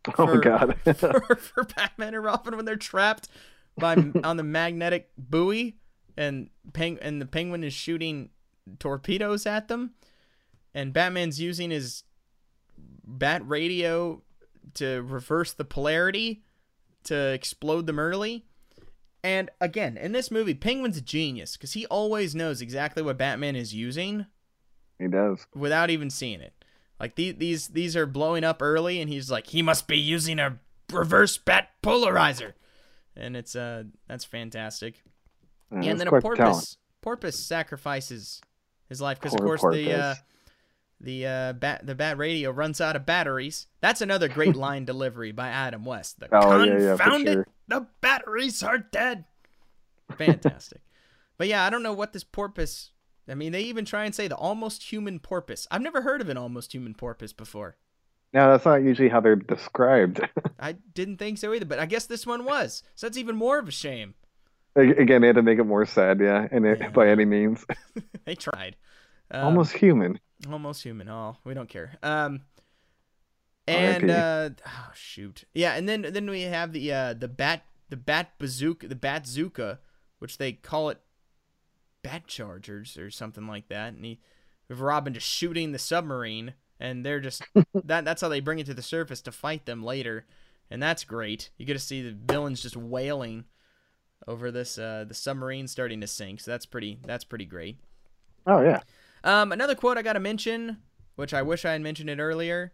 Oh 0.20 0.38
God. 0.38 0.78
for, 0.98 1.36
for 1.36 1.64
Batman 1.64 2.14
and 2.14 2.24
Robin 2.24 2.56
when 2.56 2.66
they're 2.66 2.76
trapped 2.76 3.28
by 3.76 3.96
on 4.24 4.38
the 4.38 4.44
magnetic 4.44 5.10
buoy, 5.18 5.78
and 6.16 6.50
peng- 6.74 7.00
and 7.02 7.20
the 7.20 7.26
penguin 7.26 7.64
is 7.64 7.74
shooting 7.74 8.30
torpedoes 8.78 9.48
at 9.48 9.68
them, 9.68 9.96
and 10.76 10.94
Batman's 10.94 11.42
using 11.42 11.72
his 11.72 12.04
bat 13.06 13.42
radio 13.48 14.22
to 14.76 15.02
reverse 15.04 15.54
the 15.54 15.66
polarity 15.66 16.44
to 17.06 17.16
explode 17.34 17.86
them 17.88 18.00
early. 18.00 18.46
And 19.24 19.50
again, 19.60 19.98
in 19.98 20.12
this 20.12 20.30
movie, 20.30 20.54
Penguin's 20.54 20.98
a 20.98 21.02
genius 21.02 21.58
because 21.58 21.74
he 21.74 21.86
always 21.88 22.36
knows 22.36 22.62
exactly 22.62 23.02
what 23.02 23.18
Batman 23.18 23.56
is 23.56 23.74
using 23.74 24.28
he 25.00 25.08
does. 25.08 25.48
without 25.56 25.90
even 25.90 26.10
seeing 26.10 26.42
it. 26.42 26.54
Like 27.00 27.16
these 27.16 27.36
these 27.36 27.68
these 27.70 27.96
are 27.96 28.06
blowing 28.06 28.44
up 28.44 28.62
early, 28.62 29.02
and 29.02 29.10
he's 29.10 29.30
like, 29.32 29.48
he 29.48 29.62
must 29.62 29.88
be 29.88 29.98
using 29.98 30.40
a 30.40 30.60
reverse 30.94 31.38
bat 31.38 31.70
polarizer, 31.84 32.54
and 33.16 33.36
it's 33.36 33.56
uh 33.56 33.84
that's 34.08 34.24
fantastic. 34.24 35.02
Yeah, 35.72 35.90
and 35.90 36.00
then 36.00 36.08
a 36.08 36.12
the 36.12 36.22
talent. 36.22 36.38
porpoise 36.38 36.78
porpoise 37.02 37.40
sacrifices 37.40 38.42
his 38.88 39.02
life 39.02 39.20
because 39.20 39.34
of 39.34 39.42
course 39.42 39.62
the 39.62 39.92
uh, 39.92 39.98
porpoise. 39.98 40.24
The 41.00 41.26
uh, 41.26 41.54
bat 41.54 41.86
the 41.86 41.96
bat 41.96 42.18
radio 42.18 42.52
runs 42.52 42.80
out 42.80 42.96
of 42.96 43.06
batteries. 43.06 43.68
That's 43.82 44.02
another 44.02 44.28
great 44.28 44.56
line 44.56 44.86
delivery 44.86 45.32
by 45.32 45.50
Adam 45.50 45.86
West. 45.86 46.20
The 46.20 46.30
Oh, 46.32 46.64
yeah, 46.64 46.80
yeah, 46.80 46.96
for 46.96 47.20
sure. 47.20 47.48
the 47.68 47.88
batteries 48.02 48.64
are 48.64 48.78
dead. 48.78 49.26
Fantastic. 50.18 50.82
but 51.38 51.48
yeah, 51.48 51.66
I 51.66 51.70
don't 51.70 51.84
know 51.84 51.94
what 51.94 52.14
this 52.14 52.24
porpoise. 52.24 52.92
I 53.28 53.34
mean, 53.34 53.52
they 53.52 53.62
even 53.62 53.86
try 53.86 54.06
and 54.06 54.14
say 54.14 54.28
the 54.28 54.36
almost 54.36 54.92
human 54.92 55.20
porpoise. 55.20 55.68
I've 55.72 55.82
never 55.82 56.02
heard 56.02 56.22
of 56.22 56.30
an 56.30 56.38
almost 56.38 56.74
human 56.74 56.94
porpoise 56.94 57.34
before. 57.34 57.76
No, 58.34 58.52
that's 58.52 58.66
not 58.66 58.84
usually 58.84 59.10
how 59.10 59.22
they're 59.22 59.36
described. 59.36 60.20
I 60.60 60.74
didn't 60.94 61.18
think 61.18 61.38
so 61.38 61.54
either, 61.54 61.66
but 61.66 61.80
I 61.80 61.86
guess 61.86 62.06
this 62.06 62.28
one 62.28 62.46
was. 62.46 62.84
So 62.94 63.08
that's 63.08 63.18
even 63.18 63.36
more 63.36 63.58
of 63.58 63.68
a 63.68 63.72
shame. 63.72 64.14
Again, 64.76 65.22
they 65.22 65.28
had 65.28 65.38
to 65.38 65.42
make 65.42 65.58
it 65.58 65.64
more 65.64 65.86
sad, 65.86 66.20
yeah, 66.20 66.50
and 66.52 66.66
it, 66.66 66.92
by 66.92 67.08
any 67.08 67.24
means, 67.24 67.66
they 68.26 68.36
tried. 68.36 68.76
Um, 69.32 69.46
almost 69.46 69.72
human. 69.72 70.20
Almost 70.50 70.84
human. 70.84 71.10
Oh, 71.10 71.38
we 71.44 71.54
don't 71.54 71.70
care. 71.70 71.98
Um, 72.04 72.42
and 73.68 74.12
uh, 74.12 74.50
oh 74.68 74.92
shoot, 74.94 75.46
yeah, 75.54 75.74
and 75.76 75.90
then 75.90 76.06
then 76.12 76.30
we 76.30 76.42
have 76.42 76.72
the 76.72 76.92
uh 76.92 77.14
the 77.14 77.28
bat 77.28 77.64
the 77.90 77.98
bat 77.98 78.38
bazooka 78.38 78.88
the 78.88 78.96
bat 78.96 79.24
bazooka, 79.24 79.80
which 80.20 80.38
they 80.38 80.54
call 80.54 80.90
it 80.90 81.00
bat 82.04 82.28
chargers 82.28 82.98
or 82.98 83.10
something 83.10 83.48
like 83.48 83.68
that, 83.70 83.94
and 83.94 84.06
he 84.06 84.20
with 84.70 84.80
Robin 84.80 85.14
just 85.14 85.28
shooting 85.28 85.72
the 85.72 85.80
submarine, 85.80 86.54
and 86.80 87.06
they're 87.06 87.20
just 87.20 87.44
that 87.74 88.06
that's 88.06 88.22
how 88.22 88.30
they 88.30 88.40
bring 88.40 88.60
it 88.60 88.66
to 88.68 88.74
the 88.74 88.82
surface 88.82 89.22
to 89.22 89.32
fight 89.32 89.66
them 89.66 89.84
later, 89.84 90.26
and 90.70 90.82
that's 90.82 91.04
great. 91.04 91.50
You 91.58 91.66
get 91.66 91.74
to 91.74 91.80
see 91.80 92.02
the 92.02 92.12
villains 92.12 92.62
just 92.62 92.78
wailing 92.78 93.46
over 94.28 94.52
this 94.52 94.78
uh 94.78 95.06
the 95.08 95.14
submarine 95.14 95.68
starting 95.68 96.02
to 96.02 96.08
sink, 96.08 96.42
so 96.42 96.52
that's 96.52 96.66
pretty 96.66 97.00
that's 97.04 97.24
pretty 97.24 97.46
great. 97.46 97.80
Oh 98.46 98.62
yeah. 98.62 98.82
Um, 99.26 99.52
another 99.52 99.74
quote 99.76 99.98
I 99.98 100.04
got 100.04 100.14
to 100.14 100.20
mention, 100.20 100.78
which 101.16 101.34
I 101.34 101.42
wish 101.42 101.66
I 101.66 101.72
had 101.72 101.82
mentioned 101.82 102.10
it 102.10 102.20
earlier, 102.20 102.74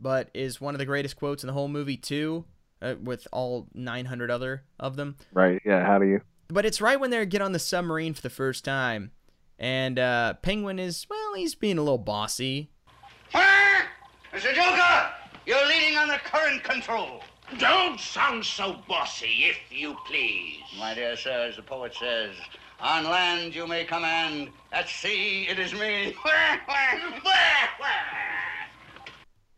but 0.00 0.30
is 0.32 0.60
one 0.60 0.74
of 0.74 0.78
the 0.78 0.86
greatest 0.86 1.16
quotes 1.16 1.42
in 1.42 1.48
the 1.48 1.52
whole 1.52 1.68
movie 1.68 1.96
too, 1.96 2.44
uh, 2.80 2.94
with 3.02 3.26
all 3.32 3.66
900 3.74 4.30
other 4.30 4.62
of 4.78 4.96
them. 4.96 5.16
Right. 5.32 5.60
Yeah. 5.64 5.84
How 5.84 5.98
do 5.98 6.06
you? 6.06 6.20
But 6.48 6.64
it's 6.64 6.80
right 6.80 6.98
when 6.98 7.10
they 7.10 7.26
get 7.26 7.42
on 7.42 7.52
the 7.52 7.58
submarine 7.58 8.14
for 8.14 8.22
the 8.22 8.30
first 8.30 8.64
time, 8.64 9.10
and 9.58 9.98
uh, 9.98 10.34
Penguin 10.34 10.78
is 10.78 11.06
well, 11.10 11.34
he's 11.34 11.56
being 11.56 11.78
a 11.78 11.82
little 11.82 11.98
bossy. 11.98 12.70
Mr. 14.32 14.54
Joker, 14.54 15.10
you're 15.46 15.66
leading 15.66 15.98
on 15.98 16.08
the 16.08 16.18
current 16.24 16.62
control. 16.64 17.22
Don't 17.58 18.00
sound 18.00 18.44
so 18.44 18.78
bossy, 18.88 19.44
if 19.44 19.58
you 19.70 19.94
please. 20.06 20.62
My 20.78 20.94
dear 20.94 21.16
sir, 21.16 21.48
as 21.48 21.56
the 21.56 21.62
poet 21.62 21.94
says, 21.94 22.34
on 22.82 23.04
land 23.04 23.54
you 23.54 23.66
may 23.66 23.84
command, 23.84 24.50
at 24.72 24.88
sea 24.88 25.46
it 25.48 25.58
is 25.58 25.72
me. 25.72 26.14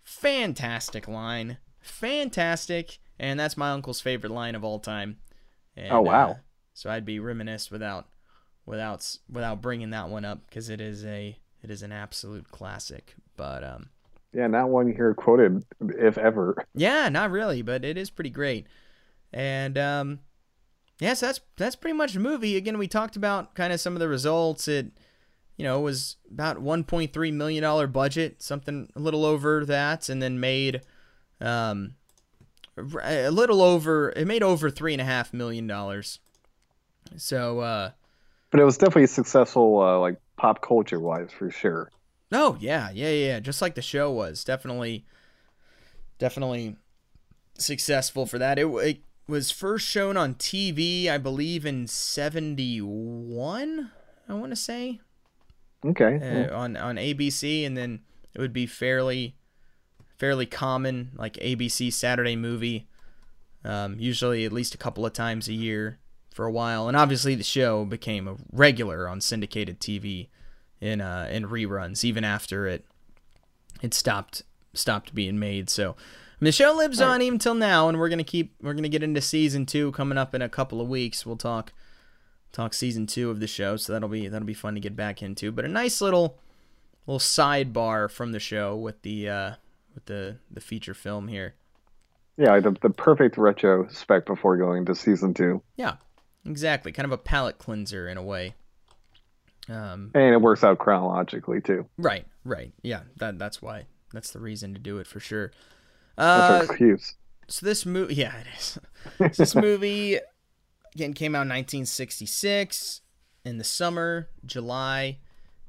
Fantastic 0.05 1.09
line, 1.09 1.59
fantastic, 1.81 2.99
and 3.19 3.39
that's 3.39 3.57
my 3.57 3.71
uncle's 3.71 4.01
favorite 4.01 4.33
line 4.33 4.55
of 4.55 4.65
all 4.65 4.79
time. 4.79 5.19
And, 5.77 5.93
Oh, 5.93 6.03
wow. 6.03 6.31
uh, 6.31 6.35
so 6.73 6.91
I'd 6.91 7.05
be 7.05 7.19
remiss 7.19 7.71
without 7.71 8.07
without 8.67 9.19
without 9.31 9.61
bringing 9.61 9.91
that 9.91 10.09
one 10.09 10.25
up 10.25 10.41
because 10.49 10.69
it 10.71 10.81
is 10.81 11.05
a 11.05 11.39
it 11.63 11.71
is 11.71 11.83
an 11.83 11.93
absolute 11.93 12.51
classic. 12.51 13.15
But 13.37 13.65
um, 13.65 13.91
Yeah, 14.33 14.47
not 14.47 14.69
one 14.71 14.93
here 14.93 15.15
quoted, 15.15 15.65
if 15.99 16.17
ever. 16.19 16.65
yeah, 16.75 17.09
not 17.09 17.31
really, 17.31 17.63
but 17.63 17.85
it 17.85 17.97
is 17.97 18.11
pretty 18.11 18.31
great. 18.31 18.67
And 19.33 19.77
um, 19.79 20.21
yes, 21.01 21.21
that's 21.21 21.41
that's 21.57 21.77
pretty 21.77 21.97
much 21.97 22.13
the 22.15 22.21
movie. 22.21 22.57
Again, 22.57 22.79
we 22.79 22.89
talked 22.89 23.17
about 23.17 23.55
kind 23.55 23.73
of 23.73 23.81
some 23.81 23.95
of 23.95 24.01
the 24.01 24.09
results. 24.09 24.69
It 24.69 24.93
you 25.57 25.65
know 25.65 25.81
was 25.81 26.17
about 26.31 26.59
1.3 26.59 27.33
million 27.33 27.63
dollar 27.63 27.87
budget, 27.87 28.43
something 28.43 28.91
a 28.97 29.01
little 29.01 29.25
over 29.25 29.65
that, 29.65 30.09
and 30.09 30.23
then 30.23 30.41
made 30.41 30.83
um 31.41 31.95
a 33.03 33.31
little 33.31 33.63
over. 33.63 34.13
It 34.17 34.27
made 34.27 34.43
over 34.43 34.71
three 34.71 34.93
and 34.93 35.01
a 35.01 35.05
half 35.05 35.33
million 35.33 35.67
dollars. 35.67 36.19
So 37.17 37.61
uh, 37.61 37.91
But 38.51 38.61
it 38.61 38.65
was 38.65 38.79
definitely 38.79 39.07
successful, 39.07 39.81
uh, 39.81 39.99
like 39.99 40.19
pop 40.37 40.63
culture 40.63 40.99
wise, 40.99 41.31
for 41.31 41.51
sure. 41.51 41.91
Oh 42.33 42.57
yeah, 42.59 42.91
yeah, 42.93 43.11
yeah. 43.11 43.41
Just 43.41 43.63
like 43.63 43.75
the 43.75 43.83
show 43.83 44.11
was, 44.11 44.43
definitely, 44.43 45.05
definitely 46.19 46.77
successful 47.59 48.27
for 48.27 48.39
that. 48.39 48.59
It, 48.59 48.67
it 48.67 49.01
was 49.27 49.51
first 49.51 49.87
shown 49.87 50.17
on 50.17 50.35
TV, 50.35 51.09
I 51.09 51.19
believe, 51.19 51.67
in 51.67 51.87
'71. 51.87 53.91
I 54.29 54.35
want 54.35 54.53
to 54.53 54.57
say 54.57 55.01
Okay. 55.85 56.49
uh, 56.49 56.57
on 56.57 56.77
on 56.77 56.97
ABC, 56.97 57.67
and 57.67 57.77
then 57.77 58.01
it 58.35 58.41
would 58.41 58.53
be 58.53 58.67
fairly, 58.67 59.37
fairly 60.19 60.47
common, 60.47 61.13
like 61.17 61.35
ABC 61.35 61.93
Saturday 61.93 62.37
Movie, 62.37 62.89
um, 63.65 63.97
usually 63.99 64.45
at 64.45 64.53
least 64.53 64.75
a 64.75 64.79
couple 64.79 65.05
of 65.07 65.13
times 65.13 65.49
a 65.49 65.53
year 65.53 65.99
for 66.33 66.47
a 66.47 66.53
while, 66.53 66.89
and 66.89 66.97
obviously 66.97 67.35
the 67.35 67.45
show 67.45 67.85
became 67.85 68.27
a 68.27 68.37
regular 68.53 69.09
on 69.09 69.21
syndicated 69.21 69.81
TV 69.81 70.29
in 70.81 71.01
uh, 71.01 71.29
in 71.31 71.47
reruns, 71.47 72.05
even 72.05 72.25
after 72.25 72.67
it 72.67 72.85
it 73.83 73.95
stopped 73.95 74.43
stopped 74.73 75.15
being 75.15 75.39
made. 75.39 75.71
So 75.71 75.97
Mean, 76.45 76.51
the 76.51 76.53
show 76.53 76.75
lives 76.75 77.01
on 77.01 77.23
even 77.23 77.39
till 77.39 77.55
now, 77.55 77.89
and 77.89 77.99
we're 77.99 78.11
gonna 78.11 78.23
keep 78.23 78.55
we're 78.61 78.75
gonna 78.75 78.91
get 78.91 79.03
into 79.03 79.23
season 79.23 79.65
two 79.65 79.93
coming 79.93 80.19
up 80.19 80.35
in 80.35 80.43
a 80.43 80.49
couple 80.51 80.79
of 80.79 80.89
weeks. 80.89 81.25
We'll 81.25 81.39
talk 81.39 81.73
talk 82.53 82.75
season 82.75 83.07
two 83.07 83.31
of 83.31 83.41
the 83.41 83.47
show, 83.47 83.79
so 83.79 83.95
that'll 83.95 84.11
be 84.11 84.29
that'll 84.29 84.45
be 84.45 84.53
fun 84.53 84.75
to 84.75 84.81
get 84.81 84.95
back 84.95 85.23
into. 85.23 85.51
But 85.51 85.65
a 85.65 85.69
nice 85.69 86.03
little 86.03 86.39
little 87.07 87.19
sidebar 87.19 88.11
from 88.11 88.33
the 88.33 88.41
show 88.41 88.77
with 88.77 89.01
the 89.01 89.27
uh, 89.27 89.53
with 89.95 90.05
the 90.05 90.37
the 90.51 90.61
feature 90.61 90.93
film 90.93 91.29
here. 91.29 91.55
Yeah, 92.37 92.61
the, 92.61 92.77
the 92.83 92.91
perfect 92.91 93.39
retrospect 93.39 94.27
before 94.27 94.59
going 94.59 94.85
to 94.85 94.95
season 94.95 95.33
two. 95.33 95.63
Yeah, 95.77 95.95
exactly. 96.45 96.93
Kind 96.93 97.07
of 97.07 97.13
a 97.13 97.17
palate 97.17 97.57
cleanser 97.57 98.07
in 98.07 98.19
a 98.19 98.23
way. 98.23 98.55
Um, 99.71 100.11
And 100.15 100.35
it 100.35 100.43
works 100.43 100.63
out 100.63 100.79
chronologically, 100.79 101.63
too. 101.63 101.87
right, 101.97 102.27
right. 102.45 102.75
Yeah, 102.83 103.01
that 103.17 103.39
that's 103.39 103.63
why. 103.63 103.87
That's 104.13 104.31
the 104.31 104.41
reason 104.41 104.75
to 104.75 104.79
do 104.79 104.99
it 104.99 105.07
for 105.07 105.21
sure. 105.21 105.51
That's 106.17 106.63
Uh, 106.63 106.67
excuse. 106.73 107.15
so 107.49 107.67
this 107.67 107.85
movie, 107.87 108.15
yeah, 108.15 108.35
it 108.39 108.47
is. 108.59 108.79
So 109.19 109.43
this 109.43 109.55
movie, 109.55 110.19
again 110.95 111.13
came 111.13 111.35
out 111.35 111.43
in 111.43 111.49
1966 111.49 113.01
in 113.45 113.59
the 113.59 113.65
summer, 113.65 114.29
July, 114.47 115.19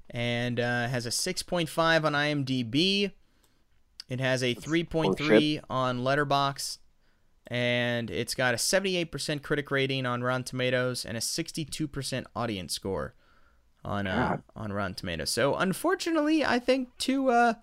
and 0.10 0.60
uh, 0.60 0.88
has 0.88 1.06
a 1.06 1.10
6.5 1.10 2.04
on 2.06 2.14
IMDb. 2.14 3.12
It 4.08 4.20
has 4.20 4.44
a 4.44 4.54
3.3 4.56 5.62
on 5.70 6.00
Letterboxd, 6.02 6.78
and 7.48 8.10
it's 8.12 8.36
got 8.36 8.54
a 8.54 8.58
78% 8.58 9.42
critic 9.42 9.72
rating 9.72 10.06
on 10.06 10.22
Rotten 10.24 10.44
Tomatoes 10.44 11.06
and 11.06 11.18
a 11.18 11.20
62% 11.20 12.26
audience 12.36 12.74
score 12.74 13.16
on 13.84 14.08
uh, 14.08 14.38
on 14.56 14.72
Rotten 14.74 14.94
Tomatoes. 14.96 15.30
So 15.32 15.56
unfortunately, 15.56 16.46
I 16.46 16.60
think 16.60 16.90
two 16.98 17.30
uh, 17.30 17.56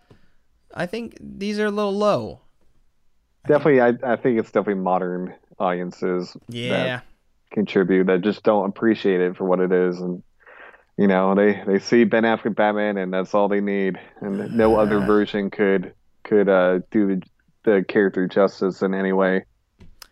I 0.75 0.87
think 0.87 1.17
these 1.21 1.59
are 1.59 1.67
a 1.67 1.71
little 1.71 1.97
low. 1.97 2.42
Definitely, 3.47 3.81
I, 3.81 4.13
I 4.13 4.17
think 4.17 4.39
it's 4.39 4.51
definitely 4.51 4.83
modern 4.83 5.35
audiences 5.59 6.37
Yeah. 6.49 6.71
that 6.71 7.05
contribute 7.51 8.07
that 8.07 8.23
just 8.23 8.43
don't 8.43 8.69
appreciate 8.69 9.21
it 9.21 9.37
for 9.37 9.45
what 9.45 9.61
it 9.61 9.73
is, 9.73 10.01
and 10.01 10.23
you 10.97 11.07
know 11.07 11.35
they 11.35 11.63
they 11.67 11.79
see 11.79 12.05
Ben 12.05 12.23
Affleck 12.23 12.55
Batman, 12.55 12.97
and 12.99 13.13
that's 13.13 13.35
all 13.35 13.49
they 13.49 13.61
need, 13.61 13.99
and 14.21 14.57
no 14.57 14.77
other 14.81 15.01
version 15.01 15.51
could 15.51 15.93
could 16.25 16.49
uh, 16.49 16.81
do 16.91 17.07
the, 17.17 17.23
the 17.65 17.85
character 17.87 18.29
justice 18.29 18.81
in 18.83 18.95
any 18.95 19.13
way. 19.13 19.45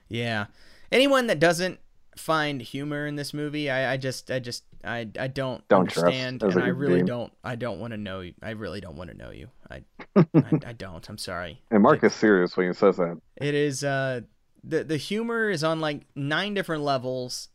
Yeah. 0.09 0.47
Anyone 0.91 1.29
that 1.29 1.39
doesn't 1.39 1.79
find 2.21 2.61
humor 2.61 3.07
in 3.07 3.17
this 3.17 3.35
movie, 3.35 3.71
I, 3.71 3.95
I 3.95 3.97
just 3.97 4.31
I 4.31 4.39
just 4.39 4.65
I 4.85 5.09
I 5.19 5.27
don't, 5.27 5.67
Don't 5.69 5.81
understand 5.81 6.43
and 6.43 6.63
I 6.63 6.69
really 6.69 7.03
don't 7.03 7.33
I 7.43 7.57
don't 7.57 7.81
want 7.81 7.93
to 7.93 7.97
know 7.97 8.21
you. 8.21 8.35
I 8.43 8.51
really 8.51 8.81
don't 8.81 8.97
want 8.97 9.11
to 9.11 9.17
know 9.17 9.31
you. 9.31 9.49
I, 9.71 9.83
I 10.17 10.27
I 10.67 10.73
don't. 10.73 11.07
I'm 11.09 11.19
sorry. 11.19 11.61
And 11.71 11.83
Mark 11.83 12.05
is 12.05 12.15
serious 12.15 12.57
when 12.57 12.69
he 12.69 12.75
says 12.75 12.97
that. 12.99 13.21
It 13.37 13.55
is 13.55 13.83
uh 13.83 14.21
the 14.63 14.85
the 14.85 14.97
humor 14.97 15.51
is 15.51 15.65
on 15.65 15.81
like 15.81 16.03
nine 16.15 16.55
different 16.55 16.83
levels 16.83 17.49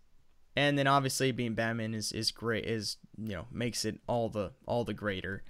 and 0.55 0.77
then 0.77 0.87
obviously 0.87 1.31
being 1.31 1.53
Batman 1.53 1.93
is 1.93 2.11
is 2.11 2.31
great 2.31 2.65
is 2.65 2.97
you 3.17 3.35
know 3.35 3.45
makes 3.51 3.85
it 3.85 3.99
all 4.07 4.29
the 4.29 4.51
all 4.65 4.83
the 4.83 4.93
greater. 4.93 5.43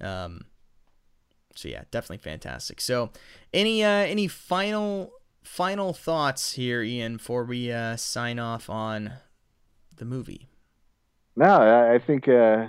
Um 0.00 0.42
so 1.54 1.68
yeah, 1.68 1.84
definitely 1.90 2.18
fantastic. 2.18 2.80
So 2.80 3.10
any 3.52 3.84
uh 3.84 3.88
any 3.88 4.28
final 4.28 5.12
final 5.48 5.92
thoughts 5.92 6.52
here 6.52 6.82
Ian 6.82 7.16
before 7.16 7.42
we 7.42 7.72
uh 7.72 7.96
sign 7.96 8.38
off 8.38 8.70
on 8.70 9.12
the 9.96 10.04
movie? 10.04 10.48
No, 11.34 11.92
I, 11.92 11.98
think 11.98 12.28
uh, 12.28 12.66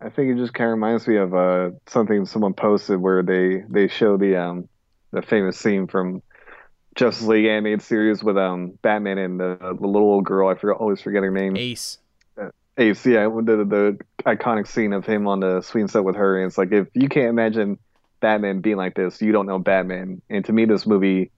I 0.00 0.10
think 0.10 0.30
it 0.30 0.36
just 0.38 0.52
kind 0.52 0.68
of 0.68 0.72
reminds 0.72 1.06
me 1.06 1.16
of 1.16 1.34
uh, 1.34 1.70
something 1.86 2.26
someone 2.26 2.52
posted 2.52 3.00
where 3.00 3.22
they 3.22 3.64
they 3.68 3.88
show 3.88 4.16
the 4.16 4.36
um 4.36 4.68
the 5.10 5.22
famous 5.22 5.58
scene 5.58 5.86
from 5.86 6.22
Justice 6.94 7.26
League 7.26 7.46
animated 7.46 7.82
series 7.82 8.22
with 8.22 8.36
um 8.36 8.78
Batman 8.82 9.18
and 9.18 9.40
the, 9.40 9.56
the 9.60 9.86
little 9.86 10.08
old 10.08 10.24
girl. 10.24 10.48
I 10.48 10.54
forget 10.54 10.76
always 10.80 11.00
forget 11.00 11.22
her 11.22 11.30
name. 11.30 11.56
Ace. 11.56 11.98
Ace, 12.76 13.06
yeah, 13.06 13.24
the 13.24 13.64
the 13.64 13.98
iconic 14.24 14.68
scene 14.68 14.92
of 14.92 15.04
him 15.04 15.26
on 15.26 15.40
the 15.40 15.62
swing 15.62 15.88
set 15.88 16.04
with 16.04 16.14
her, 16.14 16.38
and 16.38 16.46
it's 16.46 16.58
like 16.58 16.70
if 16.70 16.86
you 16.94 17.08
can't 17.08 17.28
imagine 17.28 17.78
Batman 18.20 18.60
being 18.60 18.76
like 18.76 18.94
this, 18.94 19.20
you 19.20 19.32
don't 19.32 19.46
know 19.46 19.58
Batman. 19.58 20.22
And 20.30 20.44
to 20.44 20.52
me, 20.52 20.64
this 20.64 20.86
movie 20.86 21.32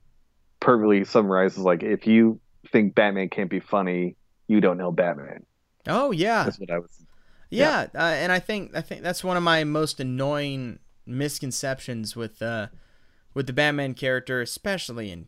perfectly 0.61 1.05
summarizes 1.05 1.59
like 1.59 1.83
if 1.83 2.07
you 2.07 2.41
think 2.71 2.95
Batman 2.95 3.29
can't 3.29 3.51
be 3.51 3.61
funny, 3.61 4.17
you 4.49 4.61
don't 4.61 4.77
know 4.79 4.93
Batman. 4.93 5.45
Oh 5.87 6.11
yeah. 6.11 6.45
That's 6.45 6.59
what 6.61 6.71
I 6.71 6.79
was. 6.79 7.05
Yeah, 7.53 7.89
Uh, 7.95 7.99
and 7.99 8.31
I 8.31 8.39
think 8.39 8.77
I 8.77 8.81
think 8.81 9.03
that's 9.03 9.25
one 9.25 9.37
of 9.37 9.43
my 9.43 9.65
most 9.65 9.99
annoying 9.99 10.79
misconceptions 11.07 12.15
with 12.15 12.41
uh 12.43 12.69
with 13.35 13.47
the 13.47 13.53
Batman 13.53 13.95
character, 13.95 14.41
especially 14.41 15.11
in 15.11 15.27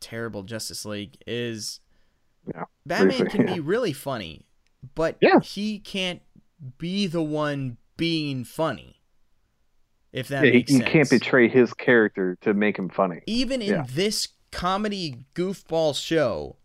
terrible 0.00 0.42
Justice 0.42 0.84
League, 0.84 1.16
is 1.26 1.80
Yeah, 2.52 2.64
Batman 2.86 3.18
briefly, 3.20 3.38
can 3.38 3.48
yeah. 3.48 3.54
be 3.54 3.60
really 3.60 3.92
funny, 3.92 4.46
but 4.94 5.16
Yeah. 5.20 5.40
he 5.40 5.78
can't 5.78 6.22
be 6.78 7.06
the 7.06 7.22
one 7.22 7.76
being 7.96 8.42
funny. 8.44 8.96
If 10.12 10.28
that 10.28 10.44
Yeah, 10.44 10.52
makes 10.52 10.72
you 10.72 10.78
sense. 10.78 10.90
can't 10.90 11.10
betray 11.10 11.48
his 11.48 11.74
character 11.74 12.36
to 12.40 12.54
make 12.54 12.78
him 12.78 12.88
funny. 12.88 13.20
Even 13.26 13.60
in 13.60 13.68
Yeah. 13.68 13.86
this 13.88 14.28
comedy 14.50 15.24
goofball 15.34 16.00
show, 16.00 16.56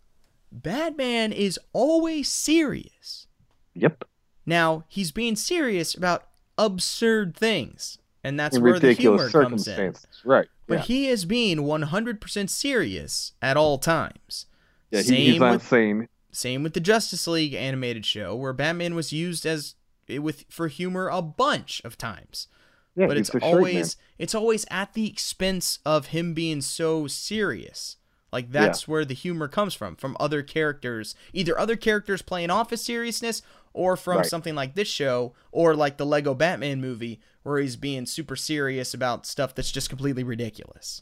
Batman 0.51 1.31
is 1.31 1.59
always 1.73 2.29
serious. 2.29 3.27
Yep. 3.75 4.03
Now, 4.45 4.83
he's 4.87 5.11
being 5.11 5.35
serious 5.35 5.95
about 5.95 6.27
absurd 6.57 7.35
things, 7.35 7.97
and 8.23 8.39
that's 8.39 8.57
In 8.57 8.63
where 8.63 8.79
the 8.79 8.93
humor 8.93 9.29
comes 9.29 9.67
in. 9.67 9.95
Right. 10.23 10.47
But 10.67 10.79
yeah. 10.79 10.85
he 10.85 11.07
is 11.07 11.25
being 11.25 11.59
100% 11.59 12.49
serious 12.49 13.33
at 13.41 13.57
all 13.57 13.77
times. 13.77 14.45
yeah, 14.91 15.01
he, 15.01 15.31
he's 15.31 15.39
with 15.39 15.63
saying 15.63 16.07
same 16.31 16.63
with 16.63 16.73
the 16.73 16.79
Justice 16.79 17.27
League 17.27 17.53
animated 17.53 18.05
show 18.05 18.35
where 18.35 18.53
Batman 18.53 18.95
was 18.95 19.13
used 19.13 19.45
as 19.45 19.75
with 20.09 20.45
for 20.49 20.67
humor 20.67 21.07
a 21.07 21.21
bunch 21.21 21.81
of 21.85 21.97
times. 21.97 22.47
Yeah, 22.95 23.07
but 23.07 23.17
it's 23.17 23.29
always 23.41 23.97
it's 24.19 24.35
always 24.35 24.65
at 24.69 24.93
the 24.93 25.07
expense 25.07 25.79
of 25.85 26.07
him 26.07 26.33
being 26.33 26.61
so 26.61 27.07
serious. 27.07 27.97
Like 28.31 28.51
that's 28.51 28.87
where 28.87 29.05
the 29.05 29.13
humor 29.13 29.47
comes 29.47 29.73
from 29.73 29.95
from 29.95 30.17
other 30.19 30.41
characters, 30.43 31.15
either 31.33 31.57
other 31.57 31.75
characters 31.75 32.21
playing 32.21 32.49
off 32.51 32.69
his 32.71 32.83
seriousness 32.83 33.41
or 33.73 33.95
from 33.97 34.17
Right. 34.17 34.25
something 34.25 34.53
like 34.55 34.75
this 34.75 34.87
show 34.87 35.33
or 35.51 35.75
like 35.75 35.97
the 35.97 36.05
Lego 36.05 36.33
Batman 36.33 36.81
movie 36.81 37.19
where 37.43 37.59
he's 37.59 37.75
being 37.75 38.05
super 38.05 38.35
serious 38.35 38.93
about 38.93 39.25
stuff 39.25 39.53
that's 39.55 39.71
just 39.71 39.89
completely 39.89 40.23
ridiculous. 40.23 41.01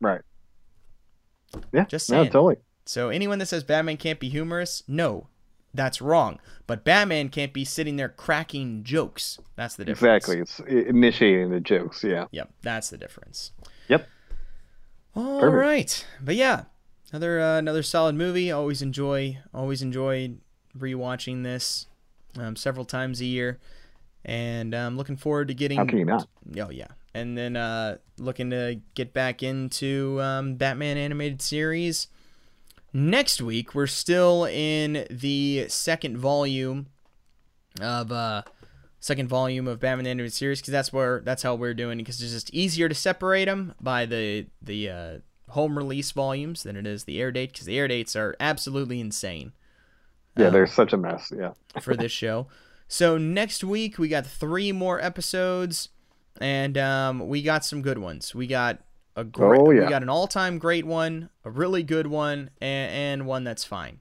right. 0.00 0.22
Yeah, 1.72 1.84
Just 1.86 2.08
no, 2.10 2.22
saying. 2.22 2.32
totally. 2.32 2.56
So 2.86 3.08
anyone 3.08 3.38
that 3.40 3.46
says 3.46 3.64
Batman 3.64 3.96
can't 3.96 4.20
be 4.20 4.28
humorous, 4.28 4.82
no, 4.86 5.28
that's 5.74 6.00
wrong. 6.00 6.40
But 6.66 6.84
Batman 6.84 7.28
can't 7.28 7.52
be 7.52 7.64
sitting 7.64 7.96
there 7.96 8.08
cracking 8.08 8.82
jokes. 8.84 9.38
That's 9.56 9.76
the 9.76 9.84
difference. 9.84 10.28
Exactly. 10.28 10.40
It's 10.40 10.60
initiating 10.88 11.50
the 11.50 11.60
jokes. 11.60 12.02
Yeah. 12.04 12.26
Yep, 12.32 12.50
that's 12.62 12.90
the 12.90 12.98
difference. 12.98 13.52
Yep. 13.88 14.08
All 15.16 15.40
Perfect. 15.40 15.60
right, 15.60 16.06
but 16.22 16.36
yeah, 16.36 16.64
another 17.10 17.40
uh, 17.40 17.58
another 17.58 17.82
solid 17.82 18.14
movie. 18.14 18.52
Always 18.52 18.80
enjoy 18.80 19.38
always 19.52 19.82
enjoy 19.82 20.34
rewatching 20.78 21.42
this 21.42 21.86
um, 22.38 22.54
several 22.54 22.84
times 22.84 23.20
a 23.20 23.24
year, 23.24 23.58
and 24.24 24.72
I'm 24.72 24.96
looking 24.96 25.16
forward 25.16 25.48
to 25.48 25.54
getting. 25.54 25.78
How 25.78 25.86
can 25.86 25.98
you 25.98 26.04
not? 26.04 26.28
Oh 26.58 26.70
yeah, 26.70 26.86
and 27.12 27.36
then 27.36 27.56
uh, 27.56 27.96
looking 28.18 28.50
to 28.50 28.80
get 28.94 29.12
back 29.12 29.42
into 29.42 30.20
um, 30.20 30.54
Batman 30.54 30.96
animated 30.96 31.42
series. 31.42 32.06
Next 32.92 33.40
week, 33.40 33.74
we're 33.74 33.86
still 33.86 34.44
in 34.46 35.06
the 35.10 35.66
second 35.68 36.18
volume 36.18 36.86
of 37.80 38.10
uh 38.10 38.42
second 38.98 39.28
volume 39.28 39.66
of 39.68 39.80
Batman 39.80 40.04
the 40.04 40.10
animated 40.10 40.32
series 40.32 40.60
because 40.60 40.72
that's 40.72 40.92
where 40.92 41.20
that's 41.24 41.42
how 41.42 41.54
we're 41.54 41.74
doing 41.74 41.98
because 41.98 42.20
it's 42.20 42.32
just 42.32 42.52
easier 42.52 42.88
to 42.88 42.94
separate 42.94 43.46
them 43.46 43.74
by 43.80 44.06
the 44.06 44.46
the 44.60 44.90
uh, 44.90 45.18
home 45.50 45.76
release 45.78 46.10
volumes 46.10 46.62
than 46.64 46.76
it 46.76 46.86
is 46.86 47.04
the 47.04 47.20
air 47.20 47.30
date 47.30 47.52
because 47.52 47.66
the 47.66 47.78
air 47.78 47.88
dates 47.88 48.14
are 48.16 48.36
absolutely 48.40 49.00
insane 49.00 49.52
Yeah, 50.36 50.48
Um, 50.48 50.52
they're 50.52 50.66
such 50.66 50.92
a 50.92 50.96
mess. 50.96 51.32
Yeah. 51.36 51.52
for 51.80 51.94
this 51.96 52.12
show. 52.12 52.48
So 52.88 53.16
next 53.16 53.62
week 53.62 53.98
we 53.98 54.08
got 54.08 54.26
three 54.26 54.72
more 54.72 55.00
episodes, 55.00 55.90
and 56.40 56.76
um, 56.76 57.28
we 57.28 57.40
got 57.40 57.64
some 57.64 57.82
good 57.82 57.98
ones. 57.98 58.34
We 58.34 58.48
got 58.48 58.80
a 59.16 59.24
great, 59.24 59.60
Oh, 59.60 59.64
we 59.64 59.76
got 59.80 60.02
an 60.02 60.08
all-time 60.08 60.58
great 60.58 60.84
one, 60.86 61.30
a 61.44 61.50
really 61.50 61.82
good 61.82 62.06
one, 62.06 62.50
and, 62.60 62.92
and 62.92 63.26
one 63.26 63.44
that's 63.44 63.64
fine. 63.64 64.00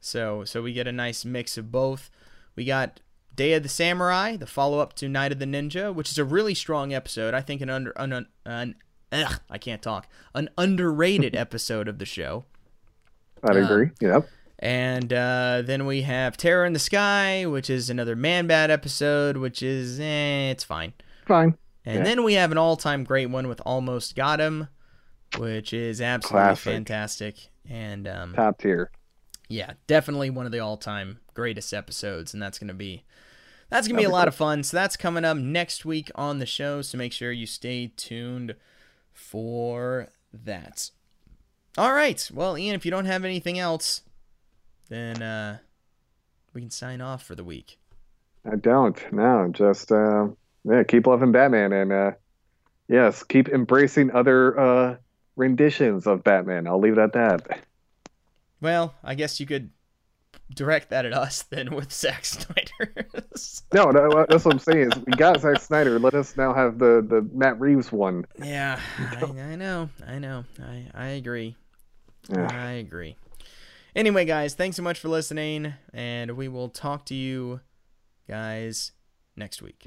So 0.00 0.44
so 0.44 0.62
we 0.62 0.72
get 0.72 0.86
a 0.86 0.92
nice 0.92 1.24
mix 1.24 1.56
of 1.58 1.72
both. 1.72 2.10
We 2.56 2.64
got 2.64 3.00
Day 3.34 3.54
of 3.54 3.62
the 3.62 3.68
Samurai, 3.68 4.36
the 4.36 4.46
follow-up 4.46 4.92
to 4.94 5.08
Night 5.08 5.32
of 5.32 5.38
the 5.38 5.44
Ninja, 5.46 5.92
which 5.94 6.10
is 6.10 6.18
a 6.18 6.24
really 6.24 6.54
strong 6.54 6.92
episode. 6.92 7.34
I 7.34 7.40
think 7.40 7.60
an 7.62 7.70
under 7.70 7.90
an, 7.96 8.12
an, 8.12 8.26
an 8.44 8.74
ugh, 9.12 9.40
I 9.50 9.58
can't 9.58 9.82
talk. 9.82 10.06
An 10.34 10.50
underrated 10.58 11.34
episode 11.44 11.88
of 11.88 11.98
the 11.98 12.04
show. 12.06 12.44
I'd 13.42 13.56
Uh, 13.56 13.60
agree. 13.60 13.90
Yep. 14.00 14.28
And 14.60 15.12
uh, 15.12 15.62
then 15.64 15.84
we 15.84 16.02
have 16.02 16.36
Terror 16.36 16.64
in 16.64 16.72
the 16.74 16.78
Sky, 16.78 17.44
which 17.44 17.68
is 17.68 17.90
another 17.90 18.14
Man-Bat 18.14 18.70
episode, 18.70 19.36
which 19.36 19.62
is, 19.62 19.98
eh, 20.00 20.50
it's 20.50 20.64
fine. 20.64 20.92
Fine. 21.26 21.58
And 21.86 21.98
Yeah. 21.98 22.04
then 22.04 22.24
we 22.24 22.34
have 22.34 22.50
an 22.52 22.58
all 22.58 22.76
time 22.76 23.04
great 23.04 23.26
one 23.26 23.48
with 23.48 23.60
Almost 23.64 24.16
Got 24.16 24.40
Him, 24.40 24.68
which 25.38 25.72
is 25.72 26.00
absolutely 26.00 26.46
Classic. 26.46 26.72
fantastic. 26.72 27.36
And 27.68 28.06
um, 28.08 28.34
Top 28.34 28.58
tier. 28.58 28.90
yeah, 29.48 29.74
definitely 29.86 30.30
one 30.30 30.46
of 30.46 30.52
the 30.52 30.60
all 30.60 30.76
time 30.76 31.20
greatest 31.34 31.72
episodes. 31.72 32.32
And 32.34 32.42
that's 32.42 32.58
going 32.58 32.68
to 32.68 32.74
be. 32.74 33.04
That's 33.70 33.88
to 33.88 33.94
be 33.94 34.04
a 34.04 34.06
be 34.08 34.12
lot 34.12 34.22
cool. 34.22 34.28
of 34.28 34.34
fun. 34.34 34.62
So 34.62 34.76
that's 34.76 34.96
coming 34.96 35.24
up 35.24 35.36
next 35.36 35.84
week 35.84 36.10
on 36.14 36.38
the 36.38 36.46
show. 36.46 36.80
So 36.82 36.96
make 36.98 37.12
sure 37.12 37.32
you 37.32 37.46
stay 37.46 37.92
tuned 37.96 38.54
for 39.12 40.08
that. 40.32 40.90
All 41.76 41.92
right. 41.92 42.30
Well, 42.32 42.56
Ian, 42.56 42.74
if 42.76 42.84
you 42.84 42.90
don't 42.90 43.06
have 43.06 43.24
anything 43.24 43.58
else, 43.58 44.02
then 44.90 45.22
uh, 45.22 45.58
we 46.52 46.60
can 46.60 46.70
sign 46.70 47.00
off 47.00 47.24
for 47.24 47.34
the 47.34 47.42
week. 47.44 47.78
I 48.50 48.56
don't. 48.56 49.00
No, 49.12 49.48
just 49.50 49.90
uh, 49.90 50.28
yeah, 50.64 50.82
keep 50.82 51.06
loving 51.06 51.32
Batman 51.32 51.72
and 51.72 51.92
uh, 51.92 52.12
yes, 52.88 53.22
keep 53.22 53.48
embracing 53.48 54.10
other 54.12 54.58
uh, 54.58 54.96
renditions 55.36 56.06
of 56.06 56.24
Batman. 56.24 56.66
I'll 56.66 56.80
leave 56.80 56.94
it 56.94 56.98
at 56.98 57.12
that. 57.12 57.60
Well, 58.60 58.94
I 59.02 59.14
guess 59.14 59.40
you 59.40 59.46
could 59.46 59.70
direct 60.54 60.90
that 60.90 61.04
at 61.04 61.12
us 61.12 61.42
then 61.42 61.74
with 61.74 61.92
Zack 61.92 62.24
Snyder. 62.24 63.06
no, 63.74 63.90
no, 63.90 64.26
that's 64.28 64.44
what 64.44 64.54
I'm 64.54 64.58
saying. 64.58 64.92
Is 64.92 64.98
we 65.06 65.12
got 65.12 65.40
Zack 65.40 65.60
Snyder. 65.60 65.98
Let 65.98 66.14
us 66.14 66.36
now 66.36 66.54
have 66.54 66.78
the 66.78 67.04
the 67.06 67.28
Matt 67.32 67.60
Reeves 67.60 67.92
one. 67.92 68.24
Yeah, 68.42 68.80
I, 68.98 69.24
I 69.24 69.56
know, 69.56 69.90
I 70.06 70.18
know, 70.18 70.44
I 70.62 70.86
I 70.94 71.06
agree. 71.08 71.56
Yeah. 72.30 72.48
I 72.50 72.72
agree. 72.72 73.16
Anyway, 73.94 74.24
guys, 74.24 74.54
thanks 74.54 74.76
so 74.76 74.82
much 74.82 74.98
for 74.98 75.08
listening, 75.08 75.74
and 75.92 76.36
we 76.36 76.48
will 76.48 76.68
talk 76.68 77.04
to 77.06 77.14
you 77.14 77.60
guys 78.26 78.92
next 79.36 79.62
week. 79.62 79.86